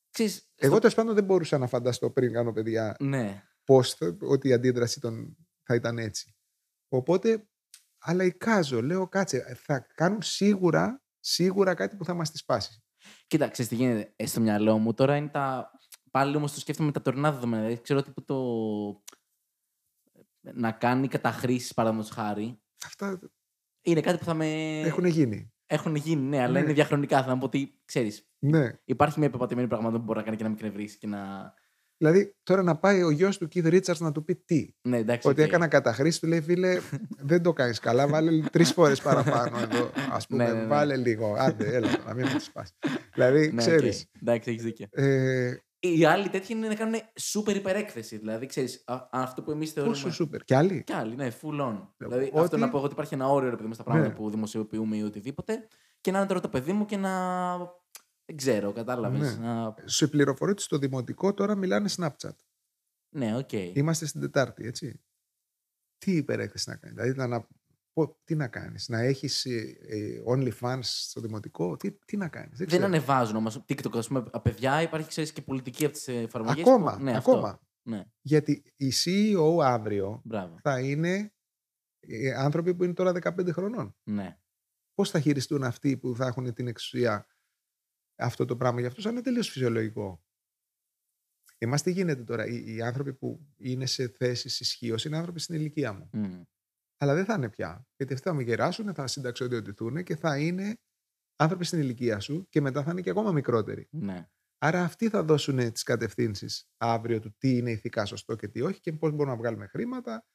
Ξέρεις, 0.10 0.52
Εγώ 0.56 0.72
στο- 0.72 0.80
τέλος 0.80 0.96
πάντων 0.96 1.16
δεν 1.16 1.24
μπορούσα 1.24 1.58
να 1.58 1.68
φανταστώ 1.68 2.10
πριν 2.12 2.34
κάνω 2.34 2.54
παιδιά 2.54 2.96
Ναι. 3.00 3.44
πώς 3.64 3.94
θα, 3.94 4.18
ότι 4.22 4.48
η 4.48 4.54
αντίδραση 4.54 5.00
των, 5.00 5.38
θα 5.64 5.76
ήταν 5.76 5.98
έτσι. 5.98 6.36
Οπότε, 6.90 7.48
αλλά 8.00 8.24
εικάζω, 8.24 8.82
λέω 8.82 9.08
κάτσε, 9.08 9.56
θα 9.64 9.88
κάνουν 9.96 10.22
σίγουρα, 10.22 11.02
σίγουρα 11.20 11.74
κάτι 11.74 11.96
που 11.96 12.06
θα 12.06 12.14
μας 12.14 12.32
τη 12.32 12.38
σπάσει. 12.38 12.84
Κοίτα, 13.28 13.50
ξέρεις 13.50 13.72
τι 13.72 13.78
γίνεται. 13.78 14.14
Ε, 14.16 14.26
στο 14.26 14.40
μυαλό 14.42 14.78
μου 14.78 14.94
τώρα 14.94 15.16
είναι 15.16 15.28
τα. 15.30 15.72
Πάλι 16.12 16.36
όμως 16.36 16.54
το 16.54 16.60
σκέφτομαι 16.60 16.88
με 16.88 16.94
τα 16.94 17.02
τωρινά 17.02 17.32
δεδομένα. 17.32 17.64
Δηλαδή, 17.64 17.82
ξέρω 17.82 18.00
ότι 18.00 18.12
που 18.12 18.24
το. 18.26 18.38
να 20.54 20.72
κάνει 20.72 21.08
καταχρήσεις, 21.08 21.74
παραδείγματος 21.74 22.14
χάρη. 22.16 22.62
Αυτά 22.86 23.20
Είναι 23.82 24.02
κάτι 24.02 24.18
που 24.18 24.24
θα 24.24 24.34
με. 24.34 24.80
έχουν 24.80 25.06
γίνει. 25.06 25.54
Έχουν 25.66 25.96
γίνει, 25.96 26.22
ναι, 26.22 26.42
αλλά 26.42 26.52
Ναι. 26.52 26.60
είναι 26.60 26.74
διαχρονικά. 26.74 27.24
Θα 27.24 27.38
πω 27.38 27.46
ότι 27.46 27.82
ξέρεις. 27.86 28.30
Ναι. 28.40 28.80
Υπάρχει 28.86 29.20
μια 29.20 29.28
υπεπατημένη 29.28 29.68
πραγμάτων 29.68 30.00
που 30.00 30.06
μπορεί 30.06 30.18
να 30.20 30.26
κάνει 30.26 30.38
και 30.38 30.44
να 30.44 30.50
με 30.50 30.56
εκνευρίσει 30.56 30.98
και 30.98 31.08
να. 31.08 31.54
Δηλαδή, 32.04 32.36
τώρα 32.44 32.64
να 32.64 32.78
πάει 32.78 33.04
ο 33.04 33.10
γιος 33.10 33.38
του 33.38 33.48
Keith 33.56 33.66
Richards 33.74 33.98
να 33.98 34.12
του 34.12 34.24
πει 34.24 34.36
τι. 34.36 34.68
Ναι, 34.82 34.98
εντάξει. 34.98 35.28
Ότι 35.28 35.42
οκ. 35.42 35.48
έκανα 35.48 35.68
καταχρήση, 35.68 36.20
του 36.20 36.28
λέει 36.28 36.42
φίλε, 36.42 36.80
δεν 37.20 37.42
το 37.44 37.54
κάνεις 37.54 37.80
καλά, 37.80 38.08
βάλε 38.08 38.42
τρεις 38.52 38.72
φορές 38.74 39.02
παραπάνω 39.02 39.60
εδώ. 39.60 39.90
Ας 40.12 40.28
πούμε, 40.28 40.44
Ναι, 40.46 40.54
ναι, 40.54 40.60
ναι. 40.60 40.68
βάλε 40.68 40.96
λίγο. 40.98 41.36
Άντε, 41.38 41.76
έλα, 41.76 41.88
να 42.08 42.14
μην 42.14 42.28
μου 42.32 42.38
τη 42.38 42.44
σπάσει. 42.44 42.74
δηλαδή, 43.14 43.52
Ναι, 43.52 43.62
ξέρεις. 43.62 44.02
οκ. 44.16 44.22
Εντάξει, 44.22 44.50
έχεις 44.50 44.64
δίκιο. 44.64 44.88
Ε, 44.92 45.54
Οι 45.80 46.06
άλλοι 46.06 46.30
τέτοιοι 46.30 46.54
είναι 46.54 46.68
να 46.68 46.76
κάνουν 46.76 46.96
σούπερ 47.20 47.56
υπερέκθεση. 47.56 48.18
Δηλαδή, 48.18 48.46
ξέρεις, 48.46 48.84
αυτό 49.12 49.42
που 49.42 49.52
εμείς 49.52 49.72
θεωρούμε. 49.72 49.96
πόσο 49.96 50.12
σούπερ. 50.12 50.42
Κι 50.44 50.54
άλλοι; 50.54 50.84
Κι 50.84 50.94
άλλοι, 50.94 51.16
ναι, 51.16 51.28
full 51.42 51.62
on. 51.62 51.88
Δηλαδή, 51.98 52.26
ότι- 52.26 52.40
αυτό 52.40 52.58
να 52.58 52.70
πω 52.70 52.76
εγώ 52.78 52.86
ότι 52.86 52.94
υπάρχει 52.94 53.14
ένα 53.14 53.28
όριο 53.28 53.50
ρε 53.50 53.56
παιδί 53.56 53.68
μου 53.68 53.74
στα 53.74 53.84
πράγματα 53.84 54.08
Ναι. 54.08 54.14
που 54.16 54.30
δημοσιοποιούμε 54.30 54.96
ή 54.98 55.02
οτιδήποτε. 55.04 55.68
Και 56.02 56.12
να 56.12 56.18
είναι 56.18 56.28
τώρα 56.28 56.40
το 56.40 56.50
παιδί 56.50 56.72
μου 56.74 56.86
και 56.86 56.98
να. 56.98 57.10
Δεν 58.26 58.38
ξέρω, 58.38 58.72
κατάλαβες. 58.72 59.38
Ναι. 59.38 59.46
Να... 59.46 59.76
Σε 59.86 60.08
πληροφορώ 60.08 60.52
ότι 60.52 60.62
στο 60.62 60.78
δημοτικό 60.78 61.34
τώρα 61.34 61.56
μιλάνε 61.56 61.90
Snapchat. 61.96 62.36
Ναι, 63.16 63.38
οκ. 63.38 63.52
Είμαστε 63.52 64.06
στην 64.06 64.22
Τετάρτη, 64.22 64.66
έτσι. 64.66 65.02
Τι 65.98 66.16
υπερέκθεση 66.16 66.70
να 66.70 66.76
κάνεις. 66.76 66.96
Δηλαδή, 67.04 67.30
να, 67.30 67.48
πω- 67.94 68.20
τι 68.24 68.36
να 68.36 68.48
κάνεις, 68.48 68.90
να 68.90 69.00
έχεις 69.00 69.46
ε, 69.46 69.78
ε, 69.88 70.22
OnlyFans 70.28 70.80
στο 70.84 71.22
δημοτικό, 71.22 71.78
τι, 71.78 71.92
τι 71.92 72.18
να 72.18 72.28
κάνεις. 72.28 72.50
Δεν, 72.50 72.58
Δεν 72.58 72.68
ξέρω. 72.68 72.86
ανεβάζουν 72.86 73.36
όμως 73.36 73.64
TikTok, 73.68 73.98
ας 73.98 74.08
πούμε, 74.08 74.20
από 74.20 74.40
παιδιά. 74.40 74.82
Υπάρχει, 74.82 75.08
ξέρεις, 75.08 75.32
και 75.34 75.42
πολιτική 75.42 75.86
από 75.86 75.98
τις 75.98 76.14
εφαρμογές. 76.14 76.62
Ακόμα, 76.62 77.00
ναι, 77.00 77.18
ακόμα. 77.18 77.48
Αυτό. 77.50 77.62
Ναι, 77.86 78.04
Γιατί 78.22 78.64
οι 78.76 78.92
CEO 79.06 79.58
αύριο 79.64 80.22
μπράβο. 80.24 80.58
θα 80.62 80.80
είναι 80.80 81.34
ε, 82.00 82.34
άνθρωποι 82.34 82.76
που 82.76 82.84
είναι 82.84 82.94
τώρα 82.94 83.12
15 83.22 83.52
χρονών. 83.52 83.96
Ναι. 84.04 84.38
Πώς 84.94 85.10
θα 85.10 85.20
χειριστούν 85.20 85.64
αυτοί 85.64 85.98
που 85.98 86.16
θα 86.16 86.26
έχουν 86.28 86.54
την 86.54 86.68
εξουσία 86.68 87.28
αυτό 88.24 88.46
το 88.46 88.58
πράγμα. 88.58 88.80
Για 88.80 88.90
αυτούς 88.90 89.04
θα 89.04 89.10
είναι 89.10 89.22
τελείως 89.22 89.50
φυσιολογικό. 89.50 90.24
Εμάς 91.58 91.82
τι 91.82 91.92
γίνεται 91.92 92.24
τώρα. 92.24 92.46
Οι, 92.46 92.76
οι 92.76 92.82
άνθρωποι 92.82 93.14
που 93.14 93.48
είναι 93.58 93.86
σε 93.86 94.08
θέσεις 94.08 94.60
ισχύω 94.60 94.96
είναι 95.06 95.18
άνθρωποι 95.18 95.40
στην 95.40 95.56
ηλικία 95.56 95.94
μου. 95.94 96.10
Μμ. 96.14 96.42
Αλλά 96.98 97.14
δεν 97.14 97.26
θα 97.26 97.34
είναι 97.34 97.50
πια. 97.50 97.88
Γιατί 97.96 98.14
αυτοί 98.14 98.28
θα 98.28 98.34
με 98.34 98.44
γεράσουν, 98.44 98.94
θα 98.94 99.08
συνταξιοδοτηθούν 99.08 100.04
και 100.04 100.16
θα 100.16 100.40
είναι 100.40 100.78
άνθρωποι 101.36 101.66
στην 101.66 101.80
ηλικία 101.80 102.20
σου 102.20 102.48
και 102.50 102.62
μετά 102.62 102.84
θα 102.84 102.92
είναι 102.92 103.02
και 103.02 103.10
ακόμα 103.10 103.32
μικρότεροι. 103.32 103.88
ναι. 103.92 104.28
Άρα 104.58 104.84
αυτοί 104.84 105.10
θα 105.10 105.24
δώσουν 105.24 105.72
τις 105.72 105.84
κατευθύνσεις 105.84 106.70
αύριο 106.78 107.20
του 107.20 107.36
τι 107.38 107.58
είναι 107.58 107.72
ηθικά 107.72 108.06
σωστό 108.06 108.36
και 108.36 108.48
τι 108.48 108.62
όχι 108.62 108.80
και 108.80 108.94
πώς 108.94 109.12
μπορούμε 109.12 109.32
να 109.32 109.38
βγάλουμε 109.38 109.68
χρήματα 109.68 110.26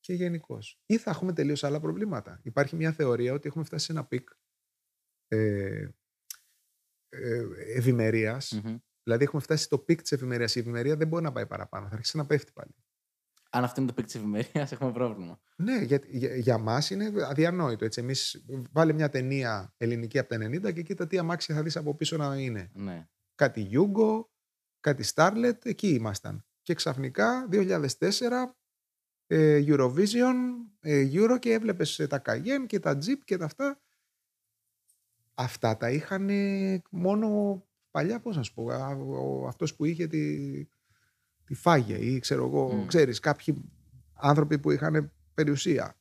και 0.00 0.12
γενικώς. 0.12 0.80
Ή 0.86 0.98
θα 0.98 1.10
έχουμε 1.10 1.32
τελείως 1.32 1.64
άλλα 1.64 1.80
προβλήματα. 1.80 2.40
Υπάρχει 2.42 2.76
μια 2.76 2.92
θεωρία 2.92 3.32
ότι 3.32 3.48
έχουμε 3.48 3.64
φτάσει 3.64 3.84
σε 3.84 3.92
ένα 3.92 4.06
peak 4.06 4.28
ε, 5.28 5.36
ε, 5.36 5.94
ευημερίας. 7.74 8.60
Μμμ. 8.64 8.76
Δηλαδή 9.02 9.24
έχουμε 9.24 9.42
φτάσει 9.42 9.64
στο 9.64 9.78
peak 9.78 10.02
της 10.02 10.12
ευημερίας. 10.12 10.54
Η 10.54 10.58
ευημερία 10.58 10.96
δεν 10.96 11.08
μπορεί 11.08 11.22
να 11.22 11.32
πάει 11.32 11.46
παραπάνω. 11.46 11.88
Θα 11.88 11.94
αρχίσει 11.94 12.16
να 12.16 12.26
πέφτει 12.26 12.52
πάλι. 12.52 12.74
Αν 13.50 13.64
αυτό 13.64 13.80
είναι 13.80 13.88
το 13.88 13.94
peak 13.96 14.04
της 14.04 14.14
ευημερίας, 14.14 14.72
έχουμε 14.72 14.92
πρόβλημα. 14.92 15.40
Ναι, 15.56 15.82
για, 15.82 16.00
για, 16.06 16.36
για 16.36 16.58
μας 16.58 16.90
είναι 16.90 17.12
αδιανόητο. 17.24 17.84
Έτσι. 17.84 18.00
Εμείς 18.00 18.44
βάλε 18.72 18.92
μια 18.92 19.08
ταινία 19.08 19.74
ελληνική 19.76 20.18
από 20.18 20.28
τα 20.28 20.36
90 20.36 20.72
και 20.72 20.82
κοίτα 20.82 21.06
τι 21.06 21.18
αμάξια 21.18 21.54
θα 21.54 21.62
δεις 21.62 21.76
από 21.76 21.94
πίσω 21.94 22.16
να 22.16 22.36
είναι. 22.36 22.70
Ναι. 22.74 23.08
κάτι 23.34 23.68
Yugo, 23.72 24.24
κάτι 24.80 25.04
Starlet, 25.14 25.64
εκεί 25.64 25.88
ήμασταν. 25.88 26.44
Και 26.62 26.74
ξαφνικά 26.74 27.48
2004 27.52 27.88
ε, 29.26 29.64
Eurovision, 29.66 30.34
ε, 30.80 31.08
Euro 31.12 31.38
και 31.38 31.52
έβλεπες 31.52 31.98
ε, 31.98 32.06
τα 32.06 32.22
Cayenne 32.24 32.66
και 32.66 32.78
τα 32.78 32.98
Jeep 32.98 33.18
και 33.24 33.36
τα 33.36 33.44
αυτά. 33.44 33.80
Αυτά 35.42 35.76
τα 35.76 35.90
είχαν 35.90 36.28
ε, 36.28 36.82
μόνο 36.90 37.62
παλιά, 37.90 38.20
πώς 38.20 38.36
να 38.36 38.42
σου 38.42 38.54
πω, 38.54 38.68
α, 38.68 38.88
ο- 38.96 39.46
αυτός 39.46 39.74
που 39.74 39.84
είχε 39.84 40.06
τη, 40.06 40.64
τη 41.44 41.54
φάγε 41.54 41.94
ή 41.96 42.18
ξέρω 42.18 42.44
εγώ, 42.46 42.72
Μμ. 42.72 42.86
ξέρεις, 42.86 43.20
κάποιοι 43.20 43.64
άνθρωποι 44.12 44.58
που 44.58 44.70
είχαν 44.70 45.12
περιουσία. 45.34 45.94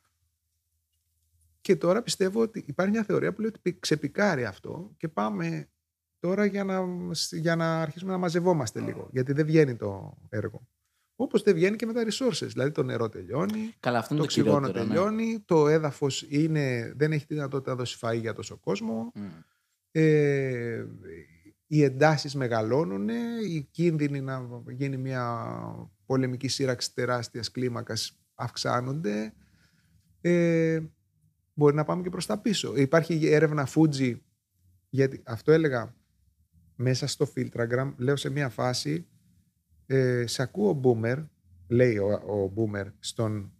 Και 1.61 1.75
τώρα 1.75 2.01
πιστεύω 2.01 2.41
ότι 2.41 2.63
υπάρχει 2.67 2.91
μια 2.91 3.03
θεωρία 3.03 3.33
που 3.33 3.39
λέει 3.41 3.49
ότι 3.49 3.59
πη- 3.61 3.79
ξεπικάρει 3.79 4.45
αυτό 4.45 4.93
και 4.97 5.07
πάμε 5.07 5.69
τώρα 6.19 6.45
για 6.45 6.63
να, 6.63 6.83
για 7.31 7.55
να 7.55 7.81
αρχίσουμε 7.81 8.11
να 8.11 8.17
μαζευόμαστε 8.17 8.79
λίγο. 8.79 9.09
Γιατί 9.11 9.33
δεν 9.33 9.45
βγαίνει 9.45 9.75
το 9.75 10.17
έργο. 10.29 10.67
Όπως 11.21 11.43
δεν 11.43 11.53
βγαίνει 11.53 11.75
και 11.75 11.85
με 11.85 11.93
τα 11.93 12.03
resources. 12.03 12.47
Δηλαδή 12.47 12.71
το 12.71 12.83
νερό 12.83 13.09
τελειώνει, 13.09 13.73
Καλά, 13.79 13.97
αυτό 13.99 14.13
είναι 14.15 14.23
το 14.23 14.29
το, 14.33 14.39
οξυγόνο 14.39 14.67
κυριότερο. 14.67 14.85
ναι. 14.85 14.93
τελειώνει, 14.93 15.43
το 15.45 15.67
έδαφος 15.67 16.27
δεν 16.95 17.11
έχει 17.11 17.25
τη 17.25 17.33
δυνατότητα 17.33 17.71
να 17.71 17.77
δώσει 17.77 17.97
φαΐ 18.01 18.19
για 18.19 18.33
τόσο 18.33 18.57
κόσμο. 18.57 19.11
Μμ. 19.15 19.21
Ε, 19.91 20.85
οι 21.67 21.83
εντάσεις 21.83 22.35
μεγαλώνουν, 22.35 23.09
οι 23.47 23.67
κίνδυνοι 23.71 24.21
να 24.21 24.49
γίνει 24.67 24.97
μια 24.97 25.45
πολεμική 26.05 26.47
σύραξη 26.47 26.93
τεράστιας 26.93 27.51
κλίμακας 27.51 28.19
αυξάνονται. 28.35 29.33
Ε, 30.21 30.79
μπορεί 31.53 31.75
να 31.75 31.83
πάμε 31.83 32.03
και 32.03 32.09
προς 32.09 32.25
τα 32.25 32.37
πίσω. 32.37 32.75
Υπάρχει 32.75 33.13
η 33.13 33.33
έρευνα 33.33 33.67
Fuji, 33.75 34.15
γιατί 34.89 35.21
αυτό 35.25 35.51
έλεγα 35.51 35.95
μέσα 36.75 37.07
στο 37.07 37.31
Filtragram, 37.35 37.93
λέω 37.97 38.15
σε 38.15 38.29
μια 38.29 38.49
φάση, 38.49 39.07
ε, 39.91 40.27
σε 40.27 40.41
ακούω 40.41 40.81
Boomer, 40.83 41.25
λέει 41.67 41.97
ο, 41.97 42.07
ο 42.07 42.53
Boomer 42.55 42.85
στον, 42.99 43.51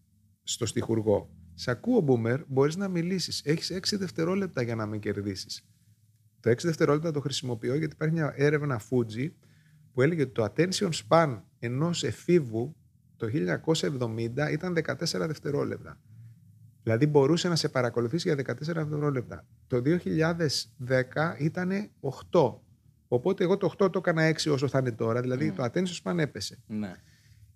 στο 0.44 0.66
στιχουργό, 0.66 1.30
σε 1.54 1.72
ακούω 1.72 2.06
Boomer, 2.08 2.44
μπορείς 2.48 2.76
να 2.76 2.88
μιλήσεις, 2.88 3.42
έχεις 3.46 3.72
6 3.94 3.98
δευτερόλεπτα 3.98 4.62
για 4.62 4.76
να 4.76 4.86
με 4.86 4.98
κερδίσεις. 4.98 5.68
Το 6.40 6.50
6 6.50 6.56
δευτερόλεπτα 6.64 7.12
το 7.12 7.20
χρησιμοποιώ 7.20 7.76
γιατί 7.76 7.94
υπάρχει 7.94 8.14
μια 8.14 8.34
έρευνα 8.36 8.82
Fuji 8.90 9.32
που 9.94 10.02
έλεγε 10.02 10.22
ότι 10.22 10.32
το 10.32 10.44
attention 10.44 10.90
span 11.08 11.42
ενός 11.60 12.04
εφήβου 12.04 12.76
το 13.18 13.28
1970 13.28 14.52
ήταν 14.52 14.78
14 14.86 14.96
δευτερόλεπτα. 15.28 16.00
Δηλαδή 16.84 17.06
μπορούσε 17.06 17.48
να 17.48 17.56
σε 17.56 17.70
παρακολουθήσει 17.70 18.34
για 18.34 18.56
14 18.56 18.56
δευτερόλεπτα. 18.60 19.46
Το 19.68 19.82
2010 19.86 21.36
ήταν 21.40 21.72
8. 22.32 22.54
Οπότε 23.12 23.44
εγώ 23.44 23.58
το 23.58 23.74
8 23.78 23.92
το 23.92 23.98
έκανα 24.00 24.28
6 24.28 24.52
όσο 24.52 24.68
θα 24.68 24.80
είναι 24.80 24.92
τώρα. 24.92 25.22
Δηλαδή 25.22 25.50
Mm. 25.52 25.56
το 25.56 25.64
attention 25.64 26.02
span 26.04 26.18
έπεσε. 26.18 26.64
Ναι. 26.68 26.96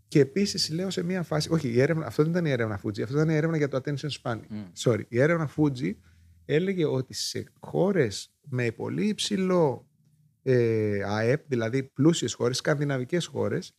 Και 0.08 0.20
επίσης 0.20 0.70
λέω 0.70 0.90
σε 0.90 1.04
μία 1.04 1.24
φάση. 1.24 1.52
Όχι, 1.52 1.68
η 1.70 1.82
έρευνα, 1.82 2.06
αυτό 2.06 2.24
δεν 2.24 2.32
ήταν 2.32 2.46
η 2.46 2.50
έρευνα 2.50 2.80
Fuji, 2.84 3.02
αυτό 3.02 3.16
ήταν 3.16 3.30
η 3.30 3.36
έρευνα 3.36 3.58
για 3.58 3.68
το 3.68 3.82
attention 3.84 4.10
span. 4.22 4.40
Μμ. 4.50 4.64
Sorry. 4.84 5.02
Η 5.08 5.22
έρευνα 5.22 5.50
Fuji 5.56 5.92
έλεγε 6.46 6.86
ότι 6.86 7.14
σε 7.14 7.44
χώρες 7.60 8.34
με 8.42 8.72
πολύ 8.72 9.08
υψηλό 9.08 9.88
ε, 10.44 11.04
ΑΕΠ, 11.04 11.48
δηλαδή 11.48 11.84
πλούσιες 11.84 12.34
χώρες, 12.34 12.58
σκανδιναβικές 12.58 13.26
χώρες, 13.26 13.76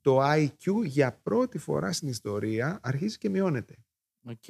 το 0.00 0.18
IQ 0.22 0.84
για 0.84 1.20
πρώτη 1.22 1.58
φορά 1.58 1.92
στην 1.92 2.08
ιστορία 2.08 2.78
αρχίζει 2.82 3.18
και 3.18 3.28
μειώνεται. 3.28 3.74
Οκ. 4.22 4.44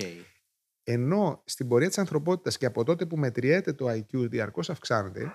Ενώ 0.83 1.43
στην 1.47 1.69
πορεία 1.69 1.89
της 1.89 1.99
ανθρωπότητας 1.99 2.59
και 2.59 2.67
από 2.67 2.85
τότε 2.85 3.07
που 3.07 3.17
μετριέται 3.17 3.73
το 3.73 3.91
IQ 3.91 4.29
διαρκώς 4.29 4.71
αυξάνεται, 4.71 5.33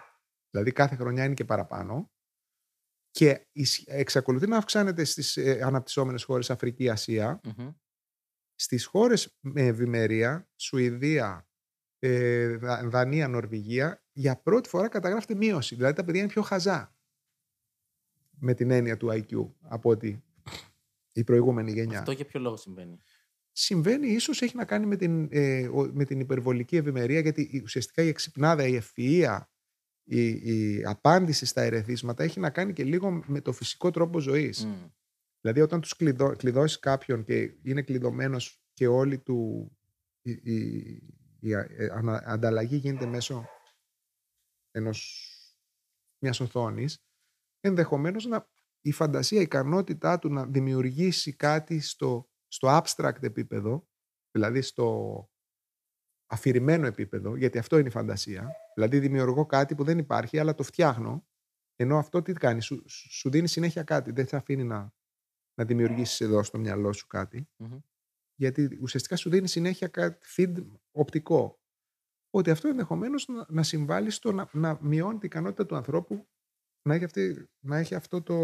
δηλαδή 0.51 0.71
κάθε 0.71 0.95
χρονιά 0.95 1.23
είναι 1.25 1.33
και 1.33 1.45
παραπάνω, 1.45 2.11
και 3.11 3.47
ισ- 3.51 3.89
εξακολουθεί 3.89 4.47
να 4.47 4.57
αυξάνεται 4.57 5.03
στις 5.03 5.37
ε, 5.37 5.61
αναπτυσσόμενες 5.63 6.23
χώρες 6.23 6.49
Αφρική, 6.49 6.89
Ασία, 6.89 7.39
Μμμ. 7.43 7.69
στις 8.55 8.85
χώρες 8.85 9.37
με 9.39 9.61
ευημερία, 9.61 10.49
Σουηδία, 10.55 11.47
ε, 11.99 12.47
Δα- 12.57 12.87
Δανία, 12.89 13.27
Νορβηγία, 13.27 14.03
για 14.11 14.37
πρώτη 14.41 14.69
φορά 14.69 14.87
καταγράφεται 14.87 15.35
μείωση. 15.35 15.75
Δηλαδή 15.75 15.93
τα 15.95 16.03
παιδιά 16.03 16.21
είναι 16.21 16.29
πιο 16.31 16.41
χαζά 16.41 16.95
με 18.39 18.53
την 18.53 18.71
έννοια 18.71 18.97
του 18.97 19.07
IQ 19.11 19.53
από 19.61 19.89
ότι 19.89 20.23
η 21.13 21.23
προηγούμενη 21.23 21.71
γενιά. 21.71 21.99
Αυτό 21.99 22.11
για 22.11 22.25
ποιο 22.25 22.39
λόγο 22.39 22.57
συμβαίνει; 22.57 22.97
Συμβαίνει 23.51 24.07
ίσως 24.07 24.41
έχει 24.41 24.55
να 24.55 24.65
κάνει 24.65 24.85
με 24.85 24.95
την, 24.95 25.27
ε, 25.31 25.67
ο- 25.67 25.91
με 25.93 26.05
την 26.05 26.19
υπερβολική 26.19 26.75
ευημερία 26.75 27.19
γιατί 27.19 27.41
η- 27.51 27.61
ουσιαστικά 27.63 28.03
η 28.03 28.07
εξυπνάδα, 28.07 28.67
η 28.67 28.81
ευφυΐα, 28.81 29.41
η, 30.15 30.27
η 30.29 30.83
απάντηση 30.85 31.45
στα 31.45 31.61
ερεθίσματα 31.61 32.23
έχει 32.23 32.39
να 32.39 32.49
κάνει 32.49 32.73
και 32.73 32.83
λίγο 32.83 33.23
με 33.27 33.41
το 33.41 33.51
φυσικό 33.51 33.91
τρόπο 33.91 34.19
ζωής. 34.19 34.65
Μμ. 34.65 34.87
Δηλαδή 35.41 35.61
όταν 35.61 35.81
τους 35.81 35.95
κλειδω, 35.95 36.35
κλειδώσεις 36.35 36.79
κάποιον 36.79 37.23
και 37.23 37.57
είναι 37.63 37.81
κλειδωμένος 37.81 38.63
και 38.73 38.87
όλη 38.87 39.19
του 39.19 39.71
η, 40.21 40.31
η- 40.31 41.03
η 41.39 41.55
α- 41.55 41.67
ε, 41.69 41.89
ανα- 41.91 42.23
ανταλλαγή 42.25 42.75
γίνεται 42.75 43.05
μέσω 43.05 43.45
ενός, 44.71 45.27
μιας 46.23 46.39
οθόνης 46.39 47.03
ενδεχομένως 47.59 48.25
να, 48.25 48.49
η 48.81 48.91
φαντασία, 48.91 49.39
η 49.39 49.43
ικανότητά 49.43 50.19
του 50.19 50.29
να 50.29 50.45
δημιουργήσει 50.45 51.35
κάτι 51.35 51.79
στο, 51.79 52.29
στο 52.47 52.81
abstract 52.81 53.23
επίπεδο 53.23 53.87
δηλαδή 54.31 54.61
στο 54.61 55.15
αφηρημένο 56.25 56.85
επίπεδο 56.85 57.35
γιατί 57.35 57.57
αυτό 57.57 57.77
είναι 57.77 57.87
η 57.87 57.91
φαντασία 57.91 58.51
δηλαδή 58.73 58.99
δημιουργώ 58.99 59.45
κάτι 59.45 59.75
που 59.75 59.83
δεν 59.83 59.97
υπάρχει 59.97 60.39
αλλά 60.39 60.53
το 60.55 60.63
φτιάχνω 60.63 61.25
ενώ 61.75 61.97
αυτό 61.97 62.21
τι 62.21 62.33
κάνει, 62.33 62.61
σου, 62.61 62.83
σου 62.89 63.11
σου 63.11 63.29
δίνει 63.29 63.47
συνέχεια 63.47 63.83
κάτι 63.83 64.11
δεν 64.11 64.27
θα 64.27 64.37
αφήνει 64.37 64.63
να, 64.63 64.93
να 65.53 65.65
δημιουργήσεις 65.65 66.21
εδώ 66.21 66.43
στο 66.43 66.57
μυαλό 66.57 66.93
σου 66.93 67.07
κάτι 67.07 67.49
Μμμ. 67.57 67.77
γιατί 68.35 68.77
ουσιαστικά 68.81 69.15
σου 69.15 69.29
δίνει 69.29 69.47
συνέχεια 69.47 69.87
κάτι 69.87 70.27
feed 70.37 70.65
οπτικό. 70.91 71.59
Ότι 72.33 72.49
αυτό 72.49 72.67
ενδεχομένως 72.67 73.27
να, 73.27 73.45
να 73.49 73.63
συμβάλλει 73.63 74.09
στο 74.09 74.31
να, 74.31 74.49
να 74.51 74.77
μειώνει 74.81 75.17
την 75.17 75.27
ικανότητα 75.27 75.65
του 75.65 75.75
ανθρώπου 75.75 76.27
να 76.87 76.93
έχει, 76.93 77.03
αυτή, 77.03 77.49
να 77.59 77.77
έχει 77.77 77.95
αυτό 77.95 78.21
το, 78.21 78.37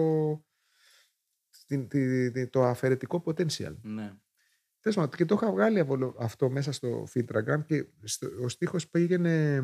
την- 1.66 1.88
τη- 1.88 2.32
τη- 2.32 2.48
το 2.50 2.64
αφαιρετικό 2.64 3.24
potential. 3.26 3.76
Ναι. 3.82 4.14
Τέλος 4.80 4.98
πάντων, 4.98 5.10
και 5.18 5.26
το 5.26 5.36
είχα 5.36 5.52
βγάλει 5.52 5.80
από 5.80 6.16
αυτό 6.20 6.50
μέσα 6.50 6.72
στο 6.72 7.08
Filtragram 7.14 7.66
και 7.66 7.88
στο, 8.04 8.28
ο 8.44 8.48
στίχος 8.50 8.90
πήγαινε 8.90 9.62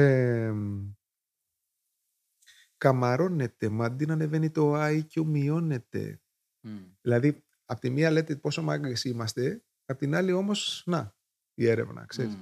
ε, 0.00 0.52
καμαρώνεται, 2.76 3.68
μα 3.68 3.84
αντί 3.84 4.06
να 4.06 4.12
ανεβαίνει 4.12 4.50
το 4.50 4.74
IQ 4.84 5.22
μειώνεται. 5.24 6.20
Μμ. 6.60 6.78
Δηλαδή, 7.00 7.44
απ' 7.64 7.78
τη 7.80 7.90
μία 7.90 8.10
λέτε 8.10 8.36
πόσο 8.36 8.62
μάγκες 8.62 9.04
είμαστε, 9.04 9.62
απ' 9.84 9.98
την 9.98 10.14
άλλη 10.14 10.32
όμως, 10.32 10.82
να, 10.86 11.14
η 11.54 11.68
έρευνα, 11.68 12.04
ξέρεις. 12.06 12.34
Μμ. 12.34 12.40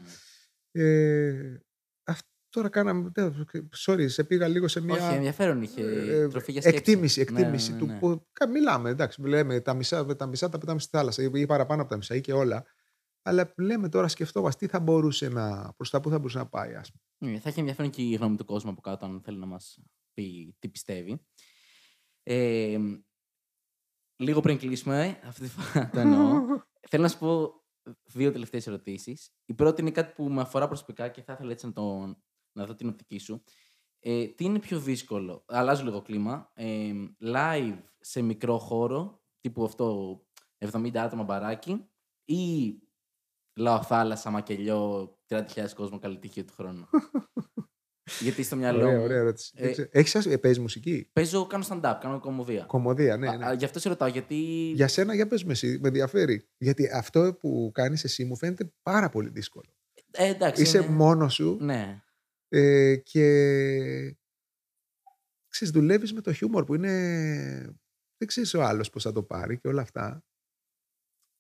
Ε, 0.70 1.62
αυτό 2.04 2.28
τώρα 2.48 2.68
κάναμε, 2.68 3.10
τε- 3.10 3.32
sorry, 3.76 4.04
σε 4.10 4.24
πήγα 4.24 4.48
λίγο 4.48 4.68
σε 4.68 4.78
Όχι, 4.78 4.86
μια 4.88 5.10
ενδιαφέρον 5.10 5.62
είχε. 5.62 5.82
ε, 5.82 6.28
τροφή 6.28 6.52
για 6.52 6.60
σκέψη. 6.60 6.78
εκτίμηση, 6.78 7.20
Ναι, 7.30 7.40
εκτίμηση 7.40 7.70
ναι, 7.72 7.76
ναι, 7.76 7.80
του 7.82 7.86
ναι. 7.86 7.98
που 7.98 8.26
κα- 8.32 8.48
μιλάμε, 8.48 8.90
εντάξει, 8.90 9.22
λέμε 9.22 9.60
τα 9.60 9.74
μισά, 9.74 10.16
τα 10.16 10.26
μισά 10.26 10.48
τα 10.48 10.58
πετάμε 10.58 10.80
στη 10.80 10.90
θάλασσα 10.96 11.22
ή 11.22 11.46
παραπάνω 11.46 11.80
από 11.82 11.90
τα 11.90 11.96
μισά 11.96 12.14
ή 12.14 12.20
και 12.20 12.32
όλα. 12.32 12.64
Αλλά 13.22 13.52
λέμε 13.56 13.88
τώρα, 13.88 14.08
σκεφτόμαστε 14.08 14.66
τι 14.66 14.72
θα 14.72 14.80
μπορούσε 14.80 15.28
να, 15.28 15.72
προς 15.76 15.90
τα 15.90 16.00
πού 16.00 16.10
θα 16.10 16.18
μπορούσε 16.18 16.38
να 16.38 16.48
πάει, 16.48 16.74
ας 16.74 16.90
πούμε. 16.90 17.32
Ναι, 17.32 17.40
θα 17.40 17.48
έχει 17.48 17.58
ενδιαφέρον 17.58 17.90
και 17.90 18.02
η 18.02 18.14
γνώμη 18.14 18.36
του 18.36 18.44
κόσμου 18.44 18.70
από 18.70 18.80
κάτω, 18.80 19.06
αν 19.06 19.20
θέλει 19.20 19.38
να 19.38 19.46
μας 19.46 19.78
πει 20.14 20.56
τι 20.58 20.68
πιστεύει. 20.68 21.26
Ε, 22.22 22.78
λίγο 24.16 24.40
πριν 24.40 24.58
κλείσουμε, 24.58 25.20
αυτή 25.24 25.40
τη 25.42 25.48
φορά 25.48 25.90
το 25.90 26.00
εννοώ, 26.00 26.42
θέλω 26.88 27.02
να 27.02 27.08
σου 27.08 27.18
πω 27.18 27.52
δύο 28.04 28.32
τελευταίες 28.32 28.66
ερωτήσεις. 28.66 29.30
Η 29.44 29.54
πρώτη 29.54 29.80
είναι 29.80 29.90
κάτι 29.90 30.12
που 30.12 30.30
με 30.30 30.40
αφορά 30.40 30.66
προσωπικά 30.66 31.08
και 31.08 31.22
θα 31.22 31.32
ήθελα 31.32 31.50
έτσι 31.50 31.66
να, 31.66 31.72
το, 31.72 32.16
να 32.52 32.66
δω 32.66 32.74
την 32.74 32.88
οπτική 32.88 33.18
σου. 33.18 33.42
Ε, 34.00 34.26
τι 34.26 34.44
είναι 34.44 34.58
πιο 34.58 34.80
δύσκολο, 34.80 35.44
αλλάζω 35.46 35.84
λίγο 35.84 36.02
κλίμα, 36.02 36.50
ε, 36.54 36.92
live 37.20 37.78
σε 38.00 38.22
μικρό 38.22 38.58
χώρο, 38.58 39.22
τύπου 39.40 39.64
αυτό 39.64 40.18
70 40.58 40.96
άτομα 40.96 41.22
μπαράκι, 41.22 41.88
ή 42.24 42.74
λαό 43.58 43.82
θάλασσα, 43.82 44.30
μακελιό, 44.30 45.12
30.000 45.28 45.42
κόσμο, 45.74 45.98
καλή 45.98 46.18
τύχη 46.18 46.44
του 46.44 46.52
χρόνου. 46.56 46.88
Γιατί 48.20 48.42
στο 48.42 48.56
μυαλό 48.56 48.84
Ωραία, 48.84 48.96
μου 48.98 49.02
ωραία 49.04 49.18
ερώτηση. 49.18 49.52
ε, 49.56 49.68
Ε, 49.70 49.88
Έχεις, 49.90 50.14
ας- 50.16 50.26
ε, 50.26 50.38
παίζεις 50.38 50.60
μουσική, 50.60 51.10
παίζω, 51.12 51.46
κάνω 51.46 51.64
stand-up, 51.68 51.98
κάνω 52.00 52.20
κομμωδία. 52.20 52.64
κομμωδία, 52.64 53.16
ναι, 53.16 53.28
Α, 53.28 53.36
ναι. 53.36 53.46
α, 53.46 53.52
γι' 53.52 53.64
αυτό 53.64 53.78
σε 53.78 53.88
ρωτάω, 53.88 54.08
γιατί... 54.08 54.34
Για 54.74 54.88
σένα, 54.88 55.14
για 55.14 55.26
πες 55.26 55.44
με 55.44 55.52
εσύ, 55.52 55.78
με 55.80 55.88
ενδιαφέρει. 55.88 56.48
Γιατί 56.58 56.88
αυτό 56.92 57.34
που 57.40 57.70
κάνεις 57.74 58.04
εσύ 58.04 58.24
μου 58.24 58.36
φαίνεται 58.36 58.72
πάρα 58.82 59.08
πολύ 59.08 59.28
δύσκολο. 59.28 59.70
Ε, 60.10 60.28
εντάξει, 60.28 60.62
Είσαι 60.62 60.78
είναι- 60.78 60.86
μόνος 60.88 61.34
σου 61.34 61.56
Ναι. 61.60 62.02
ε, 62.48 62.96
και 62.96 63.24
ξέρεις, 65.48 65.74
δουλεύεις 65.74 66.12
με 66.12 66.20
το 66.20 66.32
χιούμορ 66.32 66.64
που 66.64 66.74
είναι... 66.74 66.92
Δεν 68.18 68.28
ξέρεις 68.28 68.54
ο 68.54 68.62
άλλος 68.62 68.90
πώς 68.90 69.02
θα 69.02 69.12
το 69.12 69.22
πάρει 69.22 69.58
και 69.58 69.68
όλα 69.68 69.82
αυτά. 69.82 70.24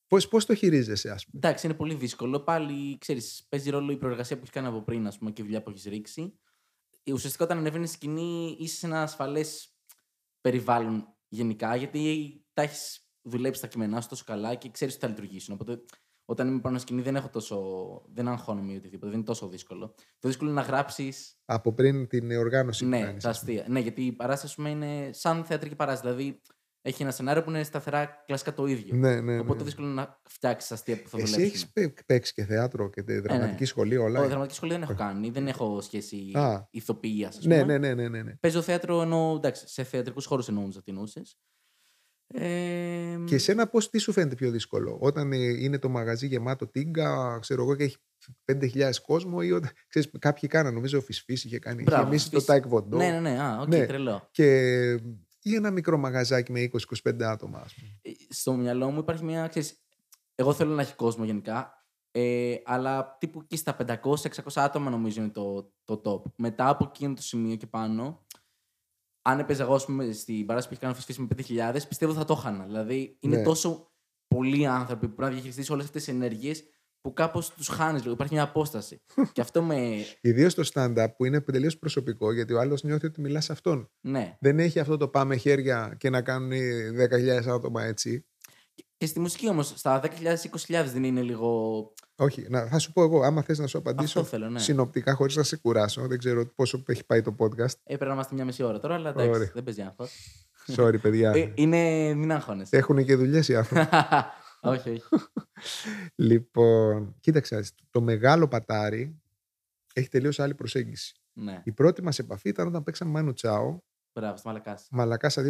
Πώς, 0.08 0.28
πώς 0.28 0.44
το 0.46 0.54
χειρίζεσαι, 0.54 1.10
ας 1.10 1.24
πούμε; 1.26 1.40
Εντάξει, 1.44 1.66
είναι 1.66 1.74
πολύ 1.74 1.94
δύσκολο. 1.94 2.40
Πάλι, 2.40 2.98
ξέρεις, 2.98 3.46
παίζει 3.48 3.70
ρόλο 3.70 3.92
η 3.92 3.96
προεργασία 3.96 4.36
που 4.36 4.42
έχει 4.42 4.52
κάνει 4.52 4.66
από 4.66 4.82
πριν, 4.82 5.06
ας 5.06 5.18
πούμε, 5.18 5.30
και 5.30 5.42
η 5.42 5.44
δουλειά 5.44 5.62
που 5.62 5.70
έχεις 5.70 5.84
ρίξει. 5.84 6.38
Ε, 7.02 7.12
Ουσιαστικά, 7.12 7.44
όταν 7.44 7.58
ανεβαίνει 7.58 7.86
στη 7.86 7.94
σκηνή, 7.94 8.56
είσαι 8.60 8.76
σε 8.76 8.86
ένα 8.86 9.02
ασφαλές 9.02 9.74
περιβάλλον 10.40 11.06
γενικά, 11.28 11.76
γιατί 11.76 12.32
τα 12.52 12.62
έχεις 12.62 13.08
δουλέψει 13.22 13.60
τα 13.60 13.66
κείμενά 13.66 14.00
σου 14.00 14.08
τόσο 14.08 14.24
καλά 14.26 14.54
και 14.54 14.70
ξέρεις 14.70 14.94
ότι 14.94 15.02
θα 15.04 15.08
λειτουργήσουν. 15.10 15.54
Οπότε, 15.54 15.80
όταν 16.24 16.48
είμαι 16.48 16.60
πάνω 16.60 16.78
στη 16.78 16.86
σκηνή, 16.86 17.02
δεν 17.02 17.16
έχω 17.16 17.28
τόσο. 17.28 17.56
δεν 18.12 18.28
αγχώνομαι 18.28 18.72
ή 18.72 18.76
οτιδήποτε. 18.76 19.06
Δεν 19.06 19.14
είναι 19.18 19.24
τόσο 19.26 19.48
δύσκολο. 19.48 19.94
Το 20.18 20.28
δύσκολο 20.28 20.50
είναι 20.50 20.60
να 20.60 20.66
γράψεις. 20.66 21.38
Από 21.44 21.72
πριν 21.72 22.08
την 22.08 22.30
οργάνωση 22.30 22.84
που 22.84 22.90
Ναι, 22.90 23.00
κάνεις. 23.02 23.22
τα 23.22 23.28
ας 23.30 23.40
πούμε. 23.40 23.52
αστεία. 23.52 23.72
Ναι, 23.72 23.80
γιατί 23.80 24.06
η 24.06 24.12
παράσταση 24.12 24.46
ας 24.46 24.54
πούμε, 24.54 24.70
είναι 24.70 25.10
σαν 25.12 25.44
θεατρική 25.44 25.74
παράσταση. 25.74 26.14
Δηλαδή, 26.14 26.40
έχει 26.82 27.02
ένα 27.02 27.10
σενάριο 27.10 27.42
που 27.42 27.50
είναι 27.50 27.62
σταθερά 27.62 28.22
κλασικά 28.26 28.54
το 28.54 28.66
ίδιο. 28.66 28.96
Ναι, 28.96 29.14
ναι, 29.14 29.20
ναι. 29.20 29.38
Οπότε, 29.38 29.58
το 29.58 29.64
δύσκολο 29.64 29.86
είναι 29.86 29.94
να 29.96 30.20
φτιάξεις 30.28 30.72
αστεία 30.72 31.02
που 31.02 31.08
θα 31.08 31.16
Εσύ 31.18 31.26
δουλέψουν. 31.32 31.72
έχεις 31.74 32.04
παίξει 32.06 32.32
και 32.32 32.44
θέατρο 32.44 32.90
και 32.90 33.02
τε- 33.02 33.22
δραματική 33.22 33.60
ναι. 33.60 33.66
σχολή, 33.66 33.96
όλα; 33.96 34.20
Όχι, 34.20 34.28
δραματική 34.28 34.54
σχολή 34.54 34.72
δεν 34.72 34.82
έχω 34.82 34.94
κάνει. 34.94 35.30
Δεν 35.30 35.46
έχω 35.48 35.80
σχέση 35.80 36.30
Α. 36.34 36.68
ηθοποιίας, 36.70 37.36
ας 37.38 37.44
ναι, 37.44 37.60
πούμε. 37.60 37.78
ναι, 37.78 37.94
ναι, 37.94 38.02
ναι, 38.02 38.08
ναι, 38.08 38.22
ναι. 38.22 38.34
Παίζω 38.40 38.62
θέατρο 38.62 39.02
ενώ. 39.02 39.34
εντάξει, 39.36 39.68
σε 39.68 39.82
θεατρικούς 39.84 40.24
χώρους 40.24 40.48
εννοούσα 40.48 40.82
τι 40.82 40.90
εννοούσε. 40.90 41.22
Ε, 42.34 43.16
Και 43.24 43.34
εσένα 43.34 43.66
πώς, 43.68 43.90
τι 43.90 43.98
σου 43.98 44.12
φαίνεται 44.12 44.34
πιο 44.34 44.50
δύσκολο, 44.50 44.96
όταν 45.00 45.32
ε, 45.32 45.36
είναι 45.36 45.78
το 45.78 45.88
μαγαζί 45.88 46.26
γεμάτο 46.26 46.66
τίγκα, 46.68 47.38
ξέρω 47.40 47.62
εγώ, 47.62 47.74
και 47.76 47.84
έχει 47.84 47.96
5.000 48.52 48.90
κόσμο 49.06 49.38
ή 49.42 49.52
όταν, 49.52 49.70
ξέρεις, 49.88 50.10
κάποιοι 50.18 50.48
κάναν, 50.48 50.74
νομίζω 50.74 50.98
ο 50.98 51.00
Φυσφής 51.00 51.44
είχε 51.44 51.58
κάνει, 51.58 51.76
είχε 51.76 51.90
Μπράβο, 51.90 52.04
γεμίσει 52.04 52.30
το 52.30 52.36
Φυσ- 52.36 52.46
Τάε 52.48 52.68
Κβον 52.68 52.84
Ντο 52.84 52.96
Ναι, 52.96 53.10
ναι, 53.10 53.20
ναι. 53.20 53.40
Α, 53.42 53.58
οκ, 53.60 53.68
Ναι. 53.68 53.86
τρελό. 53.86 54.28
και 54.30 54.44
ή 55.42 55.54
ένα 55.54 55.70
μικρό 55.70 55.98
μαγαζάκι 55.98 56.52
με 56.52 56.70
20-25 57.04 57.22
άτομα, 57.22 57.58
ας 57.58 57.74
πούμε. 57.74 57.98
Ε, 58.02 58.10
Στο 58.28 58.52
μυαλό 58.54 58.90
μου 58.90 58.98
υπάρχει 58.98 59.24
μια. 59.24 59.46
Ξέρεις, 59.48 59.82
εγώ 60.34 60.52
θέλω 60.52 60.74
να 60.74 60.82
έχει 60.82 60.94
κόσμο 60.94 61.24
γενικά. 61.24 61.72
Ε, 62.10 62.54
αλλά 62.64 63.16
τύπου 63.20 63.40
εκεί 63.40 63.56
στα 63.56 63.76
500-600 64.02 64.40
άτομα 64.54 64.90
νομίζω 64.90 65.20
είναι 65.22 65.30
το, 65.30 65.72
το 65.84 66.00
top. 66.04 66.32
Μετά 66.36 66.68
από 66.68 66.84
εκείνο 66.94 67.14
το 67.14 67.22
σημείο 67.22 67.56
και 67.56 67.66
πάνω, 67.66 68.26
αν 69.22 69.38
έπαιζα 69.38 69.62
εγώ 69.62 69.74
ας 69.74 69.84
πούμε, 69.84 70.12
στην 70.12 70.46
παράσταση 70.46 70.68
που 70.68 70.72
έχει 70.72 70.80
κάνει 70.80 70.92
ο 70.92 70.96
Φυσφής 70.96 71.18
με 71.18 71.26
5.000, 71.76 71.88
πιστεύω 71.88 72.12
θα 72.12 72.24
το 72.24 72.32
έχανα. 72.32 72.64
Δηλαδή 72.64 73.16
είναι 73.20 73.36
Ναι. 73.36 73.42
τόσο 73.42 73.92
πολλοί 74.28 74.66
άνθρωποι 74.66 75.08
που 75.08 75.14
πρέπει 75.14 75.28
να 75.28 75.34
διαχειριστείς 75.34 75.70
όλες 75.70 75.84
αυτές 75.84 76.04
τις 76.04 76.14
ενέργειες 76.14 76.64
που 77.00 77.12
κάπως 77.12 77.50
τους 77.50 77.68
χάνεις 77.68 78.00
λίγο. 78.00 78.12
Υπάρχει 78.12 78.34
μια 78.34 78.42
απόσταση. 78.42 79.02
και 79.32 79.40
αυτό 79.40 79.62
με. 79.62 79.76
Ιδίως 80.20 80.54
το 80.54 80.70
stand-up 80.74 81.06
που 81.16 81.24
είναι 81.24 81.40
τελείω 81.40 81.70
προσωπικό, 81.80 82.32
γιατί 82.32 82.52
ο 82.52 82.60
άλλος 82.60 82.82
νιώθει 82.82 83.06
ότι 83.06 83.20
μιλάς 83.20 83.44
σε 83.44 83.52
αυτόν. 83.52 83.90
Ναι. 84.00 84.36
Δεν 84.40 84.58
έχει 84.58 84.78
αυτό 84.78 84.96
το 84.96 85.08
πάμε 85.08 85.36
χέρια 85.36 85.94
και 85.98 86.10
να 86.10 86.22
κάνουν 86.22 86.50
10.000 86.50 87.48
άτομα 87.48 87.84
έτσι. 87.84 88.26
Και 88.96 89.06
στη 89.06 89.20
μουσική 89.20 89.48
όμως, 89.48 89.72
στα 89.76 90.00
10.000, 90.02 90.08
20.000 90.80 90.84
δεν 90.92 91.04
είναι 91.04 91.20
λίγο. 91.20 91.92
Όχι, 92.16 92.46
να, 92.48 92.66
θα 92.66 92.78
σου 92.78 92.92
πω 92.92 93.02
εγώ, 93.02 93.22
άμα 93.22 93.42
θες 93.42 93.58
να 93.58 93.66
σου 93.66 93.78
απαντήσω 93.78 94.20
Αυτό 94.20 94.30
θέλω, 94.30 94.48
ναι. 94.48 94.58
συνοπτικά, 94.58 95.14
χωρίς 95.14 95.36
να 95.36 95.42
σε 95.42 95.56
κουράσω. 95.56 96.06
Δεν 96.06 96.18
ξέρω 96.18 96.46
πόσο 96.54 96.82
έχει 96.86 97.04
πάει 97.04 97.22
το 97.22 97.34
podcast. 97.38 97.72
Ε, 97.84 97.96
πρέπει 97.96 98.04
να 98.04 98.12
είμαστε 98.12 98.34
μια 98.34 98.44
μισή 98.44 98.62
ώρα 98.62 98.78
τώρα, 98.78 98.94
αλλά 98.94 99.08
εντάξει, 99.08 99.30
Ωραία. 99.30 99.50
δεν 99.54 99.62
παίζει 99.64 99.82
άγχο. 99.82 100.08
Sorry, 100.76 101.00
παιδιά. 101.00 101.30
Ε, 101.30 101.52
είναι. 101.54 102.14
Μην 102.14 102.32
αγχώνεσαι. 102.32 102.76
Έχουν 102.76 103.04
και 103.04 103.16
δουλειές 103.16 103.48
οι 103.48 103.56
άνθρωποι. 103.56 103.88
όχι, 104.60 104.90
όχι. 104.90 105.02
λοιπόν, 106.14 107.16
κοίταξε, 107.20 107.54
να 107.54 107.60
δεις, 107.60 107.74
το 107.90 108.00
μεγάλο 108.00 108.48
πατάρι 108.48 109.20
έχει 109.94 110.08
τελείως 110.08 110.40
άλλη 110.40 110.54
προσέγγιση. 110.54 111.14
ναι, 111.32 111.62
Η 111.64 111.72
πρώτη 111.72 112.02
μας 112.02 112.18
επαφή 112.18 112.48
ήταν 112.48 112.66
όταν 112.66 112.82
παίξαμε 112.82 113.10
Μάνου 113.10 113.32
Τσάο, 113.32 113.78
μπράβο, 114.12 114.36
στο 114.36 114.48
μαλακάς. 114.48 114.88
Μαλακάσα 114.90 115.42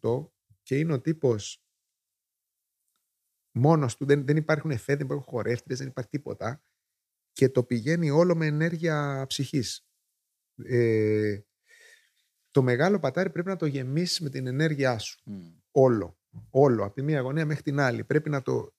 2008 0.00 0.28
και 0.62 0.78
είναι 0.78 0.92
ο 0.92 1.00
τύπος 1.00 1.64
μόνος 3.52 3.96
του, 3.96 4.04
δεν, 4.04 4.26
δεν 4.26 4.36
υπάρχουν 4.36 4.70
εφέ, 4.70 4.96
δεν 4.96 5.04
υπάρχουν 5.04 5.26
χορεύτρε, 5.26 5.74
δεν 5.74 5.86
υπάρχει 5.86 6.10
τίποτα. 6.10 6.62
Και 7.32 7.48
το 7.48 7.64
πηγαίνει 7.64 8.10
όλο 8.10 8.36
με 8.36 8.46
ενέργεια 8.46 9.24
ψυχής. 9.28 9.86
Ε, 10.64 11.40
το 12.50 12.62
μεγάλο 12.62 12.98
πατάρι 12.98 13.30
πρέπει 13.30 13.48
να 13.48 13.56
το 13.56 13.66
γεμίσει 13.66 14.22
με 14.22 14.30
την 14.30 14.46
ενέργειά 14.46 14.98
σου. 14.98 15.22
Όλο. 15.70 16.18
Όλο. 16.50 16.84
Από 16.84 16.94
τη 16.94 17.02
μία 17.02 17.20
γωνία 17.20 17.46
μέχρι 17.46 17.62
την 17.62 17.80
άλλη. 17.80 18.04
Πρέπει 18.04 18.30
να 18.30 18.42
το 18.42 18.74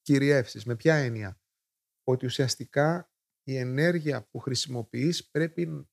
κυριεύσεις. 0.00 0.64
Με 0.64 0.76
ποια 0.76 0.94
έννοια; 0.94 1.40
Ότι 2.04 2.26
ουσιαστικά 2.26 3.10
η 3.42 3.56
ενέργεια 3.56 4.28
που 4.30 4.38
χρησιμοποιείς 4.38 5.30
πρέπει 5.30 5.88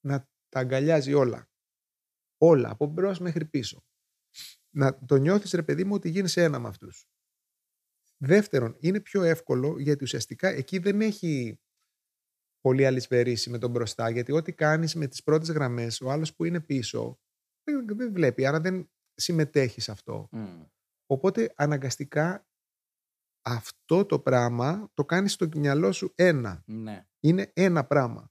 να 0.00 0.28
τα 0.48 0.60
αγκαλιάζει 0.60 1.12
όλα. 1.12 1.50
Όλα. 2.38 2.70
Από 2.70 2.86
μπρος 2.86 3.18
μέχρι 3.18 3.44
πίσω. 3.44 3.84
Να 4.74 5.04
το 5.04 5.16
νιώθεις 5.16 5.52
ρε 5.52 5.62
παιδί 5.62 5.84
μου 5.84 5.94
ότι 5.94 6.08
γίνεις 6.08 6.36
ένα 6.36 6.58
με 6.58 6.68
αυτούς. 6.68 7.06
Δεύτερον, 8.16 8.76
είναι 8.80 9.00
πιο 9.00 9.22
εύκολο 9.22 9.78
γιατί 9.78 10.04
ουσιαστικά 10.04 10.48
εκεί 10.48 10.78
δεν 10.78 11.00
έχει 11.00 11.60
πολύ 12.60 12.86
αλυσβερήσει 12.86 13.50
με 13.50 13.58
τον 13.58 13.70
μπροστά 13.70 14.10
γιατί 14.10 14.32
ό,τι 14.32 14.52
κάνεις 14.52 14.94
με 14.94 15.06
τις 15.06 15.22
πρώτες 15.22 15.50
γραμμές 15.50 16.00
ο 16.00 16.10
άλλος 16.10 16.34
που 16.34 16.44
είναι 16.44 16.60
πίσω 16.60 17.20
δεν, 17.64 17.86
δεν 17.96 18.12
βλέπει, 18.12 18.46
άρα 18.46 18.60
δεν 18.60 18.91
συμμετέχεις 19.14 19.84
σε 19.84 19.90
αυτό. 19.90 20.28
Μμ. 20.30 20.62
Οπότε 21.06 21.52
αναγκαστικά 21.56 22.46
αυτό 23.44 24.06
το 24.06 24.20
πράγμα 24.20 24.90
το 24.94 25.04
κάνεις 25.04 25.32
στο 25.32 25.48
μυαλό 25.56 25.92
σου 25.92 26.12
ένα. 26.14 26.62
Ναι. 26.66 27.06
Είναι 27.20 27.50
ένα 27.54 27.84
πράγμα. 27.84 28.30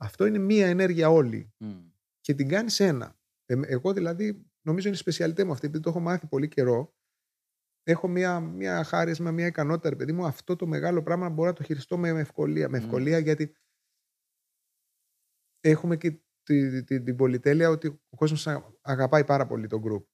Αυτό 0.00 0.26
είναι 0.26 0.38
μία 0.38 0.66
ενέργεια 0.66 1.10
όλη 1.10 1.52
Μμ. 1.58 1.88
και 2.20 2.34
την 2.34 2.48
κάνεις 2.48 2.80
ένα. 2.80 3.18
Ε, 3.46 3.60
εγώ 3.66 3.92
δηλαδή 3.92 4.46
νομίζω 4.62 4.86
είναι 4.88 4.96
η 4.96 5.00
σπεσιαλιτέ 5.00 5.44
μου 5.44 5.52
αυτή, 5.52 5.66
επειδή 5.66 5.82
το 5.82 5.90
έχω 5.90 6.00
μάθει 6.00 6.26
πολύ 6.26 6.48
καιρό. 6.48 6.94
Έχω 7.82 8.08
μία, 8.08 8.40
μία 8.40 8.84
χάρισμα, 8.84 9.30
μία 9.30 9.46
ικανότητα, 9.46 9.88
ρε 9.88 9.96
παιδί 9.96 10.12
μου, 10.12 10.26
αυτό 10.26 10.56
το 10.56 10.66
μεγάλο 10.66 11.02
πράγμα 11.02 11.28
να 11.28 11.34
μπορώ 11.34 11.48
να 11.48 11.54
το 11.54 11.62
χειριστώ 11.62 11.98
με 11.98 12.12
με 12.12 12.20
ευκολία. 12.20 12.68
Με 12.68 12.78
Μμ. 12.78 12.84
ευκολία 12.84 13.18
γιατί 13.18 13.54
έχουμε 15.60 15.96
και 15.96 16.20
τη, 16.54 16.84
τη- 16.84 17.02
την 17.02 17.16
πολυτέλεια 17.16 17.68
ότι 17.68 17.86
ο 17.86 18.16
κόσμος 18.16 18.46
α- 18.46 18.64
αγαπάει 18.82 19.24
πάρα 19.24 19.46
πολύ 19.46 19.66
τον 19.66 19.82
group. 19.84 20.04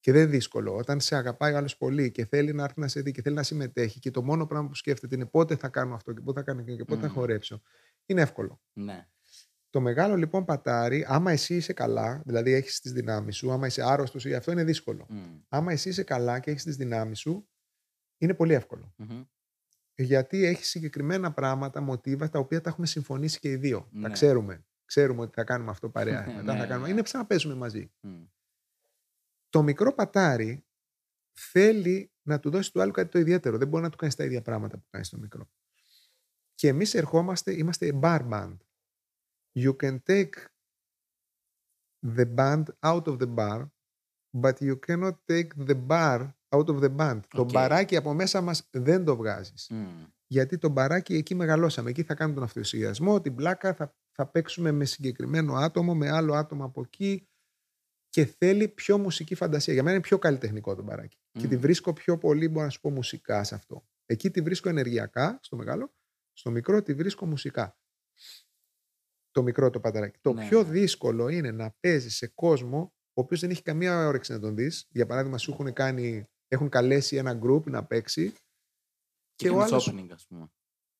Και 0.00 0.12
δεν 0.12 0.22
είναι 0.22 0.30
δύσκολο. 0.30 0.76
Όταν 0.76 1.00
σε 1.00 1.16
αγαπάει 1.16 1.52
ο 1.52 1.56
άλλος 1.56 1.76
πολύ 1.76 2.10
και 2.10 2.24
θέλει 2.26 2.52
να 2.52 2.64
έρθει 2.64 2.80
να 2.80 2.88
σε 2.88 3.00
δει 3.00 3.10
και 3.10 3.22
θέλει 3.22 3.34
να 3.34 3.42
συμμετέχει 3.42 3.98
και 3.98 4.10
το 4.10 4.22
μόνο 4.22 4.46
πράγμα 4.46 4.68
που 4.68 4.74
σκέφτεται 4.74 5.14
είναι 5.14 5.26
πότε 5.26 5.56
θα 5.56 5.68
κάνω 5.68 5.94
αυτό 5.94 6.12
και 6.12 6.20
πότε 6.20 6.38
θα 6.40 6.44
κάνω 6.46 6.60
εκείνο 6.60 6.76
και 6.76 6.84
πότε 6.84 7.00
θα 7.00 7.08
Μμ. 7.08 7.12
χορέψω, 7.12 7.62
είναι 8.06 8.20
εύκολο. 8.20 8.60
Ναι. 8.72 9.08
Το 9.70 9.80
μεγάλο 9.80 10.16
λοιπόν 10.16 10.44
πατάρι, 10.44 11.04
άμα 11.08 11.32
εσύ 11.32 11.56
είσαι 11.56 11.72
καλά, 11.72 12.22
δηλαδή 12.26 12.52
έχεις 12.52 12.80
τις 12.80 12.92
δυνάμεις 12.92 13.36
σου, 13.36 13.52
άμα 13.52 13.66
είσαι 13.66 13.82
άρρωστος 13.82 14.24
ή 14.24 14.34
αυτό 14.34 14.52
είναι 14.52 14.64
δύσκολο. 14.64 15.06
Μμ. 15.08 15.38
Άμα 15.48 15.72
εσύ 15.72 15.88
είσαι 15.88 16.02
καλά 16.02 16.38
και 16.38 16.50
έχεις 16.50 16.64
τις 16.64 16.76
δυνάμεις 16.76 17.18
σου, 17.18 17.48
είναι 18.18 18.34
πολύ 18.34 18.52
εύκολο. 18.54 18.94
Μμμ. 18.96 19.22
Γιατί 19.96 20.44
έχεις 20.44 20.68
συγκεκριμένα 20.68 21.32
πράγματα, 21.32 21.80
μοτίβα 21.80 22.28
τα 22.28 22.38
οποία 22.38 22.60
τα 22.60 22.70
έχουμε 22.70 22.86
συμφωνήσει 22.86 23.38
και 23.38 23.50
οι 23.50 23.56
δύο. 23.56 23.80
Τα 23.92 23.98
Ναι. 23.98 24.10
ξέρουμε. 24.10 24.64
Ξέρουμε 24.84 25.20
ότι 25.20 25.32
θα 25.34 25.44
κάνουμε 25.44 25.70
αυτό 25.70 25.88
παρέα. 25.90 26.26
Ναι, 26.26 26.32
Μετά 26.36 26.52
θα 26.52 26.58
ναι, 26.58 26.66
κάνουμε... 26.66 26.86
ναι. 26.86 26.92
Είναι 26.92 27.06
σαν 27.06 27.20
να 27.20 27.26
παίζουμε 27.26 27.54
μαζί. 27.54 27.92
Μμ. 28.00 28.24
Το 29.48 29.62
μικρό 29.62 29.92
πατάρι 29.92 30.64
θέλει 31.32 32.12
να 32.22 32.40
του 32.40 32.50
δώσει 32.50 32.72
του 32.72 32.80
άλλου 32.80 32.92
κάτι 32.92 33.08
το 33.08 33.18
ιδιαίτερο. 33.18 33.58
Δεν 33.58 33.68
μπορεί 33.68 33.82
να 33.82 33.90
του 33.90 33.96
κάνεις 33.96 34.14
τα 34.14 34.24
ίδια 34.24 34.42
πράγματα 34.42 34.76
που 34.76 34.84
κάνεις 34.90 35.06
στο 35.06 35.18
μικρό. 35.18 35.50
Και 36.54 36.68
εμείς 36.68 36.94
ερχόμαστε, 36.94 37.52
είμαστε 37.52 37.98
bar 38.02 38.28
band. 38.28 38.56
You 39.58 39.76
can 39.76 39.98
take 40.06 40.32
the 42.16 42.34
band 42.34 42.64
out 42.80 43.04
of 43.06 43.18
the 43.18 43.34
bar, 43.34 43.66
but 44.42 44.60
you 44.60 44.78
cannot 44.86 45.16
take 45.26 45.48
the 45.66 45.86
bar 45.86 46.34
out 46.48 46.68
of 46.68 46.80
the 46.80 46.96
band. 46.96 47.20
Το 47.28 47.40
Οκ. 47.40 47.50
μπαράκι 47.50 47.96
από 47.96 48.14
μέσα 48.14 48.40
μας 48.40 48.68
δεν 48.70 49.04
το 49.04 49.16
βγάζεις. 49.16 49.68
Μμ. 49.70 50.04
Γιατί 50.26 50.58
το 50.58 50.68
μπαράκι 50.68 51.14
εκεί 51.14 51.34
μεγαλώσαμε. 51.34 51.90
Εκεί 51.90 52.02
θα 52.02 52.14
κάνουμε 52.14 52.36
τον 52.36 52.44
αυτοσχεδιασμό, 52.44 53.20
την 53.20 53.34
πλάκα, 53.34 53.74
θα, 53.74 53.94
θα 54.16 54.26
παίξουμε 54.26 54.72
με 54.72 54.84
συγκεκριμένο 54.84 55.54
άτομο, 55.54 55.94
με 55.94 56.10
άλλο 56.10 56.34
άτομο 56.34 56.64
από 56.64 56.80
εκεί 56.80 57.28
και 58.08 58.24
θέλει 58.24 58.68
πιο 58.68 58.98
μουσική 58.98 59.34
φαντασία. 59.34 59.72
Για 59.72 59.82
μένα 59.82 59.94
είναι 59.94 60.04
πιο 60.04 60.18
καλλιτεχνικό 60.18 60.74
το 60.74 60.82
μπαράκι. 60.82 61.18
Και 61.38 61.46
τη 61.48 61.56
Μμ. 61.56 61.60
βρίσκω 61.60 61.92
πιο 61.92 62.18
πολύ, 62.18 62.48
μπορώ 62.48 62.64
να 62.64 62.70
σου 62.70 62.80
πω, 62.80 62.90
μουσικά 62.90 63.44
σε 63.44 63.54
αυτό. 63.54 63.86
Εκεί 64.06 64.30
τη 64.30 64.40
βρίσκω 64.40 64.68
ενεργειακά, 64.68 65.38
στο 65.42 65.56
μεγάλο. 65.56 65.94
Στο 66.32 66.50
μικρό 66.50 66.82
τη 66.82 66.94
βρίσκω 66.94 67.26
μουσικά. 67.26 67.78
Το 69.30 69.42
μικρό 69.42 69.70
το 69.70 69.80
παταράκι. 69.80 70.18
Το 70.20 70.32
Ναι, 70.32 70.48
πιο 70.48 70.62
ναι. 70.62 70.68
δύσκολο 70.70 71.28
είναι 71.28 71.50
να 71.50 71.70
παίζει 71.80 72.10
σε 72.10 72.26
κόσμο 72.26 72.94
ο 73.16 73.20
οποίος 73.20 73.40
δεν 73.40 73.50
έχει 73.50 73.62
καμία 73.62 74.06
όρεξη 74.06 74.32
να 74.32 74.40
τον 74.40 74.54
δεις. 74.54 74.86
Για 74.90 75.06
παράδειγμα, 75.06 75.38
σου 75.38 75.50
έχουν, 75.52 75.72
κάνει, 75.72 76.24
έχουν 76.48 76.68
καλέσει 76.68 77.16
ένα 77.16 77.38
group 77.42 77.64
να 77.64 77.84
παίξει. 77.84 78.34
Και, 79.34 79.48
ο 79.50 79.56
ο 79.56 79.60
άλλος- 79.60 79.90
opening, 79.90 80.08
ας 80.10 80.26
πούμε. 80.26 80.52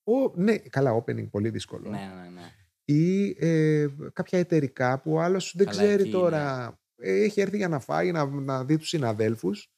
Ο, 0.04 0.34
ναι, 0.42 0.58
καλά, 0.58 1.02
opening, 1.04 1.30
πολύ 1.30 1.50
δύσκολο. 1.50 1.90
Ναι, 1.90 2.12
ναι, 2.22 2.28
ναι. 2.28 2.54
Ή 2.84 3.28
ε, 3.38 3.86
κάποια 4.12 4.38
εταιρικά 4.38 5.00
που 5.00 5.12
ο 5.12 5.20
άλλος 5.20 5.54
δεν 5.56 5.66
Καλά, 5.66 5.78
ξέρει 5.78 6.02
εκεί, 6.02 6.10
τώρα. 6.10 6.66
ε, 6.96 7.22
έχει 7.22 7.40
έρθει 7.40 7.56
για 7.56 7.68
να 7.68 7.80
φάει, 7.80 8.12
να, 8.12 8.26
να 8.26 8.64
δει 8.64 8.76
τους 8.78 8.88
συναδέλφους. 8.88 9.68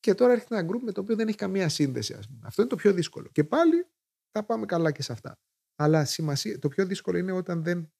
Και 0.00 0.14
τώρα 0.14 0.32
έρχεται 0.32 0.58
ένα 0.58 0.68
group 0.70 0.80
με 0.82 0.92
το 0.92 1.00
οποίο 1.00 1.16
δεν 1.16 1.28
έχει 1.28 1.36
καμία 1.36 1.68
σύνδεση. 1.68 2.14
Ας 2.14 2.26
πούμε. 2.28 2.40
Αυτό 2.44 2.60
είναι 2.62 2.70
το 2.70 2.76
πιο 2.76 2.92
δύσκολο. 2.92 3.28
Και 3.32 3.44
πάλι 3.44 3.86
θα 4.30 4.44
πάμε 4.44 4.66
καλά 4.66 4.92
και 4.92 5.02
σε 5.02 5.12
αυτά. 5.12 5.38
Αλλά 5.76 6.04
σημασία, 6.04 6.58
το 6.58 6.68
πιο 6.68 6.86
δύσκολο 6.86 7.18
είναι 7.18 7.32
όταν 7.32 7.62
δεν. 7.62 7.92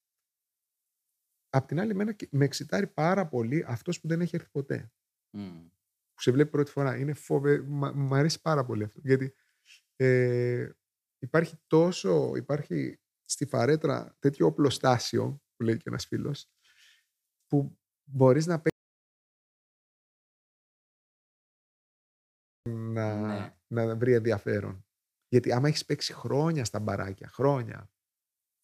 Απ' 1.48 1.66
την 1.66 1.80
άλλη, 1.80 1.90
εμένα 1.90 2.12
και- 2.12 2.28
με 2.30 2.44
εξητάρει 2.44 2.86
πάρα 2.86 3.26
πολύ 3.28 3.64
αυτός 3.68 4.00
που 4.00 4.08
δεν 4.08 4.20
έχει 4.20 4.36
έρθει 4.36 4.48
ποτέ. 4.50 4.92
Μμ. 5.36 5.60
Που 6.14 6.20
σε 6.22 6.30
βλέπει 6.30 6.50
πρώτη 6.50 6.70
φορά. 6.70 6.96
Είναι 6.96 7.12
φοβε... 7.14 7.62
Μα, 7.62 7.92
μ' 7.92 8.14
αρέσει 8.14 8.40
πάρα 8.40 8.64
πολύ 8.64 8.82
αυτό. 8.84 9.00
Γιατί 9.04 9.34
ε, 9.96 10.70
υπάρχει 11.18 11.56
τόσο. 11.66 12.36
Υπάρχει 12.36 12.99
στη 13.30 13.46
φαρέτρα 13.46 14.16
τέτοιο 14.18 14.46
οπλοστάσιο, 14.46 15.42
που 15.56 15.62
λέει 15.62 15.76
και 15.76 15.88
ένας 15.88 16.06
φίλος, 16.06 16.50
που 17.46 17.78
μπορείς 18.10 18.46
να 18.46 18.60
παίξεις 18.60 18.78
να, 22.68 23.20
Ναι. 23.20 23.56
να 23.66 23.96
βρει 23.96 24.12
ενδιαφέρον. 24.14 24.84
Γιατί 25.28 25.52
άμα 25.52 25.68
έχεις 25.68 25.84
παίξει 25.84 26.12
χρόνια 26.12 26.64
στα 26.64 26.80
μπαράκια, 26.80 27.28
χρόνια, 27.28 27.90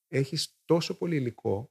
έχεις 0.09 0.59
τόσο 0.65 0.99
πολύ 0.99 1.17
υλικό, 1.17 1.71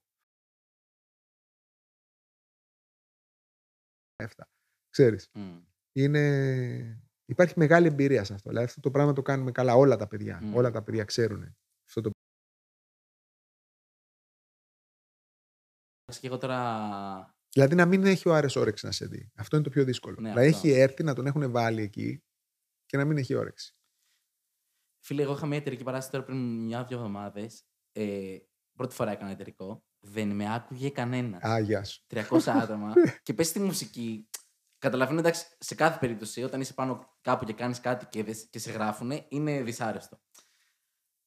Αυτά. 4.24 4.50
Ξέρεις, 4.90 5.30
Μμ. 5.34 5.60
είναι... 5.92 7.04
υπάρχει 7.26 7.54
μεγάλη 7.60 7.88
εμπειρία 7.88 8.24
σε 8.24 8.34
αυτό. 8.34 8.50
Δηλαδή 8.50 8.66
αυτό 8.68 8.80
το 8.82 8.92
πράγμα 8.92 9.14
το 9.14 9.22
κάνουμε 9.22 9.52
καλά 9.52 9.74
όλα 9.76 9.96
τα 9.96 10.08
παιδιά. 10.08 10.40
Μμ. 10.42 10.56
Όλα 10.56 10.72
τα 10.72 10.84
παιδιά 10.84 11.04
ξέρουν 11.04 11.58
Και 16.06 16.27
εγώ 16.27 16.38
τώρα. 16.38 17.36
Δηλαδή 17.53 17.76
να 17.76 17.86
μην 17.86 18.06
έχει 18.06 18.30
ο 18.30 18.34
Άρης 18.36 18.56
όρεξη 18.56 18.86
να 18.86 18.91
σε 18.91 19.06
δει. 19.06 19.32
Αυτό 19.36 19.56
είναι 19.56 19.65
το 19.65 19.72
πιο 19.72 19.84
δύσκολο. 19.84 20.15
Ναι, 20.19 20.34
να 20.34 20.41
αυτό. 20.41 20.41
έχει 20.41 20.69
έρθει, 20.69 21.03
να 21.03 21.14
τον 21.15 21.26
έχουν 21.26 21.52
βάλει 21.52 21.82
εκεί 21.82 22.23
και 22.86 22.98
να 22.98 23.06
μην 23.06 23.18
έχει 23.18 23.36
όρεξη. 23.36 23.76
Φίλε, 24.99 25.22
εγώ 25.22 25.34
είχα 25.34 25.45
μια 25.45 25.57
εταιρική 25.57 25.84
παράσταση 25.84 26.11
τώρα 26.11 26.23
πριν 26.23 26.65
μια-δύο 26.65 26.98
εβδομάδες. 26.98 27.64
Ε, 27.91 28.38
πρώτη 28.77 28.95
φορά 28.95 29.11
έκανα 29.11 29.32
εταιρικό. 29.32 29.84
Δεν 29.99 30.32
με 30.36 30.53
άκουγε 30.53 30.90
κανένας. 30.90 31.44
Α, 31.44 31.60
γεια 31.60 31.84
σου. 31.84 32.03
300 32.10 32.40
άτομα. 32.64 32.94
και 33.23 33.34
πες 33.34 33.52
τη 33.52 33.60
μουσική. 33.60 34.30
Καταλαβαίνω 34.77 35.19
εντάξει, 35.19 35.45
σε 35.60 35.76
κάθε 35.76 35.98
περίπτωση, 35.99 36.44
όταν 36.44 36.61
είσαι 36.61 36.73
πάνω 36.73 37.18
κάπου 37.22 37.45
και 37.45 37.53
κάνεις 37.53 37.80
κάτι 37.80 38.06
και, 38.06 38.23
δεν- 38.23 38.48
και 38.49 38.60
σε 38.60 38.72
γράφουν, 38.72 39.11
είναι 39.30 39.64
δυσάρεστο. 39.64 40.19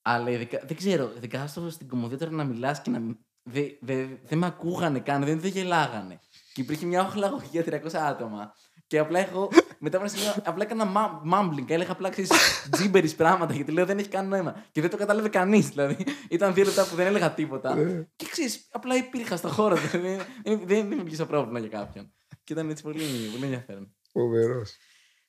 Αλλά 0.03 0.31
ειδικά, 0.31 0.59
δεν 0.65 0.77
ξέρω, 0.77 1.13
ειδικά 1.17 1.47
στο, 1.47 1.71
στην 1.71 1.89
κομμωδία 1.89 2.19
τώρα 2.19 2.31
να 2.31 2.45
μιλάς 2.45 2.83
και 2.83 2.91
να. 2.91 3.19
Μην- 3.53 3.77
Δεν 3.81 3.97
δε, 3.99 4.07
δε 4.25 4.37
με 4.37 4.47
ακούγανε 4.47 4.99
καν, 4.99 5.25
δεν, 5.25 5.41
δεν 5.41 5.51
γελάγανε. 5.51 6.21
Και 6.53 6.61
υπήρχε 6.61 6.87
μια 6.87 7.03
οχλαγωγή 7.03 7.49
για 7.51 7.65
300 7.65 7.95
άτομα. 7.95 8.53
Και 8.87 8.99
απλά 8.99 9.19
έχω. 9.19 9.49
Μετά 9.79 9.97
από 9.97 10.07
ένα 10.07 10.17
σημείο, 10.17 10.35
απλά 10.45 10.65
έκανα 10.65 10.85
μα- 10.85 11.23
mumbling. 11.33 11.65
Έλεγα 11.71 11.93
απλά 11.93 12.09
ξέρεις 12.11 12.31
τζίμπερι 12.71 13.11
πράγματα 13.11 13.55
γιατί 13.55 13.73
λέω 13.73 13.87
δεν 13.87 13.99
έχει 13.99 14.09
καν 14.09 14.29
νόημα. 14.29 14.65
Και 14.73 14.81
δεν 14.81 14.91
το 14.91 14.97
κατάλαβε 14.97 15.29
κανείς. 15.29 15.69
Δηλαδή 15.69 15.97
ήταν 16.29 16.55
δύο 16.55 16.65
λεπτά 16.65 16.87
που 16.87 16.95
δεν 16.97 17.07
έλεγα 17.07 17.35
τίποτα. 17.35 17.79
Ε, 17.79 18.09
Και 18.17 18.27
ξέρεις, 18.31 18.69
απλά 18.71 18.97
υπήρχα 18.97 19.37
στον 19.37 19.51
χώρο. 19.51 19.77
δηλαδή, 19.77 20.09
δεν, 20.17 20.27
δεν, 20.45 20.61
δεν 20.67 20.89
δημιουργήσα 20.89 21.27
πρόβλημα 21.27 21.59
για 21.59 21.69
κάποιον. 21.69 22.13
Και 22.45 22.53
ήταν 22.53 22.71
έτσι 22.71 22.83
πολύ, 22.83 23.03
πολύ 23.33 23.45
ενδιαφέρον. 23.45 23.95
Φοβερός. 24.13 24.77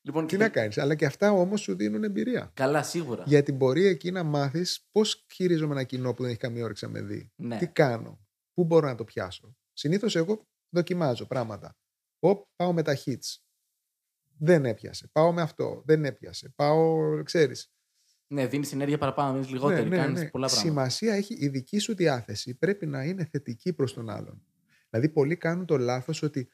Λοιπόν, 0.02 0.28
Τι 0.28 0.36
και- 0.36 0.44
να 0.44 0.50
κάνεις. 0.50 0.78
Αλλά 0.78 0.96
και 0.96 1.06
αυτά 1.06 1.32
όμως 1.32 1.62
σου 1.62 1.76
δίνουν 1.76 2.04
εμπειρία. 2.04 2.52
Καλά, 2.54 2.84
σίγουρα. 2.84 3.24
Γιατί 3.28 3.52
μπορεί 3.52 3.86
εκεί 3.86 4.12
να 4.12 4.24
μάθεις 4.24 4.88
πώς 4.92 5.26
χειρίζομαι 5.34 5.74
ένα 5.74 5.84
κοινό 5.84 6.14
που 6.14 6.22
δεν 6.22 6.32
έχει 6.32 6.40
καμία 6.40 6.64
όρεξη 6.64 6.86
να 6.86 6.92
με 6.92 7.02
δει. 7.02 7.32
Ναι. 7.36 7.58
Τι 7.58 7.68
κάνω, 7.68 8.20
πού 8.54 8.64
μπορώ 8.64 8.88
να 8.88 8.96
το 8.96 9.04
πιάσω. 9.04 9.56
Συνήθως 9.74 10.16
εγώ 10.16 10.48
δοκιμάζω 10.70 11.26
πράγματα. 11.26 11.78
Οπ, 12.20 12.46
πάω 12.56 12.74
με 12.74 12.82
τα 12.82 12.98
hits. 13.06 13.38
Δεν 14.38 14.66
έπιασε. 14.66 15.10
Πάω 15.12 15.32
με 15.32 15.42
αυτό. 15.42 15.84
Δεν 15.86 16.06
έπιασε. 16.06 16.50
Πάω, 16.56 16.98
ξέρεις. 17.24 17.72
Ναι, 18.28 18.48
δίνεις 18.48 18.74
ενέργεια 18.74 18.98
παραπάνω, 18.98 19.34
δίνεις 19.34 19.50
λιγότερη. 19.50 19.90
κάνεις 19.90 20.30
πολλά 20.30 20.48
πράγματα. 20.48 20.70
Σημασία 20.70 21.14
έχει 21.14 21.34
η 21.40 21.48
δική 21.48 21.80
σου 21.80 21.96
διάθεση. 21.96 22.56
Πρέπει 22.56 22.86
να 22.86 23.04
είναι 23.04 23.26
θετική 23.26 23.74
προς 23.74 23.94
τον 23.94 24.10
άλλον. 24.10 24.44
Δηλαδή, 24.90 25.10
πολλοί 25.10 25.38
κάνουν 25.38 25.66
το 25.66 25.78
λάθος 25.78 26.22
ότι 26.22 26.50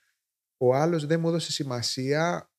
ο 0.57 0.75
άλλος 0.75 1.05
δεν 1.05 1.19
μου 1.19 1.27
έδωσε 1.27 1.51
σημασία 1.51 2.49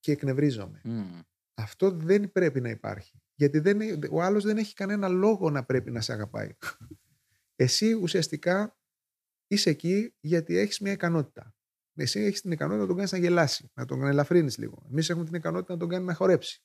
και 0.00 0.12
εκνευρίζομαι. 0.12 0.80
Μμ. 0.84 1.20
Αυτό 1.54 1.90
δεν 1.90 2.32
πρέπει 2.32 2.60
να 2.60 2.68
υπάρχει. 2.68 3.22
Γιατί 3.34 3.58
δεν, 3.58 3.80
ε- 3.80 3.98
ο 4.10 4.22
άλλος 4.22 4.44
δεν 4.44 4.56
έχει 4.56 4.74
κανένα 4.74 5.08
λόγο 5.08 5.50
να 5.50 5.64
πρέπει 5.64 5.90
να 5.90 6.00
σε 6.00 6.12
αγαπάει. 6.12 6.56
Εσύ 7.56 7.92
ουσιαστικά 7.92 8.78
είσαι 9.46 9.70
εκεί 9.70 10.14
γιατί 10.20 10.56
έχεις 10.56 10.80
μια 10.80 10.92
ικανότητα. 10.92 11.54
Εσύ 11.94 12.20
έχεις 12.20 12.40
την 12.40 12.52
ικανότητα 12.52 12.80
να 12.80 12.86
τον 12.86 12.96
κάνεις 12.96 13.12
να 13.12 13.18
γελάσει, 13.18 13.70
να 13.74 13.84
τον 13.84 14.02
ελαφρύνεις 14.02 14.58
λίγο. 14.58 14.86
Εμείς 14.90 15.10
έχουμε 15.10 15.24
την 15.24 15.34
ικανότητα 15.34 15.72
να 15.72 15.78
τον 15.78 15.88
κάνουμε 15.88 16.10
να 16.10 16.16
χορέψει. 16.16 16.62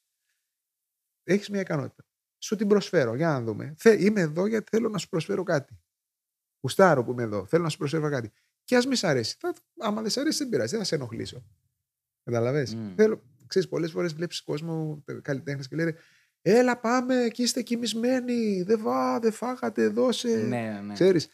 Έχεις 1.24 1.50
μια 1.50 1.62
ικανότητα. 1.62 2.06
Σου 2.38 2.56
την 2.56 2.68
προσφέρω, 2.68 3.16
για 3.16 3.28
να 3.28 3.42
δούμε. 3.42 3.74
Θε, 3.78 4.04
είμαι 4.04 4.22
εδώ 4.22 4.46
γιατί 4.46 4.70
θέλω 4.70 4.90
να 4.90 4.98
σου 4.98 5.10
προσφέρω 5.10 5.44
κάτι. 5.44 5.80
Γουστάρω 6.62 7.04
που 7.04 7.12
είμαι 7.12 7.24
εδώ, 7.24 7.46
θέλω 7.46 7.64
να 7.64 7.70
σου 7.70 7.78
προσφέρω 7.78 8.10
κάτι. 8.10 8.32
Και 8.64 8.76
ας 8.76 8.86
μη 8.86 8.96
σ' 8.96 9.04
αρέσει. 9.04 9.36
Θα, 9.40 9.54
άμα 9.80 10.02
δεν 10.02 10.10
σ' 10.12 10.18
αρέσει 10.18 10.38
δεν 10.38 10.50
πειράζει, 10.50 10.70
δεν 10.70 10.80
θα 10.80 10.86
σε 10.86 10.96
ενοχλήσω. 10.96 11.44
Καταλαβες; 12.24 12.76
Μμ. 12.76 12.94
Θέλω, 12.96 13.24
ξέρεις, 13.48 13.68
πολλές 13.70 13.92
φορές 13.92 14.14
βλέπεις 14.14 14.42
κόσμο, 14.42 15.04
καλλιτέχνες 15.22 15.68
και 15.68 15.76
λένε 15.76 15.96
Έλα 16.46 16.80
πάμε 16.80 17.24
εκεί 17.24 17.42
είστε 17.42 17.62
κοιμισμένοι, 17.62 18.62
δεν, 18.62 18.80
βά, 18.82 19.20
δεν 19.20 19.32
φάγατε, 19.32 19.88
δώσε. 19.88 20.38
Ναι, 20.38 20.82
ναι. 20.86 20.94
Ξέρεις, 20.94 21.30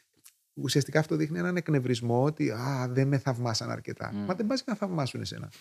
ουσιαστικά 0.54 1.00
αυτό 1.00 1.16
δείχνει 1.16 1.38
έναν 1.40 1.56
εκνευρισμό 1.58 2.24
ότι 2.24 2.52
α, 2.52 2.88
δεν 2.90 3.08
με 3.08 3.18
θαυμάσαν 3.18 3.70
αρκετά. 3.70 4.12
Μμ. 4.14 4.18
Μα 4.26 4.36
δεν 4.36 4.46
πας 4.46 4.62
για 4.64 4.74
να 4.74 4.80
θαυμάσουν 4.80 5.22
εσένα. 5.22 5.52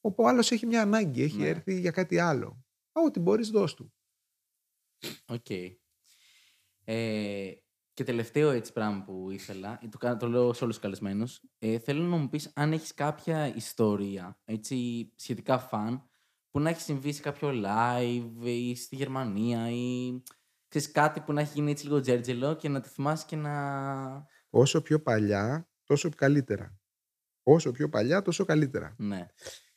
Ο 0.00 0.28
άλλος 0.28 0.50
έχει 0.50 0.66
μια 0.66 0.82
ανάγκη, 0.82 1.22
έχει 1.22 1.36
Ναι. 1.36 1.48
έρθει 1.48 1.80
για 1.80 1.90
κάτι 1.90 2.18
άλλο. 2.18 2.64
Α, 2.92 3.00
ό,τι 3.06 3.20
μπορείς 3.20 3.48
δώσ' 3.50 3.74
του. 3.74 3.94
Οκ. 5.26 5.50
Ε, 6.84 7.52
και 7.94 8.04
τελευταίο 8.04 8.50
έτσι 8.50 8.72
πράγμα 8.72 9.02
που 9.04 9.30
ήθελα, 9.30 9.80
το, 9.90 9.98
κα- 9.98 10.16
το 10.16 10.28
λέω 10.28 10.52
σε 10.52 10.64
όλους 10.64 10.74
τους 10.74 10.84
καλεσμένους, 10.84 11.40
ε, 11.58 11.78
θέλω 11.78 12.02
να 12.02 12.16
μου 12.16 12.28
πεις 12.28 12.50
αν 12.54 12.72
έχεις 12.72 12.94
κάποια 12.94 13.54
ιστορία, 13.54 14.40
έτσι, 14.44 15.08
σχετικά 15.16 15.58
fun, 15.58 16.02
που 16.50 16.60
να 16.60 16.70
έχει 16.70 16.80
συμβεί 16.80 17.12
σε 17.12 17.22
κάποιο 17.22 17.50
live 17.64 18.46
ή 18.46 18.76
στη 18.76 18.96
Γερμανία 18.96 19.70
ή 19.70 20.22
ξέρεις, 20.68 20.90
κάτι 20.90 21.20
που 21.20 21.32
να 21.32 21.40
έχει 21.40 21.52
γίνει 21.54 21.70
έτσι 21.70 21.84
λίγο 21.84 22.00
τζέρτζελο 22.00 22.56
και 22.56 22.68
να 22.68 22.80
τη 22.80 22.88
θυμάσαι 22.88 23.24
και 23.28 23.36
να... 23.36 24.26
Όσο 24.50 24.82
πιο 24.82 25.02
παλιά, 25.02 25.70
τόσο 25.84 26.08
καλύτερα. 26.08 26.76
Όσο 27.42 27.70
πιο 27.70 27.88
παλιά, 27.88 28.22
τόσο 28.22 28.44
καλύτερα. 28.44 28.94
Ναι. 28.98 29.26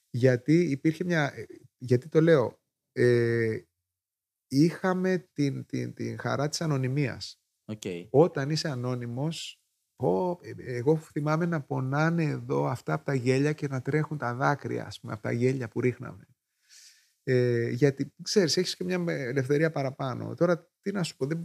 Γιατί 0.10 0.70
υπήρχε 0.70 1.04
μια... 1.04 1.34
ε, 1.36 1.46
Γιατί 1.78 2.10
το 2.10 2.22
λέω, 2.22 2.60
ε, 2.92 3.58
είχαμε 4.48 5.30
την, 5.34 5.66
την, 5.66 5.94
την 5.94 6.20
χαρά 6.20 6.48
της 6.50 6.62
ανωνυμίας. 6.62 7.40
Οκ. 7.66 7.82
Όταν 8.10 8.50
είσαι 8.50 8.70
ανώνυμος, 8.70 9.60
πω, 9.96 10.40
ε, 10.42 10.54
εγώ 10.76 10.98
θυμάμαι 10.98 11.46
να 11.46 11.62
πονάνε 11.62 12.24
εδώ 12.24 12.66
αυτά 12.66 12.94
από 12.94 13.06
τα 13.06 13.14
γέλια 13.14 13.54
και 13.54 13.68
να 13.68 13.82
τρέχουν 13.82 14.18
τα 14.18 14.34
δάκρυα, 14.34 14.86
ας 14.86 15.00
πούμε, 15.00 15.14
από 15.14 15.22
τα 15.22 15.32
γέλια 15.32 15.68
που 15.68 15.82
ρίχναμε. 15.82 16.28
Ε, 17.24 17.70
γιατί, 17.70 18.14
ξέρεις, 18.22 18.58
έχεις 18.58 18.76
και 18.76 18.84
μια 18.84 19.04
ελευθερία 19.08 19.72
παραπάνω. 19.72 20.36
Τώρα, 20.36 20.70
τι 20.82 20.92
να 20.92 21.04
σου 21.04 21.16
πω, 21.16 21.26
δεν, 21.26 21.44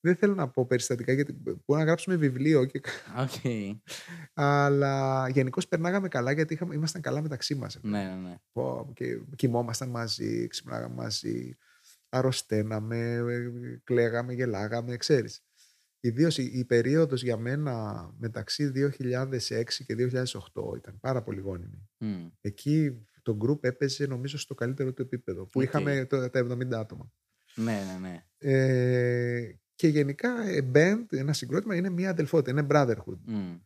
δεν 0.00 0.16
θέλω 0.16 0.34
να 0.34 0.48
πω 0.48 0.66
περιστατικά, 0.66 1.12
γιατί 1.12 1.32
μπορώ 1.32 1.80
να 1.80 1.84
γράψουμε 1.84 2.16
βιβλίο, 2.16 2.64
και, 2.64 2.80
Οκ. 3.18 3.30
αλλά 4.34 5.28
γενικώς 5.28 5.68
περνάγαμε 5.68 6.08
καλά, 6.08 6.32
γιατί 6.32 6.54
είχαμε, 6.54 6.74
ήμασταν 6.74 7.02
καλά 7.02 7.22
μεταξύ 7.22 7.54
μας. 7.54 7.78
Ναι, 7.82 8.04
ναι, 8.04 8.14
ναι. 8.14 8.34
Πω, 8.52 8.92
και 8.94 9.18
κοιμόμασταν 9.36 9.88
μαζί, 9.88 10.46
ξυπνάγαμε 10.46 10.94
μαζί, 10.94 11.56
αρρωσταίναμε, 12.08 13.12
ε, 13.14 13.50
κλαίγαμε, 13.84 14.32
γελάγαμε, 14.32 14.96
ξέρεις. 14.96 15.42
Ιδίως 16.00 16.38
η, 16.38 16.50
η 16.52 16.64
περίοδος 16.64 17.22
για 17.22 17.36
μένα 17.36 18.04
μεταξύ 18.18 18.72
2006 18.74 19.84
και 19.86 19.94
2008 19.94 20.76
ήταν 20.76 20.98
πάρα 21.00 21.22
πολύ 21.22 21.40
γόνιμη. 21.40 21.88
Μμ. 21.98 22.26
Εκεί 22.40 23.06
το 23.22 23.38
group 23.40 23.64
έπαιζε 23.64 24.06
νομίζω 24.06 24.38
στο 24.38 24.54
καλύτερο 24.54 24.92
του 24.92 25.02
επίπεδο, 25.02 25.44
που 25.44 25.60
Οκ. 25.60 25.62
είχαμε 25.62 26.04
το- 26.04 26.30
τα 26.30 26.38
70 26.38 26.78
άτομα. 26.78 27.12
Ναι, 27.54 27.82
ναι, 27.92 28.08
ναι. 28.08 28.24
Ε, 28.38 29.54
και 29.74 29.88
γενικά 29.88 30.42
ε, 30.48 30.70
band, 30.74 31.04
ένα 31.10 31.32
συγκρότημα 31.32 31.74
είναι 31.76 31.88
μια 31.90 32.10
αδελφότητα, 32.10 32.50
είναι 32.50 32.66
brotherhood. 32.70 33.18
Μμ. 33.24 33.56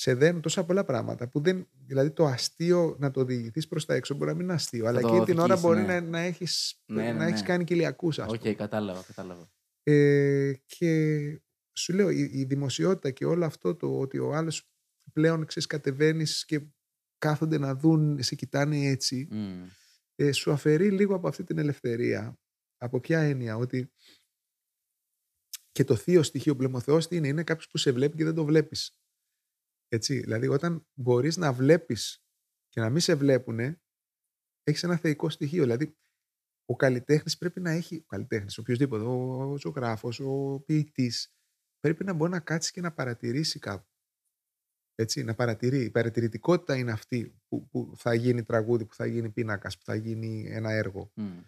Σε 0.00 0.14
δένουν 0.14 0.40
τόσα 0.40 0.64
πολλά 0.64 0.84
πράγματα 0.84 1.28
που 1.28 1.40
δεν. 1.40 1.68
Δηλαδή 1.86 2.10
το 2.10 2.24
αστείο 2.24 2.96
να 2.98 3.10
το 3.10 3.20
διηγηθείς 3.20 3.66
προς 3.68 3.84
τα 3.84 3.94
έξω 3.94 4.14
μπορεί 4.14 4.30
να 4.30 4.36
μην 4.36 4.44
είναι 4.44 4.52
αστείο. 4.52 4.86
αλλά 4.86 5.00
το 5.00 5.08
εκείνη 5.08 5.24
την 5.24 5.38
ώρα 5.38 5.54
οδηγήσει, 5.54 5.66
μπορεί 5.66 5.80
ναι. 5.80 6.00
να, 6.00 6.08
να 6.08 6.18
έχεις 6.18 6.82
Ναι, 6.86 7.02
ναι, 7.02 7.12
να 7.12 7.24
έχεις 7.24 7.40
ναι. 7.40 7.46
κάνει 7.46 7.64
κοιλιακούς, 7.64 8.08
ας 8.08 8.18
Οκ, 8.18 8.38
πούμε. 8.38 8.54
κατάλαβα, 8.54 9.02
κατάλαβα. 9.02 9.50
Ε, 9.82 10.52
και 10.66 11.42
σου 11.72 11.92
λέω, 11.92 12.10
η, 12.10 12.30
η 12.32 12.44
δημοσιότητα 12.44 13.10
και 13.10 13.24
όλο 13.24 13.44
αυτό 13.44 13.74
το 13.76 13.98
ότι 14.00 14.18
ο 14.18 14.34
άλλος 14.34 14.70
πλέον 15.12 15.46
ξέρεις, 15.46 15.68
κατεβαίνεις 15.68 16.44
και 16.44 16.60
κάθονται 17.18 17.58
να 17.58 17.74
δουν, 17.74 18.22
σε 18.22 18.34
κοιτάνε 18.34 18.76
έτσι, 18.76 19.28
Μμ. 19.30 19.64
ε, 20.14 20.32
σου 20.32 20.52
αφαιρεί 20.52 20.90
λίγο 20.90 21.14
από 21.14 21.28
αυτή 21.28 21.44
την 21.44 21.58
ελευθερία. 21.58 22.38
Από 22.76 23.00
ποια 23.00 23.20
έννοια, 23.20 23.56
ότι 23.56 23.92
και 25.72 25.84
το 25.84 25.96
θείο 25.96 26.22
στοιχείο 26.22 26.56
που 26.56 26.62
λέμε 26.62 26.76
ο 26.76 26.80
Θεός 26.80 27.08
τι 27.08 27.16
είναι, 27.16 27.28
είναι 27.28 27.44
κάποιος 27.44 27.68
που 27.68 27.78
σε 27.78 27.92
βλέπει 27.92 28.16
και 28.16 28.24
δεν 28.24 28.34
το 28.34 28.44
βλέπεις. 28.44 28.94
Έτσι, 29.92 30.20
δηλαδή 30.20 30.46
όταν 30.48 30.86
μπορείς 30.94 31.36
να 31.36 31.52
βλέπεις 31.52 32.24
και 32.68 32.80
να 32.80 32.90
μην 32.90 33.00
σε 33.00 33.14
βλέπουνε, 33.14 33.80
έχεις 34.62 34.82
ένα 34.82 34.96
θεϊκό 34.96 35.30
στοιχείο. 35.30 35.62
Δηλαδή, 35.62 35.96
ο 36.64 36.76
καλλιτέχνης 36.76 37.38
πρέπει 37.38 37.60
να 37.60 37.70
έχει, 37.70 37.96
ο 37.96 38.06
καλλιτέχνης, 38.06 38.58
οποιοδήποτε, 38.58 39.04
ο, 39.04 39.42
ο 39.50 39.58
ζωγράφος, 39.58 40.20
ο 40.20 40.62
ποιητής, 40.66 41.34
πρέπει 41.80 42.04
να 42.04 42.12
μπορεί 42.12 42.30
να 42.30 42.40
κάτσει 42.40 42.72
και 42.72 42.80
να 42.80 42.92
παρατηρήσει 42.92 43.58
κάπου. 43.58 43.88
Έτσι, 44.94 45.22
να 45.24 45.34
παρατηρεί. 45.34 45.84
Η 45.84 45.90
παρατηρητικότητα 45.90 46.76
είναι 46.76 46.92
αυτή 46.92 47.40
που, 47.48 47.68
που 47.68 47.92
θα 47.96 48.14
γίνει 48.14 48.42
τραγούδι, 48.42 48.84
που 48.84 48.94
θα 48.94 49.06
γίνει 49.06 49.30
πίνακας, 49.30 49.78
που 49.78 49.84
θα 49.84 49.94
γίνει 49.94 50.46
ένα 50.50 50.70
έργο. 50.72 51.12
Μμ. 51.14 51.40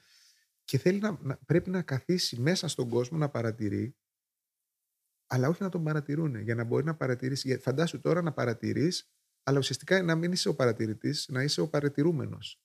Και 0.64 0.78
θέλει 0.78 0.98
να, 0.98 1.18
να- 1.20 1.36
πρέπει 1.36 1.70
να 1.70 1.82
καθίσει 1.82 2.40
μέσα 2.40 2.68
στον 2.68 2.88
κόσμο 2.88 3.18
να 3.18 3.28
παρατηρεί, 3.28 3.96
αλλά 5.34 5.48
όχι 5.48 5.62
να 5.62 5.68
τον 5.68 5.84
παρατηρούν. 5.84 6.36
Για 6.40 6.54
να 6.54 6.64
μπορεί 6.64 6.84
να 6.84 6.94
παρατηρήσει. 6.94 7.48
Για- 7.48 7.58
Φαντάσου 7.58 8.00
τώρα 8.00 8.22
να 8.22 8.32
παρατηρείς, 8.32 9.10
αλλά 9.42 9.58
ουσιαστικά 9.58 10.02
να 10.02 10.14
μην 10.14 10.32
είσαι 10.32 10.48
ο 10.48 10.54
παρατηρητής, 10.54 11.26
να 11.30 11.42
είσαι 11.42 11.60
ο 11.60 11.68
παρατηρούμενος. 11.68 12.60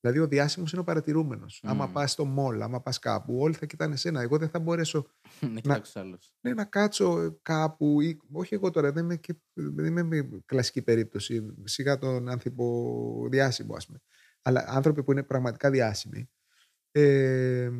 Δηλαδή, 0.00 0.20
ο 0.20 0.26
διάσημος 0.28 0.72
είναι 0.72 0.80
ο 0.80 0.84
παρατηρούμενος. 0.84 1.60
Άμα 1.66 1.86
Μμ. 1.86 1.92
πας 1.92 2.12
στο 2.12 2.24
μόλ, 2.24 2.62
άμα 2.62 2.80
πας 2.82 2.98
κάπου, 2.98 3.38
όλοι 3.38 3.54
θα 3.54 3.66
κοιτάνε 3.66 3.94
εσένα. 3.94 4.20
Εγώ 4.20 4.38
δεν 4.38 4.48
θα 4.48 4.58
μπορέσω 4.58 5.06
Να 5.54 5.60
κοιτάξω 5.60 6.00
άλλους. 6.00 6.32
ναι, 6.40 6.54
να 6.54 6.64
κάτσω 6.64 7.20
ε, 7.20 7.38
κάπου. 7.42 8.00
Ή, 8.00 8.20
όχι 8.32 8.54
εγώ 8.54 8.70
τώρα, 8.70 8.92
δεν 8.92 9.04
είμαι, 9.04 9.16
και, 9.16 9.34
δεν 9.52 9.84
είμαι 9.84 10.02
με 10.02 10.28
κλασική 10.46 10.82
περίπτωση. 10.82 11.54
Σιγά 11.64 11.98
τον 11.98 12.28
άνθρωπο 12.28 13.26
διάσημο, 13.30 13.74
ας 13.74 13.86
πούμε. 13.86 13.98
Αλλά 14.42 14.64
άνθρωποι 14.68 15.02
που 15.04 15.12
είναι 15.12 15.22
πραγματικά 15.22 15.70
διάσημοι. 15.70 16.30
Ε, 16.90 17.70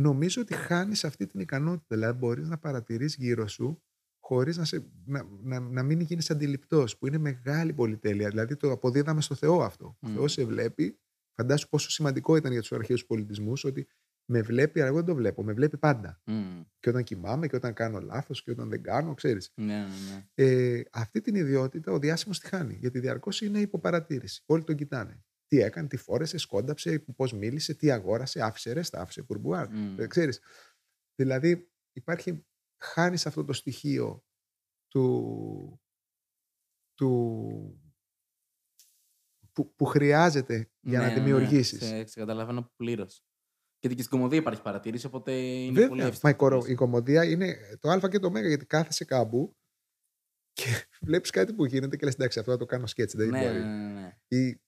νομίζω 0.00 0.42
ότι 0.42 0.54
χάνεις 0.54 1.04
αυτή 1.04 1.26
την 1.26 1.40
ικανότητα. 1.40 1.94
Δηλαδή, 1.94 2.18
μπορείς 2.18 2.48
να 2.48 2.58
παρατηρείς 2.58 3.14
γύρω 3.14 3.46
σου 3.46 3.82
χωρίς 4.20 4.56
να, 4.56 4.64
σε, 4.64 4.86
να, 5.04 5.28
να, 5.42 5.60
να 5.60 5.82
μην 5.82 6.00
γίνεις 6.00 6.30
αντιληπτός, 6.30 6.98
που 6.98 7.06
είναι 7.06 7.18
μεγάλη 7.18 7.72
πολυτέλεια. 7.72 8.28
Δηλαδή, 8.28 8.56
το 8.56 8.70
αποδίδαμε 8.70 9.20
στο 9.20 9.34
Θεό 9.34 9.62
αυτό. 9.62 9.96
Ο 10.00 10.08
Μμ. 10.08 10.14
Θεός 10.14 10.32
σε 10.32 10.44
βλέπει. 10.44 10.98
Φαντάσου 11.34 11.68
πόσο 11.68 11.90
σημαντικό 11.90 12.36
ήταν 12.36 12.52
για 12.52 12.60
τους 12.60 12.72
αρχαίους 12.72 13.06
πολιτισμούς 13.06 13.64
ότι 13.64 13.88
με 14.32 14.42
βλέπει, 14.42 14.80
αλλά 14.80 14.88
εγώ 14.88 14.96
δεν 14.96 15.06
το 15.06 15.14
βλέπω. 15.14 15.42
Με 15.42 15.52
βλέπει 15.52 15.78
πάντα. 15.78 16.20
Μμ. 16.26 16.62
Και 16.78 16.88
όταν 16.88 17.02
κοιμάμαι 17.02 17.46
και 17.46 17.56
όταν 17.56 17.72
κάνω 17.72 18.00
λάθος 18.00 18.42
και 18.42 18.50
όταν 18.50 18.68
δεν 18.68 18.82
κάνω, 18.82 19.14
ξέρεις. 19.14 19.52
Ναι, 19.54 19.64
ναι, 19.64 19.82
ναι. 20.08 20.26
Ε, 20.34 20.82
αυτή 20.92 21.20
την 21.20 21.34
ιδιότητα 21.34 21.92
ο 21.92 21.98
διάσημος 21.98 22.40
τη 22.40 22.48
χάνει. 22.48 22.74
Γιατί 22.74 22.98
διαρκώς 22.98 23.40
είναι 23.40 23.60
υποπαρατήρηση. 23.60 24.42
Όλοι 24.46 24.64
τον 24.64 24.76
κοιτάνε. 24.76 25.24
Τι 25.50 25.60
έκανε, 25.60 25.88
τι 25.88 25.96
φόρεσε, 25.96 26.38
σκόνταψε, 26.38 26.98
πώς 27.16 27.32
μίλησε, 27.32 27.74
τι 27.74 27.90
αγόρασε, 27.90 28.40
άφησε 28.42 28.72
ρέστα, 28.72 29.00
άφησε 29.00 29.22
κουρμπουάρ. 29.22 29.68
Μμ. 29.74 30.00
Ε, 30.00 30.06
ξέρεις. 30.06 30.40
Δηλαδή 31.14 31.70
υπάρχει, 31.92 32.46
χάνεις 32.82 33.26
αυτό 33.26 33.44
το 33.44 33.52
στοιχείο 33.52 34.24
του, 34.88 35.80
του 36.94 37.80
που, 39.52 39.74
που 39.74 39.84
χρειάζεται 39.84 40.70
για 40.80 40.98
Ναι, 40.98 41.04
να 41.06 41.10
ναι, 41.12 41.18
ναι. 41.18 41.24
δημιουργήσεις. 41.24 41.84
Σε, 41.86 42.06
σε 42.06 42.20
καταλαβαίνω 42.20 42.72
πλήρως. 42.76 43.24
Και 43.78 43.88
και 43.88 44.02
στην 44.02 44.10
κομμωδία 44.10 44.38
υπάρχει 44.38 44.62
παρατήρηση, 44.62 45.06
οπότε 45.06 45.32
είναι 45.32 45.74
πολύ 45.86 45.88
Βέβαια, 45.88 46.06
εύστοχο. 46.06 46.26
μα 46.26 46.30
η, 46.30 46.36
κορο- 46.36 46.66
η 46.68 46.74
κομμωδία 46.74 47.24
είναι 47.24 47.56
το 47.80 47.90
α 47.90 48.08
και 48.08 48.18
το 48.18 48.26
ω, 48.34 48.38
γιατί 48.38 48.66
κάθεσαι 48.66 49.04
κάπου 49.04 49.56
και 50.52 50.64
βλέπεις 51.06 51.30
κάτι 51.30 51.52
που 51.54 51.64
γίνεται 51.64 51.96
και 51.96 52.04
λες 52.04 52.14
εντάξει 52.14 52.38
αυτό 52.38 52.50
θα 52.52 52.58
το 52.58 52.66
κάνω 52.66 52.86
σκέτς, 52.86 53.14
δεν 53.14 53.28
ναι, 53.28 53.42
μπορεί. 53.46 53.58
ναι, 53.58 53.64
ναι, 53.92 53.92
ναι. 54.00 54.18
Ή 54.28 54.60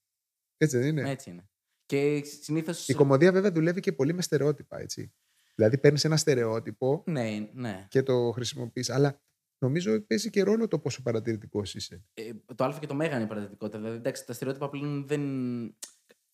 Έτσι 0.62 0.78
δεν 0.78 0.86
είναι; 0.88 1.10
Έτσι 1.10 1.30
είναι. 1.30 1.48
Και 1.86 2.22
συνήθως. 2.24 2.88
Η 2.88 2.94
κομμωδία 2.94 3.32
βέβαια 3.32 3.52
δουλεύει 3.52 3.80
και 3.80 3.92
πολύ 3.92 4.12
με 4.14 4.22
στερεότυπα, 4.22 4.78
έτσι. 4.80 5.12
Δηλαδή 5.54 5.78
παίρνεις 5.78 6.04
ένα 6.04 6.16
στερεότυπο 6.16 7.02
Ναι, 7.06 7.48
ναι. 7.52 7.86
και 7.88 8.02
το 8.02 8.30
χρησιμοποιείς. 8.30 8.90
Αλλά 8.90 9.20
νομίζω 9.58 10.00
παίζει 10.00 10.30
και 10.30 10.42
ρόλο 10.42 10.68
το 10.68 10.78
πόσο 10.78 11.02
παρατηρητικός 11.02 11.74
είσαι. 11.74 12.04
Ε, 12.14 12.30
το 12.54 12.64
Α 12.64 12.76
και 12.80 12.86
το 12.86 12.94
Μέγα 12.94 13.14
είναι 13.14 13.24
η 13.24 13.26
παραδειγματικότητα. 13.26 13.78
Δηλαδή, 13.78 13.96
εντάξει, 13.96 14.26
τα 14.26 14.32
στερεότυπα 14.32 14.70
πλέον 14.70 15.06
δεν. 15.06 15.22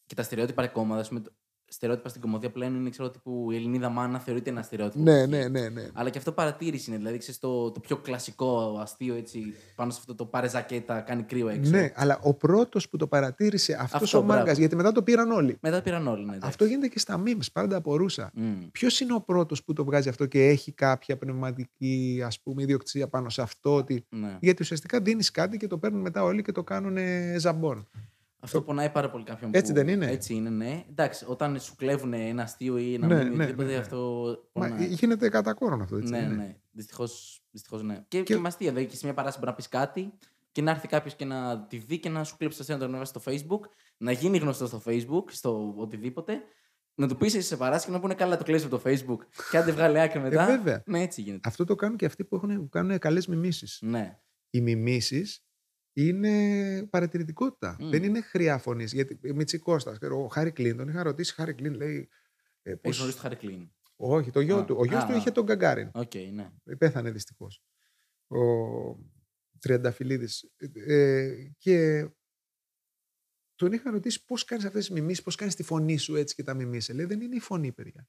Και 0.07 0.15
τα 0.15 0.23
στερεότυπα 0.23 0.63
ρεκόμματα, 0.63 1.01
ας 1.01 1.09
πούμε, 1.09 1.21
το- 1.21 1.33
στερεότυπα 1.69 2.09
στην 2.09 2.21
κομμωδία 2.21 2.51
πλέον 2.51 2.75
είναι 2.75 2.91
ξέρω 2.91 3.11
τύπου 3.11 3.51
η 3.51 3.57
Ελληνίδα 3.57 3.89
μάνα 3.89 4.19
θεωρείται 4.19 4.51
ένα 4.51 4.63
στερεότυπο. 4.63 5.03
Ναι, 5.03 5.23
π.χ. 5.23 5.29
ναι, 5.29 5.49
ναι, 5.49 5.69
ναι. 5.69 5.89
Αλλά 5.93 6.11
και 6.11 6.19
αυτό 6.19 6.33
παρατήρηση 6.33 6.91
είναι. 6.91 6.99
Δηλαδή, 6.99 7.19
ξέρεις, 7.19 7.41
το, 7.41 7.71
το 7.71 7.81
πιο 7.81 7.97
κλασικό 7.97 8.79
αστείο 8.81 9.15
έτσι, 9.15 9.55
πάνω 9.75 9.91
σε 9.91 9.99
αυτό 10.01 10.15
το 10.15 10.25
πάρε 10.25 10.49
ζακέτα, 10.49 11.01
κάνει 11.01 11.23
κρύο 11.23 11.49
έξω. 11.49 11.71
Ναι, 11.71 11.93
αλλά 11.95 12.19
ο 12.23 12.35
πρώτος 12.35 12.89
που 12.89 12.97
το 12.97 13.07
παρατήρησε 13.07 13.79
αυτός 13.81 14.03
Αυτό, 14.03 14.19
ο 14.19 14.23
μάγκας, 14.23 14.43
μπράβο. 14.45 14.61
γιατί 14.61 14.77
μετά 14.77 14.93
το 14.93 15.03
πήραν 15.03 15.31
όλοι. 15.31 15.59
Μετά 15.61 15.83
πήραν 15.83 16.07
όλοι. 16.07 16.25
Ναι, 16.25 16.39
Αυτό 16.43 16.65
γίνεται 16.65 16.89
και 16.89 16.99
στα 16.99 17.23
memes, 17.27 17.47
πάντα 17.53 17.77
απορούσα. 17.77 18.33
Mm. 18.37 18.69
Ποιος 18.73 19.01
είναι 19.01 19.15
ο 19.15 19.21
πρώτος 19.21 19.65
που 19.65 19.73
το 19.73 19.85
βγάζει 19.85 20.09
αυτό 20.09 20.27
και 20.27 20.47
έχει 20.47 20.73
κάποια 20.73 21.17
πνευματική 21.17 22.23
ας 22.25 22.41
πούμε, 22.41 22.63
ιδιοκτησία 22.63 23.09
πάνω 23.09 23.29
σε 23.29 23.43
αυτό. 23.43 23.75
Ότι... 23.75 24.05
Ναι. 24.09 24.37
Γιατί 24.41 24.63
ουσιαστικά 24.63 25.01
δίνεις 25.01 25.31
κάτι 25.31 25.57
και 25.57 25.67
το 25.67 25.79
παίρνουν 25.79 26.01
μετά 26.01 26.23
όλοι 26.23 26.43
και 26.43 26.53
το 26.53 26.65
κάνουν 26.65 26.97
ζαμπόν. 27.39 27.89
Αυτό 28.41 28.63
πονάει 28.63 28.91
πάρα 28.91 29.11
πολύ 29.11 29.25
κάποιον 29.25 29.51
Έτσι 29.55 29.73
που... 29.73 29.79
δεν 29.79 29.89
είναι; 29.89 30.07
Έτσι 30.11 30.35
είναι, 30.35 30.51
ναι. 30.51 30.85
Εντάξει, 30.91 31.25
όταν 31.29 31.61
σου 31.61 31.75
κλέβουν 31.77 32.13
ένα 32.13 32.43
αστείο 32.43 32.77
ή 32.79 32.95
ένα 32.95 33.07
Ναι, 33.07 33.15
ναι, 33.15 33.23
ναι, 33.23 33.31
οτιδήποτε, 33.35 33.67
ναι, 33.69 33.73
ναι. 33.73 33.79
αυτό 33.79 34.27
Μα 34.53 34.69
πονάει. 34.69 34.87
γίνεται 34.87 35.29
κατά 35.29 35.55
κόρον 35.55 35.81
αυτό. 35.83 35.97
Έτσι, 35.97 36.11
ναι, 36.13 36.19
δεν 36.21 36.27
είναι; 36.33 36.37
ναι. 36.43 36.57
Δυστυχώς, 36.71 37.43
δυστυχώς 37.51 37.83
ναι. 37.83 37.95
Και, 37.95 38.03
Και- 38.09 38.23
και... 38.23 38.35
και 38.35 38.41
με 38.41 38.49
αστεία. 38.49 38.69
Δηλαδή 38.71 38.87
και 38.91 38.97
σε 38.97 39.05
μια 39.05 39.15
παράσταση 39.15 39.39
μπορεί 39.45 39.51
να 39.51 39.57
πεις 39.57 39.69
κάτι 39.69 40.13
και 40.53 40.63
να 40.63 40.71
έρθει 40.71 40.89
κάποιος 40.89 41.15
και 41.15 41.25
να 41.25 41.67
τη 41.67 41.77
δει 41.77 41.99
και 41.99 42.09
να 42.09 42.25
σου 42.25 42.37
κλέψει 42.37 42.57
το 42.57 42.63
αστείο 42.63 42.77
να 42.77 42.81
το 42.83 42.89
ανεβάσει 42.89 43.13
στο 43.17 43.23
Facebook, 43.33 43.71
να 43.97 44.13
γίνει 44.13 44.39
γνωστό 44.39 44.67
στο 44.67 44.83
Facebook, 44.87 45.25
στο 45.31 45.75
οτιδήποτε, 45.77 46.41
να 46.95 47.09
του 47.09 47.17
πεις 47.17 47.35
εσύ 47.35 47.47
σε 47.47 47.57
παράσταση 47.57 47.87
και 47.87 47.93
να 47.93 48.01
πούνε 48.01 48.15
καλά 48.15 48.37
το 48.37 48.45
κλέψει 48.45 48.65
από 48.67 48.77
το 48.79 48.83
Facebook. 48.87 49.19
Και 49.51 49.57
αν 49.59 49.65
δεν 49.65 49.75
βγάλει 49.75 50.01
άκρη 50.01 50.21
μετά. 50.21 50.47
βέβαια. 50.47 50.83
Ναι, 50.87 51.01
έτσι 51.03 51.21
γίνεται. 51.23 51.49
Αυτό 51.49 51.65
το 51.65 51.75
κάνουν 51.75 51.97
και 51.97 52.07
αυτοί 52.07 52.25
που, 52.25 52.37
έχουν, 52.37 52.57
που 52.61 52.69
κάνουν 52.69 52.99
καλές 52.99 53.27
μιμήσεις. 53.27 53.79
Ναι. 53.83 54.19
Οι 54.51 54.61
μιμήσεις 54.61 55.43
είναι 56.07 56.87
παρατηρητικότητα. 56.91 57.77
Μμ. 57.81 57.91
Δεν 57.91 58.03
είναι 58.03 58.21
χροιά 58.21 58.59
φωνής. 58.59 58.93
Γιατί 58.93 59.19
Μητσικώστα, 59.35 59.99
ο 60.11 60.27
Χάρρυ 60.27 60.53
Κλυνν, 60.53 60.77
τον 60.77 60.89
είχα 60.89 61.03
ρωτήσει. 61.03 61.35
Χάρρυ 61.35 61.55
Κλυνν 61.55 61.75
λέει. 61.75 62.09
Ε, 62.63 62.71
Έχεις 62.71 62.81
πώς... 62.83 62.97
γνωρίσει 62.97 63.17
το 63.17 63.23
Χάρρυ 63.23 63.37
Κλυνν; 63.37 63.71
Όχι, 63.97 64.31
το 64.31 64.41
γιο 64.41 64.57
Α, 64.57 64.65
του. 64.65 64.77
Ο 64.79 64.85
γιος 64.85 65.03
α, 65.03 65.07
του 65.07 65.13
α. 65.13 65.17
είχε 65.17 65.31
τον 65.31 65.45
Γκαγκάριν. 65.45 65.91
Οκ, 65.95 66.15
ναι. 66.15 66.77
Πέθανε 66.77 67.11
δυστυχώς. 67.11 67.63
Ο 68.27 68.39
Τριανταφυλλίδης. 69.59 70.51
Ε, 70.87 71.35
και 71.59 72.09
τον 73.55 73.73
είχα 73.73 73.91
ρωτήσει 73.91 74.25
πώς 74.25 74.45
κάνεις 74.45 74.65
αυτές 74.65 74.87
τις 74.87 74.95
μιμήσεις, 74.95 75.23
πώς 75.23 75.35
κάνεις 75.35 75.55
τη 75.55 75.63
φωνή 75.63 75.97
σου 75.97 76.17
έτσι 76.17 76.35
και 76.35 76.43
τα 76.43 76.55
μιμήσεις. 76.55 76.95
Λέει 76.95 77.05
δεν 77.05 77.21
είναι 77.21 77.37
η 77.37 77.41
φωνή, 77.41 77.73
παιδιά. 77.73 78.09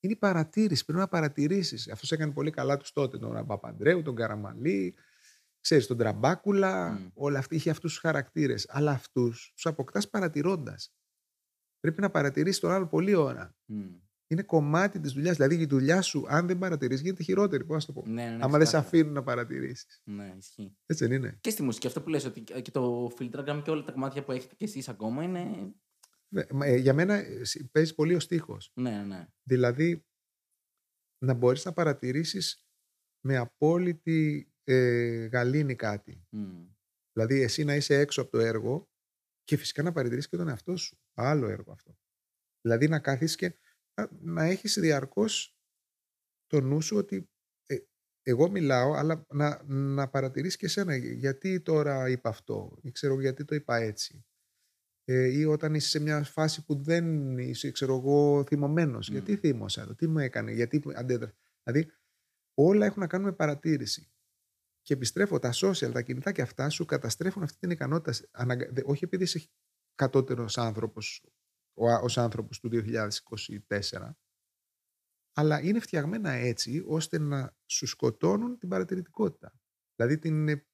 Είναι 0.00 0.12
η 0.12 0.16
παρατήρηση. 0.16 0.84
Πρέπει 0.84 0.98
να 0.98 1.08
παρατηρήσεις. 1.08 1.88
Αυτός 1.88 2.12
έκανε 2.12 2.32
πολύ 2.32 2.50
καλά 2.50 2.76
τους 2.76 2.92
τότε. 2.92 3.18
Τον 3.18 3.46
Παπαντρέου, 3.46 4.02
τον 4.02 4.14
Καραμαλή, 4.14 4.94
ξέρεις, 5.62 5.86
τον 5.86 5.96
Τραμπάκουλα. 5.96 6.90
Μμ. 6.92 7.08
Όλα 7.14 7.38
αυτή 7.38 7.54
είχε 7.54 7.70
αυτούς 7.70 7.92
τους 7.92 8.00
χαρακτήρες. 8.00 8.66
Αλλά 8.68 8.90
αυτούς 8.90 9.50
τους 9.54 9.66
αποκτάς 9.66 10.08
παρατηρώντας. 10.10 10.94
Πρέπει 11.80 12.00
να 12.00 12.10
παρατηρήσεις 12.10 12.60
τον 12.60 12.70
άλλο 12.70 12.86
πολλή 12.86 13.14
ώρα. 13.14 13.56
Μμ. 13.64 13.94
Είναι 14.26 14.42
κομμάτι 14.42 15.00
της 15.00 15.12
δουλειάς. 15.12 15.36
Δηλαδή 15.36 15.54
η 15.56 15.66
δουλειά 15.66 16.02
σου, 16.02 16.24
αν 16.28 16.46
δεν 16.46 16.58
παρατηρήσεις, 16.58 17.02
γίνεται 17.02 17.22
χειρότερη. 17.22 17.64
Πώς 17.64 17.86
να 17.86 17.94
το 17.94 18.00
πω. 18.00 18.06
Ναι, 18.08 18.22
ναι, 18.24 18.28
ναι, 18.30 18.34
Άμα 18.34 18.40
δεν 18.40 18.50
σε 18.50 18.56
ξεκάθαρα. 18.64 18.86
αφήνουν 18.86 19.12
να 19.12 19.22
παρατηρήσεις. 19.22 20.00
Ναι, 20.04 20.34
ισχύει. 20.38 20.76
Έτσι 20.86 21.06
δεν 21.06 21.16
είναι. 21.16 21.38
Και 21.40 21.50
στη 21.50 21.62
μουσική, 21.62 21.86
αυτό 21.86 22.02
που 22.02 22.08
λες 22.08 22.24
ότι 22.24 22.40
και 22.40 22.70
το 22.70 23.10
Filtragram 23.18 23.60
και 23.64 23.70
όλα 23.70 23.82
τα 23.84 23.92
κομμάτια 23.92 24.24
που 24.24 24.32
έχετε 24.32 24.54
κι 24.54 24.64
εσείς 24.64 24.88
ακόμα 24.88 25.22
είναι. 25.22 25.72
Ναι, 26.28 26.42
μα, 26.52 26.66
ε, 26.66 26.76
Για 26.76 26.94
μένα 26.94 27.14
ε, 27.14 27.44
σ- 27.44 27.70
παίζει 27.72 27.94
πολύ 27.94 28.14
ο 28.14 28.20
στίχος. 28.20 28.70
Ναι, 28.74 29.02
ναι. 29.02 29.26
Δηλαδή, 29.42 30.06
να 31.24 31.34
μπορείς 31.34 31.64
να 31.64 31.72
παρατηρήσεις 31.72 32.66
με 33.24 33.36
απόλυτη 33.36 34.51
ε, 34.64 35.26
γαλήνη 35.26 35.74
κάτι. 35.74 36.26
Μμ. 36.30 36.66
Δηλαδή, 37.12 37.40
εσύ 37.40 37.64
να 37.64 37.74
είσαι 37.74 37.98
έξω 37.98 38.22
από 38.22 38.30
το 38.30 38.38
έργο 38.38 38.90
και 39.44 39.56
φυσικά 39.56 39.82
να 39.82 39.92
παρατηρήσεις 39.92 40.30
και 40.30 40.36
τον 40.36 40.48
εαυτό 40.48 40.76
σου. 40.76 40.98
Άλλο 41.14 41.48
έργο 41.48 41.72
αυτό. 41.72 41.98
Δηλαδή, 42.60 42.88
να 42.88 42.98
κάθεις 42.98 43.36
και 43.36 43.58
να, 43.94 44.08
να 44.20 44.44
έχεις 44.44 44.78
διαρκώς 44.80 45.56
το 46.46 46.60
νου 46.60 46.80
σου 46.80 46.96
ότι 46.96 47.30
ε, 47.66 47.76
εγώ 48.22 48.50
μιλάω, 48.50 48.92
αλλά 48.92 49.26
να, 49.28 49.62
να 49.66 50.08
παρατηρήσεις 50.08 50.56
και 50.56 50.66
εσένα. 50.66 50.96
Γιατί 50.96 51.60
τώρα 51.60 52.08
είπα 52.08 52.28
αυτό 52.28 52.78
ή 52.82 52.90
ξέρω 52.90 53.20
γιατί 53.20 53.44
το 53.44 53.54
είπα 53.54 53.76
έτσι. 53.76 54.24
Ε, 55.04 55.38
ή 55.38 55.44
όταν 55.44 55.74
είσαι 55.74 55.88
σε 55.88 56.00
μια 56.00 56.22
φάση 56.24 56.64
που 56.64 56.82
δεν 56.82 57.38
είσαι, 57.38 57.70
ξέρω 57.70 57.96
εγώ, 57.96 58.44
θυμωμένος. 58.44 59.08
Μμ. 59.08 59.12
Γιατί 59.12 59.36
θύμωσα 59.36 59.82
εδώ, 59.82 59.94
τι 59.94 60.06
μου 60.06 60.18
έκανε, 60.18 60.52
γιατί 60.52 60.82
αντέδρασα. 60.94 61.36
Δηλαδή, 61.62 61.92
όλα 62.54 62.86
έχουν 62.86 63.00
να 63.00 63.06
κάνουν 63.06 63.26
με 63.26 63.32
παρατήρηση. 63.32 64.12
Και 64.82 64.94
επιστρέφω, 64.94 65.38
τα 65.38 65.50
social, 65.54 65.90
τα 65.92 66.02
κινητά 66.02 66.32
και 66.32 66.42
αυτά 66.42 66.68
σου 66.68 66.84
καταστρέφουν 66.84 67.42
αυτή 67.42 67.58
την 67.58 67.70
ικανότητα. 67.70 68.12
σε- 68.12 68.28
αναγκα- 68.32 68.72
δε- 68.72 68.82
Όχι 68.84 69.04
επειδή 69.04 69.22
είσαι 69.22 69.48
κατώτερος 69.94 70.58
άνθρωπος, 70.58 71.24
ο, 71.74 71.88
α- 71.88 72.00
ως 72.00 72.18
άνθρωπος 72.18 72.60
του 72.60 72.68
2024, 72.68 74.16
αλλά 75.32 75.60
είναι 75.62 75.80
φτιαγμένα 75.80 76.30
έτσι 76.30 76.82
ώστε 76.86 77.18
να 77.18 77.56
σου 77.66 77.86
σκοτώνουν 77.86 78.58
την 78.58 78.68
παρατηρητικότητα. 78.68 79.52
Δηλαδή 79.96 80.18
την, 80.18 80.48
ε, 80.48 80.66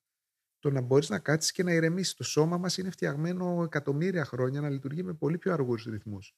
το 0.59 0.71
να 0.71 0.81
μπορείς 0.81 1.09
να 1.09 1.19
κάτσεις 1.19 1.53
και 1.53 1.63
να 1.63 1.73
ηρεμήσεις. 1.73 2.15
Το 2.15 2.25
σώμα 2.25 2.59
μας 2.59 2.79
είναι 2.79 2.91
φτιαγμένο 2.91 3.63
εκατομμύρια 3.63 4.25
χρόνια 4.25 4.61
να 4.61 4.71
λειτουργεί 4.71 5.03
με 5.03 5.15
πολύ 5.15 5.39
πιο 5.39 5.53
αργούς 5.53 5.85
ρυθμούς. 5.85 6.35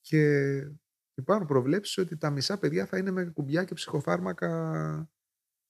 Και 0.00 0.56
υπάρχουν 1.14 1.46
προβλέψεις 1.46 1.98
ότι 1.98 2.16
τα 2.16 2.30
μισά 2.30 2.58
παιδιά 2.58 2.86
θα 2.86 2.98
είναι 2.98 3.10
με 3.10 3.24
κουμπιά 3.24 3.64
και 3.64 3.74
ψυχοφάρμακα 3.74 5.10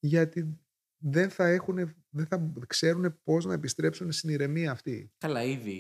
γιατί 0.01 0.59
δεν 1.03 1.31
θα, 1.31 1.47
έχουν, 1.47 1.77
δεν 2.11 2.27
θα 2.27 2.53
ξέρουν 2.67 3.21
πώς 3.23 3.45
να 3.45 3.53
επιστρέψουν 3.53 4.13
στην 4.13 4.31
ηρεμία 4.31 4.71
αυτή. 4.71 5.13
Καλά, 5.19 5.43
ήδη 5.43 5.79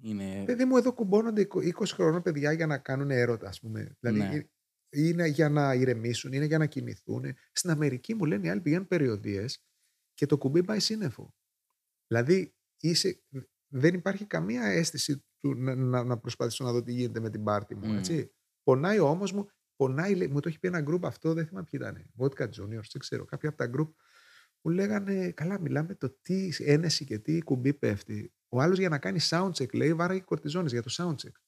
είναι. 0.00 0.42
Παιδί 0.46 0.64
μου, 0.64 0.76
εδώ 0.76 0.92
κουμπώνονται 0.92 1.46
20 1.50 1.72
χρονών 1.86 2.22
παιδιά 2.22 2.52
για 2.52 2.66
να 2.66 2.78
κάνουν 2.78 3.10
έρωτα, 3.10 3.48
ας 3.48 3.60
πούμε. 3.60 3.96
Δηλαδή, 4.00 4.18
Ναι. 4.18 4.36
ε, 4.36 4.50
είναι 4.90 5.26
για 5.26 5.48
να 5.48 5.74
ηρεμήσουν, 5.74 6.32
είναι 6.32 6.44
για 6.44 6.58
να 6.58 6.66
κοιμηθούν. 6.66 7.24
Στην 7.52 7.70
Αμερική 7.70 8.14
μου 8.14 8.24
λένε 8.24 8.46
οι 8.46 8.50
άλλοι 8.50 8.60
πηγαίνουν 8.60 8.86
περιοδίες 8.86 9.64
και 10.14 10.26
το 10.26 10.38
κουμπί 10.38 10.64
πάει 10.64 10.80
σύννεφο. 10.80 11.34
Δηλαδή, 12.06 12.54
είσαι, 12.80 13.22
δεν 13.72 13.94
υπάρχει 13.94 14.26
καμία 14.26 14.62
αίσθηση 14.62 15.24
του 15.38 15.54
να, 15.54 15.74
να, 15.74 16.04
να 16.04 16.18
προσπαθήσω 16.18 16.64
να 16.64 16.72
δω 16.72 16.82
τι 16.82 16.92
γίνεται 16.92 17.20
με 17.20 17.30
την 17.30 17.44
πάρτη 17.44 17.74
μου. 17.74 17.86
Μμ. 17.86 17.96
Έτσι. 17.96 18.30
Πονάει 18.62 18.98
ο 18.98 19.08
ώμος 19.08 19.32
μου, 19.32 19.48
πονάει, 19.76 20.14
λέει, 20.14 20.28
μου 20.28 20.40
το 20.40 20.48
έχει 20.48 20.58
πει 20.58 20.68
ένα 20.68 20.80
γκρουπ 20.80 21.06
αυτό, 21.06 21.32
δεν 21.32 21.46
θυμάμαι 21.46 21.66
ποιοι 21.70 21.80
ήταν. 21.82 22.10
Vodka 22.18 22.44
Juniors, 22.44 22.88
δεν 22.92 22.98
ξέρω. 22.98 23.24
Κάποια 23.24 23.48
από 23.48 23.58
τα 23.58 23.66
γκρουπ 23.66 23.94
που 24.60 24.68
λέγανε, 24.70 25.30
καλά, 25.30 25.60
μιλάμε 25.60 25.94
το 25.94 26.16
τι 26.22 26.50
ένεση 26.58 27.04
και 27.04 27.18
τι 27.18 27.42
κουμπί 27.42 27.74
πέφτει. 27.74 28.32
Ο 28.48 28.60
άλλος 28.60 28.78
για 28.78 28.88
να 28.88 28.98
κάνει 28.98 29.18
soundcheck 29.30 29.74
λέει, 29.74 29.94
βάραγε 29.94 30.20
κορτιζόνες 30.20 30.72
για 30.72 30.82
το 30.82 30.94
soundcheck. 30.96 31.40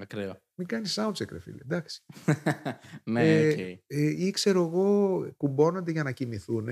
Ακραίο. 0.00 0.42
Μην 0.54 0.66
κάνεις 0.66 0.98
soundcheck, 0.98 1.28
ρε 1.28 1.40
φίλε. 1.40 1.62
Εντάξει. 1.62 2.04
ναι, 3.04 3.38
Ε, 3.38 3.48
οκ. 3.48 3.58
Ε, 3.86 4.24
ή 4.26 4.30
ξέρω 4.30 4.60
εγώ, 4.60 5.34
κουμπώνονται 5.36 5.90
για 5.90 6.02
να 6.02 6.12
κοιμηθούν, 6.12 6.68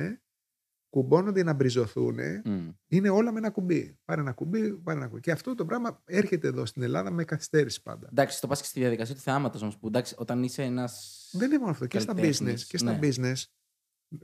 κουμπώνονται 0.90 1.42
να 1.42 1.52
μπριζωθούν. 1.52 2.18
Μμ. 2.44 2.68
Είναι 2.86 3.08
όλα 3.08 3.32
με 3.32 3.38
ένα 3.38 3.50
κουμπί. 3.50 3.98
Πάρε 4.04 4.20
ένα 4.20 4.32
κουμπί, 4.32 4.72
πάρε 4.72 4.98
ένα 4.98 5.08
κουμπί. 5.08 5.20
Και 5.20 5.30
αυτό 5.30 5.54
το 5.54 5.64
πράγμα 5.64 6.02
έρχεται 6.04 6.48
εδώ 6.48 6.66
στην 6.66 6.82
Ελλάδα 6.82 7.10
με 7.10 7.24
καθυστέρηση 7.24 7.82
πάντα. 7.82 8.08
Εντάξει, 8.10 8.40
το 8.40 8.46
πας 8.46 8.60
και 8.60 8.66
στη 8.66 8.80
διαδικασία 8.80 9.14
του 9.14 9.20
θεάματος 9.20 9.62
όμως. 9.62 9.78
Που 9.78 9.86
εντάξει, 9.86 10.14
όταν 10.18 10.42
είσαι 10.42 10.62
ένας. 10.62 11.28
Δεν 11.32 11.48
είναι 11.48 11.58
μόνο 11.58 11.70
αυτό. 11.70 11.86
Και 11.86 11.98
στα 11.98 12.12
business. 12.12 12.16
Καλλιτέχνης, 12.16 12.66
Και 12.66 12.78
στα 12.78 12.92
ναι. 12.92 12.98
business. 13.02 13.44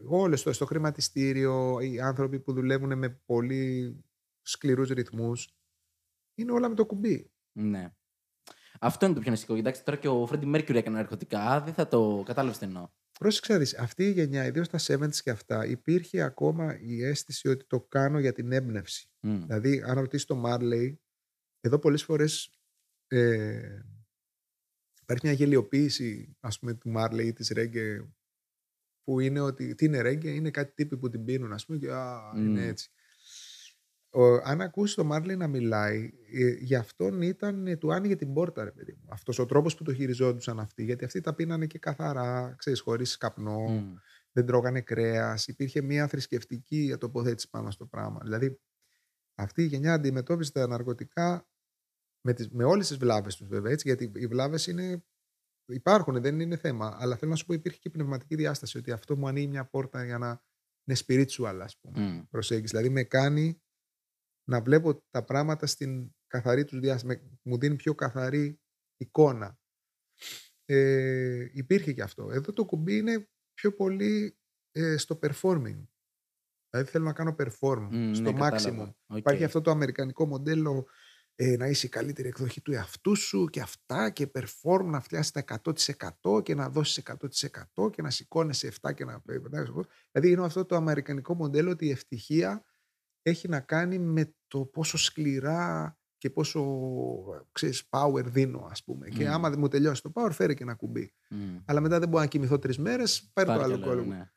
Όλες 0.06 0.40
στο, 0.40 0.52
στο 0.52 0.66
χρηματιστήριο, 0.66 1.80
οι 1.80 2.00
άνθρωποι 2.00 2.40
που 2.40 2.52
δουλεύουν 2.52 2.98
με 2.98 3.08
πολύ 3.08 3.96
σκληρούς 4.42 4.88
ρυθμούς, 4.88 5.54
είναι 6.34 6.52
όλα 6.52 6.68
με 6.68 6.74
το 6.74 6.86
κουμπί. 6.86 7.30
Ναι. 7.52 7.92
Αυτό 8.80 9.06
είναι 9.06 9.14
το 9.14 9.20
πιο 9.20 9.30
νηστικό. 9.30 9.54
Κοιτάξτε, 9.54 9.84
τώρα 9.84 9.96
και 9.96 10.08
ο 10.08 10.26
Φρέντι 10.26 10.46
Μέρκιουρι 10.46 10.78
έκανε 10.78 10.96
ναρκωτικά. 10.96 11.60
Δεν 11.60 11.74
θα 11.74 11.88
το 11.88 12.22
κατάλαβες 12.26 12.58
τι 12.58 12.64
εννοώ. 12.64 12.88
Πρόσεξε, 13.24 13.52
να 13.52 13.58
δεις, 13.58 13.74
αυτή 13.78 14.04
η 14.04 14.10
γενιά, 14.10 14.46
ιδίως 14.46 14.66
στα 14.66 14.78
70s 14.78 15.16
και 15.16 15.30
αυτά, 15.30 15.66
υπήρχε 15.66 16.22
ακόμα 16.22 16.80
η 16.80 17.04
αίσθηση 17.04 17.48
ότι 17.48 17.64
το 17.64 17.80
κάνω 17.80 18.18
για 18.18 18.32
την 18.32 18.52
έμπνευση. 18.52 19.10
Μμ. 19.20 19.40
Δηλαδή, 19.40 19.82
αν 19.82 19.98
ρωτήσεις 19.98 20.26
το 20.26 20.34
Μάρλεϊ, 20.34 21.00
εδώ 21.60 21.78
πολλές 21.78 22.02
φορές 22.02 22.50
ε, 23.06 23.80
υπάρχει 25.02 25.26
μια 25.26 25.32
γελιοποίηση, 25.32 26.36
ας 26.40 26.58
πούμε, 26.58 26.74
του 26.74 26.90
Μάρλεϊ 26.90 27.26
ή 27.26 27.32
της 27.32 27.48
Ρέγκε, 27.48 28.14
που 29.04 29.20
είναι 29.20 29.40
ότι 29.40 29.74
τι 29.74 29.84
είναι 29.84 30.00
Ρέγκε, 30.00 30.30
είναι 30.30 30.50
κάτι 30.50 30.72
τύποι 30.74 30.96
που 30.96 31.08
την 31.10 31.24
πίνουν, 31.24 31.52
ας 31.52 31.66
πούμε, 31.66 31.78
και 31.78 31.92
α, 31.92 32.32
είναι 32.36 32.60
Μμ. 32.60 32.68
έτσι. 32.68 32.90
Ο, 34.14 34.34
αν 34.34 34.60
ακούσεις 34.60 34.94
το 34.94 35.04
Μάρλεϊ 35.04 35.36
να 35.36 35.46
μιλάει, 35.48 36.10
ε, 36.32 36.48
για 36.50 36.78
αυτόν 36.78 37.22
ήταν, 37.22 37.66
ε, 37.66 37.76
του 37.76 37.92
άνοιγε 37.92 38.16
την 38.16 38.32
πόρτα, 38.32 38.64
ρε 38.64 38.70
παιδί 38.72 38.92
μου. 38.92 39.04
Αυτός 39.08 39.38
ο 39.38 39.46
τρόπος 39.46 39.74
που 39.76 39.84
το 39.84 39.94
χειριζόντουσαν 39.94 40.60
αυτοί, 40.60 40.84
γιατί 40.84 41.04
αυτοί 41.04 41.20
τα 41.20 41.34
πίνανε 41.34 41.66
και 41.66 41.78
καθαρά, 41.78 42.54
ξέρεις, 42.58 42.80
χωρίς 42.80 43.16
καπνό, 43.16 43.60
Μμ. 43.68 43.94
δεν 44.32 44.46
τρώγανε 44.46 44.80
κρέας, 44.80 45.46
υπήρχε 45.46 45.80
μια 45.82 46.06
θρησκευτική 46.08 46.94
τοποθέτηση 46.98 47.50
πάνω 47.50 47.70
στο 47.70 47.86
πράγμα. 47.86 48.20
Δηλαδή, 48.22 48.60
αυτή 49.34 49.62
η 49.62 49.66
γενιά 49.66 49.92
αντιμετώπιζε 49.94 50.52
τα 50.52 50.66
ναρκωτικά 50.66 51.48
Με, 52.26 52.32
τις, 52.32 52.48
με 52.50 52.64
όλες 52.64 52.88
τις 52.88 52.96
βλάβες 52.96 53.36
τους 53.36 53.48
βέβαια, 53.48 53.72
έτσι, 53.72 53.88
γιατί 53.88 54.12
οι 54.14 54.26
βλάβες 54.26 54.66
είναι, 54.66 55.04
υπάρχουν, 55.66 56.22
δεν 56.22 56.40
είναι 56.40 56.56
θέμα. 56.56 56.96
Αλλά 57.00 57.16
θέλω 57.16 57.30
να 57.30 57.36
σου 57.36 57.44
πω 57.46 57.54
υπήρχε 57.54 57.78
και 57.78 57.90
πνευματική 57.90 58.34
διάσταση, 58.34 58.78
ότι 58.78 58.90
αυτό 58.92 59.16
μου 59.16 59.28
ανοίγει 59.28 59.46
μια 59.46 59.64
πόρτα 59.64 60.04
για 60.04 60.18
να 60.18 60.42
είναι 60.84 60.98
spiritual, 61.06 61.58
ας 61.62 61.78
πούμε, 61.80 62.20
Mm. 62.22 62.26
προσέγγιση. 62.30 62.76
Δηλαδή 62.76 62.92
με 62.94 63.02
κάνει 63.02 63.62
να 64.44 64.60
βλέπω 64.60 65.04
τα 65.10 65.24
πράγματα 65.24 65.66
στην 65.66 66.10
καθαρή 66.26 66.64
τους 66.64 66.78
διάσταση. 66.80 67.06
Με- 67.06 67.38
Μου 67.42 67.58
δίνει 67.58 67.76
πιο 67.76 67.94
καθαρή 67.94 68.60
εικόνα. 68.96 69.58
Ε, 70.64 71.48
υπήρχε 71.52 71.92
και 71.92 72.02
αυτό. 72.02 72.30
Εδώ 72.30 72.52
το 72.52 72.64
κουμπί 72.64 72.96
είναι 72.96 73.28
πιο 73.54 73.72
πολύ 73.74 74.38
ε, 74.72 74.96
στο 74.96 75.18
performing. 75.22 75.86
Δηλαδή 76.70 76.90
θέλω 76.90 77.04
να 77.04 77.12
κάνω 77.12 77.36
perform 77.38 77.88
Μμ, 77.90 78.12
στο 78.12 78.22
ναι, 78.32 78.38
maximum. 78.40 78.50
κατάλαβα. 78.50 78.96
Οκ. 79.06 79.18
Υπάρχει 79.18 79.44
αυτό 79.44 79.60
το 79.60 79.70
αμερικανικό 79.70 80.26
μοντέλο 80.26 80.86
ε, 81.34 81.56
να 81.56 81.66
είσαι 81.66 81.86
η 81.86 81.88
καλύτερη 81.88 82.28
εκδοχή 82.28 82.60
του 82.60 82.72
εαυτού 82.72 83.14
σου 83.16 83.46
και 83.46 83.60
αυτά 83.60 84.10
και 84.10 84.30
perform 84.34 84.84
να 84.84 85.00
φτάσεις 85.00 85.30
τα 85.32 85.44
100% 86.24 86.42
και 86.42 86.54
να 86.54 86.68
δώσεις 86.68 87.02
100% 87.76 87.92
και 87.92 88.02
να 88.02 88.10
σηκώνεσαι 88.10 88.72
7 88.80 88.94
και 88.94 89.04
να... 89.04 89.22
Δηλαδή 89.24 90.30
είναι 90.30 90.44
αυτό 90.44 90.64
το 90.64 90.76
αμερικανικό 90.76 91.34
μοντέλο 91.34 91.70
ότι 91.70 91.86
η 91.86 91.90
ευτυχία 91.90 92.64
έχει 93.26 93.48
να 93.48 93.60
κάνει 93.60 93.98
με 93.98 94.34
το 94.46 94.64
πόσο 94.66 94.98
σκληρά 94.98 95.96
και 96.16 96.30
πόσο 96.30 96.62
ξέρεις, 97.52 97.88
power 97.90 98.24
δίνω 98.24 98.68
ας 98.70 98.84
πούμε. 98.84 99.08
Και 99.08 99.24
Μμ. 99.24 99.30
άμα 99.32 99.50
δεν 99.50 99.58
μου 99.58 99.68
τελειώσει 99.68 100.02
το 100.02 100.12
power 100.14 100.30
φέρει 100.32 100.54
και 100.54 100.62
ένα 100.62 100.74
κουμπί. 100.74 101.14
Μμ. 101.30 101.56
Αλλά 101.64 101.80
μετά 101.80 101.98
δεν 101.98 102.08
μπορώ 102.08 102.22
να 102.22 102.28
κοιμηθώ 102.28 102.58
τρεις 102.58 102.78
μέρες, 102.78 103.30
πάρει 103.32 103.48
το 103.48 103.54
Πάρε 103.54 103.64
άλλο 103.64 103.76
κι 103.76 103.82
άλλο, 103.82 103.90
κόλλο. 104.02 104.04
ναι. 104.04 104.28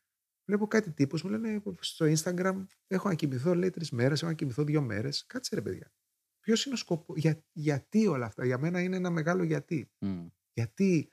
Βλέπω 0.46 0.68
κάτι 0.68 0.92
τύπους 0.92 1.24
μου 1.24 1.30
λένε 1.30 1.62
στο 1.80 2.06
Instagram 2.06 2.66
έχω 2.88 3.08
να 3.08 3.14
κοιμηθώ 3.16 3.56
λέει 3.56 3.70
τρεις 3.70 3.92
μέρες, 3.92 4.22
έχω 4.22 4.32
να 4.32 4.38
κοιμηθώ 4.38 4.64
δύο 4.64 4.82
μέρες. 4.82 5.26
Κάτσε 5.26 5.56
ρε 5.56 5.62
παιδιά. 5.62 5.92
Ποιος 6.40 6.66
είναι 6.66 6.74
ο 6.74 6.78
σκοπός, 6.78 7.18
για, 7.18 7.44
γιατί 7.52 8.08
όλα 8.08 8.26
αυτά; 8.26 8.46
Για 8.46 8.58
μένα 8.58 8.82
είναι 8.82 8.96
ένα 8.96 9.10
μεγάλο 9.10 9.44
γιατί. 9.44 9.92
Μμ. 10.00 10.28
Γιατί, 10.54 11.10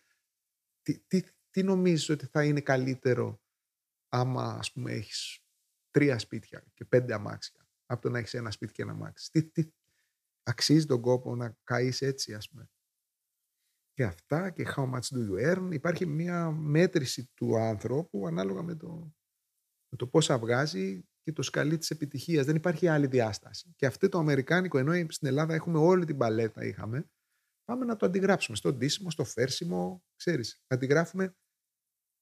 τι, 0.82 0.98
τι, 1.06 1.22
τι 1.50 1.62
νομίζεις 1.62 2.08
ότι 2.08 2.26
θα 2.26 2.44
είναι 2.44 2.60
καλύτερο 2.60 3.42
άμα 4.08 4.44
ας 4.44 4.72
πούμε 4.72 4.92
έχεις 4.92 5.38
τρία 5.90 6.18
σπίτια 6.18 6.64
και 6.74 6.84
πέντε 6.84 7.14
αμάξια; 7.14 7.63
Από 7.86 8.00
το 8.02 8.10
να 8.10 8.18
έχεις 8.18 8.34
ένα 8.34 8.50
σπίτι 8.50 8.72
και 8.72 8.82
ένα 8.82 8.92
αμάξι. 8.92 9.30
Τι, 9.30 9.44
τι, 9.44 9.70
αξίζει 10.42 10.86
τον 10.86 11.00
κόπο 11.00 11.36
να 11.36 11.56
καείς 11.64 12.02
έτσι 12.02 12.34
ας 12.34 12.48
πούμε. 12.48 12.68
Και 13.92 14.04
αυτά 14.04 14.50
και 14.50 14.64
how 14.76 14.90
much 14.90 15.00
do 15.00 15.28
you 15.28 15.54
earn. 15.54 15.68
Υπάρχει 15.72 16.06
μια 16.06 16.50
μέτρηση 16.50 17.30
του 17.34 17.58
άνθρωπου 17.58 18.26
ανάλογα 18.26 18.62
με 18.62 18.74
το, 18.74 19.14
με 19.88 19.96
το 19.96 20.06
πόσα 20.06 20.38
βγάζει 20.38 21.08
και 21.22 21.32
το 21.32 21.42
σκαλί 21.42 21.78
της 21.78 21.90
επιτυχίας. 21.90 22.46
Δεν 22.46 22.56
υπάρχει 22.56 22.88
άλλη 22.88 23.06
διάσταση. 23.06 23.72
Και 23.76 23.86
αυτό 23.86 24.08
το 24.08 24.18
αμερικάνικο, 24.18 24.78
ενώ 24.78 25.10
στην 25.10 25.28
Ελλάδα 25.28 25.54
έχουμε 25.54 25.78
όλη 25.78 26.04
την 26.04 26.16
παλέτα 26.16 26.64
είχαμε, 26.64 27.10
πάμε 27.64 27.84
να 27.84 27.96
το 27.96 28.06
αντιγράψουμε 28.06 28.56
στο 28.56 28.72
ντύσιμο, 28.72 29.10
στο 29.10 29.24
φέρσιμο, 29.24 30.04
ξέρεις. 30.16 30.62
Αντιγράφουμε 30.66 31.36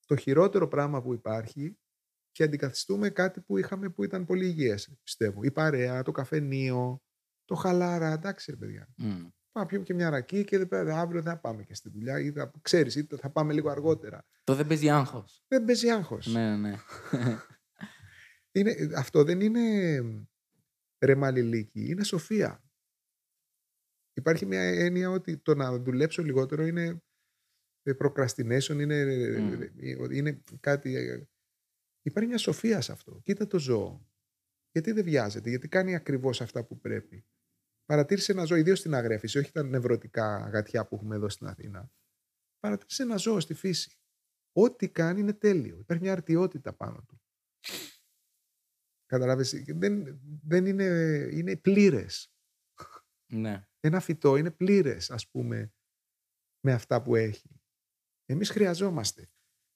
το 0.06 0.16
χειρότερο 0.16 0.68
πράγμα 0.68 1.02
που 1.02 1.12
υπάρχει 1.12 1.78
και 2.32 2.42
αντικαθιστούμε 2.42 3.10
κάτι 3.10 3.40
που 3.40 3.58
είχαμε 3.58 3.88
που 3.88 4.04
ήταν 4.04 4.24
πολύ 4.24 4.46
υγιές, 4.46 4.96
πιστεύω. 5.02 5.42
Η 5.42 5.50
παρέα, 5.50 6.02
το 6.02 6.12
καφενείο, 6.12 7.02
το 7.44 7.54
χαλάρα, 7.54 8.12
εντάξει 8.12 8.50
ρε 8.50 8.56
παιδιά. 8.56 8.88
Μμ. 8.96 9.26
Πάμε 9.52 9.66
πιούμε 9.66 9.84
και 9.84 9.94
μια 9.94 10.10
ρακή 10.10 10.44
και 10.44 10.58
δεν 10.58 10.68
πέρα, 10.68 11.00
αύριο 11.00 11.22
δεν 11.22 11.32
θα 11.32 11.38
πάμε 11.38 11.62
και 11.62 11.74
στη 11.74 11.90
δουλειά 11.90 12.20
ή 12.20 12.32
θα, 12.32 12.52
ξέρεις, 12.60 12.96
ή 12.96 13.06
θα 13.16 13.30
πάμε 13.30 13.52
λίγο 13.52 13.70
αργότερα. 13.70 14.26
Το 14.44 14.54
δεν 14.54 14.66
παίζει 14.66 14.90
άγχος. 14.90 15.44
Δεν 15.48 15.64
παίζει 15.64 15.90
άγχος. 15.90 16.26
Ναι, 16.26 16.56
ναι. 16.56 16.76
Είναι, 18.54 18.76
αυτό 18.96 19.24
δεν 19.24 19.40
είναι 19.40 20.00
ρεμαλιλίκη, 20.98 21.90
είναι 21.90 22.04
σοφία. 22.04 22.64
Υπάρχει 24.12 24.46
μια 24.46 24.62
έννοια 24.62 25.10
ότι 25.10 25.38
το 25.38 25.54
να 25.54 25.78
δουλέψω 25.78 26.22
λιγότερο 26.22 26.66
είναι 26.66 27.02
ε, 27.82 27.92
procrastination, 27.98 28.80
είναι, 28.80 29.04
Μμ. 29.40 29.62
ε, 29.62 29.68
είναι 30.10 30.42
κάτι... 30.60 31.26
ε, 32.02 32.10
Υπάρχει 32.10 32.28
μια 32.28 32.38
σοφία 32.38 32.80
σε 32.80 32.92
αυτό. 32.92 33.20
Κοίτα 33.22 33.46
το 33.46 33.58
ζώο. 33.58 34.06
Γιατί 34.70 34.92
δεν 34.92 35.04
βιάζεται, 35.04 35.48
γιατί 35.48 35.68
κάνει 35.68 35.94
ακριβώς 35.94 36.40
αυτά 36.40 36.64
που 36.64 36.80
πρέπει. 36.80 37.26
Παρατήρησε 37.84 38.32
ένα 38.32 38.44
ζώο, 38.44 38.56
ιδίως 38.56 38.78
στην 38.78 38.94
αγρέφηση, 38.94 39.38
όχι 39.38 39.52
τα 39.52 39.62
νευρωτικά 39.62 40.48
γατιά 40.52 40.86
που 40.86 40.94
έχουμε 40.94 41.14
εδώ 41.14 41.28
στην 41.28 41.46
Αθήνα. 41.46 41.92
Παρατήρησε 42.58 43.02
ένα 43.02 43.16
ζώο 43.16 43.40
στη 43.40 43.54
φύση. 43.54 43.96
Ό,τι 44.52 44.88
κάνει 44.88 45.20
είναι 45.20 45.32
τέλειο. 45.32 45.78
Υπάρχει 45.78 46.02
μια 46.02 46.12
αρτιότητα 46.12 46.72
πάνω 46.72 47.04
του. 47.08 47.22
Καταλάβες, 49.06 49.62
δεν, 49.66 50.20
δεν 50.44 50.66
είναι, 50.66 50.84
είναι 51.32 51.56
πλήρες. 51.56 52.32
ναι. 53.32 53.66
Ένα 53.80 54.00
φυτό 54.00 54.36
είναι 54.36 54.50
πλήρες, 54.50 55.10
ας 55.10 55.28
πούμε, 55.28 55.74
με 56.60 56.72
αυτά 56.72 57.02
που 57.02 57.16
έχει. 57.16 57.60
Εμείς 58.24 58.50
χρειαζόμαστε 58.50 59.31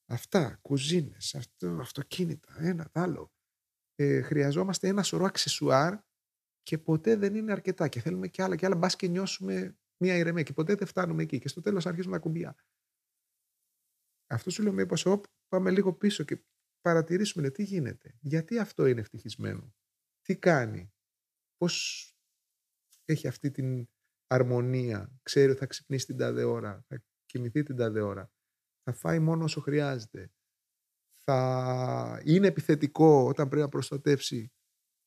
αυτά, 0.07 0.59
κουζίνες, 0.61 1.35
αυτό, 1.35 1.67
αυτοκίνητα, 1.67 2.55
ένα, 2.57 2.89
τ' 2.89 2.97
άλλο. 2.97 3.31
Ε, 3.95 4.21
χρειαζόμαστε 4.21 4.87
ένα 4.87 5.03
σωρό 5.03 5.25
αξεσουάρ 5.25 5.99
και 6.61 6.77
ποτέ 6.77 7.15
δεν 7.15 7.35
είναι 7.35 7.51
αρκετά 7.51 7.87
και 7.87 7.99
θέλουμε 7.99 8.27
και 8.27 8.43
άλλα 8.43 8.55
και 8.55 8.65
άλλα, 8.65 8.75
μπας 8.75 8.95
και 8.95 9.07
νιώσουμε 9.07 9.77
μια 9.97 10.17
ηρεμία 10.17 10.43
και 10.43 10.53
ποτέ 10.53 10.75
δεν 10.75 10.87
φτάνουμε 10.87 11.23
εκεί 11.23 11.39
και 11.39 11.47
στο 11.47 11.61
τέλος 11.61 11.85
αρχίζουμε 11.85 12.15
τα 12.15 12.21
κουμπιά. 12.21 12.55
Αυτό 14.29 14.49
σου 14.49 14.63
λέω 14.63 14.73
μήπως 14.73 15.05
όπ, 15.05 15.25
πάμε 15.47 15.71
λίγο 15.71 15.93
πίσω 15.93 16.23
και 16.23 16.43
παρατηρήσουμε 16.81 17.41
λέει, 17.41 17.51
τι 17.51 17.63
γίνεται. 17.63 18.17
Γιατί 18.21 18.59
αυτό 18.59 18.85
είναι 18.85 18.99
ευτυχισμένο; 18.99 19.75
Τι 20.21 20.37
κάνει; 20.37 20.91
Πώς 21.57 22.05
έχει 23.05 23.27
αυτή 23.27 23.51
την 23.51 23.87
αρμονία; 24.27 25.19
Ξέρει 25.23 25.49
ότι 25.49 25.59
θα 25.59 25.65
ξυπνήσει 25.65 26.05
την 26.05 26.17
τάδε 26.17 26.43
ώρα. 26.43 26.83
Θα 26.87 27.03
κοιμηθεί 27.25 27.63
την 27.63 27.75
τάδε 27.75 28.01
ώρα. 28.01 28.31
Θα 28.87 28.95
φάει 28.95 29.19
μόνο 29.19 29.43
όσο 29.43 29.61
χρειάζεται. 29.61 30.31
Θα 31.23 32.21
είναι 32.23 32.47
επιθετικό 32.47 33.27
όταν 33.27 33.47
πρέπει 33.47 33.61
να 33.61 33.69
προστατεύσει 33.69 34.51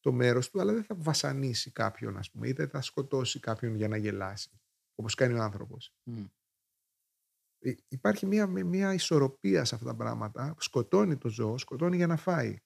το 0.01 0.13
μέρος 0.13 0.51
του, 0.51 0.61
αλλά 0.61 0.73
δεν 0.73 0.85
θα 0.85 0.95
βασανίσει 0.95 1.71
κάποιον, 1.71 2.17
ας 2.17 2.31
πούμε, 2.31 2.49
ή 2.49 2.53
δεν 2.53 2.69
θα 2.69 2.81
σκοτώσει 2.81 3.41
κάποιον 3.41 3.75
για 3.75 3.89
να 3.89 3.97
γελάσει, 3.97 4.61
όπως 4.95 5.15
κάνει 5.15 5.35
ο 5.35 5.43
άνθρωπος. 5.43 5.95
Μμ. 6.03 6.25
Ε, 7.59 7.75
Υπάρχει 7.89 8.27
μια, 8.27 8.47
μια 8.47 8.95
ισορροπία 8.95 9.65
σε 9.65 9.75
αυτά 9.75 9.87
τα 9.87 9.97
πράγματα. 9.97 10.55
Σκοτώνει 10.59 11.17
το 11.17 11.29
ζώο, 11.29 11.59
σκοτώνει 11.59 11.97
για 11.97 12.07
να 12.07 12.17
φάει 12.17 12.57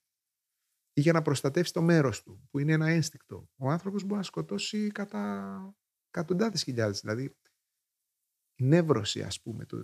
ή 0.93 1.01
για 1.01 1.13
να 1.13 1.21
προστατεύσει 1.21 1.73
το 1.73 1.81
μέρος 1.81 2.23
του, 2.23 2.47
που 2.49 2.59
είναι 2.59 2.73
ένα 2.73 2.87
ένστικτο. 2.87 3.49
Ο 3.55 3.69
άνθρωπος 3.69 4.03
μπορεί 4.03 4.15
να 4.15 4.23
σκοτώσει 4.23 4.91
κατά 4.91 5.75
εκατοντάδες 6.07 6.63
χιλιάδες. 6.63 6.99
Δηλαδή, 6.99 7.37
η 8.55 8.63
νεύρωση, 8.63 9.23
ας 9.23 9.41
πούμε, 9.41 9.65
το, 9.65 9.77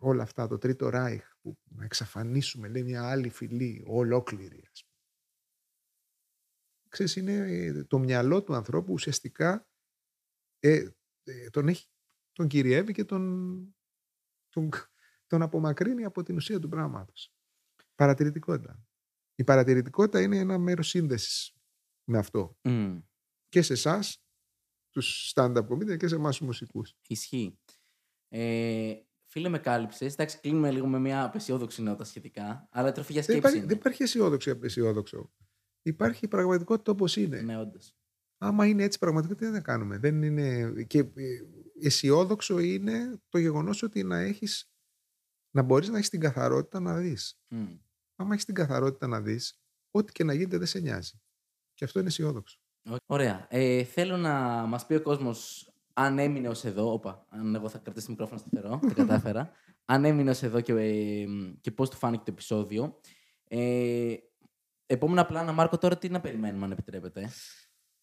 όλα 0.00 0.22
αυτά, 0.22 0.46
το 0.46 0.58
τρίτο 0.58 0.88
ράιχ, 0.88 1.36
που 1.40 1.58
να 1.64 1.84
εξαφανίσουμε, 1.84 2.68
λέει, 2.68 2.82
μια 2.82 3.10
άλλη 3.10 3.28
φυλή, 3.28 3.84
ολόκληρη, 3.86 4.68
ας 4.72 4.84
πούμε. 4.84 4.98
Ξέρεις, 6.88 7.16
είναι 7.16 7.32
ε, 7.32 7.84
το 7.84 7.98
μυαλό 7.98 8.42
του 8.42 8.54
ανθρώπου 8.54 8.92
ουσιαστικά 8.92 9.68
ε, 10.58 10.88
ε, 11.22 11.50
τον, 11.50 11.68
έχει, 11.68 11.86
τον 12.32 12.48
κυριεύει 12.48 12.92
και 12.92 13.04
τον, 13.04 13.76
τον, 14.48 14.68
τον 15.26 15.42
απομακρύνει 15.42 16.04
από 16.04 16.22
την 16.22 16.36
ουσία 16.36 16.58
του 16.58 16.68
πράγματος. 16.68 17.34
Παρατηρητικότητα. 17.94 18.84
Η 19.34 19.44
παρατηρητικότητα 19.44 20.22
είναι 20.22 20.38
ένα 20.38 20.58
μέρος 20.58 20.88
σύνδεσης 20.88 21.54
με 22.04 22.18
αυτό. 22.18 22.58
Μμ. 22.62 22.98
Και 23.48 23.62
σε 23.62 23.72
εσάς, 23.72 24.24
τους 24.90 25.32
stand-up 25.34 25.68
comedian 25.68 25.96
και 25.96 26.08
σε 26.08 26.14
εμάς 26.14 26.36
τους 26.36 26.46
μουσικούς. 26.46 26.94
Ισχύει. 27.06 27.58
Ε, 28.28 29.00
φίλε, 29.30 29.48
με 29.48 29.58
κάλυψες. 29.58 30.12
Εντάξει, 30.12 30.38
κλείνουμε 30.40 30.70
λίγο 30.70 30.86
με 30.86 30.98
μια 30.98 31.24
απεσιόδοξη 31.24 31.82
νότα 31.82 32.04
σχετικά. 32.04 32.68
Αλλά 32.70 32.92
τροφή 32.92 33.12
για 33.12 33.22
Δεν 33.22 33.30
σκέψη. 33.30 33.38
υπάρχει, 33.38 33.56
είναι. 33.58 33.66
δεν 33.66 33.76
υπάρχει 33.76 34.02
αισιόδοξο 34.02 34.50
ή 34.50 34.52
απεσιόδοξο. 34.52 35.32
Υπάρχει 35.82 36.24
η 36.24 36.28
πραγματικότητα 36.28 36.92
όπως 36.92 37.16
είναι. 37.16 37.40
Ναι, 37.40 37.58
όντως. 37.58 37.94
Άμα 38.38 38.66
είναι 38.66 38.82
έτσι 38.82 38.98
πραγματικότητα, 38.98 39.46
τι 39.46 39.52
να 39.52 39.60
κάνουμε. 39.60 39.98
Δεν 39.98 40.22
είναι... 40.22 40.72
Και 40.82 40.98
ε, 40.98 41.06
αισιόδοξο 41.80 42.58
είναι 42.58 43.20
το 43.28 43.38
γεγονός 43.38 43.82
ότι 43.82 44.02
να 44.02 44.18
έχεις 44.18 44.70
να 45.50 45.62
μπορείς 45.62 45.88
να 45.88 45.96
έχεις 45.96 46.08
την 46.08 46.20
καθαρότητα 46.20 46.80
να 46.80 46.96
δεις. 46.96 47.40
Άμα 48.16 48.32
έχεις 48.32 48.44
την 48.44 48.54
καθαρότητα 48.54 49.06
να 49.06 49.20
δεις, 49.20 49.60
ό,τι 49.90 50.12
και 50.12 50.24
να 50.24 50.34
γίνεται 50.34 50.58
δεν 50.58 50.66
σε 50.66 50.78
νοιάζει. 50.80 51.20
Και 51.74 51.84
αυτό 51.84 51.98
είναι 51.98 52.08
αισιόδοξο. 52.08 52.58
Ωραία. 53.06 53.46
Ε, 53.50 53.84
θέλω 53.84 54.16
να 54.16 54.66
μας 54.66 54.86
πει 54.86 54.94
ο 54.94 55.02
κόσμος 55.02 55.69
αν 55.92 56.18
έμεινε 56.18 56.48
ως 56.48 56.64
εδώ. 56.64 56.92
Όπα, 56.92 57.26
αν 57.28 57.54
εγώ 57.54 57.68
θα 57.68 57.78
κρατήσω 57.78 58.06
το 58.06 58.10
μικρόφωνο 58.12 58.38
σταθερό. 58.40 58.78
τα 58.88 58.94
κατάφερα. 58.94 59.50
αν 59.92 60.04
έμεινε 60.04 60.30
ως 60.30 60.42
εδώ 60.42 60.60
και, 60.60 60.72
ε, 60.72 61.26
και 61.60 61.70
πώς 61.70 61.90
του 61.90 61.96
φάνηκε 61.96 62.22
το 62.24 62.30
επεισόδιο. 62.32 63.00
Ε, 63.44 64.14
επόμενα 64.86 65.26
πλάνα, 65.26 65.52
Μάρκο, 65.52 65.78
τώρα 65.78 65.98
τι 65.98 66.08
να 66.08 66.20
περιμένουμε, 66.20 66.64
αν 66.64 66.70
επιτρέπετε. 66.70 67.28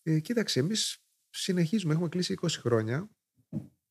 Ε, 0.04 0.20
κοίταξε, 0.20 0.60
εμείς 0.60 1.06
συνεχίζουμε. 1.30 1.94
Έχουμε 1.94 2.10
κλείσει 2.10 2.34
20 2.42 2.48
χρόνια. 2.50 3.10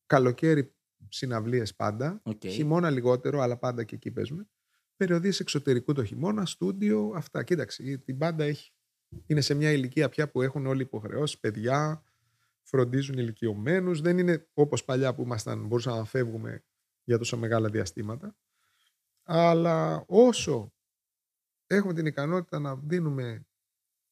Καλοκαίρι 0.05 0.75
συναυλίες 1.09 1.75
πάντα. 1.75 2.21
Οκ. 2.23 2.41
Χειμώνα 2.47 2.89
λιγότερο, 2.89 3.39
αλλά 3.41 3.57
πάντα 3.57 3.83
και 3.83 3.95
εκεί 3.95 4.11
παίζουμε. 4.11 4.47
Περιοδείες 4.95 5.39
εξωτερικού 5.39 5.93
το 5.93 6.03
χειμώνα, 6.03 6.45
στούντιο, 6.45 7.11
αυτά. 7.15 7.43
Κοίταξε, 7.43 7.83
η- 7.83 7.99
η 7.99 8.17
μπάντα 8.17 8.43
έχει. 8.43 8.71
Είναι 9.25 9.41
σε 9.41 9.53
μια 9.53 9.71
ηλικία 9.71 10.09
πια 10.09 10.29
που 10.31 10.41
έχουν 10.41 10.65
όλοι 10.65 10.81
υποχρεώσεις, 10.81 11.39
παιδιά, 11.39 12.03
φροντίζουν 12.69 13.17
ηλικιωμένους. 13.17 14.01
Δεν 14.01 14.17
είναι 14.17 14.49
όπως 14.53 14.83
παλιά 14.85 15.15
που 15.15 15.21
ήμασταν, 15.21 15.65
μπορούσαμε 15.67 15.97
να 15.97 16.05
φεύγουμε 16.05 16.63
για 17.03 17.17
τόσο 17.17 17.37
μεγάλα 17.37 17.69
διαστήματα. 17.69 18.35
Αλλά 19.23 20.03
όσο 20.07 20.73
έχουμε 21.67 21.93
την 21.93 22.05
ικανότητα 22.05 22.59
να 22.59 22.75
δίνουμε 22.75 23.47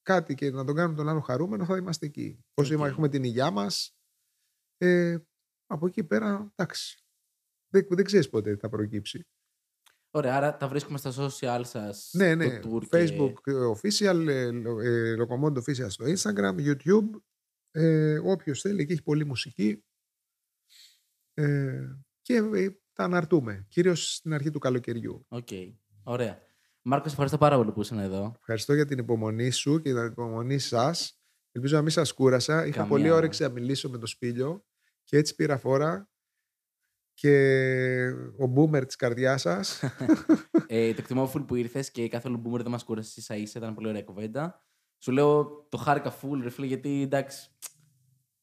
κάτι 0.02 0.36
και 0.36 0.52
να 0.52 0.66
τον 0.66 0.76
κάνουμε 0.76 0.96
τον 0.98 1.10
άλλο 1.10 1.20
χαρούμενο, 1.20 1.66
θα 1.66 1.78
είμαστε 1.78 2.06
εκεί. 2.06 2.44
Όσο 2.54 2.76
Οκ. 2.80 2.86
έχουμε 2.86 3.10
την 3.10 3.24
υγειά 3.24 3.52
μας, 3.52 3.96
ε, 4.78 5.18
από 5.66 5.88
εκεί 5.88 6.04
πέρα, 6.04 6.52
εντάξει. 6.56 7.00
Δεν, 7.68 7.88
δεν 7.90 8.06
ξέρεις 8.06 8.30
πότε 8.30 8.56
θα 8.56 8.70
προκύψει. 8.70 9.28
Ωραία, 10.12 10.36
άρα 10.36 10.58
τα 10.58 10.68
βρίσκουμε 10.68 10.98
στα 10.98 11.12
social 11.16 11.62
σας. 11.64 12.10
Ναι, 12.14 12.36
ναι. 12.36 12.60
Το 12.60 12.76
tour 12.76 12.82
και- 12.82 12.88
Facebook 12.92 13.34
official, 13.76 14.28
ε, 14.28 14.50
Lo- 14.50 14.84
ε, 14.84 15.16
Locomondo 15.20 15.58
official 15.58 15.90
στο 15.90 16.06
Instagram, 16.06 16.56
YouTube. 16.58 17.10
Ε, 17.78 18.20
όποιος 18.24 18.62
θέλει, 18.62 18.86
και 18.86 18.94
έχει 18.94 19.04
πολλή 19.04 19.26
μουσική. 19.26 19.84
Ε, 21.34 21.88
και 22.22 22.36
ε, 22.36 22.70
τα 22.94 23.04
αναρτούμε, 23.04 23.66
κυρίως 23.70 24.16
στην 24.16 24.34
αρχή 24.34 24.50
του 24.50 24.60
καλοκαιριού. 24.60 25.26
Οκ. 25.28 25.48
Ωραία. 26.04 26.40
Μάρκος, 26.82 27.06
σε 27.08 27.12
ευχαριστώ 27.12 27.38
πάρα 27.38 27.58
πολύ 27.58 27.72
που 27.72 27.82
ήσουν 27.82 28.00
εδώ. 28.00 28.34
Ευχαριστώ 28.38 28.74
για 28.74 28.86
την 28.86 28.98
υπομονή 28.98 29.50
σου 29.50 29.82
και 29.82 29.94
την 29.94 30.06
υπομονή 30.06 30.60
σας. 30.60 31.20
Ελπίζω 31.52 31.76
να 31.76 31.82
μην 31.82 31.92
σας 31.92 32.14
κούρασα. 32.14 32.66
Είχα 32.66 32.76
Καμία. 32.76 32.90
πολύ 32.90 33.10
όρεξη 33.10 33.42
να 33.42 33.50
μιλήσω 33.50 33.90
με 33.90 33.98
το 33.98 34.06
Σπήλιο 34.06 34.66
και 35.04 35.18
έτσι 35.18 35.36
πήρα 35.36 35.58
φόρα 35.58 36.10
και 37.14 38.10
ο 38.38 38.54
boomer 38.56 38.86
της 38.86 38.96
καρδιάς 38.96 39.42
σας. 39.42 39.84
ε, 40.68 40.94
το 40.94 40.98
εκτιμώ 41.00 41.32
full 41.34 41.46
που 41.48 41.56
ήρθες 41.56 41.92
και 41.92 42.10
καθόλου 42.10 42.42
boomer 42.46 42.62
δεν 42.62 42.72
μας 42.72 42.84
κούρασε 42.84 43.20
ίσα 43.20 43.36
ίσα. 43.36 43.60
Ήταν 43.60 43.74
πολύ 43.74 43.88
ωραία 43.88 44.04
κουβέντα. 44.04 44.65
Σου 45.06 45.12
λέω 45.12 45.66
το 45.70 45.78
χάρηκα 45.78 46.20
full, 46.22 46.40
ρε 46.42 46.50
φίλε, 46.50 46.66
γιατί 46.66 47.02
εντάξει. 47.02 47.50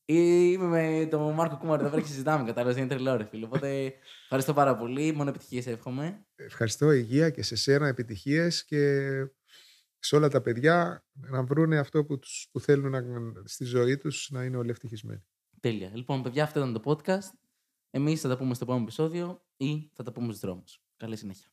Είμαι 0.04 0.66
με 0.66 1.06
τον 1.06 1.34
Μάρκο 1.34 1.56
Κούμαρ 1.56 1.80
εδώ 1.80 1.88
πέρα 1.88 2.00
και 2.00 2.08
συζητάμε. 2.08 2.44
Κατάλαβες, 2.44 2.76
είναι 2.76 2.86
τρελό, 2.86 3.16
ρε 3.16 3.24
φίλε. 3.24 3.44
Οπότε 3.44 3.94
ευχαριστώ 4.22 4.52
πάρα 4.52 4.76
πολύ. 4.76 5.12
Μόνο 5.12 5.30
επιτυχίες 5.30 5.66
εύχομαι. 5.66 6.26
Ευχαριστώ 6.36 6.92
υγεία 6.92 7.30
και 7.30 7.42
σε 7.42 7.56
σένα 7.56 7.88
επιτυχίες 7.88 8.64
και 8.64 9.00
σε 9.98 10.16
όλα 10.16 10.28
τα 10.28 10.40
παιδιά 10.40 11.04
να 11.12 11.42
βρουν 11.42 11.72
αυτό 11.72 12.04
που, 12.04 12.18
τους, 12.18 12.48
που 12.52 12.60
θέλουν 12.60 12.90
να, 12.90 13.02
στη 13.44 13.64
ζωή 13.64 13.96
τους 13.96 14.28
να 14.30 14.44
είναι 14.44 14.56
όλοι 14.56 14.70
ευτυχισμένοι. 14.70 15.24
Τέλεια. 15.60 15.90
Λοιπόν, 15.94 16.22
παιδιά, 16.22 16.42
αυτό 16.42 16.58
ήταν 16.58 16.72
το 16.72 16.82
podcast. 16.84 17.38
Εμείς 17.90 18.20
θα 18.20 18.28
τα 18.28 18.36
πούμε 18.36 18.54
στο 18.54 18.64
επόμενο 18.64 18.84
επεισόδιο 18.84 19.44
ή 19.56 19.90
θα 19.92 20.02
τα 20.02 20.12
πούμε 20.12 20.26
στους 20.26 20.40
δρόμους. 20.40 20.82
Καλή 20.96 21.16
συνέχεια. 21.16 21.51